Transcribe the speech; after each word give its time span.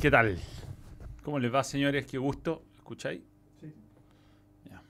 ¿Qué 0.00 0.10
tal? 0.10 0.38
¿Cómo 1.22 1.38
les 1.38 1.52
va, 1.52 1.62
señores? 1.62 2.06
Qué 2.06 2.16
gusto. 2.16 2.64
¿Escucháis? 2.74 3.20
Sí. 3.60 3.70
Ya. 4.64 4.82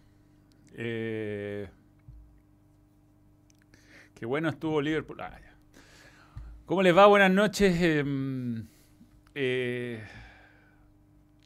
Eh, 0.74 1.68
qué 4.14 4.24
bueno 4.24 4.50
estuvo 4.50 4.80
Liverpool. 4.80 5.20
Ah, 5.20 5.36
ya. 5.42 5.52
¿Cómo 6.64 6.80
les 6.84 6.96
va? 6.96 7.06
Buenas 7.06 7.32
noches. 7.32 7.82
Em, 7.82 8.68
eh, 9.34 10.00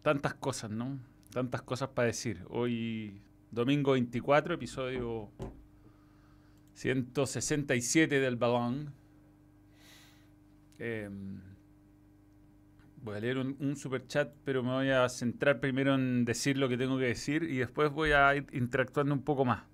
tantas 0.03 0.35
cosas, 0.35 0.71
¿no? 0.71 0.99
Tantas 1.33 1.63
cosas 1.63 1.89
para 1.89 2.09
decir. 2.09 2.45
Hoy, 2.51 3.23
domingo 3.51 3.93
24, 3.93 4.57
episodio 4.57 5.31
167 6.75 8.21
del 8.21 8.37
balón. 8.37 8.93
Voy 13.05 13.17
a 13.17 13.21
leer 13.21 13.37
un, 13.37 13.55
un 13.61 13.77
super 13.77 14.07
chat, 14.07 14.33
pero 14.45 14.63
me 14.63 14.71
voy 14.71 14.89
a 14.89 15.07
centrar 15.11 15.61
primero 15.61 15.95
en 15.95 16.25
decir 16.25 16.57
lo 16.57 16.71
que 16.71 16.79
tengo 16.79 16.99
que 16.99 17.05
decir 17.05 17.43
y 17.43 17.59
después 17.59 17.93
voy 17.93 18.13
a 18.13 18.35
ir 18.35 18.47
interactuando 18.53 19.15
un 19.15 19.23
poco 19.23 19.45
más. 19.45 19.65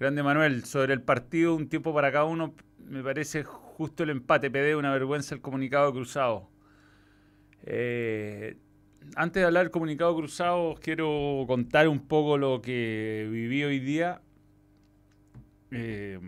Grande 0.00 0.24
Manuel, 0.24 0.64
sobre 0.64 0.92
el 0.92 1.00
partido, 1.00 1.54
un 1.54 1.68
tiempo 1.68 1.94
para 1.94 2.10
cada 2.10 2.24
uno, 2.24 2.54
me 2.88 3.04
parece 3.04 3.44
justo 3.44 4.02
el 4.02 4.10
empate. 4.10 4.50
PD, 4.50 4.74
una 4.74 4.90
vergüenza 4.90 5.34
el 5.34 5.40
comunicado 5.40 5.92
cruzado. 5.92 6.48
Eh, 7.62 8.56
antes 9.14 9.40
de 9.42 9.46
hablar 9.46 9.64
del 9.64 9.70
comunicado 9.70 10.16
cruzado, 10.16 10.74
quiero 10.80 11.44
contar 11.46 11.88
un 11.88 12.00
poco 12.00 12.36
lo 12.36 12.62
que 12.62 13.28
viví 13.30 13.62
hoy 13.62 13.78
día. 13.78 14.22
Eh, 15.70 16.18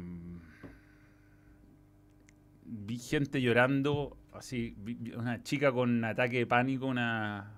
vi 2.65 2.99
gente 2.99 3.41
llorando, 3.41 4.18
una 5.17 5.43
chica 5.43 5.73
con 5.73 6.05
ataque 6.05 6.39
de 6.39 6.47
pánico, 6.47 6.87
una... 6.87 7.53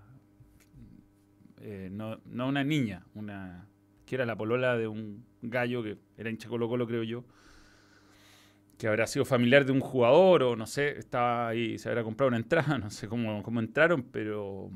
eh, 1.61 1.89
no, 1.91 2.21
no 2.27 2.49
una 2.49 2.65
niña, 2.65 3.05
una 3.15 3.67
que 4.07 4.17
era 4.17 4.27
la 4.27 4.37
polola 4.37 4.77
de 4.77 4.89
un 4.89 5.25
gallo 5.41 5.83
que 5.85 5.97
era 6.17 6.31
hincha 6.31 6.49
Colo 6.49 6.69
Colo, 6.69 6.87
creo 6.87 7.05
yo, 7.05 7.25
que 8.77 8.89
habrá 8.89 9.07
sido 9.07 9.25
familiar 9.25 9.65
de 9.65 9.73
un 9.73 9.81
jugador 9.81 10.43
o 10.43 10.57
no 10.57 10.67
sé, 10.67 10.99
estaba 10.99 11.49
ahí, 11.49 11.79
se 11.79 11.89
habrá 11.89 12.03
comprado 12.03 12.29
una 12.29 12.39
entrada, 12.39 12.79
no 12.79 12.91
sé 12.91 13.07
cómo, 13.09 13.43
cómo 13.43 13.61
entraron, 13.61 14.03
pero 14.03 14.71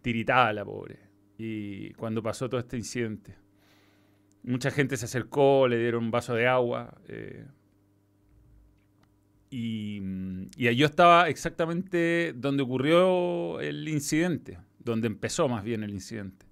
tiritada 0.00 0.52
la 0.52 0.64
pobre. 0.64 1.00
Y 1.36 1.92
cuando 1.94 2.22
pasó 2.22 2.48
todo 2.48 2.60
este 2.60 2.76
incidente, 2.78 3.36
mucha 4.44 4.70
gente 4.70 4.96
se 4.96 5.04
acercó, 5.04 5.68
le 5.68 5.78
dieron 5.78 6.04
un 6.04 6.10
vaso 6.10 6.34
de 6.34 6.46
agua. 6.46 6.96
eh, 7.08 7.44
y, 9.58 10.02
y 10.58 10.76
yo 10.76 10.84
estaba 10.84 11.30
exactamente 11.30 12.34
donde 12.36 12.62
ocurrió 12.62 13.58
el 13.58 13.88
incidente, 13.88 14.58
donde 14.78 15.06
empezó 15.06 15.48
más 15.48 15.64
bien 15.64 15.82
el 15.82 15.92
incidente. 15.92 16.44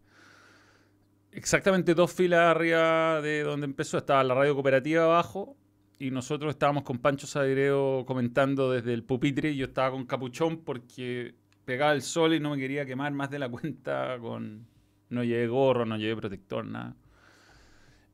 Exactamente 1.30 1.94
dos 1.94 2.14
filas 2.14 2.56
arriba 2.56 3.20
de 3.20 3.42
donde 3.42 3.66
empezó 3.66 3.98
estaba 3.98 4.24
la 4.24 4.32
radio 4.32 4.54
cooperativa 4.54 5.04
abajo 5.04 5.54
y 5.98 6.10
nosotros 6.12 6.54
estábamos 6.54 6.84
con 6.84 6.98
Pancho 6.98 7.26
Sagreo 7.26 8.06
comentando 8.06 8.72
desde 8.72 8.94
el 8.94 9.02
pupitre 9.02 9.50
y 9.50 9.56
yo 9.56 9.66
estaba 9.66 9.90
con 9.90 10.06
capuchón 10.06 10.64
porque 10.64 11.34
pegaba 11.66 11.92
el 11.92 12.00
sol 12.00 12.32
y 12.32 12.40
no 12.40 12.52
me 12.52 12.56
quería 12.56 12.86
quemar 12.86 13.12
más 13.12 13.28
de 13.28 13.38
la 13.38 13.48
cuenta 13.50 14.18
con... 14.18 14.66
No 15.10 15.22
llevé 15.22 15.46
gorro, 15.46 15.84
no 15.84 15.98
llevé 15.98 16.16
protector, 16.16 16.64
nada. 16.64 16.96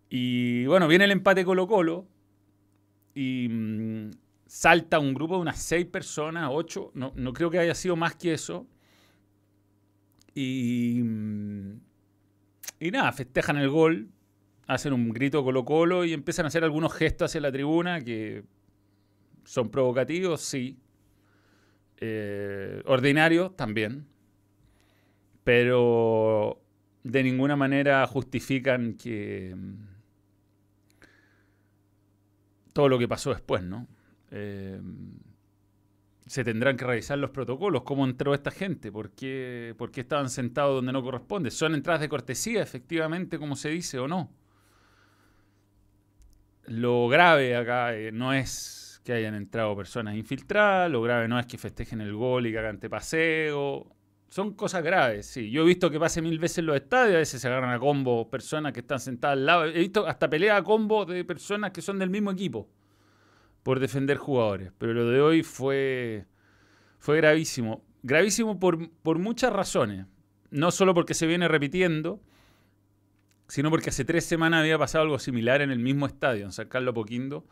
Y 0.09 0.67
bueno, 0.67 0.89
viene 0.89 1.05
el 1.05 1.13
empate 1.13 1.45
Colo 1.45 1.69
Colo 1.69 2.09
y 3.15 3.47
mm, 3.49 4.11
salta 4.51 4.99
un 4.99 5.15
grupo 5.15 5.37
de 5.37 5.43
unas 5.43 5.63
seis 5.63 5.87
personas, 5.87 6.51
ocho, 6.53 6.91
no, 6.95 7.13
no 7.15 7.33
creo 7.33 7.51
que 7.51 7.61
haya 7.61 7.73
sido 7.73 7.95
más 7.95 8.17
que 8.17 8.33
eso. 8.33 8.67
Y, 10.35 10.99
y 12.81 12.91
nada, 12.91 13.13
festejan 13.13 13.59
el 13.59 13.69
gol, 13.69 14.09
hacen 14.67 14.93
un 14.93 15.11
grito 15.11 15.45
Colo 15.45 15.65
Colo 15.65 16.05
y 16.05 16.13
empiezan 16.13 16.47
a 16.47 16.49
hacer 16.49 16.65
algunos 16.65 16.93
gestos 16.93 17.31
hacia 17.31 17.41
la 17.41 17.53
tribuna 17.53 18.01
que 18.01 18.43
son 19.45 19.71
provocativos, 19.71 20.41
sí. 20.41 20.77
Eh, 21.99 22.83
ordinarios 22.87 23.55
también. 23.55 24.09
Pero 25.45 26.61
de 27.05 27.23
ninguna 27.23 27.55
manera 27.55 28.05
justifican 28.09 28.95
que 28.95 29.55
mm, 29.57 29.75
todo 32.73 32.89
lo 32.89 32.99
que 32.99 33.07
pasó 33.07 33.31
después, 33.31 33.63
¿no? 33.63 33.87
Eh, 34.31 34.81
se 36.31 36.45
tendrán 36.45 36.77
que 36.77 36.85
revisar 36.85 37.19
los 37.19 37.31
protocolos, 37.31 37.83
cómo 37.83 38.05
entró 38.05 38.35
esta 38.35 38.53
gente, 38.53 38.93
por 38.93 39.11
qué, 39.11 39.75
por 39.77 39.91
qué 39.91 40.03
estaban 40.03 40.31
sentados 40.31 40.77
donde 40.77 40.93
no 40.93 41.03
corresponde. 41.03 41.51
¿Son 41.51 41.75
entradas 41.75 42.03
de 42.03 42.09
cortesía, 42.09 42.63
efectivamente, 42.63 43.37
como 43.37 43.57
se 43.57 43.71
dice, 43.71 43.99
o 43.99 44.07
no? 44.07 44.31
Lo 46.67 47.09
grave 47.09 47.57
acá 47.57 47.97
eh, 47.97 48.13
no 48.13 48.33
es 48.33 49.01
que 49.05 49.13
hayan 49.13 49.35
entrado 49.35 49.75
personas 49.77 50.15
infiltradas, 50.15 50.89
lo 50.89 51.03
grave 51.03 51.27
no 51.27 51.37
es 51.37 51.47
que 51.47 51.59
festejen 51.59 52.01
el 52.01 52.15
gol 52.15 52.47
y 52.47 52.53
que 52.53 52.61
hagan 52.61 52.79
paseo. 52.79 53.93
Son 54.29 54.55
cosas 54.55 54.85
graves, 54.85 55.27
sí. 55.27 55.51
Yo 55.51 55.63
he 55.63 55.67
visto 55.67 55.91
que 55.91 55.99
pase 55.99 56.23
mil 56.23 56.39
veces 56.39 56.59
en 56.59 56.67
los 56.67 56.77
estadios, 56.77 57.17
a 57.17 57.19
veces 57.19 57.41
se 57.41 57.49
agarran 57.49 57.75
a 57.75 57.81
combo 57.81 58.31
personas 58.31 58.73
que 58.73 58.79
están 58.79 59.01
sentadas 59.01 59.37
al 59.37 59.47
lado. 59.47 59.65
He 59.65 59.81
visto 59.81 60.07
hasta 60.07 60.31
pelea 60.31 60.59
a 60.59 60.63
combo 60.63 61.05
de 61.05 61.25
personas 61.25 61.73
que 61.73 61.83
son 61.83 61.99
del 61.99 62.11
mismo 62.11 62.31
equipo 62.31 62.69
por 63.63 63.81
defender 63.81 64.17
jugadores. 64.17 64.73
Pero 64.79 64.95
lo 64.95 65.09
de 65.11 65.21
hoy 65.21 65.43
fue, 65.43 66.27
fue 66.99 67.17
gravísimo. 67.19 67.85
Gravísimo 68.03 68.59
por, 68.59 68.91
por 69.03 69.19
muchas 69.19 69.53
razones. 69.53 70.07
No 70.51 70.71
solo 70.71 70.95
porque 70.95 71.15
se 71.15 71.27
viene 71.27 71.49
repitiendo, 71.49 72.21
sino 73.49 73.71
porque 73.71 73.91
hace 73.91 74.05
tres 74.05 74.25
semanas 74.25 74.61
había 74.61 74.79
pasado 74.79 75.03
algo 75.03 75.19
similar 75.19 75.61
en 75.61 75.71
el 75.71 75.79
mismo 75.79 76.07
estadio, 76.07 76.45
en 76.45 76.53
San 76.53 76.69
Carlos 76.69 76.95
Poquindo, 76.95 77.45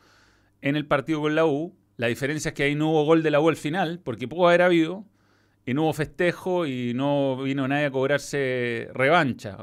en 0.60 0.76
el 0.76 0.86
partido 0.86 1.20
con 1.20 1.34
la 1.34 1.44
U. 1.44 1.76
La 1.97 2.06
diferencia 2.06 2.50
es 2.50 2.54
que 2.54 2.62
ahí 2.62 2.74
no 2.74 2.91
hubo 2.91 3.04
gol 3.04 3.22
de 3.22 3.30
la 3.30 3.41
U 3.41 3.48
al 3.48 3.56
final, 3.56 4.00
porque 4.02 4.28
pudo 4.28 4.48
haber 4.48 4.62
habido, 4.62 5.04
y 5.66 5.74
no 5.74 5.83
hubo 5.83 5.92
festejo 5.92 6.66
y 6.66 6.94
no 6.94 7.42
vino 7.42 7.66
nadie 7.68 7.86
a 7.86 7.91
cobrarse 7.91 8.88
revancha. 8.94 9.59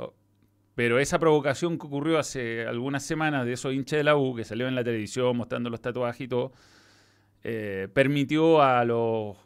Pero 0.76 1.00
esa 1.00 1.20
provocación 1.20 1.80
que 1.80 1.88
ocurrió 1.88 2.20
hace 2.20 2.68
algunas 2.68 3.04
semanas 3.04 3.46
de 3.46 3.54
esos 3.54 3.74
hinchas 3.74 3.98
de 3.98 4.04
la 4.04 4.18
U, 4.18 4.36
que 4.36 4.44
salió 4.44 4.68
en 4.68 4.76
la 4.76 4.84
televisión 4.84 5.36
mostrando 5.38 5.70
los 5.70 5.82
tatuajes 5.82 6.22
y 6.22 6.28
todo, 6.28 6.52
eh, 7.44 7.88
permitió 7.94 8.62
a 8.62 8.84
los, 8.84 9.38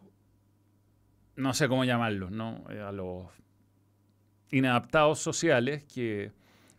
no 1.35 1.53
sé 1.53 1.67
cómo 1.67 1.85
llamarlos, 1.85 2.31
¿no? 2.31 2.63
Eh, 2.71 2.81
a 2.81 2.91
los 2.91 3.27
inadaptados 4.51 5.19
sociales 5.19 5.83
que 5.83 6.31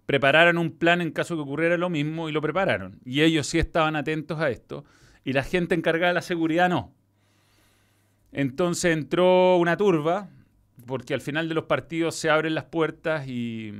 prepararan 0.06 0.58
un 0.58 0.72
plan 0.72 1.00
en 1.00 1.12
caso 1.12 1.36
que 1.36 1.42
ocurriera 1.42 1.76
lo 1.76 1.88
mismo 1.88 2.28
y 2.28 2.32
lo 2.32 2.40
prepararon. 2.40 2.98
Y 3.04 3.22
ellos 3.22 3.46
sí 3.46 3.60
estaban 3.60 3.94
atentos 3.94 4.40
a 4.40 4.50
esto 4.50 4.84
y 5.22 5.32
la 5.32 5.44
gente 5.44 5.76
encargada 5.76 6.08
de 6.08 6.14
la 6.14 6.22
seguridad 6.22 6.68
no. 6.68 6.92
Entonces 8.32 8.96
entró 8.96 9.56
una 9.58 9.76
turba, 9.76 10.28
porque 10.86 11.14
al 11.14 11.20
final 11.20 11.48
de 11.48 11.54
los 11.54 11.64
partidos 11.64 12.16
se 12.16 12.30
abren 12.30 12.54
las 12.54 12.64
puertas 12.64 13.28
y, 13.28 13.72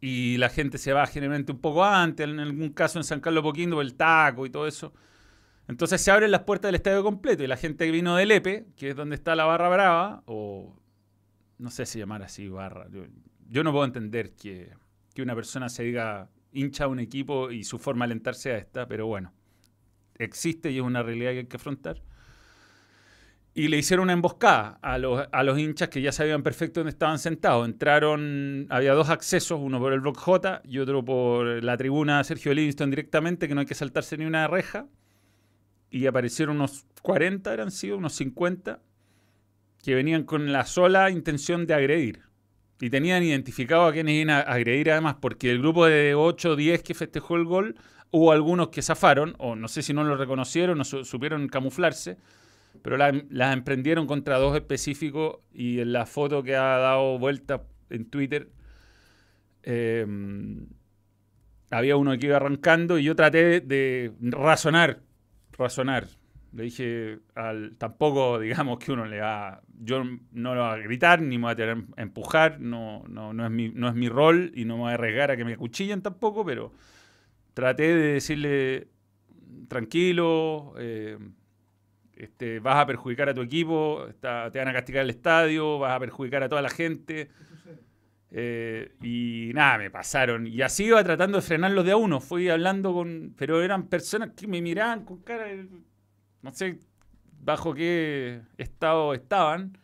y 0.00 0.38
la 0.38 0.48
gente 0.48 0.78
se 0.78 0.92
va 0.92 1.06
generalmente 1.06 1.52
un 1.52 1.58
poco 1.58 1.84
antes, 1.84 2.26
en 2.26 2.40
algún 2.40 2.70
caso 2.70 2.98
en 2.98 3.04
San 3.04 3.20
Carlos 3.20 3.42
Poquindo, 3.42 3.80
el 3.80 3.94
taco 3.94 4.46
y 4.46 4.50
todo 4.50 4.66
eso. 4.66 4.92
Entonces 5.68 6.00
se 6.00 6.10
abren 6.10 6.30
las 6.30 6.42
puertas 6.42 6.68
del 6.68 6.76
estadio 6.76 7.02
completo 7.02 7.44
y 7.44 7.46
la 7.46 7.56
gente 7.56 7.86
que 7.86 7.92
vino 7.92 8.16
del 8.16 8.32
EPE, 8.32 8.66
que 8.76 8.90
es 8.90 8.96
donde 8.96 9.14
está 9.14 9.36
la 9.36 9.44
barra 9.44 9.68
brava, 9.68 10.22
o 10.26 10.74
no 11.58 11.70
sé 11.70 11.86
si 11.86 11.98
llamar 11.98 12.22
así 12.22 12.48
barra. 12.48 12.88
Yo, 12.90 13.04
yo 13.48 13.62
no 13.62 13.72
puedo 13.72 13.84
entender 13.84 14.32
que, 14.34 14.72
que 15.14 15.22
una 15.22 15.34
persona 15.34 15.68
se 15.68 15.84
diga 15.84 16.28
hincha 16.52 16.84
a 16.84 16.88
un 16.88 16.98
equipo 16.98 17.50
y 17.50 17.64
su 17.64 17.78
forma 17.78 18.06
de 18.06 18.12
alentarse 18.12 18.52
a 18.52 18.58
esta, 18.58 18.88
pero 18.88 19.06
bueno, 19.06 19.32
existe 20.16 20.70
y 20.70 20.78
es 20.78 20.82
una 20.82 21.02
realidad 21.02 21.32
que 21.32 21.38
hay 21.38 21.46
que 21.46 21.56
afrontar. 21.56 22.02
Y 23.52 23.68
le 23.68 23.78
hicieron 23.78 24.04
una 24.04 24.12
emboscada 24.12 24.78
a 24.80 24.96
los, 24.98 25.26
a 25.30 25.42
los 25.42 25.58
hinchas 25.58 25.88
que 25.88 26.00
ya 26.00 26.12
sabían 26.12 26.42
perfecto 26.42 26.80
dónde 26.80 26.90
estaban 26.90 27.18
sentados. 27.18 27.66
Entraron, 27.66 28.66
había 28.70 28.92
dos 28.92 29.08
accesos, 29.10 29.58
uno 29.60 29.80
por 29.80 29.92
el 29.92 30.00
block 30.00 30.16
J 30.18 30.62
y 30.64 30.78
otro 30.78 31.04
por 31.04 31.62
la 31.62 31.76
tribuna 31.76 32.22
Sergio 32.22 32.54
Livingston 32.54 32.90
directamente, 32.90 33.48
que 33.48 33.54
no 33.54 33.60
hay 33.60 33.66
que 33.66 33.74
saltarse 33.74 34.16
ni 34.16 34.24
una 34.24 34.46
reja. 34.46 34.86
Y 35.90 36.06
aparecieron 36.06 36.56
unos 36.56 36.86
40, 37.02 37.52
eran 37.52 37.72
sido, 37.72 37.98
unos 37.98 38.14
50, 38.14 38.80
que 39.82 39.94
venían 39.96 40.22
con 40.22 40.52
la 40.52 40.64
sola 40.64 41.10
intención 41.10 41.66
de 41.66 41.74
agredir. 41.74 42.22
Y 42.80 42.88
tenían 42.88 43.22
identificado 43.22 43.84
a 43.84 43.92
quienes 43.92 44.14
iban 44.14 44.30
a 44.30 44.40
agredir 44.40 44.92
además, 44.92 45.16
porque 45.20 45.48
del 45.48 45.58
grupo 45.58 45.86
de 45.86 46.14
8 46.14 46.52
o 46.52 46.56
10 46.56 46.82
que 46.82 46.94
festejó 46.94 47.36
el 47.36 47.44
gol, 47.44 47.76
hubo 48.10 48.32
algunos 48.32 48.68
que 48.68 48.82
zafaron, 48.82 49.34
o 49.38 49.56
no 49.56 49.68
sé 49.68 49.82
si 49.82 49.92
no 49.92 50.04
lo 50.04 50.16
reconocieron, 50.16 50.78
no 50.78 50.84
su 50.84 51.04
supieron 51.04 51.48
camuflarse, 51.48 52.16
pero 52.82 52.96
las 52.96 53.14
la 53.30 53.52
emprendieron 53.52 54.06
contra 54.06 54.38
dos 54.38 54.56
específicos 54.56 55.38
y 55.52 55.80
en 55.80 55.92
la 55.92 56.06
foto 56.06 56.42
que 56.42 56.56
ha 56.56 56.78
dado 56.78 57.18
vuelta 57.18 57.62
en 57.90 58.06
Twitter 58.06 58.50
eh, 59.62 60.06
había 61.70 61.96
uno 61.96 62.16
que 62.18 62.26
iba 62.26 62.36
arrancando 62.36 62.98
y 62.98 63.04
yo 63.04 63.14
traté 63.14 63.60
de, 63.60 64.12
razonar, 64.20 65.00
razonar, 65.52 66.08
Le 66.52 66.64
dije, 66.64 67.18
tampoco 67.78 68.40
digamos 68.40 68.78
que 68.78 68.92
uno 68.92 69.06
le 69.06 69.20
va, 69.20 69.62
yo 69.78 70.02
no 70.32 70.54
lo 70.54 70.66
voy 70.66 70.80
a 70.80 70.82
gritar 70.82 71.22
ni 71.22 71.38
me 71.38 71.54
voy 71.54 71.62
a 71.62 72.02
empujar, 72.02 72.60
no, 72.60 73.04
no, 73.08 73.32
no, 73.32 73.44
es 73.44 73.52
mi, 73.52 73.68
no 73.68 73.88
es 73.88 73.94
mi 73.94 74.08
rol 74.08 74.50
y 74.54 74.64
no 74.64 74.76
me 74.76 74.82
voy 74.82 74.90
a 74.90 74.94
arriesgar 74.94 75.30
a 75.30 75.36
que 75.36 75.44
me 75.44 75.52
acuchillen 75.52 76.02
tampoco, 76.02 76.44
pero 76.44 76.72
traté 77.54 77.94
de 77.94 78.14
decirle, 78.14 78.88
tranquilo, 79.68 80.74
eh, 80.78 81.18
este, 82.20 82.60
vas 82.60 82.76
a 82.76 82.86
perjudicar 82.86 83.30
a 83.30 83.34
tu 83.34 83.40
equipo, 83.40 84.06
te 84.20 84.28
van 84.28 84.68
a 84.68 84.72
castigar 84.74 85.04
el 85.04 85.10
estadio, 85.10 85.78
vas 85.78 85.96
a 85.96 86.00
perjudicar 86.00 86.42
a 86.42 86.48
toda 86.50 86.60
la 86.60 86.68
gente. 86.68 87.30
Eh, 88.30 88.92
y 89.02 89.52
nada, 89.54 89.78
me 89.78 89.90
pasaron. 89.90 90.46
Y 90.46 90.60
así 90.60 90.84
iba 90.84 91.02
tratando 91.02 91.38
de 91.38 91.42
frenarlos 91.42 91.84
de 91.84 91.92
a 91.92 91.96
uno. 91.96 92.20
Fui 92.20 92.48
hablando 92.50 92.92
con. 92.92 93.34
Pero 93.38 93.62
eran 93.62 93.88
personas 93.88 94.32
que 94.36 94.46
me 94.46 94.60
miraban 94.60 95.04
con 95.04 95.22
cara. 95.22 95.44
De, 95.44 95.66
no 96.42 96.52
sé 96.52 96.78
bajo 97.42 97.72
qué 97.72 98.42
estado 98.58 99.14
estaban. 99.14 99.78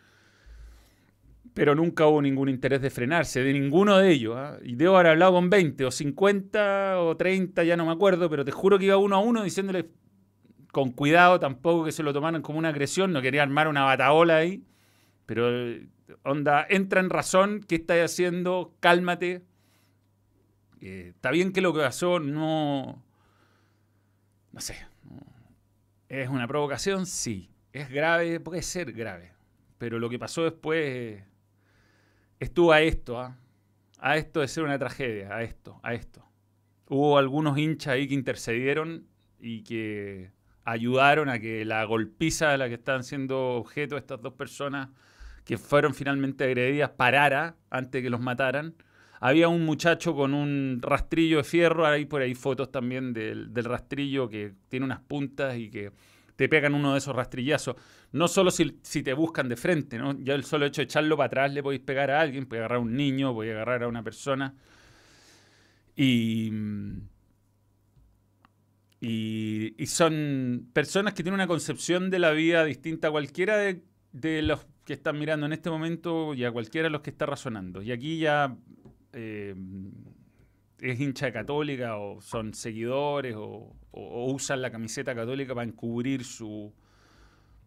Pero 1.54 1.74
nunca 1.74 2.06
hubo 2.06 2.20
ningún 2.20 2.50
interés 2.50 2.82
de 2.82 2.90
frenarse, 2.90 3.42
de 3.42 3.54
ninguno 3.54 3.96
de 3.96 4.10
ellos. 4.10 4.36
¿ah? 4.36 4.58
Y 4.62 4.76
debo 4.76 4.96
haber 4.96 5.12
hablado 5.12 5.32
con 5.32 5.48
20 5.48 5.86
o 5.86 5.90
50 5.90 7.00
o 7.00 7.16
30, 7.16 7.64
ya 7.64 7.78
no 7.78 7.86
me 7.86 7.92
acuerdo, 7.92 8.28
pero 8.28 8.44
te 8.44 8.52
juro 8.52 8.78
que 8.78 8.84
iba 8.84 8.98
uno 8.98 9.16
a 9.16 9.20
uno 9.20 9.42
diciéndole 9.42 9.88
con 10.76 10.92
cuidado, 10.92 11.40
tampoco 11.40 11.86
que 11.86 11.90
se 11.90 12.02
lo 12.02 12.12
tomaran 12.12 12.42
como 12.42 12.58
una 12.58 12.68
agresión, 12.68 13.10
no 13.10 13.22
quería 13.22 13.42
armar 13.42 13.66
una 13.66 13.84
bataola 13.84 14.36
ahí. 14.36 14.62
Pero 15.24 15.48
onda, 16.22 16.66
entra 16.68 17.00
en 17.00 17.08
razón, 17.08 17.64
¿qué 17.66 17.76
estás 17.76 17.96
haciendo? 18.12 18.74
Cálmate. 18.80 19.42
Eh, 20.82 21.12
está 21.14 21.30
bien 21.30 21.54
que 21.54 21.62
lo 21.62 21.72
que 21.72 21.80
pasó 21.80 22.20
no... 22.20 23.02
No 24.52 24.60
sé. 24.60 24.76
¿Es 26.10 26.28
una 26.28 26.46
provocación? 26.46 27.06
Sí. 27.06 27.48
¿Es 27.72 27.88
grave? 27.88 28.38
Puede 28.38 28.60
ser 28.60 28.92
grave. 28.92 29.32
Pero 29.78 29.98
lo 29.98 30.10
que 30.10 30.18
pasó 30.18 30.44
después 30.44 31.24
estuvo 32.38 32.70
a 32.70 32.82
esto, 32.82 33.18
¿ah? 33.18 33.38
a 33.98 34.18
esto 34.18 34.40
de 34.40 34.48
ser 34.48 34.64
una 34.64 34.78
tragedia, 34.78 35.34
a 35.34 35.42
esto, 35.42 35.80
a 35.82 35.94
esto. 35.94 36.22
Hubo 36.86 37.16
algunos 37.16 37.56
hinchas 37.56 37.94
ahí 37.94 38.06
que 38.06 38.14
intercedieron 38.14 39.06
y 39.40 39.64
que 39.64 40.35
ayudaron 40.66 41.28
a 41.28 41.38
que 41.38 41.64
la 41.64 41.84
golpiza 41.84 42.50
de 42.50 42.58
la 42.58 42.68
que 42.68 42.74
están 42.74 43.04
siendo 43.04 43.54
objeto 43.54 43.96
estas 43.96 44.20
dos 44.20 44.34
personas 44.34 44.88
que 45.44 45.58
fueron 45.58 45.94
finalmente 45.94 46.42
agredidas 46.42 46.90
parara 46.90 47.56
antes 47.70 48.02
que 48.02 48.10
los 48.10 48.20
mataran. 48.20 48.74
Había 49.20 49.48
un 49.48 49.64
muchacho 49.64 50.14
con 50.14 50.34
un 50.34 50.80
rastrillo 50.82 51.38
de 51.38 51.44
fierro, 51.44 51.86
hay 51.86 52.04
por 52.04 52.20
ahí 52.20 52.34
fotos 52.34 52.70
también 52.72 53.14
del, 53.14 53.48
rastrillo 53.64 54.28
que 54.28 54.54
tiene 54.68 54.84
unas 54.84 55.00
puntas 55.00 55.56
y 55.56 55.70
que 55.70 55.92
te 56.34 56.48
pegan 56.48 56.74
uno 56.74 56.92
de 56.92 56.98
esos 56.98 57.14
rastrillazos. 57.14 57.76
No 58.10 58.26
solo 58.26 58.50
si, 58.50 58.72
te 58.72 59.12
buscan 59.14 59.48
de 59.48 59.56
frente, 59.56 59.98
¿no? 59.98 60.18
Ya 60.18 60.34
el 60.34 60.44
solo 60.44 60.66
hecho 60.66 60.80
de 60.80 60.86
echarlo 60.86 61.16
para 61.16 61.28
atrás 61.28 61.52
le 61.52 61.62
podéis 61.62 61.82
pegar 61.82 62.10
a 62.10 62.20
alguien, 62.20 62.44
podéis 62.46 62.62
agarrar 62.62 62.78
a 62.78 62.82
un 62.82 62.96
niño, 62.96 63.32
podéis 63.32 63.54
agarrar 63.54 63.84
a 63.84 63.88
una 63.88 64.02
persona. 64.02 64.52
Y, 65.94 66.50
y, 69.08 69.86
son 69.86 70.68
personas 70.72 71.14
que 71.14 71.22
tienen 71.22 71.34
una 71.34 71.46
concepción 71.46 72.10
de 72.10 72.18
la 72.18 72.32
vida 72.32 72.64
distinta 72.64 73.08
a 73.08 73.10
cualquiera 73.12 73.56
de, 73.56 74.42
los 74.42 74.66
que 74.84 74.94
están 74.94 75.18
mirando 75.18 75.46
en 75.46 75.52
este 75.52 75.70
momento 75.70 76.34
y 76.34 76.44
a 76.44 76.50
cualquiera 76.50 76.86
de 76.86 76.90
los 76.90 77.02
que 77.02 77.10
está 77.10 77.24
razonando. 77.24 77.82
Y 77.82 77.92
aquí 77.92 78.18
ya 78.18 78.56
eh, 79.12 79.54
es 80.80 81.00
hincha 81.00 81.32
católica 81.32 81.98
o 81.98 82.20
son 82.20 82.52
seguidores 82.52 83.36
o, 83.36 83.76
usan 83.92 84.60
la 84.60 84.70
camiseta 84.70 85.14
católica 85.14 85.54
para 85.54 85.66
encubrir 85.66 86.24
su, 86.24 86.74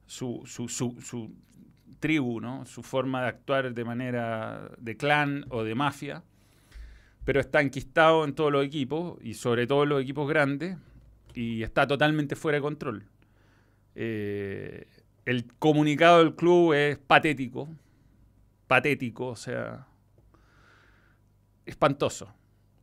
su, 0.05 0.43
su, 0.45 1.33
tribu, 1.99 2.39
¿no? 2.39 2.65
su 2.65 2.83
forma 2.83 3.23
de 3.23 3.27
actuar 3.29 3.73
de 3.73 3.85
manera 3.85 4.71
de 4.77 4.97
clan 4.97 5.45
o 5.49 5.63
de 5.63 5.73
mafia. 5.73 6.23
Pero 7.23 7.39
está 7.39 7.61
enquistado 7.61 8.25
en 8.25 8.33
todos 8.33 8.51
los 8.51 8.65
equipos 8.65 9.17
y 9.21 9.35
sobre 9.35 9.67
todo 9.67 9.83
en 9.83 9.89
los 9.89 10.01
equipos 10.01 10.27
grandes 10.27 10.77
y 11.33 11.63
está 11.63 11.87
totalmente 11.87 12.35
fuera 12.35 12.57
de 12.57 12.61
control. 12.61 13.05
Eh, 13.95 14.87
el 15.25 15.45
comunicado 15.59 16.19
del 16.19 16.35
club 16.35 16.73
es 16.73 16.97
patético. 16.97 17.69
Patético, 18.67 19.27
o 19.27 19.35
sea. 19.35 19.87
Espantoso. 21.65 22.33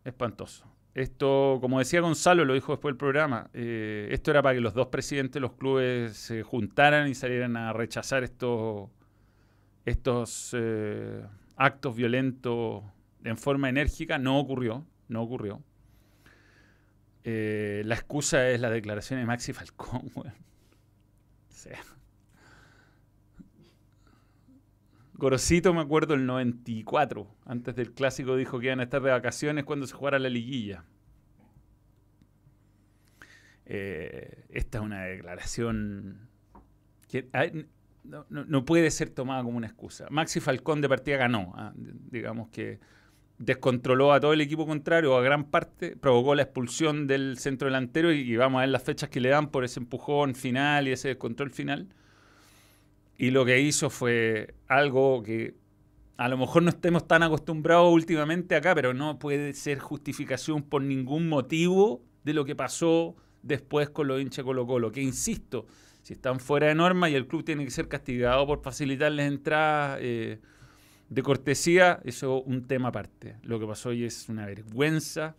Espantoso. 0.04 0.64
Esto, 0.94 1.58
como 1.60 1.78
decía 1.78 2.00
Gonzalo, 2.00 2.46
lo 2.46 2.54
dijo 2.54 2.72
después 2.72 2.92
del 2.94 2.96
programa, 2.96 3.50
eh, 3.52 4.08
esto 4.12 4.30
era 4.30 4.40
para 4.40 4.54
que 4.54 4.62
los 4.62 4.72
dos 4.72 4.86
presidentes 4.86 5.34
de 5.34 5.40
los 5.40 5.52
clubes 5.52 6.16
se 6.16 6.42
juntaran 6.42 7.08
y 7.08 7.14
salieran 7.14 7.54
a 7.58 7.74
rechazar 7.74 8.24
estos, 8.24 8.88
estos 9.84 10.54
eh, 10.56 11.22
actos 11.56 11.94
violentos 11.94 12.82
en 13.24 13.36
forma 13.36 13.68
enérgica. 13.68 14.18
No 14.18 14.38
ocurrió, 14.38 14.86
no 15.08 15.22
ocurrió. 15.22 15.62
Eh, 17.28 17.82
la 17.84 17.96
excusa 17.96 18.50
es 18.50 18.60
la 18.60 18.70
declaración 18.70 19.18
de 19.18 19.26
Maxi 19.26 19.52
Falcón, 19.52 20.12
sea, 21.48 21.82
Gorosito, 25.14 25.74
me 25.74 25.80
acuerdo, 25.80 26.14
el 26.14 26.24
94, 26.24 27.26
antes 27.44 27.74
del 27.74 27.92
clásico, 27.94 28.36
dijo 28.36 28.60
que 28.60 28.66
iban 28.66 28.78
a 28.78 28.84
estar 28.84 29.02
de 29.02 29.10
vacaciones 29.10 29.64
cuando 29.64 29.88
se 29.88 29.94
jugara 29.94 30.20
la 30.20 30.28
liguilla. 30.28 30.84
Eh, 33.64 34.44
esta 34.50 34.78
es 34.78 34.84
una 34.84 35.02
declaración 35.06 36.28
que 37.08 37.28
no, 38.04 38.64
puede 38.64 38.92
ser 38.92 39.10
tomada 39.10 39.42
como 39.42 39.56
una 39.56 39.66
excusa. 39.66 40.06
Maxi 40.10 40.38
Falcón 40.38 40.80
de 40.80 40.88
partida 40.88 41.16
ganó, 41.16 41.52
ah, 41.56 41.72
digamos 41.74 42.50
que 42.50 42.78
descontroló 43.38 44.12
a 44.12 44.20
todo 44.20 44.32
el 44.32 44.40
equipo 44.40 44.66
contrario, 44.66 45.16
a 45.16 45.22
gran 45.22 45.44
parte, 45.44 45.96
provocó 45.96 46.34
la 46.34 46.42
expulsión 46.42 47.06
del 47.06 47.38
centro 47.38 47.66
delantero 47.66 48.12
y, 48.12 48.36
vamos 48.36 48.58
a 48.58 48.60
ver 48.62 48.70
las 48.70 48.82
fechas 48.82 49.10
que 49.10 49.20
le 49.20 49.28
dan 49.28 49.50
por 49.50 49.64
ese 49.64 49.80
empujón 49.80 50.34
final 50.34 50.88
y 50.88 50.92
ese 50.92 51.08
descontrol 51.08 51.50
final. 51.50 51.88
Y 53.18 53.30
lo 53.30 53.44
que 53.44 53.60
hizo 53.60 53.90
fue 53.90 54.54
algo 54.68 55.22
que 55.22 55.54
a 56.16 56.28
lo 56.28 56.38
mejor 56.38 56.62
no 56.62 56.70
estemos 56.70 57.06
tan 57.06 57.22
acostumbrados 57.22 57.92
últimamente 57.92 58.56
acá, 58.56 58.74
pero 58.74 58.94
no 58.94 59.18
puede 59.18 59.52
ser 59.52 59.78
justificación 59.78 60.62
por 60.62 60.82
ningún 60.82 61.28
motivo 61.28 62.02
de 62.24 62.34
lo 62.34 62.44
que 62.44 62.56
pasó 62.56 63.16
después 63.42 63.90
con 63.90 64.08
los 64.08 64.20
hinchas 64.20 64.44
Colo 64.44 64.66
Colo. 64.66 64.92
Que 64.92 65.02
insisto, 65.02 65.66
si 66.02 66.14
están 66.14 66.40
fuera 66.40 66.68
de 66.68 66.74
norma 66.74 67.10
y 67.10 67.14
el 67.14 67.26
club 67.26 67.44
tiene 67.44 67.64
que 67.64 67.70
ser 67.70 67.88
castigado 67.88 68.46
por 68.46 68.62
facilitarles 68.62 69.26
entradas 69.26 69.98
eh, 70.00 70.40
de 71.08 71.22
cortesía, 71.22 72.00
eso 72.04 72.38
es 72.38 72.46
un 72.46 72.66
tema 72.66 72.88
aparte. 72.88 73.36
Lo 73.42 73.60
que 73.60 73.66
pasó 73.66 73.90
hoy 73.90 74.04
es 74.04 74.28
una 74.28 74.46
vergüenza. 74.46 75.36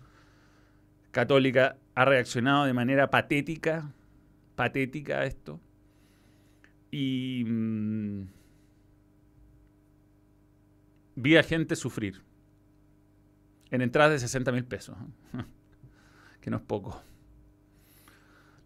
Católica 1.11 1.77
ha 1.95 2.05
reaccionado 2.05 2.65
de 2.65 2.73
manera 2.73 3.09
patética, 3.09 3.91
patética 4.55 5.19
a 5.19 5.25
esto. 5.25 5.59
Y 6.91 7.43
mm, 7.45 8.27
vi 11.15 11.35
a 11.35 11.43
gente 11.43 11.75
sufrir 11.75 12.21
en 13.71 13.81
entradas 13.81 14.13
de 14.13 14.19
60 14.19 14.51
mil 14.51 14.63
pesos, 14.63 14.95
que 16.41 16.49
no 16.49 16.57
es 16.57 16.63
poco. 16.63 17.01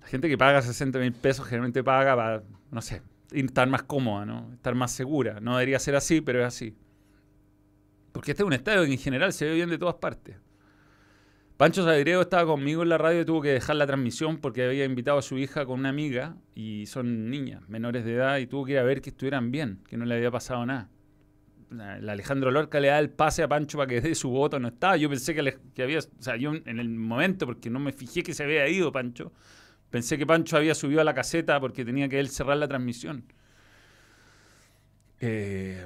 La 0.02 0.08
gente 0.08 0.30
que 0.30 0.38
paga 0.38 0.62
60 0.62 1.00
mil 1.00 1.14
pesos 1.14 1.46
generalmente 1.46 1.84
paga 1.84 2.16
para, 2.16 2.44
no 2.70 2.82
sé, 2.82 3.02
estar 3.32 3.68
más 3.68 3.84
cómoda, 3.84 4.26
¿no? 4.26 4.52
estar 4.54 4.76
más 4.76 4.92
segura. 4.92 5.40
No 5.40 5.54
debería 5.54 5.80
ser 5.80 5.96
así, 5.96 6.22
pero 6.22 6.42
es 6.42 6.46
así. 6.46 6.76
Porque 8.12 8.32
este 8.32 8.44
es 8.44 8.48
un 8.48 8.54
estadio 8.54 8.86
que 8.86 8.92
en 8.92 8.98
general 8.98 9.34
se 9.34 9.46
ve 9.46 9.54
bien 9.54 9.70
de 9.70 9.78
todas 9.78 9.96
partes. 9.96 10.38
Pancho 11.62 11.84
Sagrego 11.84 12.22
estaba 12.22 12.46
conmigo 12.46 12.82
en 12.82 12.90
la 12.90 12.98
radio 12.98 13.22
y 13.22 13.26
tuvo 13.26 13.42
que 13.42 13.50
dejar 13.50 13.76
la 13.76 13.86
transmisión 13.86 14.40
porque 14.40 14.66
había 14.66 14.84
invitado 14.84 15.20
a 15.20 15.22
su 15.22 15.38
hija 15.38 15.64
con 15.64 15.80
una 15.80 15.90
amiga 15.90 16.36
y 16.56 16.88
son 16.88 17.30
niñas 17.30 17.62
menores 17.70 18.04
de 18.04 18.16
edad 18.16 18.40
y 18.40 18.48
tuvo 18.48 18.66
que 18.66 18.72
ir 18.72 18.80
a 18.80 18.84
ver 18.84 19.00
que 19.00 19.12
estuvieran 19.12 19.52
bien, 19.52 19.84
que 19.88 19.96
no 19.96 20.06
le 20.06 20.16
había 20.16 20.32
pasado 20.32 20.66
nada. 20.66 20.90
El 21.70 22.10
Alejandro 22.10 22.50
Lorca 22.50 22.80
le 22.80 22.88
da 22.88 22.98
el 22.98 23.12
pase 23.12 23.44
a 23.44 23.48
Pancho 23.48 23.78
para 23.78 23.88
que 23.88 24.02
dé 24.02 24.16
su 24.16 24.30
voto, 24.32 24.60
no 24.60 24.70
estaba. 24.70 24.98
Yo 24.98 25.08
pensé 25.08 25.36
que, 25.36 25.60
que 25.76 25.84
había, 25.84 26.00
o 26.00 26.22
sea, 26.22 26.36
yo 26.36 26.52
en 26.54 26.80
el 26.80 26.90
momento, 26.90 27.46
porque 27.46 27.70
no 27.70 27.80
me 27.80 27.94
fijé 27.94 28.24
que 28.24 28.34
se 28.34 28.44
había 28.44 28.68
ido 28.68 28.92
Pancho, 28.92 29.32
pensé 29.92 30.18
que 30.18 30.26
Pancho 30.26 30.58
había 30.58 30.74
subido 30.74 31.00
a 31.00 31.04
la 31.04 31.14
caseta 31.14 31.60
porque 31.60 31.86
tenía 31.86 32.10
que 32.10 32.20
él 32.20 32.30
cerrar 32.30 32.58
la 32.58 32.68
transmisión. 32.68 33.24
Eh, 35.20 35.86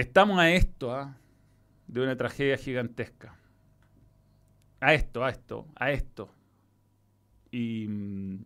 estamos 0.00 0.38
a 0.38 0.50
esto, 0.50 0.92
¿ah? 0.92 1.16
de 1.86 2.02
una 2.02 2.16
tragedia 2.16 2.56
gigantesca. 2.56 3.36
A 4.80 4.94
esto, 4.94 5.24
a 5.24 5.30
esto, 5.30 5.66
a 5.74 5.90
esto. 5.90 6.32
Y, 7.50 7.86
mm, 7.88 8.44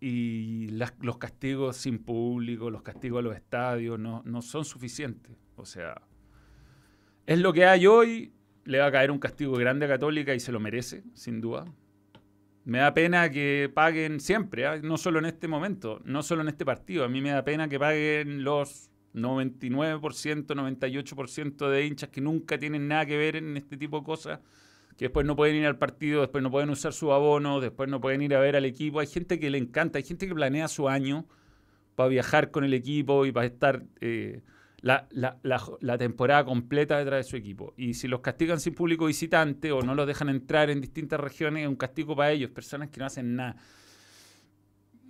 y 0.00 0.68
los 0.68 1.18
castigos 1.18 1.76
sin 1.76 1.98
público, 1.98 2.70
los 2.70 2.82
castigos 2.82 3.20
a 3.20 3.22
los 3.22 3.34
estadios, 3.34 3.98
no, 3.98 4.22
no 4.26 4.42
son 4.42 4.64
suficientes. 4.64 5.34
O 5.56 5.64
sea, 5.64 6.02
es 7.24 7.38
lo 7.38 7.52
que 7.52 7.64
hay 7.64 7.86
hoy, 7.86 8.32
le 8.64 8.80
va 8.80 8.86
a 8.86 8.92
caer 8.92 9.10
un 9.10 9.18
castigo 9.18 9.52
grande 9.56 9.86
a 9.86 9.88
Católica 9.88 10.34
y 10.34 10.40
se 10.40 10.52
lo 10.52 10.60
merece, 10.60 11.04
sin 11.14 11.40
duda. 11.40 11.64
Me 12.64 12.78
da 12.78 12.94
pena 12.94 13.28
que 13.30 13.70
paguen 13.74 14.20
siempre, 14.20 14.66
¿ah? 14.66 14.78
no 14.82 14.96
solo 14.96 15.18
en 15.18 15.24
este 15.24 15.48
momento, 15.48 16.00
no 16.04 16.22
solo 16.22 16.42
en 16.42 16.48
este 16.48 16.64
partido. 16.64 17.04
A 17.04 17.08
mí 17.08 17.20
me 17.20 17.30
da 17.30 17.44
pena 17.44 17.68
que 17.68 17.78
paguen 17.78 18.44
los 18.44 18.90
99%, 19.14 20.46
98% 20.46 21.68
de 21.68 21.86
hinchas 21.86 22.10
que 22.10 22.20
nunca 22.20 22.58
tienen 22.58 22.86
nada 22.86 23.04
que 23.06 23.16
ver 23.16 23.36
en 23.36 23.56
este 23.56 23.76
tipo 23.76 23.98
de 23.98 24.04
cosas, 24.04 24.40
que 24.96 25.06
después 25.06 25.26
no 25.26 25.34
pueden 25.34 25.56
ir 25.56 25.66
al 25.66 25.76
partido, 25.76 26.20
después 26.20 26.42
no 26.42 26.50
pueden 26.52 26.70
usar 26.70 26.92
su 26.92 27.12
abono, 27.12 27.60
después 27.60 27.88
no 27.88 28.00
pueden 28.00 28.22
ir 28.22 28.34
a 28.34 28.40
ver 28.40 28.54
al 28.54 28.64
equipo. 28.64 29.00
Hay 29.00 29.08
gente 29.08 29.40
que 29.40 29.50
le 29.50 29.58
encanta, 29.58 29.98
hay 29.98 30.04
gente 30.04 30.28
que 30.28 30.34
planea 30.34 30.68
su 30.68 30.88
año 30.88 31.26
para 31.96 32.08
viajar 32.08 32.52
con 32.52 32.62
el 32.64 32.74
equipo 32.74 33.26
y 33.26 33.32
para 33.32 33.46
estar 33.46 33.82
eh, 34.00 34.40
la, 34.82 35.96
temporada 35.98 36.44
completa 36.44 36.98
detrás 36.98 37.24
de 37.24 37.30
su 37.30 37.36
equipo. 37.36 37.72
Y 37.76 37.94
si 37.94 38.08
los 38.08 38.20
castigan 38.20 38.60
sin 38.60 38.74
público 38.74 39.06
visitante 39.06 39.72
o 39.72 39.82
no 39.82 39.94
los 39.94 40.06
dejan 40.06 40.28
entrar 40.28 40.70
en 40.70 40.80
distintas 40.80 41.20
regiones, 41.20 41.62
es 41.62 41.68
un 41.68 41.76
castigo 41.76 42.16
para 42.16 42.32
ellos, 42.32 42.50
personas 42.50 42.90
que 42.90 43.00
no 43.00 43.06
hacen 43.06 43.36
nada. 43.36 43.56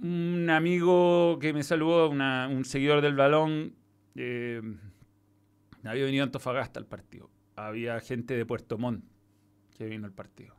Un 0.02 0.50
amigo 0.50 1.38
que 1.38 1.52
me 1.52 1.62
saludó, 1.62 2.10
un 2.10 2.64
seguidor 2.64 3.00
del 3.00 3.14
balón, 3.14 3.74
eh, 4.14 4.60
había 5.84 6.04
venido 6.04 6.22
a 6.22 6.26
Antofagasta 6.26 6.78
al 6.78 6.86
partido. 6.86 7.30
Había 7.56 7.98
gente 8.00 8.36
de 8.36 8.44
Puerto 8.44 8.78
Montt 8.78 9.04
que 9.76 9.86
vino 9.86 10.06
al 10.06 10.12
partido. 10.12 10.56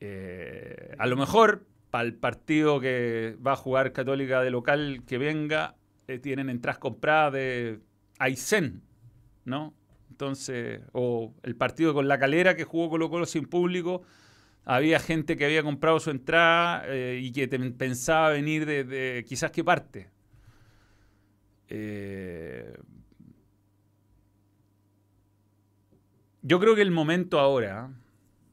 Eh, 0.00 0.94
a 0.98 1.06
lo 1.06 1.16
mejor 1.16 1.66
para 1.90 2.04
el 2.04 2.14
partido 2.14 2.80
que 2.80 3.36
va 3.44 3.52
a 3.52 3.56
jugar 3.56 3.92
Católica 3.92 4.42
de 4.42 4.50
local 4.50 5.02
que 5.06 5.18
venga, 5.18 5.76
eh, 6.08 6.18
tienen 6.18 6.50
entradas 6.50 6.78
compradas 6.78 7.32
de 7.34 7.80
Aysén, 8.18 8.82
¿no? 9.44 9.74
Entonces, 10.10 10.80
o 10.92 11.34
el 11.42 11.56
partido 11.56 11.92
con 11.92 12.06
la 12.06 12.18
calera 12.18 12.54
que 12.54 12.64
jugó 12.64 12.90
Colo 12.90 13.10
Colo 13.10 13.26
sin 13.26 13.46
público, 13.46 14.02
había 14.64 15.00
gente 15.00 15.36
que 15.36 15.44
había 15.44 15.62
comprado 15.62 15.98
su 16.00 16.10
entrada 16.10 16.84
y 16.94 17.32
que 17.32 17.48
pensaba 17.48 18.30
venir 18.30 18.64
de, 18.64 19.24
quizás 19.28 19.50
qué 19.50 19.64
parte. 19.64 20.08
Eh, 21.68 22.72
yo 26.42 26.60
creo 26.60 26.74
que 26.74 26.82
el 26.82 26.90
momento 26.90 27.40
ahora 27.40 27.90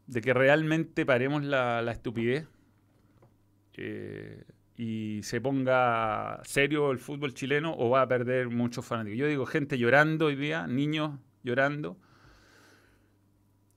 de 0.08 0.22
que 0.22 0.34
realmente 0.34 1.06
paremos 1.06 1.44
la, 1.44 1.90
estupidez 1.92 2.48
eh, 3.74 4.44
y 4.82 5.22
se 5.22 5.40
ponga 5.40 6.42
serio 6.44 6.90
el 6.90 6.98
fútbol 6.98 7.36
chileno 7.36 7.76
o 7.78 7.92
va 7.92 8.02
a 8.02 8.08
perder 8.08 8.50
muchos 8.50 8.84
fanáticos. 8.84 9.20
Yo 9.20 9.28
digo, 9.28 9.46
gente 9.46 9.78
llorando 9.78 10.26
hoy 10.26 10.36
día, 10.36 10.66
niños 10.66 11.20
llorando, 11.44 12.00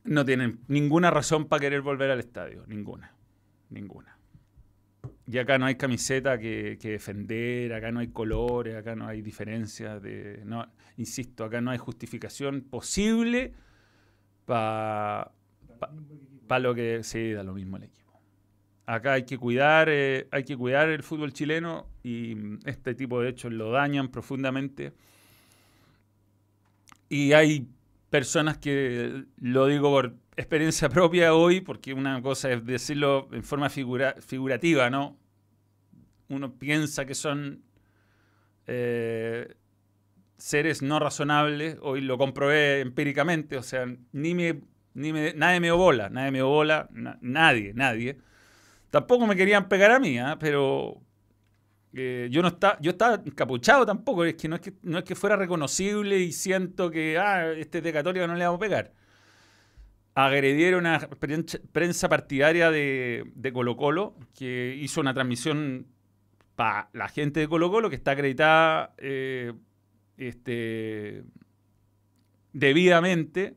no 0.05 0.25
tienen 0.25 0.61
ninguna 0.67 1.11
razón 1.11 1.45
para 1.47 1.61
querer 1.61 1.83
volver 1.83 2.11
al 2.11 2.21
estadio, 2.21 2.65
ninguna, 2.69 3.13
ninguna. 3.69 4.17
Y 5.27 5.37
acá 5.37 5.59
no 5.59 5.67
hay 5.67 5.75
camiseta 5.75 6.39
que, 6.39 6.79
defender, 6.81 7.75
acá 7.75 7.93
no 7.93 8.01
hay 8.01 8.09
colores, 8.09 8.75
acá 8.75 8.97
no 8.97 9.07
hay 9.07 9.21
diferencias. 9.21 10.01
De, 10.01 10.43
insisto, 10.97 11.45
acá 11.45 11.61
no 11.61 11.71
hay 11.71 11.79
justificación 11.79 12.63
posible 12.63 13.53
para 14.47 15.33
pa, 16.49 16.59
lo 16.61 16.75
que 16.75 17.03
se 17.03 17.35
da 17.35 17.43
lo 17.43 17.53
mismo 17.53 17.77
el 17.77 17.83
equipo. 17.83 18.04
Acá 18.87 19.15
hay 19.15 19.25
que 19.25 19.39
cuidar, 19.39 19.89
eh, 19.91 20.29
hay 20.31 20.45
que 20.45 20.57
cuidar 20.57 20.91
el 20.91 21.03
fútbol 21.03 21.33
chileno 21.33 21.89
y 22.03 22.37
este 22.67 22.95
tipo 22.95 23.21
de 23.21 23.31
hechos 23.31 23.53
lo 23.53 23.71
dañan 23.71 24.09
profundamente. 24.09 24.93
Y 27.09 27.33
hay 27.33 27.67
personas 28.11 28.59
que, 28.59 29.25
lo 29.41 29.67
digo 29.67 29.91
por 29.91 30.15
experiencia 30.37 30.89
propia 30.91 31.35
hoy, 31.35 31.61
porque 31.61 31.95
una 31.95 32.21
cosa 32.21 32.53
es 32.53 32.65
decirlo 32.65 33.29
en 33.33 33.43
forma 33.43 33.71
figurativa, 33.71 34.91
¿no? 34.91 35.19
Uno 36.29 36.55
piensa 36.55 37.07
que 37.07 37.15
son 37.15 37.63
eh, 38.67 39.55
seres 40.37 40.83
no 40.83 40.99
razonables, 40.99 41.79
hoy 41.81 42.03
lo 42.03 42.19
comprobé 42.19 42.81
empíricamente, 42.81 43.57
o 43.57 43.63
sea, 43.63 43.87
ni 44.13 44.35
me, 44.35 44.61
ni 44.95 45.13
me, 45.13 45.33
nadie 45.35 45.61
me 45.61 45.71
bola, 45.71 46.11
nadie 46.11 46.31
me 46.33 46.43
bola, 46.43 46.89
nadie, 46.93 47.73
nadie. 47.75 48.19
Tampoco 48.95 49.27
me 49.27 49.35
querían 49.35 49.69
pegar 49.69 49.91
a 49.91 49.99
mí, 49.99 50.19
¿ah? 50.19 50.37
pero 50.39 51.01
eh, 51.93 52.29
yo 52.31 52.43
no 52.43 52.49
está, 52.49 52.79
yo 52.81 52.93
estaba 52.93 53.21
encapuchado 53.25 53.85
tampoco, 53.85 54.25
es 54.25 54.37
que 54.37 54.47
no 54.47 54.55
es 54.55 54.63
que 54.63 54.73
no 54.83 54.99
es 54.99 55.05
que 55.05 55.17
fuera 55.17 55.35
reconocible 55.35 56.21
y 56.21 56.31
siento 56.31 56.93
que 56.93 57.19
ah, 57.19 57.51
este 57.51 57.81
de 57.81 57.93
Católica 57.93 58.29
no 58.29 58.37
le 58.37 58.45
vamos 58.45 58.59
a 58.59 58.61
pegar 58.61 58.93
agredieron 60.15 60.87
a 60.87 61.01
prensa 61.73 62.09
partidaria 62.09 62.71
de, 62.71 63.51
Colo 63.53 63.77
Colo, 63.77 64.15
que 64.39 64.79
hizo 64.81 65.01
una 65.01 65.13
transmisión 65.13 65.89
para 66.55 66.89
la 66.93 67.09
gente 67.09 67.41
de 67.41 67.49
Colo 67.49 67.69
Colo, 67.69 67.91
que 67.91 67.97
está 67.97 68.13
acreditada 68.13 68.95
eh, 68.99 69.53
este, 70.17 71.25
debidamente. 72.53 73.57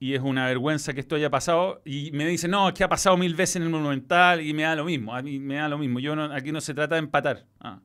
Y 0.00 0.14
es 0.14 0.20
una 0.22 0.46
vergüenza 0.46 0.94
que 0.94 1.00
esto 1.00 1.16
haya 1.16 1.30
pasado. 1.30 1.82
Y 1.84 2.10
me 2.12 2.26
dice, 2.26 2.46
no, 2.48 2.68
es 2.68 2.74
que 2.74 2.84
ha 2.84 2.88
pasado 2.88 3.16
mil 3.16 3.34
veces 3.34 3.56
en 3.56 3.64
el 3.64 3.70
Monumental 3.70 4.40
y 4.40 4.54
me 4.54 4.62
da 4.62 4.76
lo 4.76 4.84
mismo. 4.84 5.14
A 5.14 5.22
mí 5.22 5.40
me 5.40 5.56
da 5.56 5.68
lo 5.68 5.78
mismo. 5.78 5.98
Yo 5.98 6.14
aquí 6.32 6.52
no 6.52 6.60
se 6.60 6.74
trata 6.74 6.94
de 6.94 7.00
empatar. 7.00 7.46
Ah. 7.60 7.80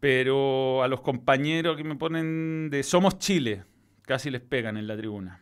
Pero 0.00 0.82
a 0.82 0.88
los 0.88 1.00
compañeros 1.00 1.76
que 1.76 1.84
me 1.84 1.96
ponen 1.96 2.68
de 2.70 2.82
Somos 2.82 3.18
Chile, 3.18 3.64
Casi 4.08 4.30
les 4.30 4.40
pegan 4.40 4.78
en 4.78 4.86
la 4.86 4.96
tribuna. 4.96 5.38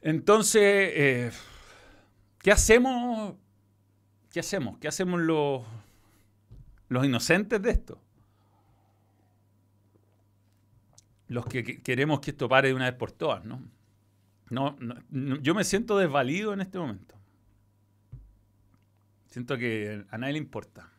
Entonces, 0.00 0.60
eh, 0.64 1.30
¿qué 2.40 2.50
hacemos? 2.50 3.36
¿Qué 4.32 4.40
hacemos? 4.40 4.78
¿Qué 4.78 4.88
hacemos 4.88 5.20
los, 5.20 5.62
los 6.88 7.04
inocentes 7.04 7.62
de 7.62 7.70
esto? 7.70 8.02
Los 11.32 11.46
que, 11.46 11.80
queremos 11.82 12.20
que 12.20 12.32
esto 12.32 12.48
pare 12.48 12.68
de 12.68 12.74
una 12.74 12.84
vez 12.84 12.94
por 12.94 13.10
todas, 13.10 13.44
¿no? 13.44 13.62
No, 14.50 14.76
Yo 15.40 15.54
me 15.54 15.64
siento 15.64 15.96
desvalido 15.96 16.52
en 16.52 16.60
este 16.60 16.78
momento. 16.78 17.14
Siento 19.28 19.56
que 19.56 20.04
a 20.10 20.18
nadie 20.18 20.34
le 20.34 20.38
importa. 20.38 20.90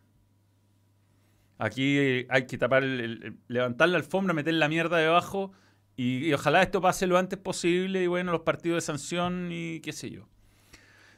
Aquí 1.60 2.26
hay 2.30 2.48
que 2.48 2.58
tapar, 2.58 2.84
levantar 2.84 3.90
la 3.90 3.98
alfombra, 3.98 4.34
meter 4.34 4.56
la 4.56 4.68
mierda 4.68 4.98
debajo 4.98 5.52
y, 5.96 6.34
ojalá 6.34 6.64
esto 6.64 6.82
pase 6.82 7.06
lo 7.06 7.20
antes 7.20 7.38
posible 7.38 8.04
y 8.04 8.08
bueno, 8.08 8.32
los 8.32 8.42
partidos 8.42 8.78
de 8.78 8.82
sanción 8.82 9.50
y 9.52 9.82
qué 9.82 9.94
sé 9.94 10.10
yo. 10.10 10.28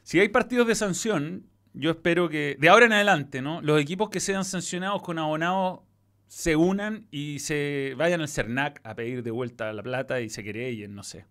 Si 0.02 0.20
hay 0.20 0.28
partidos 0.28 0.66
de 0.66 0.74
sanción, 0.74 1.46
yo 1.72 1.90
espero 1.90 2.28
que 2.28 2.58
de 2.60 2.68
ahora 2.68 2.84
en 2.84 2.92
adelante, 2.92 3.40
¿no? 3.40 3.62
Los 3.62 3.80
equipos 3.80 4.10
que 4.10 4.20
sean 4.20 4.44
sancionados 4.44 5.02
con 5.02 5.18
abonados 5.18 5.80
se 6.26 6.56
unan 6.56 7.06
y 7.10 7.38
se 7.38 7.94
vayan 7.96 8.20
al 8.20 8.28
CERNAC 8.28 8.80
a 8.84 8.94
pedir 8.94 9.22
de 9.22 9.30
vuelta 9.30 9.72
la 9.72 9.82
plata 9.82 10.20
y 10.20 10.28
se 10.28 10.42
querellen, 10.42 10.94
no 10.94 11.02
sé. 11.02 11.26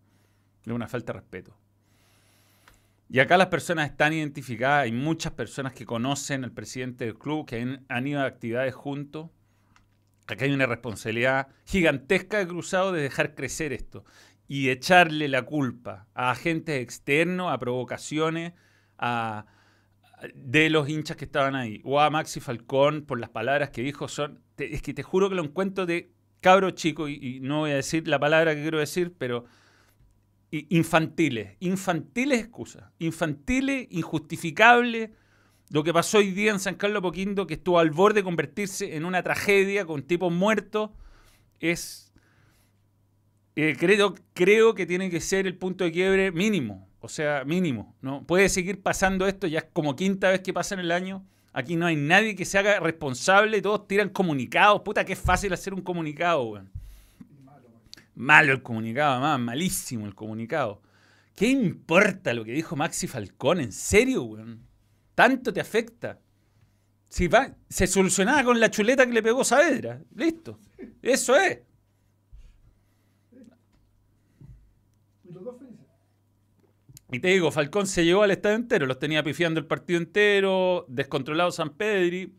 Es 0.65 0.71
una 0.71 0.87
falta 0.87 1.13
de 1.13 1.19
respeto. 1.19 1.57
Y 3.09 3.19
acá 3.19 3.37
las 3.37 3.47
personas 3.47 3.89
están 3.89 4.13
identificadas, 4.13 4.83
hay 4.83 4.91
muchas 4.91 5.33
personas 5.33 5.73
que 5.73 5.85
conocen 5.85 6.43
al 6.43 6.51
presidente 6.51 7.05
del 7.05 7.17
club, 7.17 7.45
que 7.45 7.79
han, 7.87 8.07
ido 8.07 8.21
a 8.21 8.25
actividades 8.25 8.73
juntos. 8.73 9.29
Acá 10.27 10.45
hay 10.45 10.51
una 10.51 10.65
responsabilidad 10.65 11.47
gigantesca 11.65 12.39
de 12.39 12.47
Cruzado 12.47 12.91
de 12.91 13.03
dejar 13.03 13.35
crecer 13.35 13.73
esto 13.73 14.05
y 14.47 14.69
echarle 14.69 15.27
la 15.27 15.43
culpa 15.43 16.07
a 16.15 16.31
agentes 16.31 16.81
externos, 16.81 17.53
a 17.53 17.59
provocaciones, 17.59 18.53
a, 18.97 19.45
de 20.33 20.69
los 20.69 20.89
hinchas 20.89 21.17
que 21.17 21.25
estaban 21.25 21.55
ahí. 21.55 21.81
O 21.83 21.99
a 21.99 22.09
Maxi 22.09 22.39
Falcón 22.39 23.05
por 23.05 23.19
las 23.19 23.29
palabras 23.29 23.69
que 23.69 23.81
dijo. 23.81 24.07
Son, 24.07 24.41
es 24.57 24.81
que 24.81 24.93
te 24.93 25.03
juro 25.03 25.29
que 25.29 25.35
lo 25.35 25.43
encuentro 25.43 25.85
de 25.85 26.11
cabro 26.41 26.71
chico 26.71 27.07
y 27.09 27.39
no 27.41 27.59
voy 27.59 27.71
a 27.71 27.75
decir 27.75 28.07
la 28.07 28.19
palabra 28.19 28.55
que 28.55 28.61
quiero 28.61 28.79
decir, 28.79 29.13
pero 29.17 29.45
infantiles, 30.69 31.57
infantiles 31.59 32.39
excusas, 32.39 32.85
infantiles, 32.99 33.87
injustificables. 33.89 35.11
Lo 35.69 35.83
que 35.83 35.93
pasó 35.93 36.19
hoy 36.19 36.31
día 36.31 36.51
en 36.51 36.59
San 36.59 36.75
Carlos 36.75 37.01
Poquindo, 37.01 37.47
que 37.47 37.55
estuvo 37.55 37.79
al 37.79 37.89
borde 37.89 38.19
de 38.19 38.23
convertirse 38.23 38.95
en 38.95 39.05
una 39.05 39.23
tragedia 39.23 39.85
con 39.85 40.03
tipos 40.03 40.31
muertos, 40.31 40.91
es. 41.59 42.13
Eh, 43.55 43.75
creo, 43.79 44.13
creo 44.33 44.75
que 44.75 44.85
tiene 44.85 45.09
que 45.09 45.21
ser 45.21 45.47
el 45.47 45.57
punto 45.57 45.83
de 45.83 45.91
quiebre 45.91 46.31
mínimo. 46.31 46.84
O 47.05 47.09
sea, 47.09 47.45
mínimo. 47.45 47.95
¿no? 48.01 48.25
Puede 48.25 48.49
seguir 48.49 48.81
pasando 48.81 49.27
esto, 49.27 49.45
ya 49.45 49.59
es 49.59 49.65
como 49.71 49.95
quinta 49.95 50.29
vez 50.29 50.41
que 50.41 50.53
pasa 50.53 50.73
en 50.73 50.81
el 50.81 50.91
año. 50.91 51.23
Aquí 51.53 51.75
no 51.75 51.85
hay 51.85 51.95
nadie 51.95 52.35
que 52.35 52.45
se 52.45 52.57
haga 52.57 52.79
responsable, 52.79 53.61
todos 53.61 53.87
tiran 53.87 54.09
comunicados. 54.09 54.81
Puta, 54.81 55.05
qué 55.05 55.15
fácil 55.15 55.53
hacer 55.53 55.73
un 55.73 55.81
comunicado, 55.81 56.43
weón. 56.43 56.71
Malo 58.15 58.53
el 58.53 58.63
comunicado, 58.63 59.13
además, 59.13 59.39
malísimo 59.39 60.07
el 60.07 60.15
comunicado. 60.15 60.81
¿Qué 61.35 61.47
importa 61.47 62.33
lo 62.33 62.43
que 62.43 62.53
dijo 62.53 62.75
Maxi 62.75 63.07
Falcón? 63.07 63.59
¿En 63.59 63.71
serio, 63.71 64.23
weón? 64.23 64.65
¿Tanto 65.13 65.53
te 65.53 65.61
afecta? 65.61 66.19
Si 67.07 67.27
va, 67.27 67.55
se 67.69 67.85
solucionaba 67.85 68.43
con 68.43 68.59
la 68.59 68.71
chuleta 68.71 69.05
que 69.05 69.13
le 69.13 69.21
pegó 69.21 69.43
Saavedra. 69.43 70.01
Listo. 70.15 70.59
Eso 71.03 71.35
es. 71.37 71.59
Y 77.15 77.19
te 77.19 77.29
digo, 77.29 77.49
Falcón 77.49 77.87
se 77.87 78.03
llevó 78.03 78.23
al 78.23 78.31
estadio 78.31 78.57
entero, 78.57 78.85
los 78.85 78.99
tenía 78.99 79.23
pifiando 79.23 79.57
el 79.57 79.65
partido 79.65 79.97
entero, 79.97 80.85
descontrolado 80.89 81.49
San 81.49 81.69
Pedri, 81.69 82.35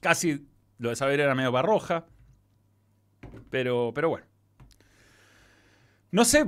casi 0.00 0.46
lo 0.78 0.90
de 0.90 0.94
saber 0.94 1.18
era 1.18 1.34
medio 1.34 1.50
barroja, 1.50 2.06
pero, 3.50 3.90
pero 3.92 4.10
bueno. 4.10 4.26
No 6.12 6.24
sé 6.24 6.46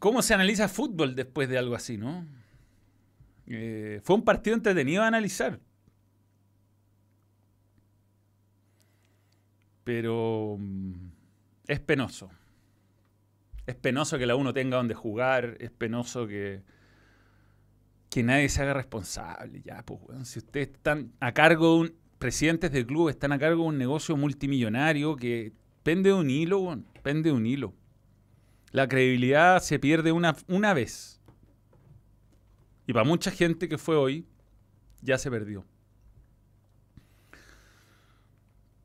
cómo 0.00 0.22
se 0.22 0.34
analiza 0.34 0.66
fútbol 0.66 1.14
después 1.14 1.48
de 1.48 1.56
algo 1.56 1.76
así, 1.76 1.96
¿no? 1.96 2.26
Eh, 3.46 4.00
fue 4.02 4.16
un 4.16 4.24
partido 4.24 4.56
entretenido 4.56 5.04
a 5.04 5.06
analizar. 5.06 5.60
Pero 9.84 10.56
mm, 10.58 11.10
es 11.68 11.78
penoso. 11.78 12.28
Es 13.70 13.76
penoso 13.76 14.18
que 14.18 14.26
la 14.26 14.34
uno 14.34 14.52
tenga 14.52 14.78
donde 14.78 14.94
jugar, 14.94 15.56
es 15.60 15.70
penoso 15.70 16.26
que, 16.26 16.64
que 18.10 18.24
nadie 18.24 18.48
se 18.48 18.62
haga 18.62 18.74
responsable. 18.74 19.62
Ya, 19.64 19.84
pues, 19.84 20.00
si 20.28 20.40
ustedes 20.40 20.70
están 20.70 21.12
a 21.20 21.32
cargo 21.32 21.74
de 21.74 21.80
un. 21.80 22.00
Presidentes 22.18 22.72
del 22.72 22.84
club 22.84 23.08
están 23.08 23.30
a 23.32 23.38
cargo 23.38 23.62
de 23.62 23.68
un 23.68 23.78
negocio 23.78 24.16
multimillonario 24.16 25.16
que 25.16 25.54
pende 25.84 26.10
de 26.10 26.16
un 26.16 26.28
hilo, 26.28 26.82
pende 27.02 27.30
de 27.30 27.36
un 27.36 27.46
hilo. 27.46 27.72
La 28.72 28.88
credibilidad 28.88 29.62
se 29.62 29.78
pierde 29.78 30.10
una, 30.10 30.36
una 30.48 30.74
vez. 30.74 31.22
Y 32.88 32.92
para 32.92 33.04
mucha 33.04 33.30
gente 33.30 33.68
que 33.68 33.78
fue 33.78 33.96
hoy, 33.96 34.26
ya 35.00 35.16
se 35.16 35.30
perdió. 35.30 35.64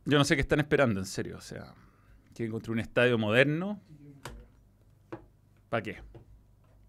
Yo 0.06 0.20
no 0.20 0.24
sé 0.24 0.36
qué 0.36 0.42
están 0.42 0.60
esperando, 0.60 1.00
en 1.00 1.08
serio. 1.08 1.38
O 1.38 1.42
sea, 1.42 1.74
quieren 2.36 2.52
construir 2.52 2.76
un 2.76 2.82
estadio 2.82 3.18
moderno. 3.18 3.82
¿Para 5.76 5.84
qué? 5.84 5.98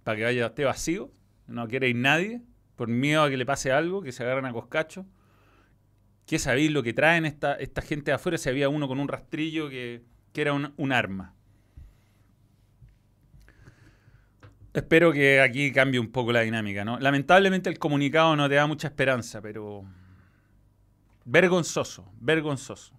¿Para 0.05 0.16
que 0.16 0.23
vaya 0.23 0.47
esté 0.47 0.64
vacío? 0.64 1.11
No 1.49 1.66
quiere 1.66 1.88
ir 1.88 1.97
nadie. 1.97 2.40
Por 2.76 2.87
miedo 2.87 3.25
a 3.25 3.28
que 3.28 3.37
le 3.37 3.45
pase 3.45 3.73
algo, 3.73 4.00
que 4.00 4.12
se 4.12 4.23
agarren 4.23 4.45
a 4.45 4.52
coscacho. 4.52 5.05
¿Qué 6.25 6.39
sabéis 6.39 6.71
lo 6.71 6.84
que 6.84 6.93
traen 6.93 7.26
esta, 7.26 7.54
esta 7.54 7.82
gente 7.82 8.13
de 8.13 8.15
afuera? 8.15 8.39
Si 8.39 8.49
había 8.49 8.69
uno 8.69 8.87
con 8.87 9.00
un 9.00 9.08
rastrillo 9.08 9.69
que, 9.69 10.04
era 10.34 10.52
un 10.52 10.93
arma. 10.93 11.34
Espero 14.73 15.13
que 15.13 15.41
aquí 15.41 15.73
cambie 15.73 15.99
un 15.99 16.13
poco 16.13 16.30
la 16.30 16.43
dinámica, 16.43 16.84
¿no? 16.84 17.00
Lamentablemente 17.00 17.69
el 17.69 17.80
comunicado 17.80 18.37
no 18.37 18.49
te 18.49 18.54
da 18.54 18.69
mucha 18.69 18.87
esperanza, 18.87 19.41
pero 19.43 19.84
vergonzoso, 21.25 22.08
vergonzoso. 22.21 22.97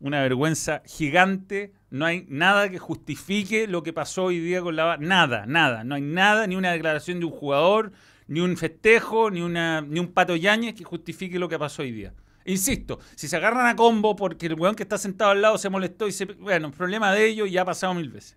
Una 0.00 0.22
vergüenza 0.22 0.82
gigante. 0.86 1.72
No 1.90 2.06
hay 2.06 2.26
nada 2.28 2.70
que 2.70 2.78
justifique 2.78 3.66
lo 3.66 3.82
que 3.82 3.92
pasó 3.92 4.24
hoy 4.24 4.40
día 4.40 4.62
con 4.62 4.76
la 4.76 4.96
Nada, 4.96 5.44
nada. 5.46 5.84
No 5.84 5.94
hay 5.94 6.02
nada, 6.02 6.46
ni 6.46 6.56
una 6.56 6.72
declaración 6.72 7.20
de 7.20 7.26
un 7.26 7.32
jugador, 7.32 7.92
ni 8.26 8.40
un 8.40 8.56
festejo, 8.56 9.30
ni, 9.30 9.42
una, 9.42 9.82
ni 9.82 10.00
un 10.00 10.12
pato 10.12 10.36
yañez 10.36 10.74
que 10.74 10.84
justifique 10.84 11.38
lo 11.38 11.48
que 11.48 11.58
pasó 11.58 11.82
hoy 11.82 11.92
día. 11.92 12.14
Insisto, 12.44 12.98
si 13.14 13.28
se 13.28 13.36
agarran 13.36 13.66
a 13.66 13.76
combo 13.76 14.16
porque 14.16 14.46
el 14.46 14.54
weón 14.54 14.74
que 14.74 14.82
está 14.82 14.96
sentado 14.98 15.32
al 15.32 15.42
lado 15.42 15.58
se 15.58 15.68
molestó 15.68 16.08
y 16.08 16.12
se. 16.12 16.24
Bueno, 16.24 16.70
problema 16.70 17.12
de 17.12 17.26
ellos 17.26 17.50
ya 17.50 17.62
ha 17.62 17.64
pasado 17.66 17.94
mil 17.94 18.08
veces. 18.08 18.36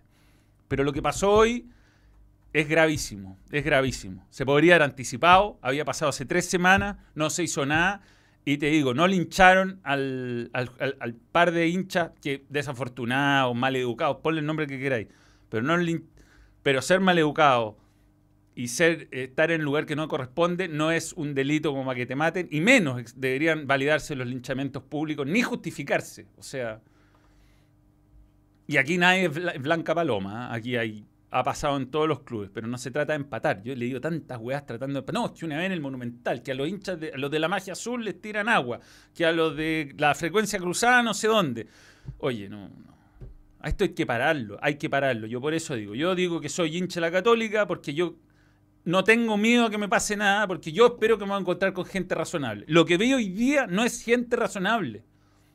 Pero 0.68 0.84
lo 0.84 0.92
que 0.92 1.02
pasó 1.02 1.32
hoy 1.32 1.68
es 2.52 2.68
gravísimo, 2.68 3.38
es 3.50 3.64
gravísimo. 3.64 4.26
Se 4.30 4.44
podría 4.46 4.74
haber 4.74 4.84
anticipado, 4.84 5.58
había 5.62 5.84
pasado 5.84 6.10
hace 6.10 6.24
tres 6.24 6.46
semanas, 6.46 6.96
no 7.14 7.30
se 7.30 7.42
hizo 7.42 7.64
nada. 7.66 8.02
Y 8.44 8.58
te 8.58 8.66
digo, 8.66 8.92
no 8.92 9.06
lincharon 9.06 9.80
al, 9.84 10.50
al, 10.52 11.14
par 11.32 11.52
de 11.52 11.68
hinchas 11.68 12.10
que 12.20 12.44
desafortunados, 12.50 13.54
mal 13.56 13.74
educados, 13.74 14.18
ponle 14.22 14.40
el 14.40 14.46
nombre 14.46 14.66
que 14.66 14.78
queráis. 14.78 15.08
Pero, 15.48 15.62
no 15.62 15.82
pero 16.62 16.82
ser 16.82 17.00
mal 17.00 17.18
educado 17.18 17.78
y 18.54 18.68
ser, 18.68 19.08
estar 19.12 19.50
en 19.50 19.60
el 19.60 19.64
lugar 19.64 19.86
que 19.86 19.96
no 19.96 20.08
corresponde 20.08 20.68
no 20.68 20.90
es 20.90 21.14
un 21.14 21.34
delito 21.34 21.70
como 21.70 21.86
para 21.86 21.96
que 21.96 22.06
te 22.06 22.16
maten, 22.16 22.48
y 22.50 22.60
menos 22.60 23.18
deberían 23.18 23.66
validarse 23.66 24.14
los 24.14 24.26
linchamientos 24.26 24.82
públicos, 24.82 25.26
ni 25.26 25.42
justificarse. 25.42 26.26
O 26.36 26.42
sea, 26.42 26.82
y 28.66 28.76
aquí 28.76 28.98
nadie 28.98 29.26
es 29.26 29.62
blanca 29.62 29.94
paloma, 29.94 30.50
¿eh? 30.50 30.56
aquí 30.56 30.76
hay 30.76 31.06
ha 31.36 31.42
pasado 31.42 31.76
en 31.76 31.90
todos 31.90 32.06
los 32.06 32.20
clubes, 32.20 32.48
pero 32.54 32.68
no 32.68 32.78
se 32.78 32.92
trata 32.92 33.12
de 33.12 33.16
empatar. 33.16 33.60
Yo 33.60 33.72
he 33.72 33.76
leído 33.76 34.00
tantas 34.00 34.38
weas 34.38 34.64
tratando 34.64 35.02
de... 35.02 35.12
No, 35.12 35.26
es 35.26 35.32
que 35.32 35.44
una 35.44 35.56
vez 35.56 35.66
en 35.66 35.72
el 35.72 35.80
Monumental, 35.80 36.44
que 36.44 36.52
a 36.52 36.54
los 36.54 36.68
hinchas, 36.68 37.00
de, 37.00 37.10
a 37.12 37.18
los 37.18 37.28
de 37.28 37.40
la 37.40 37.48
magia 37.48 37.72
azul 37.72 38.04
les 38.04 38.20
tiran 38.20 38.48
agua, 38.48 38.78
que 39.12 39.26
a 39.26 39.32
los 39.32 39.56
de 39.56 39.92
la 39.98 40.14
frecuencia 40.14 40.60
cruzada 40.60 41.02
no 41.02 41.12
sé 41.12 41.26
dónde. 41.26 41.66
Oye, 42.18 42.48
no, 42.48 42.68
no. 42.68 42.94
A 43.58 43.68
esto 43.68 43.82
hay 43.82 43.90
que 43.90 44.06
pararlo, 44.06 44.58
hay 44.62 44.76
que 44.76 44.88
pararlo. 44.88 45.26
Yo 45.26 45.40
por 45.40 45.54
eso 45.54 45.74
digo, 45.74 45.96
yo 45.96 46.14
digo 46.14 46.40
que 46.40 46.48
soy 46.48 46.76
hincha 46.76 47.00
de 47.00 47.06
la 47.08 47.10
católica 47.10 47.66
porque 47.66 47.94
yo 47.94 48.14
no 48.84 49.02
tengo 49.02 49.36
miedo 49.36 49.66
a 49.66 49.70
que 49.70 49.78
me 49.78 49.88
pase 49.88 50.16
nada, 50.16 50.46
porque 50.46 50.70
yo 50.70 50.86
espero 50.86 51.18
que 51.18 51.24
me 51.24 51.30
voy 51.30 51.38
a 51.38 51.40
encontrar 51.40 51.72
con 51.72 51.84
gente 51.84 52.14
razonable. 52.14 52.64
Lo 52.68 52.84
que 52.84 52.96
veo 52.96 53.16
hoy 53.16 53.30
día 53.30 53.66
no 53.66 53.82
es 53.82 54.04
gente 54.04 54.36
razonable. 54.36 55.02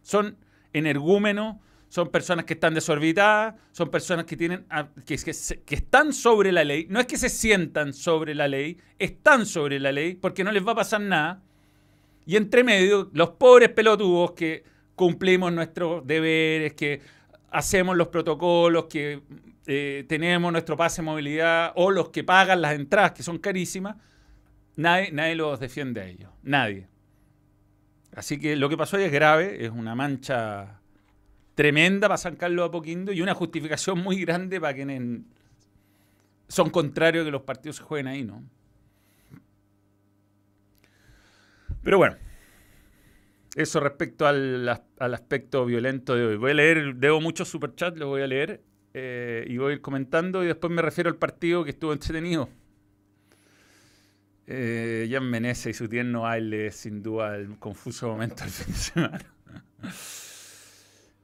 Son 0.01 0.35
energúmenos, 0.73 1.55
son 1.89 2.09
personas 2.09 2.45
que 2.45 2.53
están 2.53 2.75
desorbitadas, 2.75 3.55
son 3.71 3.89
personas 3.89 4.25
que 4.25 4.37
tienen 4.37 4.65
que, 5.05 5.17
que, 5.17 5.75
están 5.75 6.13
sobre 6.13 6.51
la 6.51 6.63
ley, 6.63 6.85
no 6.87 6.99
es 6.99 7.07
que 7.07 7.17
se 7.17 7.29
sientan 7.29 7.93
sobre 7.93 8.35
la 8.35 8.47
ley, 8.47 8.77
están 8.99 9.45
sobre 9.47 9.79
la 9.79 9.91
ley 9.91 10.13
porque 10.13 10.43
no 10.43 10.51
les 10.51 10.65
va 10.65 10.73
a 10.73 10.75
pasar 10.75 11.01
nada. 11.01 11.41
Y 12.27 12.35
entre 12.35 12.63
medio, 12.63 13.09
los 13.13 13.31
pobres 13.31 13.69
pelotudos 13.69 14.33
que 14.33 14.63
cumplimos 14.95 15.51
nuestros 15.51 16.05
deberes, 16.05 16.73
que 16.73 17.01
hacemos 17.49 17.97
los 17.97 18.09
protocolos, 18.09 18.85
que 18.85 19.23
eh, 19.65 20.05
tenemos 20.07 20.51
nuestro 20.51 20.77
pase 20.77 21.01
de 21.01 21.05
movilidad, 21.05 21.73
o 21.75 21.89
los 21.89 22.09
que 22.09 22.23
pagan 22.23 22.61
las 22.61 22.75
entradas, 22.75 23.13
que 23.13 23.23
son 23.23 23.39
carísimas, 23.39 23.95
nadie, 24.75 25.11
nadie 25.11 25.33
los 25.33 25.59
defiende 25.59 26.01
a 26.01 26.05
ellos, 26.05 26.29
nadie. 26.43 26.87
Así 28.15 28.39
que 28.39 28.55
lo 28.55 28.69
que 28.69 28.77
pasó 28.77 28.97
hoy 28.97 29.03
es 29.03 29.11
grave, 29.11 29.65
es 29.65 29.71
una 29.71 29.95
mancha 29.95 30.78
tremenda 31.59 32.07
para 32.07 32.17
San 32.17 32.37
Carlos 32.37 32.69
Apoquindo 32.69 33.11
y 33.11 33.21
una 33.21 33.33
justificación 33.33 33.99
muy 33.99 34.21
grande 34.21 34.61
para 34.61 34.73
quienes 34.73 35.19
son 36.47 36.69
contrarios 36.69 37.23
a 37.23 37.25
que 37.25 37.31
los 37.31 37.41
partidos 37.41 37.75
se 37.75 37.83
jueguen 37.83 38.07
ahí, 38.07 38.23
¿no? 38.23 38.41
Pero 41.83 41.97
bueno, 41.97 42.15
eso 43.55 43.81
respecto 43.81 44.25
al, 44.25 44.69
aspecto 44.69 45.65
violento 45.65 46.15
de 46.15 46.27
hoy. 46.27 46.37
Voy 46.37 46.51
a 46.51 46.53
leer, 46.53 46.95
debo 46.95 47.19
muchos 47.19 47.49
superchats, 47.49 47.97
lo 47.97 48.07
voy 48.07 48.21
a 48.21 48.27
leer 48.27 48.61
eh, 48.93 49.43
y 49.45 49.57
voy 49.57 49.71
a 49.71 49.75
ir 49.75 49.81
comentando 49.81 50.45
y 50.45 50.47
después 50.47 50.71
me 50.71 50.81
refiero 50.81 51.09
al 51.09 51.17
partido 51.17 51.65
que 51.65 51.71
estuvo 51.71 51.91
entretenido. 51.91 52.47
Eh, 54.47 55.09
Jan 55.11 55.29
Menezes 55.29 55.75
y 55.75 55.77
su 55.77 55.89
tierno 55.89 56.21
baile, 56.21 56.71
sin 56.71 57.03
duda, 57.03 57.35
el 57.35 57.59
confuso 57.59 58.07
momento 58.07 58.45
del 58.45 58.49
fin 58.49 58.73
de 58.73 58.79
semana. 58.79 59.25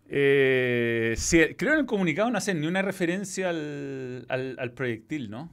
Eh, 0.07 1.15
creo 1.57 1.73
en 1.73 1.79
el 1.79 1.85
comunicado 1.85 2.29
no 2.29 2.37
hacen 2.37 2.61
ni 2.61 2.67
una 2.67 2.81
referencia 2.81 3.49
al, 3.49 4.71
proyectil, 4.75 5.29
¿no? 5.29 5.51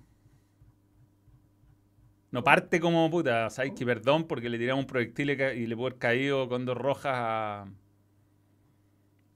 No 2.31 2.45
parte 2.45 2.81
como 2.81 3.11
puta, 3.11 3.51
¿sabes? 3.51 3.73
Que 3.73 3.85
perdón 3.85 4.27
porque 4.27 4.49
le 4.49 4.59
tiramos 4.59 4.85
un 4.85 4.87
proyectil 4.87 5.31
y 5.31 5.67
le 5.67 5.77
pudo 5.77 5.89
haber 5.89 5.99
caído 5.99 6.49
con 6.49 6.65
dos 6.65 6.77
rojas 6.77 7.13
a, 7.15 7.67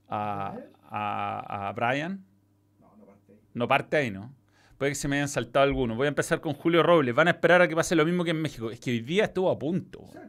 a, 0.09 1.67
a, 1.69 1.73
Brian. 1.73 2.25
No, 2.79 2.95
no 2.97 3.05
parte 3.05 3.31
ahí. 3.33 3.39
No 3.53 3.67
parte 3.67 3.97
ahí, 3.97 4.11
¿no? 4.11 4.33
Puede 4.77 4.91
que 4.91 4.95
se 4.95 5.07
me 5.07 5.17
hayan 5.17 5.27
saltado 5.27 5.63
algunos. 5.63 5.97
Voy 5.97 6.05
a 6.05 6.09
empezar 6.09 6.39
con 6.41 6.53
Julio 6.53 6.83
Robles. 6.83 7.13
Van 7.13 7.27
a 7.27 7.31
esperar 7.31 7.61
a 7.61 7.67
que 7.67 7.75
pase 7.75 7.95
lo 7.95 8.05
mismo 8.05 8.23
que 8.23 8.31
en 8.31 8.41
México. 8.41 8.71
Es 8.71 8.79
que 8.79 8.91
hoy 8.91 9.01
día 9.01 9.25
estuvo 9.25 9.49
a 9.49 9.57
punto. 9.57 10.01
O 10.01 10.11
sea, 10.11 10.21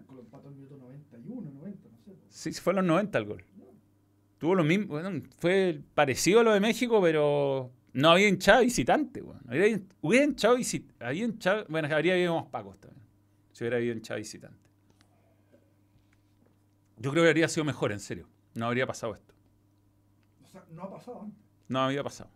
minuto 0.54 0.76
91, 0.76 1.50
90, 1.50 1.88
no 1.90 1.98
sé. 1.98 2.16
Sí, 2.28 2.52
fue 2.52 2.72
a 2.72 2.76
los 2.76 2.84
90 2.84 3.18
el 3.18 3.24
gol. 3.24 3.44
Tuvo 4.38 4.54
lo 4.54 4.64
mismo, 4.64 4.86
bueno, 4.86 5.22
fue 5.38 5.80
parecido 5.94 6.40
a 6.40 6.42
lo 6.44 6.52
de 6.52 6.60
México, 6.60 7.02
pero 7.02 7.72
no 7.92 8.10
había 8.10 8.28
hinchado 8.28 8.62
visitante, 8.62 9.20
bueno. 9.20 9.40
Hubiera, 10.00 10.24
hinchado 10.24 10.56
visitante, 10.56 11.04
había 11.04 11.24
hinchado, 11.24 11.66
bueno, 11.68 11.88
habría 11.92 12.14
habido 12.14 12.36
más 12.36 12.46
pacos 12.46 12.78
también, 12.78 13.04
si 13.52 13.64
hubiera 13.64 13.78
habido 13.78 13.94
hinchado 13.94 14.18
visitante. 14.18 14.68
Yo 16.98 17.10
creo 17.10 17.24
que 17.24 17.30
habría 17.30 17.48
sido 17.48 17.64
mejor, 17.64 17.92
en 17.92 18.00
serio. 18.00 18.28
No 18.54 18.66
habría 18.66 18.86
pasado 18.86 19.14
esto. 19.14 19.34
O 20.44 20.48
sea, 20.48 20.64
no 20.70 20.82
ha 20.82 20.90
pasado 20.90 21.22
antes. 21.22 21.38
No 21.68 21.80
había 21.80 22.02
pasado. 22.02 22.30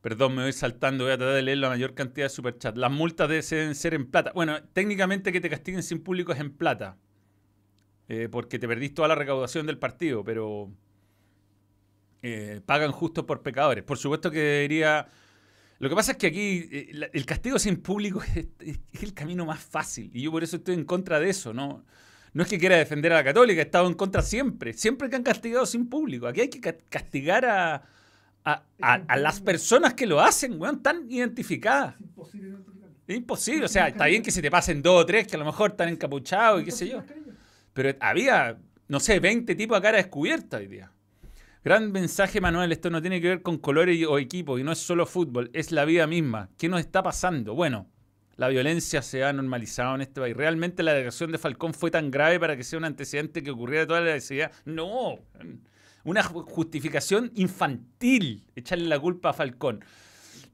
Perdón, 0.00 0.34
me 0.36 0.42
voy 0.42 0.52
saltando, 0.52 1.04
voy 1.04 1.12
a 1.12 1.18
tratar 1.18 1.34
de 1.34 1.42
leer 1.42 1.58
la 1.58 1.68
mayor 1.68 1.94
cantidad 1.94 2.26
de 2.26 2.30
superchats. 2.30 2.78
Las 2.78 2.90
multas 2.90 3.28
deben 3.28 3.74
ser 3.74 3.94
en 3.94 4.10
plata. 4.10 4.32
Bueno, 4.34 4.62
técnicamente 4.72 5.32
que 5.32 5.40
te 5.40 5.50
castiguen 5.50 5.82
sin 5.82 6.02
público 6.02 6.32
es 6.32 6.40
en 6.40 6.52
plata. 6.52 6.96
Eh, 8.08 8.28
porque 8.30 8.58
te 8.58 8.66
perdiste 8.66 8.96
toda 8.96 9.08
la 9.08 9.14
recaudación 9.14 9.66
del 9.66 9.78
partido, 9.78 10.24
pero 10.24 10.70
eh, 12.22 12.60
pagan 12.64 12.90
justo 12.90 13.26
por 13.26 13.42
pecadores. 13.42 13.84
Por 13.84 13.98
supuesto 13.98 14.30
que 14.30 14.38
debería... 14.38 15.08
Lo 15.78 15.88
que 15.88 15.94
pasa 15.94 16.12
es 16.12 16.18
que 16.18 16.26
aquí 16.26 16.68
eh, 16.72 17.10
el 17.12 17.26
castigo 17.26 17.58
sin 17.58 17.76
público 17.76 18.22
es, 18.34 18.80
el 19.02 19.14
camino 19.14 19.44
más 19.44 19.60
fácil 19.60 20.10
y 20.14 20.22
yo 20.22 20.30
por 20.32 20.42
eso 20.42 20.56
estoy 20.56 20.74
en 20.74 20.84
contra 20.84 21.20
de 21.20 21.28
eso, 21.28 21.52
¿no? 21.52 21.84
No 22.32 22.42
es 22.42 22.48
que 22.48 22.58
quiera 22.58 22.76
defender 22.76 23.12
a 23.12 23.16
la 23.16 23.24
católica, 23.24 23.60
he 23.60 23.64
estado 23.64 23.86
en 23.86 23.94
contra 23.94 24.22
siempre, 24.22 24.72
siempre 24.72 25.08
que 25.08 25.16
han 25.16 25.22
castigado 25.22 25.66
sin 25.66 25.88
público. 25.88 26.26
Aquí 26.26 26.42
hay 26.42 26.48
que 26.48 26.60
castigar 26.60 27.44
a, 27.46 27.82
a, 28.44 29.16
las 29.16 29.40
personas 29.40 29.94
que 29.94 30.06
lo 30.06 30.20
hacen, 30.20 30.60
weón, 30.60 30.82
tan 30.82 31.10
identificadas. 31.10 31.94
Es 33.06 33.16
imposible. 33.16 33.64
O 33.64 33.68
sea, 33.68 33.88
está 33.88 34.06
bien 34.06 34.22
que 34.22 34.30
se 34.30 34.42
te 34.42 34.50
pasen 34.50 34.82
dos 34.82 35.02
o 35.02 35.06
tres 35.06 35.26
que 35.26 35.36
a 35.36 35.38
lo 35.38 35.46
mejor 35.46 35.70
están 35.70 35.88
encapuchados 35.88 36.62
y 36.62 36.66
qué 36.66 36.70
sé 36.70 36.88
yo. 36.88 37.02
Pero 37.78 37.96
había, 38.00 38.58
no 38.88 38.98
sé, 38.98 39.20
20 39.20 39.54
tipos 39.54 39.78
a 39.78 39.80
cara 39.80 39.98
descubierta 39.98 40.56
hoy 40.56 40.66
día. 40.66 40.90
Gran 41.62 41.92
mensaje, 41.92 42.40
Manuel. 42.40 42.72
Esto 42.72 42.90
no 42.90 43.00
tiene 43.00 43.20
que 43.20 43.28
ver 43.28 43.42
con 43.42 43.56
colores 43.58 44.04
o 44.04 44.18
equipos 44.18 44.58
y 44.58 44.64
no 44.64 44.72
es 44.72 44.78
solo 44.78 45.06
fútbol, 45.06 45.48
es 45.52 45.70
la 45.70 45.84
vida 45.84 46.08
misma. 46.08 46.50
¿Qué 46.58 46.68
nos 46.68 46.80
está 46.80 47.04
pasando? 47.04 47.54
Bueno, 47.54 47.88
la 48.34 48.48
violencia 48.48 49.00
se 49.00 49.22
ha 49.22 49.32
normalizado 49.32 49.94
en 49.94 50.00
este 50.00 50.20
país. 50.20 50.36
¿Realmente 50.36 50.82
la 50.82 50.92
declaración 50.92 51.30
de 51.30 51.38
Falcón 51.38 51.72
fue 51.72 51.92
tan 51.92 52.10
grave 52.10 52.40
para 52.40 52.56
que 52.56 52.64
sea 52.64 52.80
un 52.80 52.84
antecedente 52.84 53.44
que 53.44 53.52
ocurriera 53.52 53.86
toda 53.86 54.00
la 54.00 54.14
necesidad? 54.14 54.50
No. 54.64 55.20
Una 56.02 56.24
justificación 56.24 57.30
infantil 57.36 58.44
echarle 58.56 58.88
la 58.88 58.98
culpa 58.98 59.30
a 59.30 59.34
Falcón. 59.34 59.84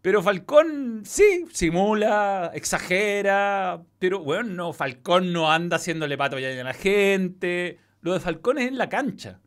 Pero 0.05 0.23
Falcón 0.23 1.01
sí, 1.07 1.47
simula, 1.51 2.51
exagera, 2.53 3.83
pero 3.99 4.23
bueno, 4.23 4.51
no, 4.51 4.73
Falcón 4.75 5.33
no 5.33 5.51
anda 5.51 5.77
haciéndole 5.77 6.19
pato 6.19 6.37
a 6.37 6.41
la 6.41 6.75
gente. 6.75 7.79
Lo 8.03 8.13
de 8.13 8.21
Falcón 8.21 8.59
es 8.59 8.69
en 8.69 8.77
la 8.77 8.91
cancha. 8.91 9.41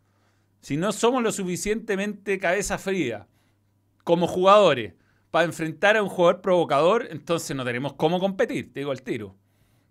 Si 0.59 0.75
no 0.75 0.93
somos 0.93 1.21
lo 1.21 1.31
suficientemente 1.31 2.39
cabeza 2.39 2.79
fría 2.79 3.27
como 4.03 4.25
jugadores 4.25 4.95
para 5.29 5.45
enfrentar 5.45 5.95
a 5.95 6.01
un 6.01 6.09
jugador 6.09 6.41
provocador, 6.41 7.07
entonces 7.11 7.55
no 7.55 7.63
tenemos 7.63 7.93
cómo 7.93 8.19
competir, 8.19 8.73
te 8.73 8.79
digo 8.79 8.89
al 8.89 9.03
tiro. 9.03 9.35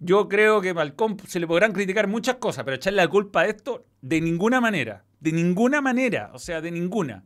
Yo 0.01 0.29
creo 0.29 0.61
que 0.61 0.75
Falcón 0.75 1.17
se 1.29 1.39
le 1.39 1.47
podrán 1.47 1.75
criticar 1.75 2.09
muchas 2.09 2.39
cosas, 2.39 2.65
pero 2.65 2.75
echarle 2.75 3.03
la 3.03 3.09
culpa 3.09 3.43
a 3.43 3.47
esto 3.47 3.87
de 4.01 4.21
ninguna 4.21 4.61
manera. 4.61 5.05
De 5.21 5.31
ninguna 5.31 5.81
manera. 5.81 6.33
O 6.35 6.41
sea, 6.41 6.61
de 6.61 6.73
ninguna. 6.73 7.25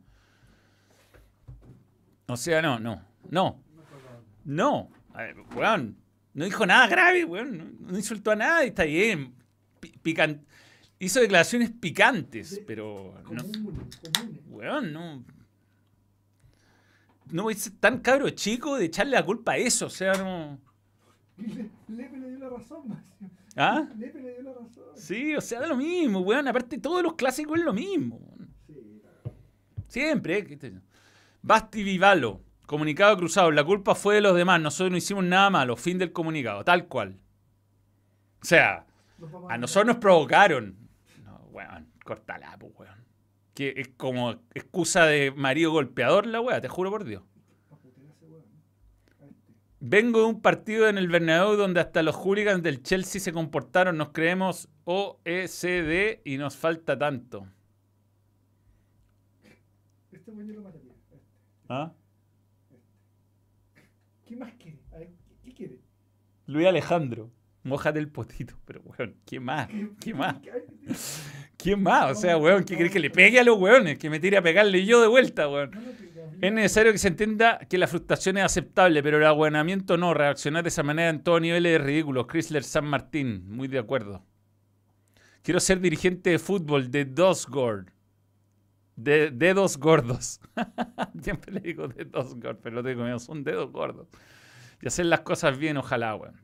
O 2.27 2.37
sea, 2.37 2.61
no, 2.61 2.77
no. 2.77 3.09
No. 3.29 3.63
No. 4.43 4.89
A 5.13 5.23
ver, 5.23 5.37
weón. 5.55 5.97
No 6.33 6.45
dijo 6.45 6.65
nada 6.65 6.87
grave, 6.87 7.25
weón. 7.25 7.77
No, 7.81 7.97
insultó 7.97 8.31
a 8.31 8.35
nadie, 8.35 8.69
está 8.69 8.83
bien. 8.83 9.35
Hizo 10.99 11.19
declaraciones 11.19 11.71
picantes, 11.71 12.61
pero. 12.65 13.13
No. 13.31 13.43
Weón, 14.47 14.93
no. 14.93 15.25
No 17.31 17.49
es 17.49 17.71
tan 17.79 17.99
cabro 17.99 18.29
chico 18.29 18.77
de 18.77 18.85
echarle 18.85 19.13
la 19.13 19.25
culpa 19.25 19.53
a 19.53 19.57
eso, 19.57 19.85
o 19.85 19.89
sea, 19.89 20.13
no. 20.13 20.59
Lepe 21.37 22.17
le 22.17 22.29
dio 22.29 22.39
la 22.39 22.49
razón, 22.49 23.03
¿Ah? 23.55 23.87
Lepe 23.97 24.21
le 24.21 24.33
dio 24.33 24.43
la 24.43 24.53
razón. 24.53 24.83
Sí, 24.95 25.35
o 25.35 25.41
sea, 25.41 25.61
da 25.61 25.67
lo 25.67 25.77
mismo, 25.77 26.19
weón. 26.19 26.47
Aparte, 26.47 26.77
todos 26.77 27.01
los 27.01 27.13
clásicos 27.15 27.57
es 27.59 27.65
lo 27.65 27.73
mismo. 27.73 28.19
Sí, 28.67 29.01
Siempre, 29.87 30.39
¿eh? 30.39 30.79
Basti 31.41 31.83
Vivalo. 31.83 32.41
Comunicado 32.65 33.17
cruzado. 33.17 33.51
La 33.51 33.63
culpa 33.63 33.95
fue 33.95 34.15
de 34.15 34.21
los 34.21 34.35
demás. 34.35 34.61
Nosotros 34.61 34.91
no 34.91 34.97
hicimos 34.97 35.23
nada 35.23 35.49
malo. 35.49 35.75
Fin 35.75 35.97
del 35.97 36.11
comunicado. 36.11 36.63
Tal 36.63 36.87
cual. 36.87 37.19
O 38.41 38.45
sea, 38.45 38.85
a 39.49 39.57
nosotros 39.57 39.87
nos 39.87 39.97
provocaron. 39.97 40.77
No, 41.23 41.47
weón. 41.51 41.91
Cortala, 42.03 42.57
pues, 42.59 42.71
weón. 42.77 43.05
Que 43.53 43.73
es 43.77 43.89
como 43.89 44.31
excusa 44.53 45.05
de 45.05 45.31
marido 45.31 45.71
golpeador 45.71 46.25
la 46.25 46.41
weá, 46.41 46.61
te 46.61 46.69
juro 46.69 46.89
por 46.89 47.03
Dios. 47.03 47.23
Vengo 49.83 50.19
de 50.19 50.25
un 50.25 50.41
partido 50.41 50.87
en 50.87 50.99
el 50.99 51.07
Bernabéu 51.07 51.55
donde 51.55 51.79
hasta 51.79 52.03
los 52.03 52.15
hooligans 52.15 52.61
del 52.61 52.83
Chelsea 52.83 53.19
se 53.19 53.33
comportaron, 53.33 53.97
nos 53.97 54.09
creemos 54.09 54.69
OECD 54.85 56.21
y 56.23 56.37
nos 56.37 56.55
falta 56.55 56.97
tanto. 56.99 57.47
Este 60.11 60.31
lo 60.31 60.61
mataría. 60.61 60.93
¿Ah? 61.67 61.91
¿Qué 64.27 64.35
más 64.35 64.53
quiere? 64.53 64.77
A 64.93 64.97
ver, 64.99 65.09
¿qué 65.43 65.51
quiere? 65.51 65.79
Luis 66.51 66.67
Alejandro, 66.67 67.31
mojate 67.63 67.99
el 67.99 68.09
potito. 68.09 68.55
Pero, 68.65 68.81
weón, 68.81 69.15
¿qué 69.25 69.39
más? 69.39 69.69
¿Qué 70.01 70.13
más? 70.13 70.35
¿Qué 71.57 71.77
más? 71.77 72.11
O 72.11 72.15
sea, 72.15 72.37
weón, 72.37 72.65
¿qué 72.65 72.75
crees 72.75 72.91
que 72.91 72.99
le 72.99 73.09
pegue 73.09 73.39
a 73.39 73.43
los 73.45 73.57
weones? 73.57 73.97
Que 73.97 74.09
me 74.09 74.19
tire 74.19 74.35
a 74.35 74.41
pegarle 74.41 74.85
yo 74.85 75.01
de 75.01 75.07
vuelta, 75.07 75.47
weón. 75.47 75.71
Es 76.41 76.51
necesario 76.51 76.91
que 76.91 76.97
se 76.97 77.07
entienda 77.07 77.59
que 77.69 77.77
la 77.77 77.87
frustración 77.87 78.37
es 78.37 78.43
aceptable, 78.43 79.01
pero 79.01 79.17
el 79.17 79.25
aguanamiento 79.25 79.95
no. 79.95 80.13
Reaccionar 80.13 80.63
de 80.63 80.69
esa 80.69 80.83
manera 80.83 81.09
en 81.09 81.23
todo 81.23 81.39
nivel 81.39 81.65
es 81.65 81.79
ridículo. 81.79 82.27
Chrysler 82.27 82.65
San 82.65 82.85
Martín, 82.85 83.45
muy 83.47 83.69
de 83.69 83.79
acuerdo. 83.79 84.25
Quiero 85.43 85.61
ser 85.61 85.79
dirigente 85.79 86.31
de 86.31 86.39
fútbol 86.39 86.91
de 86.91 87.05
Dosgord. 87.05 87.87
De 88.97 89.31
dedos 89.31 89.77
gordos. 89.77 90.41
Siempre 91.21 91.53
le 91.53 91.61
digo 91.61 91.87
dedos 91.87 92.35
gordos, 92.35 92.59
pero 92.61 92.81
lo 92.81 92.83
digo, 92.83 93.19
son 93.19 93.43
dedos 93.45 93.71
gordos. 93.71 94.07
Y 94.81 94.87
hacer 94.87 95.05
las 95.05 95.21
cosas 95.21 95.57
bien, 95.57 95.77
ojalá, 95.77 96.15
weón. 96.15 96.41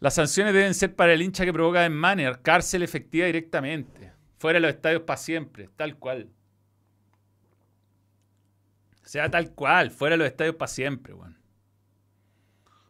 Las 0.00 0.14
sanciones 0.14 0.52
deben 0.52 0.74
ser 0.74 0.94
para 0.94 1.12
el 1.12 1.22
hincha 1.22 1.44
que 1.44 1.52
provoca 1.52 1.84
en 1.84 1.94
manner, 1.94 2.40
cárcel 2.42 2.82
efectiva 2.82 3.26
directamente. 3.26 4.12
Fuera 4.38 4.58
de 4.58 4.60
los 4.60 4.74
estadios 4.74 5.02
para 5.02 5.16
siempre, 5.16 5.70
tal 5.76 5.96
cual. 5.96 6.28
Sea 9.02 9.30
tal 9.30 9.52
cual, 9.52 9.90
fuera 9.90 10.14
de 10.14 10.18
los 10.18 10.26
estadios 10.26 10.56
para 10.56 10.68
siempre, 10.68 11.14
weón. 11.14 11.36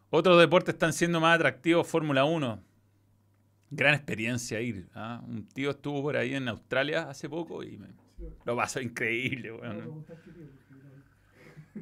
Otros 0.09 0.39
deportes 0.39 0.75
están 0.75 0.93
siendo 0.93 1.19
más 1.19 1.35
atractivos, 1.35 1.87
Fórmula 1.87 2.23
1. 2.23 2.63
Gran 3.69 3.93
experiencia 3.93 4.61
ir. 4.61 4.87
¿ah? 4.95 5.21
Un 5.27 5.47
tío 5.47 5.71
estuvo 5.71 6.01
por 6.01 6.15
ahí 6.15 6.33
en 6.33 6.47
Australia 6.47 7.09
hace 7.09 7.27
poco 7.27 7.63
y 7.63 7.77
me, 7.77 7.89
lo 8.45 8.55
pasó 8.55 8.79
increíble, 8.79 9.51
weón. 9.51 10.05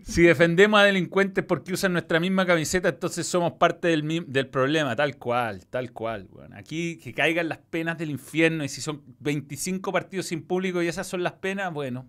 Si 0.03 0.23
defendemos 0.23 0.79
a 0.79 0.83
delincuentes 0.83 1.43
porque 1.43 1.73
usan 1.73 1.93
nuestra 1.93 2.19
misma 2.19 2.45
camiseta, 2.45 2.89
entonces 2.89 3.27
somos 3.27 3.53
parte 3.53 3.87
del, 3.87 4.25
del 4.27 4.47
problema, 4.47 4.95
tal 4.95 5.17
cual, 5.17 5.65
tal 5.67 5.91
cual. 5.91 6.27
Bueno, 6.31 6.55
aquí 6.57 6.97
que 6.97 7.13
caigan 7.13 7.49
las 7.49 7.59
penas 7.59 7.97
del 7.97 8.09
infierno 8.09 8.63
y 8.63 8.69
si 8.69 8.81
son 8.81 9.03
25 9.19 9.91
partidos 9.91 10.27
sin 10.27 10.43
público 10.43 10.81
y 10.81 10.87
esas 10.87 11.07
son 11.07 11.23
las 11.23 11.33
penas, 11.33 11.73
bueno. 11.73 12.07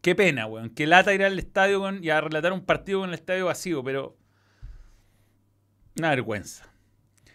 Qué 0.00 0.14
pena, 0.14 0.46
weón. 0.46 0.70
Qué 0.70 0.86
lata 0.86 1.12
ir 1.12 1.24
al 1.24 1.38
estadio 1.38 1.80
con, 1.80 2.02
y 2.02 2.10
a 2.10 2.20
relatar 2.20 2.52
un 2.52 2.64
partido 2.64 3.00
con 3.00 3.10
el 3.10 3.14
estadio 3.14 3.46
vacío, 3.46 3.82
pero... 3.82 4.16
Una 5.98 6.10
vergüenza. 6.10 6.68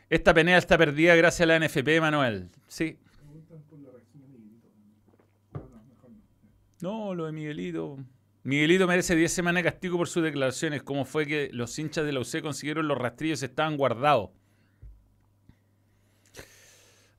Esta 0.10 0.34
pelea 0.34 0.58
está 0.58 0.78
perdida 0.78 1.16
gracias 1.16 1.42
a 1.42 1.46
la 1.48 1.60
NFP, 1.60 2.00
Manuel. 2.00 2.50
Sí. 2.68 2.98
No, 6.82 7.14
lo 7.14 7.26
de 7.26 7.32
Miguelito. 7.32 7.98
Miguelito 8.44 8.88
merece 8.88 9.16
10 9.16 9.32
semanas 9.32 9.64
de 9.64 9.70
castigo 9.70 9.98
por 9.98 10.08
sus 10.08 10.24
declaraciones. 10.24 10.82
¿Cómo 10.82 11.06
fue 11.06 11.28
que 11.28 11.50
los 11.54 11.78
hinchas 11.78 12.06
de 12.06 12.12
la 12.12 12.22
UC 12.22 12.42
consiguieron 12.42 12.88
los 12.88 12.98
rastrillos 12.98 13.44
estaban 13.44 13.78
guardados? 13.78 14.32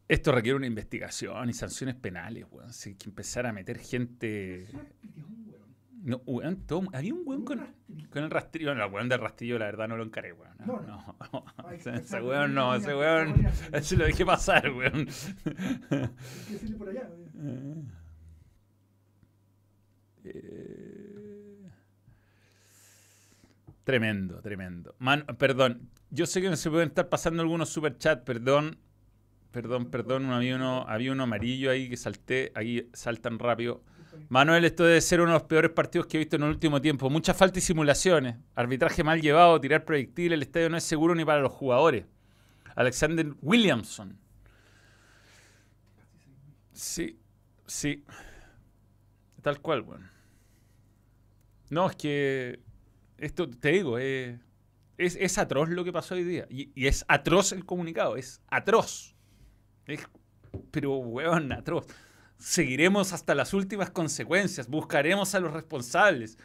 Esto 0.08 0.32
requiere 0.32 0.56
una 0.56 0.66
investigación 0.66 1.48
y 1.48 1.52
sanciones 1.52 1.94
penales, 1.94 2.44
weón. 2.50 2.70
Hay 2.84 2.94
que 2.96 3.08
empezar 3.08 3.46
a 3.46 3.52
meter 3.52 3.78
gente. 3.78 4.66
No, 6.02 6.20
weón, 6.26 6.64
había 6.92 7.14
un 7.14 7.22
weón 7.24 7.44
con, 7.44 7.66
con, 8.10 8.24
el 8.24 8.30
rastrillo. 8.30 8.74
No, 8.74 8.84
el 8.84 8.92
weón 8.92 9.08
del 9.08 9.20
rastrillo, 9.20 9.58
la 9.60 9.66
verdad, 9.66 9.86
no 9.86 9.96
lo 9.96 10.02
encaré, 10.02 10.32
weón. 10.32 10.56
No, 10.66 10.80
no. 10.80 11.16
no. 11.32 11.70
ese 11.94 12.20
weón 12.20 12.52
no, 12.52 12.74
ese 12.74 12.94
weón. 12.96 13.46
Ese 13.72 13.96
lo 13.96 14.04
dejé 14.06 14.26
pasar, 14.26 14.70
weón. 14.72 15.06
por 16.76 16.88
allá, 16.88 17.08
weón. 17.34 17.92
Eh, 20.24 21.11
tremendo, 23.84 24.40
tremendo. 24.40 24.94
perdón, 25.38 25.90
yo 26.10 26.26
sé 26.26 26.40
que 26.40 26.50
no 26.50 26.56
se 26.56 26.70
pueden 26.70 26.88
estar 26.88 27.08
pasando 27.08 27.42
algunos 27.42 27.68
superchats, 27.68 28.22
perdón. 28.22 28.78
Perdón, 29.50 29.90
perdón, 29.90 30.30
había 30.30 30.56
uno, 30.56 31.22
amarillo 31.22 31.70
ahí 31.70 31.90
que 31.90 31.96
salté, 31.98 32.52
ahí 32.54 32.88
saltan 32.94 33.38
rápido. 33.38 33.82
Manuel, 34.30 34.64
esto 34.64 34.84
debe 34.84 35.00
ser 35.00 35.20
uno 35.20 35.32
de 35.32 35.38
los 35.38 35.42
peores 35.42 35.70
partidos 35.70 36.06
que 36.06 36.16
he 36.16 36.20
visto 36.20 36.36
en 36.36 36.44
el 36.44 36.48
último 36.48 36.80
tiempo. 36.80 37.10
Mucha 37.10 37.34
falta 37.34 37.58
y 37.58 37.62
simulaciones. 37.62 38.36
Arbitraje 38.54 39.04
mal 39.04 39.20
llevado, 39.20 39.60
tirar 39.60 39.84
proyectiles, 39.84 40.36
el 40.36 40.42
estadio 40.42 40.70
no 40.70 40.78
es 40.78 40.84
seguro 40.84 41.14
ni 41.14 41.24
para 41.24 41.40
los 41.40 41.52
jugadores. 41.52 42.06
Alexander 42.74 43.26
Williamson. 43.42 44.18
Sí, 46.72 47.18
sí. 47.66 48.04
Tal 49.42 49.60
cual, 49.60 49.82
bueno. 49.82 50.08
No, 51.68 51.88
es 51.88 51.96
que 51.96 52.60
esto, 53.18 53.48
te 53.48 53.70
digo, 53.70 53.98
eh, 53.98 54.40
es, 54.98 55.38
atroz 55.38 55.68
lo 55.68 55.84
que 55.84 55.92
pasó 55.92 56.14
hoy 56.14 56.24
día. 56.24 56.46
Y, 56.50 56.86
es 56.86 57.04
atroz 57.08 57.52
el 57.52 57.64
comunicado, 57.64 58.16
es 58.16 58.40
atroz. 58.48 59.14
pero, 60.70 60.96
weón, 60.96 61.52
atroz. 61.52 61.86
Seguiremos 62.38 63.12
hasta 63.12 63.34
las 63.34 63.54
últimas 63.54 63.90
consecuencias, 63.90 64.68
buscaremos 64.68 65.34
a 65.34 65.40
los 65.40 65.52
responsables, 65.52 66.38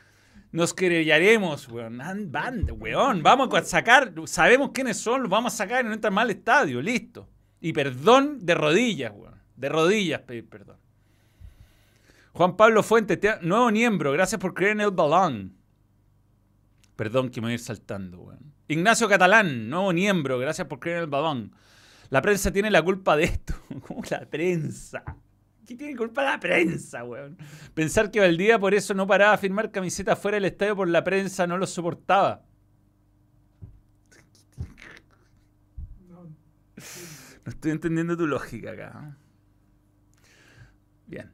nos 0.52 0.74
querellaremos, 0.74 1.68
weón. 1.70 1.98
Van, 2.32 2.68
weón, 2.80 3.24
vamos 3.24 3.54
a 3.54 3.64
sacar, 3.64 4.14
sabemos 4.26 4.72
quiénes 4.74 4.98
son, 4.98 5.22
los 5.22 5.30
vamos 5.30 5.54
a 5.54 5.58
sacar 5.58 5.86
y 5.86 5.90
no 5.90 6.12
mal 6.12 6.26
al 6.26 6.32
estadio, 6.32 6.82
listo. 6.82 7.30
Y 7.60 7.74
perdón 7.74 8.46
de 8.46 8.54
rodillas, 8.54 9.12
weón. 9.16 9.42
De 9.56 9.70
rodillas 9.70 10.22
pedir 10.22 10.48
perdón. 10.48 10.78
Juan 12.34 12.56
Pablo 12.56 12.84
Fuentes, 12.84 13.20
nuevo 13.42 13.72
miembro, 13.72 14.12
gracias 14.12 14.40
por 14.40 14.54
creer 14.54 14.74
en 14.74 14.82
el 14.82 14.92
balón. 14.92 15.57
Perdón 16.98 17.30
que 17.30 17.40
me 17.40 17.46
voy 17.46 17.52
a 17.52 17.54
ir 17.54 17.60
saltando, 17.60 18.20
weón. 18.20 18.54
Ignacio 18.68 19.08
Catalán, 19.08 19.70
nuevo 19.70 19.94
miembro, 19.94 20.40
gracias 20.40 20.68
por 20.68 20.80
creer 20.80 20.98
en 20.98 21.04
el 21.04 21.10
balón. 21.10 21.56
La 22.10 22.24
prensa 22.24 22.52
tiene 22.52 22.72
la 22.72 22.82
culpa 22.82 23.16
de 23.16 23.26
esto. 23.26 23.54
¿Cómo 23.88 24.02
la 24.10 24.26
prensa? 24.26 25.04
¿Qué 25.68 25.76
tiene 25.76 25.96
culpa 25.96 26.24
la 26.24 26.40
prensa, 26.40 27.04
weón? 27.04 27.38
Pensar 27.76 28.10
que 28.10 28.20
Valdía 28.20 28.58
por 28.58 28.74
eso 28.74 28.96
no 28.96 29.06
paraba 29.06 29.34
a 29.34 29.38
firmar 29.38 29.70
camisetas 29.70 30.18
fuera 30.18 30.38
del 30.38 30.46
estadio 30.46 30.76
por 30.76 30.88
la 30.88 31.04
prensa 31.04 31.46
no 31.46 31.58
lo 31.60 31.68
soportaba. 31.68 32.44
No, 36.10 36.36
estoy 37.46 37.72
entendiendo 37.72 38.18
tu 38.18 38.26
lógica 38.26 38.72
acá. 38.72 39.04
¿eh? 39.04 40.24
Bien. 41.06 41.32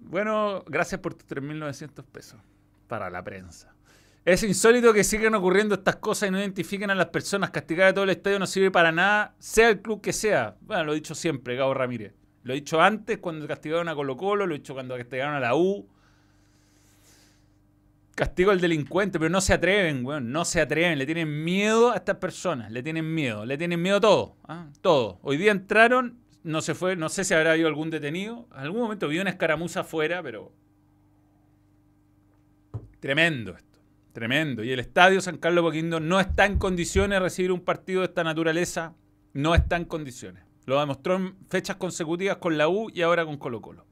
Bueno, 0.00 0.64
gracias 0.66 1.02
por 1.02 1.12
tus 1.12 1.28
3.900 1.28 2.02
pesos 2.06 2.40
para 2.86 3.10
la 3.10 3.22
prensa. 3.22 3.75
Es 4.26 4.42
insólito 4.42 4.92
que 4.92 5.04
sigan 5.04 5.36
ocurriendo 5.36 5.76
estas 5.76 5.96
cosas 5.96 6.28
y 6.28 6.32
no 6.32 6.40
identifiquen 6.40 6.90
a 6.90 6.96
las 6.96 7.06
personas. 7.06 7.50
Castigar 7.50 7.86
a 7.86 7.94
todo 7.94 8.02
el 8.02 8.10
estadio 8.10 8.40
no 8.40 8.46
sirve 8.48 8.72
para 8.72 8.90
nada, 8.90 9.36
sea 9.38 9.68
el 9.68 9.80
club 9.80 10.00
que 10.00 10.12
sea. 10.12 10.56
Bueno, 10.62 10.82
lo 10.82 10.92
he 10.92 10.94
dicho 10.96 11.14
siempre, 11.14 11.54
Gabo 11.54 11.74
Ramírez. 11.74 12.12
Lo 12.42 12.52
he 12.52 12.56
dicho 12.56 12.80
antes 12.80 13.18
cuando 13.18 13.46
castigaron 13.46 13.88
a 13.88 13.94
Colo 13.94 14.16
Colo, 14.16 14.44
lo 14.44 14.56
he 14.56 14.58
dicho 14.58 14.74
cuando 14.74 14.96
castigaron 14.96 15.36
a 15.36 15.38
la 15.38 15.54
U. 15.54 15.88
Castigo 18.16 18.50
al 18.50 18.60
delincuente, 18.60 19.20
pero 19.20 19.30
no 19.30 19.40
se 19.40 19.52
atreven, 19.52 20.04
weón. 20.04 20.32
No 20.32 20.44
se 20.44 20.60
atreven. 20.60 20.98
Le 20.98 21.06
tienen 21.06 21.44
miedo 21.44 21.92
a 21.92 21.96
estas 21.96 22.16
personas. 22.16 22.72
Le 22.72 22.82
tienen 22.82 23.14
miedo. 23.14 23.46
Le 23.46 23.56
tienen 23.56 23.80
miedo 23.80 23.98
a 23.98 24.00
todo. 24.00 24.36
¿ah? 24.48 24.66
Todo. 24.80 25.20
Hoy 25.22 25.36
día 25.36 25.52
entraron, 25.52 26.18
no 26.42 26.62
se 26.62 26.74
fue, 26.74 26.96
no 26.96 27.08
sé 27.10 27.22
si 27.22 27.32
habrá 27.32 27.52
habido 27.52 27.68
algún 27.68 27.90
detenido. 27.90 28.48
En 28.54 28.58
algún 28.58 28.80
momento 28.80 29.06
vi 29.06 29.20
una 29.20 29.30
escaramuza 29.30 29.80
afuera, 29.80 30.20
pero. 30.20 30.50
Tremendo 32.98 33.54
esto. 33.54 33.75
Tremendo. 34.16 34.64
Y 34.64 34.72
el 34.72 34.80
estadio 34.80 35.20
San 35.20 35.36
Carlos 35.36 35.62
Poquindo 35.62 36.00
no 36.00 36.18
está 36.18 36.46
en 36.46 36.56
condiciones 36.56 37.16
de 37.16 37.20
recibir 37.20 37.52
un 37.52 37.60
partido 37.60 38.00
de 38.00 38.06
esta 38.06 38.24
naturaleza. 38.24 38.94
No 39.34 39.54
está 39.54 39.76
en 39.76 39.84
condiciones. 39.84 40.42
Lo 40.64 40.80
demostró 40.80 41.16
en 41.16 41.36
fechas 41.50 41.76
consecutivas 41.76 42.38
con 42.38 42.56
la 42.56 42.66
U 42.66 42.88
y 42.94 43.02
ahora 43.02 43.26
con 43.26 43.36
Colo 43.36 43.60
Colo. 43.60 43.84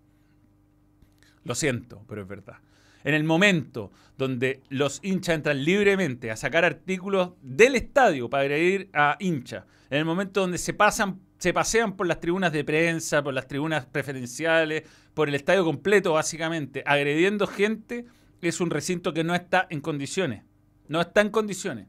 Lo 1.42 1.54
siento, 1.54 2.06
pero 2.08 2.22
es 2.22 2.26
verdad. 2.26 2.56
En 3.04 3.12
el 3.12 3.22
momento 3.22 3.92
donde 4.16 4.62
los 4.70 4.98
hinchas 5.02 5.34
entran 5.34 5.62
libremente 5.62 6.30
a 6.30 6.36
sacar 6.36 6.64
artículos 6.64 7.32
del 7.42 7.76
estadio 7.76 8.30
para 8.30 8.44
agredir 8.44 8.88
a 8.94 9.18
hinchas, 9.20 9.64
en 9.90 9.98
el 9.98 10.06
momento 10.06 10.40
donde 10.40 10.56
se 10.56 10.72
pasan, 10.72 11.20
se 11.36 11.52
pasean 11.52 11.96
por 11.96 12.06
las 12.06 12.20
tribunas 12.20 12.50
de 12.50 12.64
prensa, 12.64 13.22
por 13.22 13.34
las 13.34 13.46
tribunas 13.46 13.84
preferenciales, 13.84 14.84
por 15.12 15.28
el 15.28 15.34
estadio 15.34 15.66
completo, 15.66 16.14
básicamente, 16.14 16.82
agrediendo 16.86 17.46
gente, 17.46 18.06
es 18.40 18.60
un 18.60 18.70
recinto 18.70 19.12
que 19.12 19.24
no 19.24 19.34
está 19.34 19.66
en 19.70 19.80
condiciones. 19.80 20.42
No 20.88 21.00
está 21.00 21.20
en 21.20 21.30
condiciones. 21.30 21.86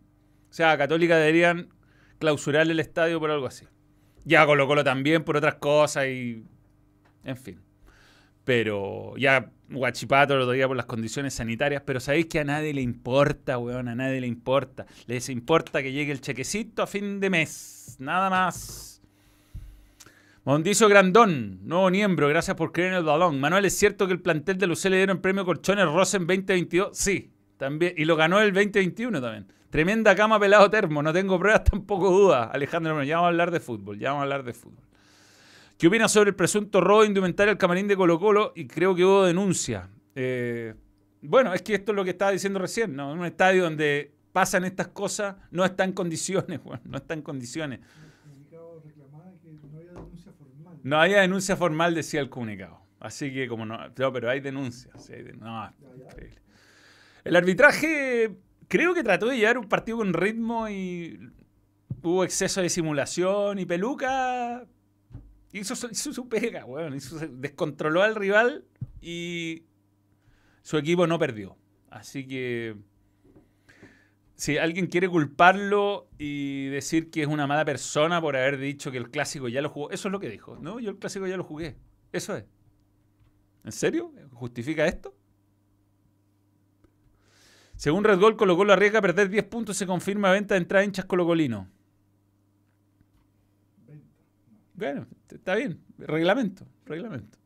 O 0.50 0.54
sea, 0.54 0.72
a 0.72 0.78
Católica 0.78 1.18
deberían 1.18 1.70
clausurar 2.20 2.70
el 2.70 2.80
estadio 2.80 3.20
por 3.20 3.32
algo 3.32 3.48
así. 3.48 3.66
Ya 4.24 4.46
Colo 4.46 4.68
Colo 4.68 4.84
también 4.84 5.24
por 5.24 5.38
otras 5.38 5.56
cosas 5.56 6.08
y. 6.08 6.46
En 7.24 7.38
fin. 7.38 7.60
Pero 8.44 9.18
ya 9.18 9.52
Guachipato 9.70 10.38
lo 10.38 10.50
diría 10.50 10.68
por 10.68 10.78
las 10.78 10.86
condiciones 10.86 11.34
sanitarias, 11.34 11.82
pero 11.86 12.00
sabéis 12.00 12.28
que 12.28 12.40
a 12.40 12.44
nadie 12.44 12.74
le 12.74 12.82
importa, 12.82 13.58
weón, 13.58 13.88
a 13.88 13.96
nadie 13.96 14.22
le 14.22 14.28
importa. 14.28 14.86
Les 15.08 15.30
importa 15.30 15.82
que 15.82 15.92
llegue 15.92 16.12
el 16.12 16.22
chequecito 16.22 16.84
a 16.84 16.88
fin 16.88 17.20
de 17.20 17.30
mes, 17.30 17.96
nada 18.00 18.30
más. 18.30 18.95
Mondizo 20.46 20.88
Grandón, 20.88 21.60
nuevo 21.64 21.90
miembro, 21.90 22.28
gracias 22.30 22.56
por 22.56 22.72
creer 22.72 22.92
en 22.92 22.98
el 23.00 23.04
balón. 23.04 23.40
Manuel, 23.40 23.66
¿es 23.66 23.76
cierto 23.76 24.06
que 24.06 24.14
el 24.14 24.22
plantel 24.22 24.60
de 24.60 24.68
Lucé 24.68 24.92
le 24.92 24.98
dieron 24.98 25.20
premio 25.20 25.44
Colchones 25.44 25.86
Rosen 25.86 26.28
2022? 26.28 26.96
Sí, 26.96 27.32
también. 27.58 27.96
Y 27.98 28.06
lo 28.06 28.16
ganó 28.16 28.40
el 28.40 28.54
2021 28.54 29.20
también. 29.20 29.48
Tremenda 29.72 30.16
cama 30.16 30.40
pelado 30.40 30.70
termo, 30.70 31.02
no 31.02 31.12
tengo 31.12 31.40
pruebas, 31.40 31.64
tampoco 31.72 32.12
dudas. 32.12 32.50
Alejandro, 32.54 33.04
ya 33.04 33.16
vamos 33.16 33.26
a 33.26 33.30
hablar 33.30 33.50
de 33.50 33.60
fútbol, 33.60 33.98
ya 33.98 34.10
vamos 34.10 34.22
a 34.22 34.24
hablar 34.24 34.44
de 34.44 34.54
fútbol. 34.54 34.86
¿Qué 35.80 35.88
opinas 35.88 36.12
sobre 36.12 36.30
el 36.30 36.36
presunto 36.36 36.80
robo 36.80 37.02
de 37.02 37.08
indumentaria 37.08 37.52
al 37.52 37.58
camarín 37.58 37.88
de 37.88 37.98
Colo 37.98 38.20
Colo? 38.20 38.54
Y 38.56 38.68
creo 38.68 38.94
que 38.94 39.04
hubo 39.04 39.26
denuncia. 39.26 39.90
Eh, 40.14 40.76
bueno, 41.24 41.56
es 41.56 41.64
que 41.64 41.74
esto 41.74 41.92
es 41.92 41.96
lo 41.96 42.04
que 42.04 42.12
estaba 42.12 42.30
diciendo 42.30 42.60
recién, 42.60 42.96
¿no? 42.96 43.12
En 43.12 43.18
un 43.18 43.26
estadio 43.26 43.64
donde 43.64 44.14
pasan 44.32 44.64
estas 44.64 44.90
cosas, 44.90 45.38
no 45.50 45.66
está 45.66 45.84
en 45.84 45.94
condiciones, 45.94 46.62
bueno, 46.64 46.84
no 46.86 46.98
está 46.98 47.16
en 47.16 47.24
condiciones. 47.24 47.80
el 47.80 48.30
comunicado 48.30 48.82
reclamaba 48.86 49.32
que 49.42 49.52
no 49.52 49.78
había 49.78 49.92
denuncia 49.92 50.32
formal. 50.32 50.75
No 50.86 51.02
había 51.02 51.22
denuncia 51.22 51.56
formal, 51.58 51.96
decía 51.96 52.20
el 52.20 52.30
comunicado. 52.30 52.80
Así 53.00 53.34
que 53.34 53.48
como 53.48 53.66
no, 53.66 53.76
no, 53.90 54.14
pero 54.14 54.30
hay 54.30 54.40
denuncias. 54.40 55.10
hay 55.10 55.24
no, 55.40 55.74
increíble. 56.06 56.40
El 57.24 57.36
arbitraje 57.36 58.36
creo 58.68 58.94
que 58.94 59.02
trató 59.04 59.26
de 59.26 59.38
llevar 59.38 59.58
un 59.58 59.68
partido 59.68 59.98
con 59.98 60.14
ritmo 60.14 60.70
y 60.70 61.20
hubo 62.04 62.24
exceso 62.24 62.62
de 62.62 62.70
simulación 62.70 63.58
y 63.58 63.66
Peluca 63.66 64.64
hizo, 65.52 65.76
su- 65.76 65.90
hizo 65.90 66.14
su 66.14 66.30
pega, 66.30 66.66
weón, 66.66 67.02
su- 67.02 67.18
descontroló 67.18 68.04
al 68.04 68.14
rival 68.14 68.64
y 69.02 69.64
su 70.62 70.78
equipo 70.78 71.08
no 71.08 71.18
perdió. 71.18 71.58
Así 71.90 72.28
que 72.28 72.76
si 74.36 74.58
alguien 74.58 74.88
quiere 74.88 75.08
culparlo 75.08 76.10
y 76.18 76.68
decir 76.68 77.10
que 77.10 77.22
es 77.22 77.28
una 77.28 77.48
mala 77.48 77.64
persona 77.64 78.20
por 78.20 78.36
haber 78.36 78.58
dicho 78.58 78.92
que 78.92 78.98
el 78.98 79.10
clásico 79.10 79.48
ya 79.48 79.62
lo 79.62 79.70
jugó, 79.70 79.92
eso 79.92 80.08
es 80.10 80.12
lo 80.12 80.20
que 80.20 80.30
dijo. 80.30 80.58
No, 80.60 80.80
yo 80.80 80.92
el 80.92 80.98
clásico 80.98 81.26
ya 81.26 81.38
lo 81.38 81.44
jugué. 81.44 81.78
Eso 82.12 82.36
es. 82.36 82.46
¿En 83.64 83.72
serio? 83.72 84.12
¿Justifica 84.34 84.86
esto? 84.86 85.16
Según 87.76 88.04
Red 88.04 88.20
Gol, 88.20 88.36
Colo 88.36 88.56
Colo 88.56 88.74
arriesga 88.74 89.00
a 89.00 89.02
perder 89.02 89.30
10 89.30 89.46
puntos 89.46 89.78
se 89.78 89.88
confirma 89.88 90.32
venta 90.32 90.56
de 90.56 90.60
entrada 90.60 90.82
de 90.82 90.88
hinchas 90.88 91.06
colocolino. 91.06 91.70
Bueno, 94.74 95.08
está 95.30 95.56
bien. 95.56 95.82
Reglamento, 95.98 96.68
reglamento. 96.86 97.38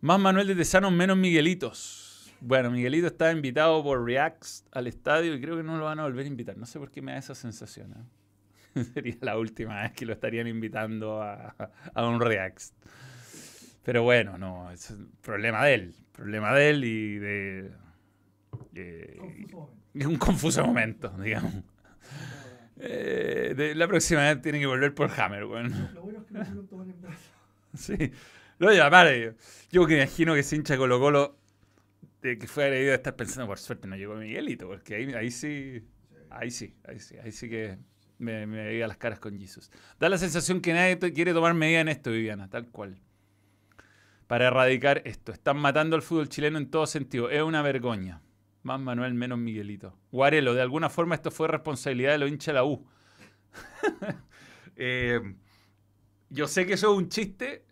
Más 0.00 0.18
Manuel 0.18 0.46
de 0.46 0.56
Tesano, 0.56 0.90
menos 0.90 1.16
Miguelitos. 1.16 2.01
Bueno, 2.44 2.70
Miguelito 2.72 3.06
estaba 3.06 3.30
invitado 3.30 3.82
por 3.84 4.04
Reacts 4.04 4.64
al 4.72 4.88
estadio 4.88 5.32
y 5.34 5.40
creo 5.40 5.56
que 5.56 5.62
no 5.62 5.78
lo 5.78 5.84
van 5.84 6.00
a 6.00 6.02
volver 6.02 6.24
a 6.24 6.28
invitar. 6.28 6.56
No 6.56 6.66
sé 6.66 6.78
por 6.80 6.90
qué 6.90 7.00
me 7.00 7.12
da 7.12 7.18
esa 7.18 7.36
sensación. 7.36 7.92
¿eh? 8.74 8.84
Sería 8.94 9.16
la 9.20 9.38
última 9.38 9.80
vez 9.82 9.92
que 9.92 10.04
lo 10.04 10.12
estarían 10.12 10.48
invitando 10.48 11.22
a, 11.22 11.54
a 11.94 12.06
un 12.06 12.20
Reacts. 12.20 12.74
Pero 13.84 14.02
bueno, 14.02 14.38
no, 14.38 14.70
es 14.72 14.92
problema 15.20 15.64
de 15.66 15.74
él. 15.74 15.94
Problema 16.12 16.52
de 16.54 16.70
él 16.70 16.84
y 16.84 17.18
de... 17.18 17.70
eh, 18.74 19.16
Confuso 19.18 19.56
momento. 19.56 19.74
es 19.94 20.06
un 20.06 20.16
confuso 20.16 20.66
momento, 20.66 21.08
digamos. 21.22 21.54
Eh, 22.76 23.54
de- 23.56 23.74
la 23.76 23.86
próxima 23.86 24.22
vez 24.22 24.42
tiene 24.42 24.58
que 24.58 24.66
volver 24.66 24.94
por 24.94 25.10
Hammer, 25.20 25.44
weón. 25.44 25.90
Lo 25.94 26.02
bueno 26.02 26.20
es 26.20 26.26
que 26.26 26.34
no 26.34 26.44
se 26.44 26.54
lo 26.54 26.62
toman 26.64 26.90
en 26.90 27.00
brazos. 27.00 27.20
Sí. 27.74 27.96
Lo 28.58 28.70
llamaré. 28.72 29.34
Yo 29.70 29.86
que 29.86 29.94
me 29.94 30.02
imagino 30.02 30.34
que 30.34 30.40
ese 30.40 30.56
hincha 30.56 30.76
Colo 30.76 31.00
Colo 31.00 31.38
de 32.22 32.38
que 32.38 32.46
fue 32.46 32.64
agredido 32.64 32.92
a 32.92 32.96
estar 32.96 33.16
pensando, 33.16 33.46
por 33.46 33.58
suerte 33.58 33.88
no 33.88 33.96
llegó 33.96 34.14
Miguelito, 34.14 34.68
porque 34.68 34.94
ahí, 34.94 35.12
ahí 35.12 35.30
sí, 35.30 35.84
ahí 36.30 36.50
sí, 36.50 36.74
ahí 36.84 36.98
sí, 37.00 37.16
ahí 37.18 37.32
sí 37.32 37.50
que 37.50 37.78
me, 38.18 38.46
me 38.46 38.64
veía 38.64 38.86
las 38.86 38.96
caras 38.96 39.18
con 39.18 39.38
Jesus. 39.38 39.70
Da 39.98 40.08
la 40.08 40.16
sensación 40.18 40.60
que 40.60 40.72
nadie 40.72 40.98
quiere 41.12 41.34
tomar 41.34 41.54
medida 41.54 41.80
en 41.80 41.88
esto, 41.88 42.12
Viviana, 42.12 42.48
tal 42.48 42.68
cual. 42.68 42.98
Para 44.28 44.46
erradicar 44.46 45.02
esto. 45.04 45.32
Están 45.32 45.58
matando 45.58 45.96
al 45.96 46.02
fútbol 46.02 46.28
chileno 46.28 46.56
en 46.56 46.70
todo 46.70 46.86
sentido. 46.86 47.28
Es 47.28 47.42
una 47.42 47.60
vergüenza. 47.60 48.22
Más 48.62 48.80
Manuel, 48.80 49.14
menos 49.14 49.38
Miguelito. 49.38 49.98
Guarelo, 50.12 50.54
de 50.54 50.62
alguna 50.62 50.88
forma 50.88 51.16
esto 51.16 51.30
fue 51.32 51.48
responsabilidad 51.48 52.12
de 52.12 52.18
los 52.18 52.30
hinchas 52.30 52.46
de 52.46 52.52
la 52.54 52.64
U. 52.64 52.86
Eh, 54.74 55.20
yo 56.30 56.48
sé 56.48 56.64
que 56.64 56.72
eso 56.72 56.90
es 56.90 56.98
un 56.98 57.10
chiste, 57.10 57.66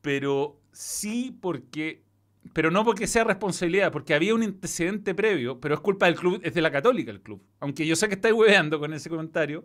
pero 0.00 0.60
sí 0.70 1.36
porque. 1.42 2.03
Pero 2.52 2.70
no 2.70 2.84
porque 2.84 3.06
sea 3.06 3.24
responsabilidad, 3.24 3.90
porque 3.90 4.14
había 4.14 4.34
un 4.34 4.42
antecedente 4.42 5.14
previo, 5.14 5.60
pero 5.60 5.74
es 5.74 5.80
culpa 5.80 6.06
del 6.06 6.14
club, 6.14 6.40
es 6.42 6.54
de 6.54 6.60
la 6.60 6.70
Católica 6.70 7.10
el 7.10 7.22
club. 7.22 7.42
Aunque 7.60 7.86
yo 7.86 7.96
sé 7.96 8.08
que 8.08 8.14
estáis 8.14 8.34
hueveando 8.34 8.78
con 8.78 8.92
ese 8.92 9.08
comentario, 9.08 9.64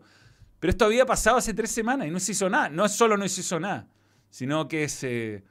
pero 0.60 0.72
esto 0.72 0.86
había 0.86 1.06
pasado 1.06 1.38
hace 1.38 1.54
tres 1.54 1.72
semanas 1.72 2.08
y 2.08 2.12
no 2.12 2.20
se 2.20 2.32
hizo 2.32 2.50
nada. 2.50 2.70
No 2.70 2.88
solo 2.90 3.18
no 3.18 3.28
se 3.28 3.42
hizo 3.42 3.60
nada, 3.60 3.88
sino 4.30 4.68
que 4.68 4.88
se, 4.90 5.44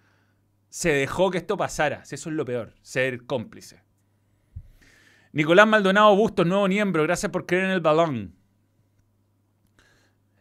se 0.68 0.92
dejó 0.92 1.30
que 1.30 1.38
esto 1.38 1.56
pasara. 1.56 2.02
Eso 2.02 2.14
es 2.14 2.34
lo 2.34 2.44
peor, 2.44 2.74
ser 2.82 3.24
cómplice. 3.24 3.82
Nicolás 5.32 5.68
Maldonado 5.68 6.16
Bustos, 6.16 6.46
nuevo 6.46 6.66
miembro, 6.66 7.02
gracias 7.02 7.30
por 7.30 7.46
creer 7.46 7.64
en 7.64 7.70
el 7.70 7.80
balón. 7.80 8.34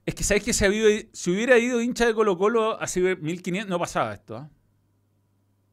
Es 0.05 0.15
que 0.15 0.23
sabéis 0.23 0.45
que 0.45 0.53
si, 0.53 1.31
hubiera 1.31 1.57
ido 1.57 1.81
hincha 1.81 2.05
de 2.05 2.13
Colo 2.13 2.37
Colo 2.37 2.81
hace 2.81 3.17
1500, 3.17 3.69
no 3.69 3.77
pasaba 3.77 4.13
esto. 4.13 4.37
¿ah? 4.37 4.49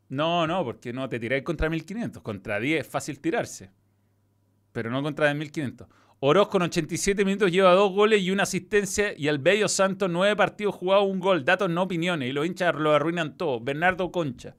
No, 0.08 0.46
no, 0.46 0.64
porque 0.64 0.92
no 0.92 1.08
te 1.08 1.18
tiráis 1.18 1.42
contra 1.42 1.68
1500. 1.70 2.22
Contra 2.22 2.60
10 2.60 2.80
es 2.80 2.86
fácil 2.86 3.20
tirarse. 3.20 3.70
Pero 4.72 4.90
no 4.90 5.02
contra 5.02 5.32
1500. 5.32 5.88
Oroz 6.20 6.48
con 6.48 6.62
87 6.62 7.24
minutos 7.24 7.52
lleva 7.52 7.72
dos 7.74 7.92
goles 7.92 8.22
y 8.22 8.30
una 8.30 8.44
asistencia. 8.44 9.14
Y 9.16 9.28
el 9.28 9.38
Bello 9.38 9.68
Santos, 9.68 10.08
nueve 10.10 10.36
partidos 10.36 10.74
jugados, 10.74 11.06
un 11.06 11.20
gol. 11.20 11.44
Datos, 11.44 11.70
no 11.70 11.82
opiniones. 11.82 12.30
Y 12.30 12.32
los 12.32 12.46
hinchas 12.46 12.74
lo 12.74 12.92
arruinan 12.92 13.36
todo. 13.36 13.60
Bernardo 13.60 14.10
Concha. 14.10 14.54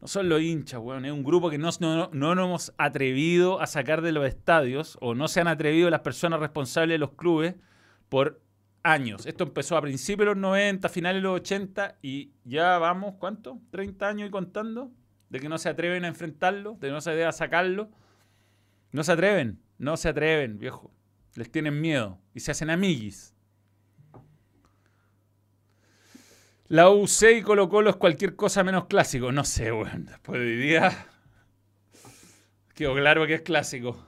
No 0.00 0.06
son 0.06 0.28
los 0.28 0.40
hinchas, 0.40 0.80
weón. 0.80 1.04
Es 1.04 1.12
un 1.12 1.24
grupo 1.24 1.50
que 1.50 1.58
no, 1.58 1.70
no, 1.80 2.10
no 2.12 2.34
nos 2.34 2.44
hemos 2.46 2.72
atrevido 2.78 3.60
a 3.60 3.66
sacar 3.66 4.00
de 4.00 4.12
los 4.12 4.26
estadios 4.26 4.96
o 5.00 5.14
no 5.14 5.28
se 5.28 5.40
han 5.40 5.48
atrevido 5.48 5.90
las 5.90 6.00
personas 6.00 6.40
responsables 6.40 6.94
de 6.94 6.98
los 6.98 7.12
clubes 7.12 7.56
por 8.08 8.40
años. 8.92 9.26
Esto 9.26 9.44
empezó 9.44 9.76
a 9.76 9.82
principios 9.82 10.20
de 10.20 10.34
los 10.34 10.36
90, 10.36 10.88
finales 10.88 11.22
de 11.22 11.28
los 11.28 11.40
80 11.40 11.98
y 12.02 12.32
ya 12.44 12.78
vamos, 12.78 13.14
¿cuánto? 13.18 13.60
30 13.70 14.08
años 14.08 14.28
y 14.28 14.30
contando 14.30 14.92
de 15.30 15.40
que 15.40 15.48
no 15.48 15.58
se 15.58 15.68
atreven 15.68 16.04
a 16.04 16.08
enfrentarlo, 16.08 16.74
de 16.80 16.88
que 16.88 16.92
no 16.92 17.00
se 17.00 17.10
atreven 17.10 17.28
a 17.28 17.32
sacarlo. 17.32 17.90
No 18.90 19.04
se 19.04 19.12
atreven, 19.12 19.60
no 19.78 19.96
se 19.96 20.08
atreven, 20.08 20.58
viejo. 20.58 20.90
Les 21.34 21.50
tienen 21.50 21.80
miedo 21.80 22.18
y 22.34 22.40
se 22.40 22.50
hacen 22.50 22.70
amiguis. 22.70 23.34
La 26.68 26.90
UC 26.90 27.38
y 27.38 27.42
Colo 27.42 27.68
Colo 27.68 27.90
es 27.90 27.96
cualquier 27.96 28.36
cosa 28.36 28.62
menos 28.62 28.86
clásico. 28.86 29.32
No 29.32 29.44
sé, 29.44 29.72
weón. 29.72 30.04
Después 30.06 30.40
de 30.40 30.46
hoy 30.46 30.56
día 30.56 31.06
quedó 32.74 32.94
claro 32.94 33.26
que 33.26 33.34
es 33.34 33.42
clásico. 33.42 34.04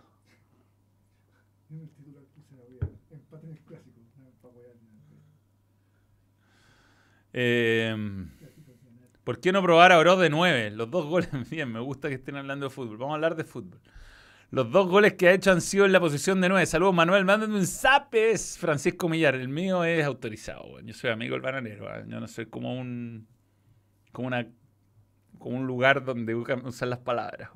Yo 1.71 1.77
en 1.77 1.83
el 1.83 1.91
titular 1.91 2.25
puse 2.35 2.57
la 2.57 2.65
wea, 2.65 2.91
empate 3.11 3.47
en 3.47 3.53
el 3.53 3.61
clásico, 3.61 4.01
no, 4.19 4.31
pa' 4.43 4.49
wear, 4.49 4.75
no, 4.75 4.91
Nacional. 7.33 8.31
¿Por 9.25 9.41
qué 9.41 9.53
no 9.53 9.63
probar 9.63 9.93
a 9.93 9.99
Oroz 9.99 10.19
de 10.21 10.31
9? 10.31 10.71
Los 10.73 10.91
dos 10.91 11.07
goles, 11.07 11.29
bien, 11.51 11.71
me 11.71 11.81
gusta 11.81 12.09
que 12.09 12.15
estén 12.17 12.37
hablando 12.37 12.67
de 12.67 12.71
fútbol. 12.71 12.97
Vamos 12.97 13.13
a 13.13 13.15
hablar 13.17 13.37
de 13.37 13.45
fútbol. 13.45 13.81
Los 14.51 14.73
dos 14.73 14.89
goles 14.89 15.15
que 15.15 15.29
ha 15.29 15.33
hecho 15.33 15.53
han 15.53 15.61
sido 15.61 15.85
en 15.85 15.93
la 15.93 16.01
posición 16.01 16.41
de 16.41 16.49
9. 16.49 16.67
Saludos, 16.67 16.95
Manuel, 16.95 17.25
mándame 17.25 17.55
un 17.55 17.67
zapes. 17.67 18.59
Francisco 18.59 19.09
Millar, 19.09 19.37
el 19.37 19.49
mío 19.49 19.85
es 19.85 20.05
autorizado. 20.05 20.81
Yo 20.81 20.93
soy 20.93 21.11
amigo 21.11 21.35
del 21.35 21.43
bananero. 21.43 21.87
Yo 22.07 22.19
no 22.19 22.27
soy 22.27 22.47
como 22.47 22.75
un. 22.75 23.29
como 24.11 24.27
una. 24.27 24.49
como 25.39 25.57
un 25.57 25.67
lugar 25.67 26.05
donde 26.05 26.35
usan 26.35 26.91
las 26.91 26.99
palabras. 26.99 27.51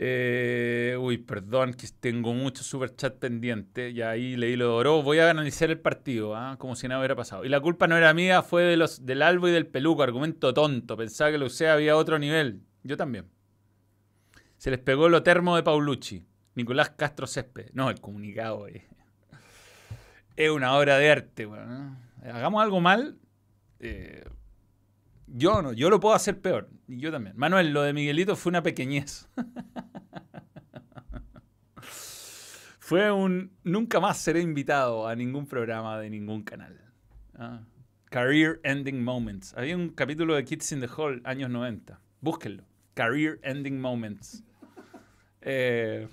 Eh, 0.00 0.96
uy, 1.00 1.18
perdón, 1.18 1.74
que 1.74 1.88
tengo 1.98 2.32
mucho 2.32 2.62
super 2.62 2.94
chat 2.94 3.16
pendiente. 3.16 3.92
Ya 3.92 4.10
ahí 4.10 4.36
leí 4.36 4.54
lo 4.54 4.66
de 4.66 4.70
Oro. 4.70 5.02
Voy 5.02 5.18
a 5.18 5.28
analizar 5.28 5.70
el 5.70 5.80
partido, 5.80 6.36
¿ah? 6.36 6.56
como 6.56 6.76
si 6.76 6.86
nada 6.86 7.00
hubiera 7.00 7.16
pasado. 7.16 7.44
Y 7.44 7.48
la 7.48 7.58
culpa 7.58 7.88
no 7.88 7.96
era 7.96 8.14
mía, 8.14 8.42
fue 8.42 8.62
de 8.62 8.76
los, 8.76 9.04
del 9.04 9.22
Albo 9.22 9.48
y 9.48 9.50
del 9.50 9.66
Peluco. 9.66 10.04
Argumento 10.04 10.54
tonto. 10.54 10.96
Pensaba 10.96 11.32
que 11.32 11.38
lo 11.38 11.46
usé 11.46 11.68
había 11.68 11.96
otro 11.96 12.16
nivel. 12.20 12.62
Yo 12.84 12.96
también. 12.96 13.26
Se 14.56 14.70
les 14.70 14.78
pegó 14.78 15.08
lo 15.08 15.24
termo 15.24 15.56
de 15.56 15.64
Paulucci. 15.64 16.24
Nicolás 16.54 16.90
Castro 16.90 17.26
Césped. 17.26 17.70
No, 17.72 17.90
el 17.90 18.00
comunicado 18.00 18.68
eh. 18.68 18.86
es 20.36 20.50
una 20.50 20.78
obra 20.78 20.96
de 20.98 21.10
arte. 21.10 21.42
¿eh? 21.42 22.30
Hagamos 22.30 22.62
algo 22.62 22.80
mal. 22.80 23.18
eh, 23.80 24.22
yo 25.34 25.62
no, 25.62 25.72
yo 25.72 25.90
lo 25.90 26.00
puedo 26.00 26.14
hacer 26.14 26.40
peor. 26.40 26.70
Y 26.86 26.98
yo 26.98 27.10
también. 27.10 27.36
Manuel, 27.36 27.72
lo 27.72 27.82
de 27.82 27.92
Miguelito 27.92 28.36
fue 28.36 28.50
una 28.50 28.62
pequeñez. 28.62 29.28
fue 32.78 33.12
un. 33.12 33.52
Nunca 33.64 34.00
más 34.00 34.18
seré 34.18 34.40
invitado 34.40 35.06
a 35.06 35.14
ningún 35.14 35.46
programa 35.46 35.98
de 35.98 36.10
ningún 36.10 36.42
canal. 36.42 36.80
Ah. 37.34 37.60
Career 38.10 38.60
Ending 38.64 39.04
Moments. 39.04 39.54
Había 39.56 39.76
un 39.76 39.90
capítulo 39.90 40.34
de 40.34 40.44
Kids 40.44 40.72
in 40.72 40.80
the 40.80 40.88
Hall, 40.96 41.20
años 41.24 41.50
90. 41.50 42.00
Búsquenlo. 42.20 42.64
Career 42.94 43.38
Ending 43.42 43.80
Moments. 43.80 44.42
Eh, 45.40 46.08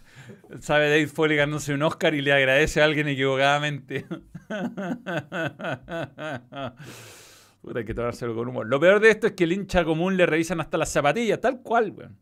sabe 0.59 0.89
Dave 0.89 1.07
Foley 1.07 1.37
ganándose 1.37 1.73
un 1.73 1.83
Oscar 1.83 2.13
y 2.13 2.21
le 2.21 2.33
agradece 2.33 2.81
a 2.81 2.85
alguien 2.85 3.07
equivocadamente. 3.07 4.05
Puta, 7.65 7.79
hay 7.79 7.85
que 7.85 7.95
tomárselo 7.95 8.35
con 8.35 8.47
humor. 8.47 8.67
Lo 8.67 8.79
peor 8.79 8.99
de 8.99 9.09
esto 9.09 9.25
es 9.25 9.33
que 9.33 9.45
el 9.45 9.51
hincha 9.51 9.83
común 9.83 10.17
le 10.17 10.27
revisan 10.27 10.61
hasta 10.61 10.77
las 10.77 10.91
zapatillas, 10.91 11.41
tal 11.41 11.63
cual, 11.63 11.89
weón. 11.97 12.15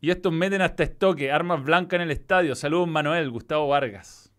Y 0.00 0.10
estos 0.10 0.32
meten 0.32 0.62
hasta 0.62 0.84
estoque, 0.84 1.30
armas 1.30 1.62
blancas 1.62 1.98
en 1.98 2.02
el 2.04 2.10
estadio. 2.12 2.54
Saludos, 2.54 2.88
Manuel, 2.88 3.30
Gustavo 3.30 3.68
Vargas. 3.68 4.32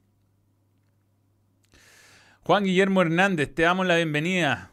Juan 2.42 2.64
Guillermo 2.64 3.04
Hernández, 3.04 3.54
te 3.54 3.62
damos 3.62 3.86
la 3.86 3.98
bienvenida. 3.98 4.72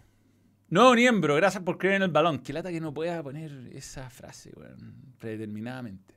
Nuevo 0.71 0.95
miembro, 0.95 1.35
gracias 1.35 1.63
por 1.63 1.77
creer 1.77 1.97
en 1.97 2.03
el 2.05 2.11
balón. 2.11 2.39
Qué 2.39 2.55
lata 2.55 2.71
que 2.71 2.81
no 2.81 2.95
pueda 2.95 3.23
poner 3.23 3.53
esa 3.75 4.09
frase, 4.09 4.53
weón, 4.57 4.95
predeterminadamente. 5.19 6.15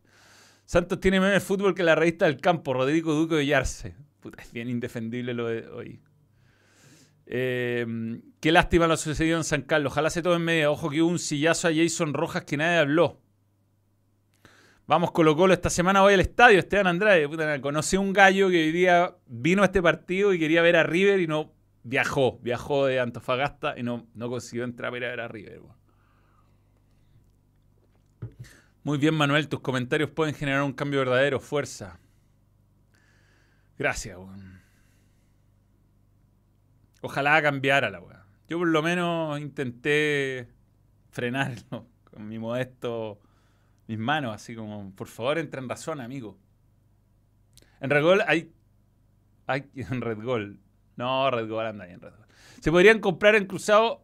Santos 0.63 0.97
tiene 1.01 1.19
menos 1.19 1.43
fútbol 1.43 1.75
que 1.75 1.83
la 1.83 1.95
revista 1.95 2.23
del 2.23 2.39
campo, 2.39 2.73
Rodrigo 2.73 3.13
Duque 3.13 3.35
de 3.35 3.47
Yarse. 3.47 3.95
Puta, 4.21 4.41
es 4.41 4.53
bien 4.53 4.69
indefendible 4.69 5.33
lo 5.33 5.47
de 5.47 5.67
hoy. 5.67 5.99
Eh, 7.31 7.85
qué 8.39 8.51
lástima 8.51 8.87
lo 8.87 8.97
sucedido 8.97 9.37
en 9.37 9.43
San 9.43 9.61
Carlos. 9.61 9.91
Ojalá 9.93 10.09
se 10.09 10.19
en 10.19 10.41
media. 10.41 10.71
Ojo 10.71 10.89
que 10.89 11.01
hubo 11.01 11.11
un 11.11 11.19
sillazo 11.19 11.67
a 11.67 11.71
Jason 11.73 12.13
Rojas 12.13 12.43
que 12.43 12.57
nadie 12.57 12.79
habló. 12.79 13.21
Vamos 14.87 15.11
Colo 15.11 15.35
Colo, 15.35 15.53
esta 15.53 15.69
semana 15.69 16.01
voy 16.01 16.15
al 16.15 16.19
estadio, 16.19 16.57
Esteban 16.57 16.87
Andrade. 16.87 17.29
Puta, 17.29 17.61
conocí 17.61 17.95
a 17.95 17.99
un 17.99 18.11
gallo 18.11 18.49
que 18.49 18.63
hoy 18.63 18.71
día 18.71 19.15
vino 19.27 19.61
a 19.61 19.65
este 19.65 19.83
partido 19.83 20.33
y 20.33 20.39
quería 20.39 20.63
ver 20.63 20.75
a 20.75 20.83
River 20.83 21.19
y 21.19 21.27
no 21.27 21.53
viajó. 21.83 22.39
Viajó 22.39 22.87
de 22.87 22.99
Antofagasta 22.99 23.77
y 23.77 23.83
no, 23.83 24.07
no 24.15 24.29
consiguió 24.31 24.63
entrar 24.63 24.89
para 24.89 24.97
ir 24.97 25.05
a 25.05 25.09
ver 25.09 25.19
a 25.19 25.27
River. 25.27 25.61
Muy 28.81 28.97
bien, 28.97 29.13
Manuel, 29.13 29.47
tus 29.47 29.59
comentarios 29.59 30.09
pueden 30.09 30.33
generar 30.33 30.63
un 30.63 30.73
cambio 30.73 31.01
verdadero. 31.01 31.39
Fuerza. 31.39 31.99
Gracias, 33.77 34.17
weón. 34.17 34.58
Ojalá 37.01 37.41
cambiara 37.41 37.89
la 37.89 37.99
weá. 38.01 38.25
Yo 38.47 38.57
por 38.57 38.67
lo 38.67 38.81
menos 38.81 39.39
intenté 39.39 40.47
frenarlo 41.11 41.87
con 42.03 42.27
mi 42.27 42.39
modesto, 42.39 43.19
mis 43.87 43.97
manos, 43.99 44.33
así 44.35 44.55
como, 44.55 44.91
por 44.95 45.07
favor, 45.07 45.37
entra 45.37 45.61
en 45.61 45.69
razón, 45.69 46.01
amigo. 46.01 46.37
En 47.79 47.89
Red 47.89 48.03
Gol 48.03 48.21
hay, 48.27 48.51
hay 49.47 49.69
en 49.75 50.01
Red 50.01 50.21
Gol. 50.23 50.59
No, 50.95 51.29
Red 51.31 51.47
Gol 51.47 51.65
anda 51.65 51.85
ahí 51.85 51.91
en 51.93 52.01
Red 52.01 52.11
Gol. 52.15 52.25
Se 52.59 52.71
podrían 52.71 52.99
comprar 52.99 53.35
en 53.35 53.45
cruzado 53.45 54.03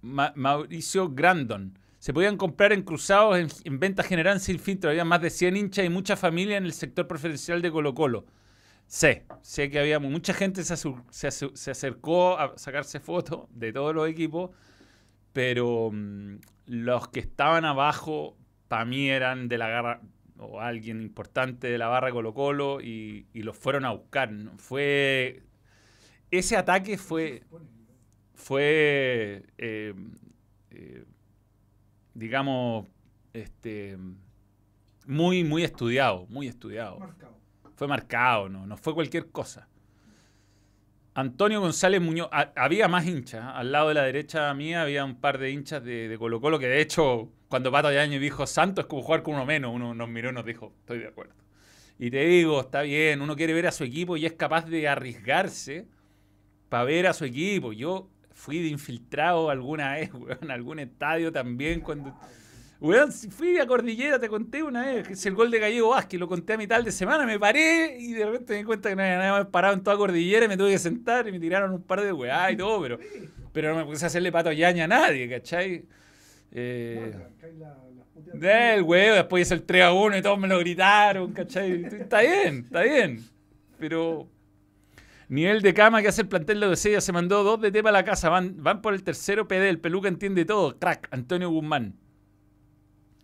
Ma- 0.00 0.32
Mauricio 0.34 1.10
Grandon. 1.10 1.78
Se 1.98 2.12
podían 2.12 2.36
comprar 2.36 2.72
en 2.72 2.82
cruzados 2.82 3.38
en, 3.38 3.48
en 3.64 3.78
venta 3.80 4.02
general 4.02 4.40
sin 4.40 4.58
filtro. 4.58 4.90
Había 4.90 5.04
más 5.04 5.20
de 5.20 5.30
100 5.30 5.56
hinchas 5.56 5.84
y 5.84 5.88
mucha 5.88 6.16
familia 6.16 6.56
en 6.56 6.64
el 6.64 6.72
sector 6.72 7.06
preferencial 7.06 7.60
de 7.62 7.70
Colo 7.70 7.94
Colo. 7.94 8.24
Sé, 8.88 9.26
sé 9.42 9.68
que 9.70 9.78
había 9.78 10.00
mucha 10.00 10.32
gente 10.32 10.64
se, 10.64 10.74
se 10.76 11.30
se 11.30 11.70
acercó 11.70 12.38
a 12.38 12.56
sacarse 12.56 13.00
fotos 13.00 13.46
de 13.50 13.70
todos 13.70 13.94
los 13.94 14.08
equipos, 14.08 14.50
pero 15.34 15.90
mm, 15.92 16.38
los 16.66 17.08
que 17.08 17.20
estaban 17.20 17.66
abajo 17.66 18.34
para 18.66 18.86
mí 18.86 19.10
eran 19.10 19.48
de 19.48 19.58
la 19.58 19.68
garra 19.68 20.00
o 20.38 20.60
alguien 20.60 21.02
importante 21.02 21.68
de 21.68 21.76
la 21.76 21.88
barra 21.88 22.12
Colo 22.12 22.32
Colo 22.32 22.80
y, 22.80 23.26
los 23.34 23.58
fueron 23.58 23.84
a 23.84 23.92
buscar. 23.92 24.32
Fue 24.56 25.42
ese 26.30 26.56
ataque 26.56 26.96
fue 26.96 27.42
fue 28.34 29.44
eh, 29.58 29.94
eh, 30.70 31.04
digamos 32.14 32.86
este 33.34 33.98
muy 35.06 35.44
muy 35.44 35.62
estudiado, 35.62 36.26
muy 36.28 36.46
estudiado 36.46 36.98
Marcado. 36.98 37.37
Fue 37.78 37.86
marcado, 37.86 38.48
no, 38.48 38.66
no 38.66 38.76
fue 38.76 38.92
cualquier 38.92 39.28
cosa. 39.30 39.68
Antonio 41.14 41.60
González 41.60 42.00
Muñoz, 42.00 42.28
ha- 42.32 42.52
había 42.56 42.88
más 42.88 43.06
hinchas, 43.06 43.44
¿eh? 43.44 43.48
al 43.54 43.70
lado 43.70 43.88
de 43.88 43.94
la 43.94 44.02
derecha 44.02 44.52
mía 44.54 44.82
había 44.82 45.04
un 45.04 45.14
par 45.20 45.38
de 45.38 45.50
hinchas 45.52 45.84
de, 45.84 46.08
de 46.08 46.18
Colo 46.18 46.40
Colo 46.40 46.58
que 46.58 46.66
de 46.66 46.80
hecho 46.80 47.28
cuando 47.48 47.70
Pato 47.70 47.92
Yañez 47.92 48.20
dijo 48.20 48.46
Santos 48.48 48.84
es 48.84 48.88
como 48.88 49.02
jugar 49.02 49.22
con 49.22 49.34
uno 49.34 49.46
menos, 49.46 49.72
uno 49.72 49.94
nos 49.94 50.08
miró 50.08 50.30
y 50.30 50.32
nos 50.32 50.44
dijo, 50.44 50.72
estoy 50.80 50.98
de 50.98 51.08
acuerdo. 51.08 51.34
Y 52.00 52.10
te 52.10 52.24
digo, 52.26 52.60
está 52.60 52.82
bien, 52.82 53.20
uno 53.22 53.34
quiere 53.36 53.52
ver 53.52 53.66
a 53.68 53.72
su 53.72 53.84
equipo 53.84 54.16
y 54.16 54.26
es 54.26 54.32
capaz 54.34 54.66
de 54.66 54.86
arriesgarse 54.88 55.86
para 56.68 56.84
ver 56.84 57.06
a 57.06 57.12
su 57.12 57.24
equipo. 57.24 57.72
Yo 57.72 58.08
fui 58.32 58.58
de 58.60 58.68
infiltrado 58.68 59.50
alguna 59.50 59.94
vez, 59.94 60.12
weón, 60.14 60.38
en 60.42 60.50
algún 60.50 60.78
estadio 60.80 61.32
también 61.32 61.80
cuando... 61.80 62.14
Weón, 62.80 63.10
fui 63.10 63.58
a 63.58 63.66
Cordillera, 63.66 64.20
te 64.20 64.28
conté 64.28 64.62
una 64.62 64.86
vez, 64.86 65.08
que 65.08 65.14
es 65.14 65.26
el 65.26 65.34
gol 65.34 65.50
de 65.50 65.58
Gallego 65.58 65.88
Vázquez, 65.88 66.20
lo 66.20 66.28
conté 66.28 66.52
a 66.52 66.56
mitad 66.56 66.82
de 66.82 66.92
semana, 66.92 67.26
me 67.26 67.36
paré 67.36 67.96
y 67.98 68.12
de 68.12 68.24
repente 68.24 68.52
me 68.52 68.58
di 68.58 68.64
cuenta 68.64 68.88
que 68.88 68.94
no 68.94 69.02
había 69.02 69.18
nada 69.18 69.32
más 69.32 69.46
parado 69.48 69.74
en 69.74 69.82
toda 69.82 69.96
Cordillera 69.96 70.44
y 70.44 70.48
me 70.48 70.56
tuve 70.56 70.70
que 70.70 70.78
sentar 70.78 71.26
y 71.26 71.32
me 71.32 71.40
tiraron 71.40 71.72
un 71.72 71.82
par 71.82 72.02
de 72.02 72.12
weá 72.12 72.52
y 72.52 72.56
todo, 72.56 72.80
pero, 72.80 73.00
pero 73.52 73.70
no 73.70 73.76
me 73.78 73.84
puse 73.84 74.04
a 74.04 74.06
hacerle 74.06 74.30
pato 74.30 74.52
Yaña 74.52 74.84
a 74.84 74.88
nadie, 74.88 75.28
¿cachai? 75.28 75.86
Eh, 76.52 77.14
del 78.32 78.82
weón, 78.82 79.16
después 79.16 79.48
hizo 79.48 79.54
el 79.54 79.64
3 79.64 79.82
a 79.82 79.92
1 79.92 80.18
y 80.18 80.22
todos 80.22 80.38
me 80.38 80.46
lo 80.46 80.60
gritaron, 80.60 81.32
¿cachai? 81.32 81.84
Está 81.84 82.20
bien, 82.20 82.62
está 82.64 82.82
bien, 82.82 83.24
pero... 83.76 84.28
Nivel 85.28 85.60
de 85.60 85.74
cama 85.74 86.00
que 86.00 86.08
hace 86.08 86.22
el 86.22 86.28
plantel 86.28 86.58
de 86.60 86.74
ya 86.74 87.02
se 87.02 87.12
mandó 87.12 87.42
dos 87.42 87.60
de 87.60 87.70
tema 87.70 87.90
a 87.90 87.92
la 87.92 88.02
casa. 88.02 88.30
Van, 88.30 88.62
van 88.62 88.80
por 88.80 88.94
el 88.94 89.02
tercero 89.02 89.46
PD. 89.46 89.68
El 89.68 89.78
peluca 89.78 90.08
entiende 90.08 90.46
todo. 90.46 90.78
Crack, 90.78 91.08
Antonio 91.10 91.50
Guzmán. 91.50 91.92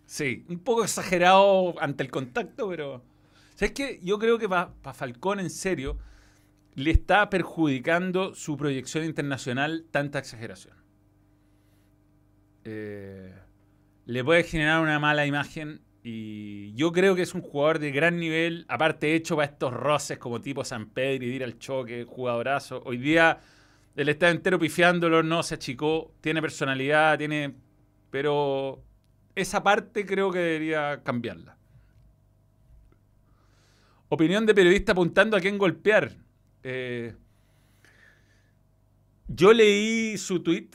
Sí, 0.06 0.44
un 0.48 0.58
poco 0.60 0.84
exagerado 0.84 1.74
ante 1.80 2.02
el 2.04 2.10
contacto, 2.10 2.68
pero. 2.68 3.02
¿Sabes 3.54 3.72
qué? 3.72 4.00
Yo 4.02 4.18
creo 4.18 4.38
que 4.38 4.48
para 4.48 4.72
Falcón, 4.94 5.40
en 5.40 5.50
serio, 5.50 5.98
le 6.74 6.90
está 6.90 7.30
perjudicando 7.30 8.34
su 8.34 8.56
proyección 8.56 9.04
internacional 9.04 9.86
tanta 9.90 10.18
exageración. 10.18 10.76
eh, 12.64 13.34
le 14.06 14.24
puede 14.24 14.44
generar 14.44 14.82
una 14.82 14.98
mala 14.98 15.26
imagen. 15.26 15.82
Y 16.02 16.74
yo 16.74 16.92
creo 16.92 17.14
que 17.14 17.22
es 17.22 17.34
un 17.34 17.40
jugador 17.40 17.78
de 17.78 17.90
gran 17.90 18.18
nivel, 18.20 18.66
aparte 18.68 19.14
hecho 19.14 19.36
para 19.36 19.50
estos 19.50 19.72
roces 19.72 20.18
como 20.18 20.40
tipo 20.40 20.62
San 20.64 20.90
Pedro 20.90 21.24
y 21.24 21.30
ir 21.30 21.44
al 21.44 21.58
choque, 21.58 22.04
jugadorazo. 22.04 22.82
Hoy 22.84 22.98
día 22.98 23.40
él 23.96 24.08
está 24.10 24.28
entero 24.30 24.58
pifiándolo, 24.58 25.22
no 25.22 25.42
se 25.42 25.54
achicó, 25.54 26.12
tiene 26.20 26.42
personalidad, 26.42 27.16
tiene... 27.18 27.54
Pero 28.10 28.82
esa 29.34 29.62
parte 29.62 30.06
creo 30.06 30.30
que 30.30 30.38
debería 30.38 31.02
cambiarla. 31.02 31.56
Opinión 34.08 34.46
de 34.46 34.54
periodista 34.54 34.92
apuntando 34.92 35.36
a 35.36 35.40
quién 35.40 35.58
golpear. 35.58 36.16
Eh, 36.62 37.14
yo 39.28 39.52
leí 39.52 40.16
su 40.18 40.42
tweet 40.42 40.70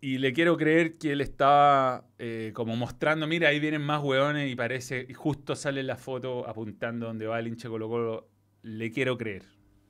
y 0.00 0.18
le 0.18 0.32
quiero 0.32 0.56
creer 0.56 0.98
que 0.98 1.12
él 1.12 1.20
estaba 1.20 2.06
eh, 2.18 2.52
como 2.54 2.76
mostrando, 2.76 3.26
mira, 3.26 3.48
ahí 3.48 3.60
vienen 3.60 3.82
más 3.82 4.02
hueones 4.02 4.50
y 4.50 4.56
parece, 4.56 5.12
justo 5.14 5.54
sale 5.56 5.82
la 5.82 5.96
foto 5.96 6.48
apuntando 6.48 7.06
donde 7.06 7.26
va 7.26 7.38
el 7.38 7.48
hinche 7.48 7.68
Colo 7.68 7.88
Colo. 7.88 8.28
Le 8.62 8.90
quiero 8.90 9.16
creer. 9.16 9.44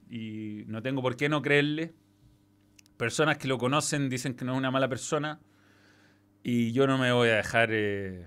Y 0.09 0.65
no 0.67 0.83
tengo 0.83 1.03
por 1.03 1.17
qué 1.17 1.29
no 1.29 1.43
creerle. 1.43 1.95
Personas 2.97 3.39
que 3.39 3.49
lo 3.49 3.59
conocen 3.59 4.09
dicen 4.09 4.35
que 4.35 4.45
no 4.45 4.53
es 4.53 4.59
una 4.59 4.71
mala 4.71 4.89
persona. 4.89 5.41
Y 6.43 6.73
yo 6.73 6.87
no 6.87 6.99
me 6.99 7.13
voy 7.13 7.29
a 7.29 7.37
dejar... 7.37 7.71
Eh, 7.73 8.27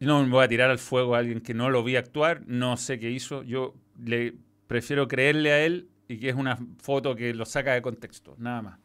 no 0.00 0.22
me 0.22 0.30
voy 0.30 0.44
a 0.44 0.48
tirar 0.48 0.70
al 0.70 0.78
fuego 0.78 1.14
a 1.14 1.18
alguien 1.18 1.40
que 1.40 1.54
no 1.54 1.70
lo 1.70 1.82
vi 1.82 1.96
actuar, 1.96 2.42
no 2.46 2.76
sé 2.76 2.98
qué 2.98 3.10
hizo. 3.10 3.42
Yo 3.42 3.74
le 4.02 4.34
prefiero 4.66 5.08
creerle 5.08 5.52
a 5.52 5.64
él 5.64 5.88
y 6.08 6.18
que 6.18 6.28
es 6.28 6.34
una 6.34 6.58
foto 6.78 7.14
que 7.16 7.32
lo 7.34 7.46
saca 7.46 7.72
de 7.72 7.82
contexto, 7.82 8.34
nada 8.38 8.62
más. 8.62 8.78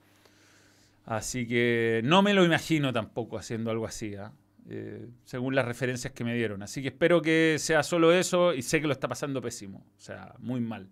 Así 1.05 1.47
que 1.47 2.01
no 2.03 2.21
me 2.21 2.33
lo 2.33 2.45
imagino 2.45 2.93
tampoco 2.93 3.37
haciendo 3.37 3.71
algo 3.71 3.85
así, 3.85 4.15
¿ah? 4.15 4.31
eh, 4.69 5.09
según 5.25 5.55
las 5.55 5.65
referencias 5.65 6.13
que 6.13 6.23
me 6.23 6.35
dieron. 6.35 6.61
Así 6.61 6.81
que 6.81 6.89
espero 6.89 7.21
que 7.21 7.55
sea 7.57 7.83
solo 7.83 8.13
eso 8.13 8.53
y 8.53 8.61
sé 8.61 8.79
que 8.79 8.87
lo 8.87 8.93
está 8.93 9.07
pasando 9.07 9.41
pésimo, 9.41 9.79
o 9.97 10.01
sea, 10.01 10.35
muy 10.39 10.61
mal. 10.61 10.89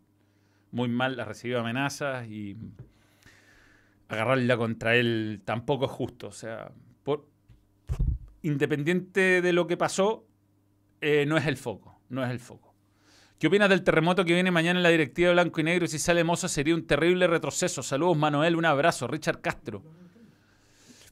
Muy 0.72 0.90
mal, 0.90 1.20
ha 1.20 1.26
recibido 1.26 1.60
amenazas 1.60 2.28
y 2.28 2.58
agarrarla 4.10 4.58
contra 4.58 4.96
él 4.96 5.42
tampoco 5.46 5.86
es 5.86 5.92
justo. 5.92 6.28
O 6.28 6.32
sea, 6.32 6.72
por, 7.04 7.28
independiente 8.42 9.42
de 9.42 9.54
lo 9.54 9.68
que 9.68 9.78
pasó, 9.78 10.26
eh, 11.02 11.26
no 11.28 11.38
es 11.38 11.46
el 11.48 11.58
foco, 11.58 12.00
no 12.10 12.24
es 12.24 12.32
el 12.32 12.40
foco. 12.40 12.74
¿Qué 13.40 13.48
opinas 13.48 13.70
del 13.70 13.84
terremoto 13.84 14.26
que 14.26 14.34
viene 14.34 14.50
mañana 14.50 14.80
en 14.80 14.84
la 14.84 14.90
directiva 14.90 15.32
blanco 15.32 15.62
y 15.62 15.64
negro? 15.64 15.86
Y 15.86 15.90
si 15.90 16.00
sale 16.00 16.24
Mozo 16.24 16.48
sería 16.48 16.74
un 16.74 16.88
terrible 16.88 17.28
retroceso. 17.28 17.84
Saludos, 17.84 18.18
Manuel, 18.18 18.56
un 18.56 18.66
abrazo. 18.66 19.08
Richard 19.08 19.42
Castro. 19.42 19.84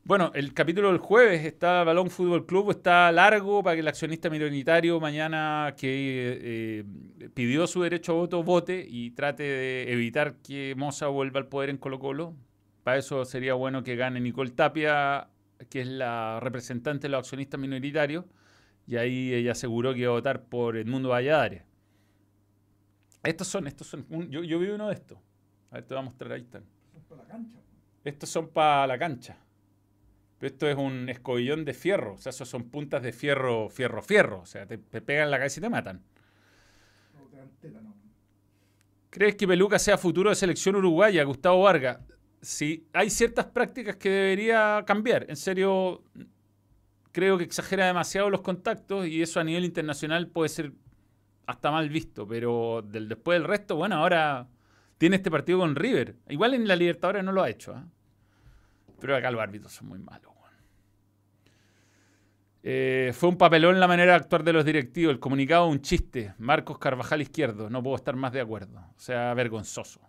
Bueno, 0.04 0.32
el 0.36 0.54
capítulo 0.54 0.90
del 0.90 1.00
jueves 1.00 1.46
está 1.46 1.84
Balón 1.84 2.12
Fútbol 2.12 2.46
Club, 2.46 2.70
está 2.70 3.12
largo 3.12 3.64
para 3.64 3.76
que 3.76 3.80
el 3.80 3.88
accionista 3.88 4.30
minoritario 4.30 5.00
mañana 5.00 5.74
que 5.76 6.40
eh, 6.42 7.30
pidió 7.34 7.66
su 7.66 7.82
derecho 7.82 8.12
a 8.12 8.16
voto 8.16 8.44
vote 8.44 8.86
y 8.88 9.12
trate 9.12 9.42
de 9.42 9.92
evitar 9.92 10.36
que 10.44 10.76
Moza 10.78 11.08
vuelva 11.08 11.40
al 11.40 11.48
poder 11.48 11.72
en 11.72 11.78
Colo 11.78 11.98
Colo. 11.98 12.36
Para 12.86 12.98
eso 12.98 13.26
sería 13.26 13.56
bueno 13.56 13.82
que 13.82 13.96
gane 13.96 14.22
Nicole 14.22 14.52
Tapia 14.52 15.28
que 15.72 15.82
es 15.82 15.88
la 15.88 16.40
representante 16.40 17.08
de 17.08 17.10
los 17.10 17.20
accionistas 17.20 17.60
minoritarios, 17.60 18.26
y 18.86 18.98
ahí 18.98 19.34
ella 19.34 19.54
aseguró 19.54 19.92
que 19.96 20.02
iba 20.02 20.10
a 20.10 20.14
votar 20.14 20.44
por 20.44 20.78
Edmundo 20.78 21.10
Valladares. 21.10 21.64
Estos 23.24 23.48
son, 23.48 23.66
estos 23.66 23.88
son, 23.88 24.06
yo, 24.30 24.44
yo 24.44 24.60
vi 24.60 24.68
uno 24.68 24.90
de 24.90 24.94
estos. 24.94 25.18
A 25.72 25.76
ver, 25.76 25.86
te 25.86 25.96
voy 25.96 26.02
a 26.02 26.06
mostrar, 26.06 26.34
ahí 26.34 26.42
están. 26.42 26.64
Para 27.10 27.24
la 27.24 27.28
cancha. 27.28 27.60
Estos 28.04 28.30
son 28.30 28.50
para 28.50 28.86
la 28.86 29.00
cancha. 29.00 29.38
Pero 30.38 30.54
esto 30.54 30.68
es 30.68 30.78
un 30.78 31.10
escobillón 31.10 31.66
de 31.66 31.74
fierro, 31.74 32.14
o 32.14 32.18
sea, 32.20 32.30
esos 32.30 32.48
son 32.48 32.70
puntas 32.70 33.02
de 33.02 33.12
fierro, 33.12 33.68
fierro, 33.68 34.04
fierro. 34.04 34.42
O 34.42 34.46
sea, 34.46 34.68
te, 34.68 34.78
pegan 34.78 35.32
la 35.32 35.40
cabeza 35.40 35.60
y 35.60 35.64
te 35.64 35.70
matan. 35.70 36.04
No, 37.16 37.26
te 37.30 37.38
dan 37.38 37.50
tela, 37.60 37.82
no. 37.82 37.96
¿Crees 39.10 39.36
que 39.36 39.48
Peluca 39.48 39.80
sea 39.80 39.98
futuro 39.98 40.30
de 40.30 40.36
selección 40.36 40.76
uruguaya, 40.76 41.24
Gustavo 41.24 41.64
Vargas? 41.64 42.00
Sí, 42.46 42.88
hay 42.94 43.10
ciertas 43.10 43.46
prácticas 43.46 43.96
que 43.96 44.10
debería 44.10 44.84
cambiar. 44.86 45.26
En 45.30 45.36
serio, 45.36 46.04
creo 47.12 47.38
que 47.38 47.44
exagera 47.44 47.88
demasiado 47.88 48.30
los 48.30 48.42
contactos 48.42 49.08
y 49.08 49.22
eso 49.22 49.40
a 49.40 49.44
nivel 49.44 49.66
internacional 49.66 50.28
puede 50.28 50.50
ser 50.50 50.74
hasta 51.48 51.72
mal 51.72 51.90
visto, 51.90 52.28
pero 52.28 52.82
del, 52.82 53.08
después 53.10 53.40
del 53.40 53.48
resto, 53.48 53.76
bueno, 53.76 53.96
ahora 53.98 54.48
tiene 54.98 55.18
este 55.18 55.30
partido 55.30 55.60
con 55.60 55.76
River. 55.76 56.16
Igual 56.30 56.54
en 56.54 56.68
la 56.68 56.76
Libertadores 56.76 57.24
no 57.24 57.32
lo 57.32 57.44
ha 57.44 57.50
hecho, 57.50 57.74
¿eh? 57.74 57.84
pero 59.00 59.16
acá 59.16 59.30
los 59.32 59.42
árbitros 59.42 59.72
son 59.74 59.88
muy 59.90 60.00
malos. 60.00 60.36
Eh, 62.68 63.12
fue 63.14 63.30
un 63.30 63.38
papelón 63.38 63.80
la 63.80 63.88
manera 63.88 64.14
de 64.14 64.18
actuar 64.18 64.44
de 64.44 64.52
los 64.52 64.66
directivos. 64.66 65.14
El 65.14 65.20
comunicado, 65.20 65.68
un 65.68 65.82
chiste. 65.82 66.34
Marcos 66.40 66.80
Carvajal 66.80 67.22
izquierdo. 67.22 67.70
No 67.70 67.84
puedo 67.84 67.96
estar 67.96 68.16
más 68.16 68.34
de 68.34 68.42
acuerdo. 68.42 68.80
O 68.80 69.00
sea, 69.00 69.36
vergonzoso. 69.36 70.02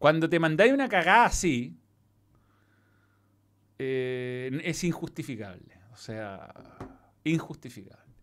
Cuando 0.00 0.30
te 0.30 0.38
mandáis 0.38 0.72
una 0.72 0.88
cagada 0.88 1.26
así, 1.26 1.76
eh, 3.78 4.58
es 4.64 4.82
injustificable. 4.82 5.78
O 5.92 5.96
sea, 5.98 6.50
injustificable. 7.22 8.14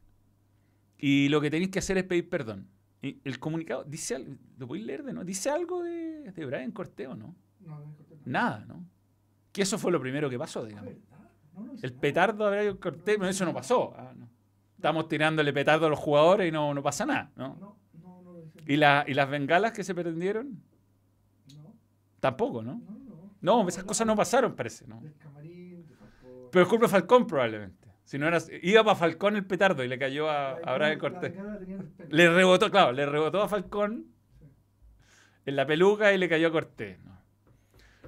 Y 0.97 1.29
lo 1.29 1.39
que 1.39 1.51
tenéis 1.51 1.69
que 1.69 1.77
hacer 1.77 1.99
es 1.99 2.03
pedir 2.05 2.27
perdón. 2.27 2.67
el 3.03 3.39
comunicado 3.39 3.83
dice 3.83 4.15
algo, 4.15 4.33
¿lo 4.57 4.67
podéis 4.67 4.87
leer 4.87 5.03
de 5.03 5.13
no? 5.13 5.23
¿Dice 5.23 5.51
algo 5.51 5.83
de, 5.83 6.31
de 6.31 6.45
Brian 6.47 6.71
Corteo, 6.71 7.15
no? 7.15 7.35
No, 7.59 7.77
no, 7.77 7.85
no. 7.85 7.95
Nada, 8.25 8.65
¿no? 8.67 8.83
Que 9.51 9.61
eso 9.61 9.77
fue 9.77 9.91
lo 9.91 10.01
primero 10.01 10.31
que 10.31 10.39
pasó, 10.39 10.65
digamos. 10.65 10.95
El 11.83 11.93
petardo 11.93 12.47
a 12.47 12.49
Brian 12.49 12.77
Corteo, 12.77 13.23
eso 13.23 13.45
no 13.45 13.53
pasó. 13.53 13.93
Ah. 13.95 14.15
Estamos 14.75 15.07
tirándole 15.07 15.53
petardo 15.53 15.85
a 15.85 15.89
los 15.91 15.99
jugadores 15.99 16.49
y 16.49 16.51
no, 16.51 16.73
no 16.73 16.81
pasa 16.81 17.05
nada, 17.05 17.31
¿no? 17.35 17.77
¿Y, 18.65 18.77
la, 18.77 19.05
¿Y 19.07 19.13
las 19.13 19.29
bengalas 19.29 19.73
que 19.73 19.83
se 19.83 19.93
prendieron? 19.93 20.59
Tampoco, 22.19 22.61
¿no? 22.63 22.75
no, 22.75 22.99
no. 22.99 23.61
No, 23.63 23.67
esas 23.67 23.83
cosas 23.83 24.07
no 24.07 24.15
pasaron, 24.15 24.55
parece, 24.55 24.87
¿no? 24.87 24.99
Del 25.01 25.15
camarín, 25.17 25.85
de 25.87 25.95
Falcón. 25.95 26.49
Pero 26.51 26.63
es 26.63 26.69
culpa 26.69 26.85
de 26.87 26.91
Falcón 26.91 27.27
probablemente. 27.27 27.87
Si 28.03 28.17
no 28.17 28.27
era, 28.27 28.39
iba 28.63 28.83
para 28.83 28.95
Falcón 28.95 29.35
el 29.35 29.45
petardo 29.45 29.83
y 29.83 29.87
le 29.87 29.99
cayó 29.99 30.29
a, 30.29 30.51
a 30.53 30.77
bengala- 30.77 30.97
Cortés. 30.97 31.33
Le 32.09 32.29
rebotó, 32.33 32.71
claro, 32.71 32.91
le 32.93 33.05
rebotó 33.05 33.41
a 33.43 33.47
Falcón 33.49 34.05
Sí. 34.39 34.45
en 35.45 35.55
la 35.55 35.65
peluca 35.67 36.13
y 36.13 36.17
le 36.17 36.27
cayó 36.29 36.47
a 36.47 36.51
Cortés. 36.51 36.97
No, 37.03 37.17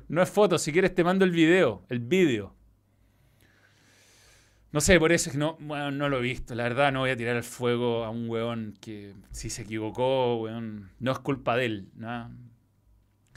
No 0.07 0.21
es 0.23 0.29
foto, 0.29 0.57
si 0.57 0.71
quieres 0.71 0.95
te 0.95 1.03
mando 1.03 1.25
el 1.25 1.31
video, 1.31 1.83
el 1.89 1.99
vídeo. 1.99 2.55
No 4.71 4.81
sé, 4.81 4.99
por 4.99 5.11
eso 5.11 5.29
es 5.29 5.33
que 5.33 5.39
no, 5.39 5.57
bueno, 5.59 5.89
no 5.91 6.09
lo 6.09 6.17
he 6.19 6.21
visto. 6.21 6.53
La 6.55 6.63
verdad, 6.63 6.91
no 6.91 6.99
voy 6.99 7.09
a 7.09 7.17
tirar 7.17 7.35
al 7.35 7.43
fuego 7.43 8.03
a 8.05 8.09
un 8.11 8.29
weón 8.29 8.75
que 8.79 9.13
si 9.31 9.49
se 9.49 9.63
equivocó, 9.63 10.37
weón, 10.41 10.91
no 10.99 11.11
es 11.11 11.19
culpa 11.19 11.55
de 11.57 11.65
él. 11.65 11.89
¿no? 11.95 12.31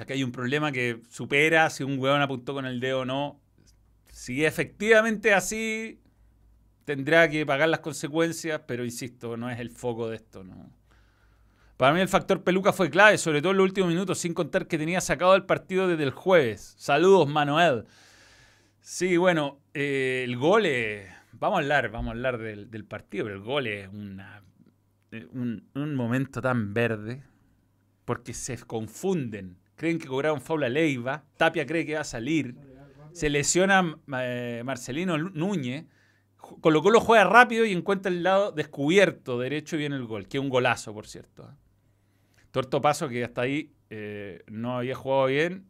Acá 0.02 0.14
hay 0.14 0.24
un 0.24 0.32
problema 0.32 0.72
que 0.72 1.00
supera 1.08 1.70
si 1.70 1.84
un 1.84 1.96
weón 1.96 2.20
apuntó 2.20 2.54
con 2.54 2.66
el 2.66 2.80
dedo 2.80 3.00
o 3.00 3.04
no. 3.04 3.40
Si 4.08 4.44
efectivamente 4.44 5.32
así, 5.32 6.00
tendrá 6.84 7.30
que 7.30 7.46
pagar 7.46 7.68
las 7.68 7.80
consecuencias, 7.80 8.62
pero 8.66 8.84
insisto, 8.84 9.36
no 9.36 9.48
es 9.48 9.60
el 9.60 9.70
foco 9.70 10.08
de 10.08 10.16
esto. 10.16 10.42
¿no? 10.42 10.70
Para 11.76 11.94
mí 11.94 12.00
el 12.00 12.08
factor 12.08 12.42
peluca 12.42 12.72
fue 12.72 12.90
clave, 12.90 13.16
sobre 13.16 13.40
todo 13.40 13.52
en 13.52 13.58
los 13.58 13.64
últimos 13.64 13.90
minutos, 13.90 14.18
sin 14.18 14.34
contar 14.34 14.66
que 14.66 14.76
tenía 14.76 15.00
sacado 15.00 15.36
el 15.36 15.44
partido 15.44 15.86
desde 15.86 16.02
el 16.02 16.10
jueves. 16.10 16.74
Saludos, 16.78 17.28
Manuel. 17.28 17.84
Sí, 18.80 19.16
bueno, 19.16 19.60
eh, 19.72 20.22
el 20.24 20.36
gol. 20.36 20.66
Vamos 21.34 21.58
a 21.58 21.62
hablar, 21.62 21.90
vamos 21.90 22.08
a 22.08 22.10
hablar 22.10 22.38
del, 22.38 22.84
partido, 22.84 23.26
pero 23.26 23.36
el 23.36 23.42
gol 23.42 23.68
es 23.68 23.88
eh, 25.12 25.28
un, 25.30 25.64
un 25.74 25.94
momento 25.94 26.42
tan 26.42 26.74
verde, 26.74 27.22
porque 28.04 28.34
se 28.34 28.58
confunden. 28.58 29.61
Creen 29.82 29.98
que 29.98 30.06
cobraron 30.06 30.40
faula 30.40 30.68
Leiva, 30.68 31.24
Tapia 31.36 31.66
cree 31.66 31.84
que 31.84 31.96
va 31.96 32.02
a 32.02 32.04
salir, 32.04 32.54
se 33.10 33.28
lesiona 33.28 33.98
eh, 34.20 34.62
Marcelino 34.64 35.18
Núñez, 35.18 35.86
Colo 36.36 36.84
Colo 36.84 37.00
juega 37.00 37.24
rápido 37.24 37.64
y 37.64 37.72
encuentra 37.72 38.08
el 38.08 38.22
lado 38.22 38.52
descubierto 38.52 39.40
derecho 39.40 39.74
y 39.74 39.80
viene 39.80 39.96
el 39.96 40.06
gol, 40.06 40.28
que 40.28 40.38
es 40.38 40.40
un 40.40 40.50
golazo, 40.50 40.94
por 40.94 41.08
cierto. 41.08 41.52
Torto 42.52 42.80
Paso, 42.80 43.08
que 43.08 43.24
hasta 43.24 43.40
ahí 43.40 43.72
eh, 43.90 44.44
no 44.46 44.78
había 44.78 44.94
jugado 44.94 45.26
bien, 45.26 45.66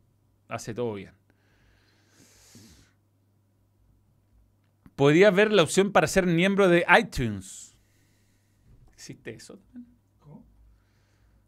hace 0.47 0.75
todo 0.75 0.93
bien. 0.93 1.15
Podría 4.95 5.31
ver 5.31 5.51
la 5.53 5.63
opción 5.63 5.91
para 5.91 6.07
ser 6.07 6.27
miembro 6.27 6.69
de 6.69 6.85
iTunes. 7.01 7.75
¿Existe 8.93 9.31
eso? 9.31 9.57
también? 9.73 9.92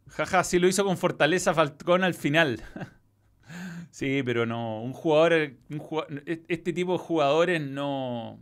Jaja, 0.09 0.45
sí 0.45 0.59
lo 0.59 0.69
hizo 0.69 0.85
con 0.85 0.97
Fortaleza 0.97 1.55
Falcón 1.55 2.05
al 2.05 2.15
final. 2.15 2.63
sí, 3.91 4.23
pero 4.25 4.47
no. 4.47 4.83
Un 4.83 4.93
jugador, 4.93 5.53
jugua- 5.79 6.07
Este 6.49 6.73
tipo 6.73 6.93
de 6.93 6.99
jugadores 6.99 7.61
no. 7.61 8.39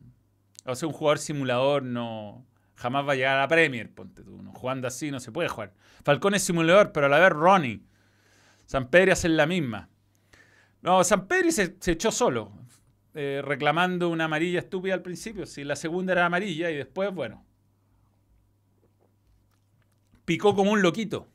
O 0.64 0.74
sea, 0.74 0.88
un 0.88 0.94
jugador 0.94 1.18
simulador 1.18 1.82
no. 1.82 2.44
Jamás 2.76 3.06
va 3.06 3.12
a 3.12 3.16
llegar 3.16 3.36
a 3.36 3.40
la 3.42 3.48
Premier, 3.48 3.90
ponte 3.92 4.22
tú. 4.22 4.38
Jugando 4.54 4.88
así 4.88 5.10
no 5.10 5.20
se 5.20 5.32
puede 5.32 5.48
jugar. 5.48 5.72
Falcón 6.04 6.34
es 6.34 6.42
simulador, 6.42 6.92
pero 6.92 7.06
a 7.06 7.08
la 7.08 7.18
vez 7.18 7.30
Ronnie. 7.30 7.82
San 8.66 8.88
Pedro 8.88 9.12
hace 9.12 9.28
la 9.28 9.46
misma. 9.46 9.88
No, 10.82 11.02
San 11.04 11.26
Pedro 11.28 11.50
se, 11.52 11.76
echó 11.86 12.10
solo. 12.10 12.52
eh, 13.14 13.40
reclamando 13.44 14.08
una 14.08 14.24
amarilla 14.24 14.58
estúpida 14.60 14.94
al 14.94 15.02
principio. 15.02 15.46
Si 15.46 15.64
la 15.64 15.76
segunda 15.76 16.12
era 16.12 16.26
amarilla 16.26 16.70
y 16.70 16.76
después, 16.76 17.12
bueno. 17.14 17.44
Picó 20.24 20.54
como 20.54 20.72
un 20.72 20.82
loquito. 20.82 21.28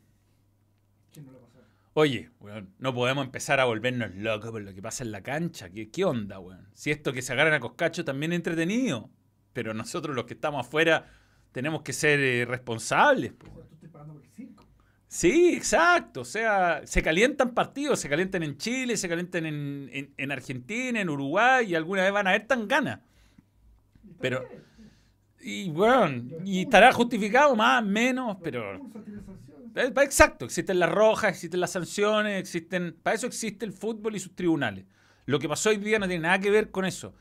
¿Quién 1.14 1.26
no 1.26 1.34
lo 1.34 1.40
pasó? 1.40 1.60
Oye, 2.00 2.30
weón, 2.40 2.70
no 2.78 2.94
podemos 2.94 3.26
empezar 3.26 3.60
a 3.60 3.66
volvernos 3.66 4.14
locos 4.14 4.52
por 4.52 4.62
lo 4.62 4.72
que 4.72 4.84
pasa 4.84 5.04
en 5.04 5.12
la 5.12 5.24
cancha. 5.24 5.72
¿Qué, 5.72 5.90
qué 5.90 6.06
onda, 6.06 6.38
weón? 6.38 6.68
Si 6.74 6.92
esto 6.92 7.12
que 7.12 7.24
se 7.24 7.34
agarran 7.34 7.56
a 7.56 7.60
Coscacho 7.60 8.06
también 8.06 8.34
es 8.34 8.36
entretenido. 8.36 9.10
Pero 9.52 9.74
nosotros 9.74 10.16
los 10.16 10.26
que 10.26 10.36
estamos 10.36 10.64
afuera 10.68 11.10
tenemos 11.52 11.82
que 11.82 11.94
ser 11.94 12.20
eh, 12.20 12.46
responsables. 12.46 13.34
po. 13.34 13.48
Sí, 15.08 15.56
exacto. 15.56 16.22
O 16.22 16.26
sea, 16.26 16.86
se 16.86 17.02
calientan 17.02 17.56
partidos, 17.56 18.00
se 18.00 18.10
calientan 18.10 18.44
en 18.44 18.58
Chile, 18.58 18.96
se 18.96 19.10
calientan 19.10 19.48
en, 19.48 19.90
en- 19.92 20.14
en 20.18 20.32
Argentina, 20.32 21.02
en 21.02 21.10
Uruguay, 21.10 21.72
y 21.72 21.74
alguna 21.74 22.04
vez 22.04 22.12
van 22.12 22.28
a 22.28 22.30
haber 22.30 22.46
tan 22.46 22.68
ganas. 22.68 23.00
Pero-. 24.20 24.48
Y 25.42 25.72
bueno, 25.72 26.22
y 26.46 26.62
estará 26.62 26.92
justificado 26.92 27.56
más, 27.56 27.84
menos, 27.84 28.38
pero... 28.44 28.80
Eh, 29.78 29.94
Exacto, 29.98 30.46
existen 30.46 30.80
las 30.80 30.90
rojas, 30.90 31.32
existen 31.32 31.60
las 31.60 31.72
sanciones, 31.72 32.40
existen... 32.40 32.98
Para 33.04 33.16
eso 33.16 33.28
existe 33.28 33.66
el 33.66 33.74
fútbol 33.74 34.16
y 34.16 34.20
sus 34.20 34.36
tribunales. 34.36 34.86
Lo 35.26 35.40
que 35.40 35.48
pasó 35.48 35.70
hoy 35.70 35.78
día 35.78 36.00
no 36.00 36.08
tiene 36.08 36.24
nada 36.24 36.40
que 36.40 36.50
ver 36.50 36.72
con 36.72 36.86
eso. 36.86 37.14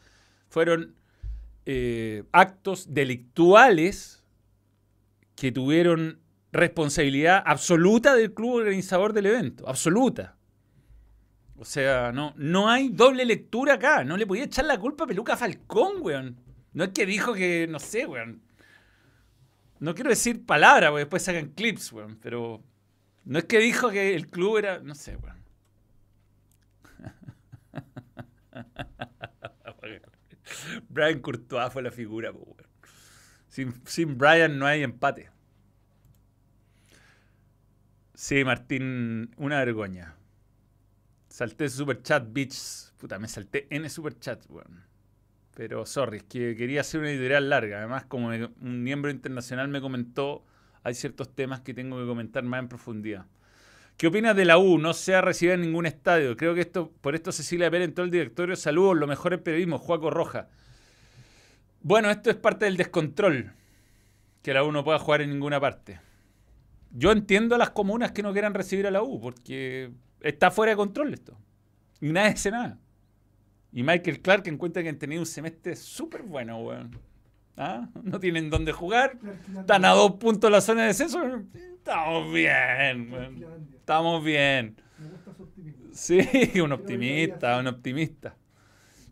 Fueron 0.49 0.95
eh, 1.67 2.25
actos 2.33 2.95
delictuales 2.95 4.25
que 5.35 5.53
tuvieron 5.53 6.21
responsabilidad 6.53 7.43
absoluta 7.45 8.15
del 8.15 8.33
club 8.33 8.55
organizador 8.55 9.13
del 9.13 9.27
evento, 9.27 9.69
absoluta. 9.69 10.37
O 11.59 11.65
sea, 11.65 12.13
no, 12.13 12.33
no 12.37 12.71
hay 12.71 12.89
doble 12.89 13.25
lectura 13.25 13.75
acá. 13.75 14.05
No 14.05 14.17
le 14.17 14.27
podía 14.27 14.45
echar 14.45 14.65
la 14.65 14.79
culpa 14.79 15.05
a 15.05 15.07
Peluca 15.07 15.37
Falcón, 15.37 16.01
weón. 16.01 16.37
No 16.73 16.85
es 16.85 16.91
que 16.91 17.07
dijo 17.07 17.35
que, 17.35 17.67
no 17.69 17.79
sé, 17.79 18.07
weón. 18.07 18.43
No 19.79 19.95
quiero 19.95 20.11
decir 20.11 20.45
palabras, 20.45 20.91
porque 20.91 21.05
después 21.05 21.23
sacan 21.23 21.51
clips, 21.51 21.93
weón. 21.93 22.19
Pero 22.23 22.63
no 23.25 23.39
es 23.39 23.45
que 23.45 23.59
dijo 23.59 23.91
que 23.91 24.15
el 24.15 24.29
club 24.29 24.59
era, 24.59 24.81
no 24.81 24.95
sé, 24.95 25.17
weón. 25.17 25.45
Brian 30.89 31.21
Courtois 31.21 31.73
fue 31.73 31.83
la 31.83 31.91
figura, 31.91 32.31
weón. 32.31 32.57
Sin, 33.49 33.75
sin 33.87 34.19
Brian 34.19 34.59
no 34.59 34.67
hay 34.67 34.83
empate. 34.83 35.31
Sí, 38.15 38.45
Martín, 38.45 39.31
una 39.37 39.59
vergüenza. 39.59 40.17
Salté 41.29 41.69
super 41.69 42.03
chat, 42.03 42.27
bitch. 42.33 42.93
Puta, 42.97 43.19
me 43.19 43.29
salté 43.29 43.67
N 43.69 43.91
super 43.91 44.19
chat, 44.19 44.43
weón. 44.49 44.86
Pero, 45.57 45.87
sorry, 45.87 46.19
es 46.19 46.23
que 46.25 46.55
quería 46.55 46.83
hacer 46.83 47.01
una 47.01 47.11
editorial 47.11 47.49
larga. 47.49 47.79
Además, 47.79 48.05
como 48.05 48.29
un 48.29 48.83
miembro 48.83 49.11
internacional 49.11 49.69
me 49.69 49.81
comentó, 49.81 50.45
hay 50.83 50.93
ciertos 50.93 51.35
temas 51.35 51.63
que 51.63 51.73
tengo 51.73 51.99
que 51.99 52.07
comentar 52.07 52.43
más 52.43 52.61
en 52.61 52.69
profundidad. 52.69 53.25
¿Qué 53.97 54.09
opinas 54.09 54.37
de 54.37 54.45
la 54.45 54.59
U? 54.59 54.77
No 54.77 54.93
se 54.93 55.15
ha 55.15 55.23
recibido 55.23 55.55
en 55.55 55.63
ningún 55.63 55.87
estadio. 55.87 56.37
Creo 56.37 56.55
que 56.55 56.61
esto, 56.61 56.93
por 57.01 57.15
esto 57.15 57.33
Cecilia 57.33 57.71
Pérez 57.71 57.89
entró 57.89 58.05
el 58.05 58.11
directorio. 58.11 58.55
Saludos, 58.55 58.99
lo 58.99 59.07
mejor 59.07 59.33
en 59.33 59.43
periodismo, 59.43 59.79
Juaco 59.79 60.11
Roja. 60.11 60.51
Bueno, 61.81 62.11
esto 62.11 62.29
es 62.29 62.37
parte 62.37 62.67
del 62.67 62.77
descontrol. 62.77 63.55
Que 64.43 64.53
la 64.53 64.63
U 64.63 64.73
no 64.73 64.85
pueda 64.85 64.99
jugar 64.99 65.23
en 65.23 65.31
ninguna 65.31 65.59
parte. 65.59 66.01
Yo 66.91 67.13
entiendo 67.13 67.55
a 67.55 67.59
las 67.59 67.71
comunas 67.71 68.13
que 68.13 68.23
no 68.23 68.35
quieran 68.35 68.53
recibir 68.53 68.87
a 68.87 68.91
la 68.91 69.03
U, 69.03 69.19
porque 69.23 69.91
está 70.21 70.51
fuera 70.51 70.73
de 70.73 70.77
control 70.77 71.15
esto. 71.15 71.39
Y 72.03 72.13
nadie 72.13 72.35
hace 72.35 72.51
nada. 72.51 72.79
Y 73.77 73.83
Michael 73.83 74.23
Clark 74.23 74.49
encuentra 74.49 74.83
que 74.83 74.89
han 74.89 74.97
tenido 74.99 75.21
un 75.21 75.27
semestre 75.27 75.77
súper 75.77 76.23
bueno, 76.23 76.59
weón. 76.63 76.99
¿Ah? 77.59 77.91
No 78.03 78.19
tienen 78.19 78.49
dónde 78.49 78.73
jugar. 78.73 79.19
Están 79.55 79.85
a 79.85 79.91
dos 79.91 80.13
puntos 80.13 80.51
la 80.51 80.63
zona 80.63 80.81
de 80.81 80.87
descenso. 80.89 81.21
Estamos 81.53 82.33
bien, 82.33 83.13
weón. 83.13 83.45
Estamos 83.75 84.25
bien. 84.25 84.77
Me 84.99 85.09
gusta 85.11 85.35
su 85.35 85.43
optimismo. 85.43 85.85
Sí, 85.93 86.61
un 86.65 86.73
optimista, 86.73 87.59
un 87.61 87.67
optimista. 87.67 88.35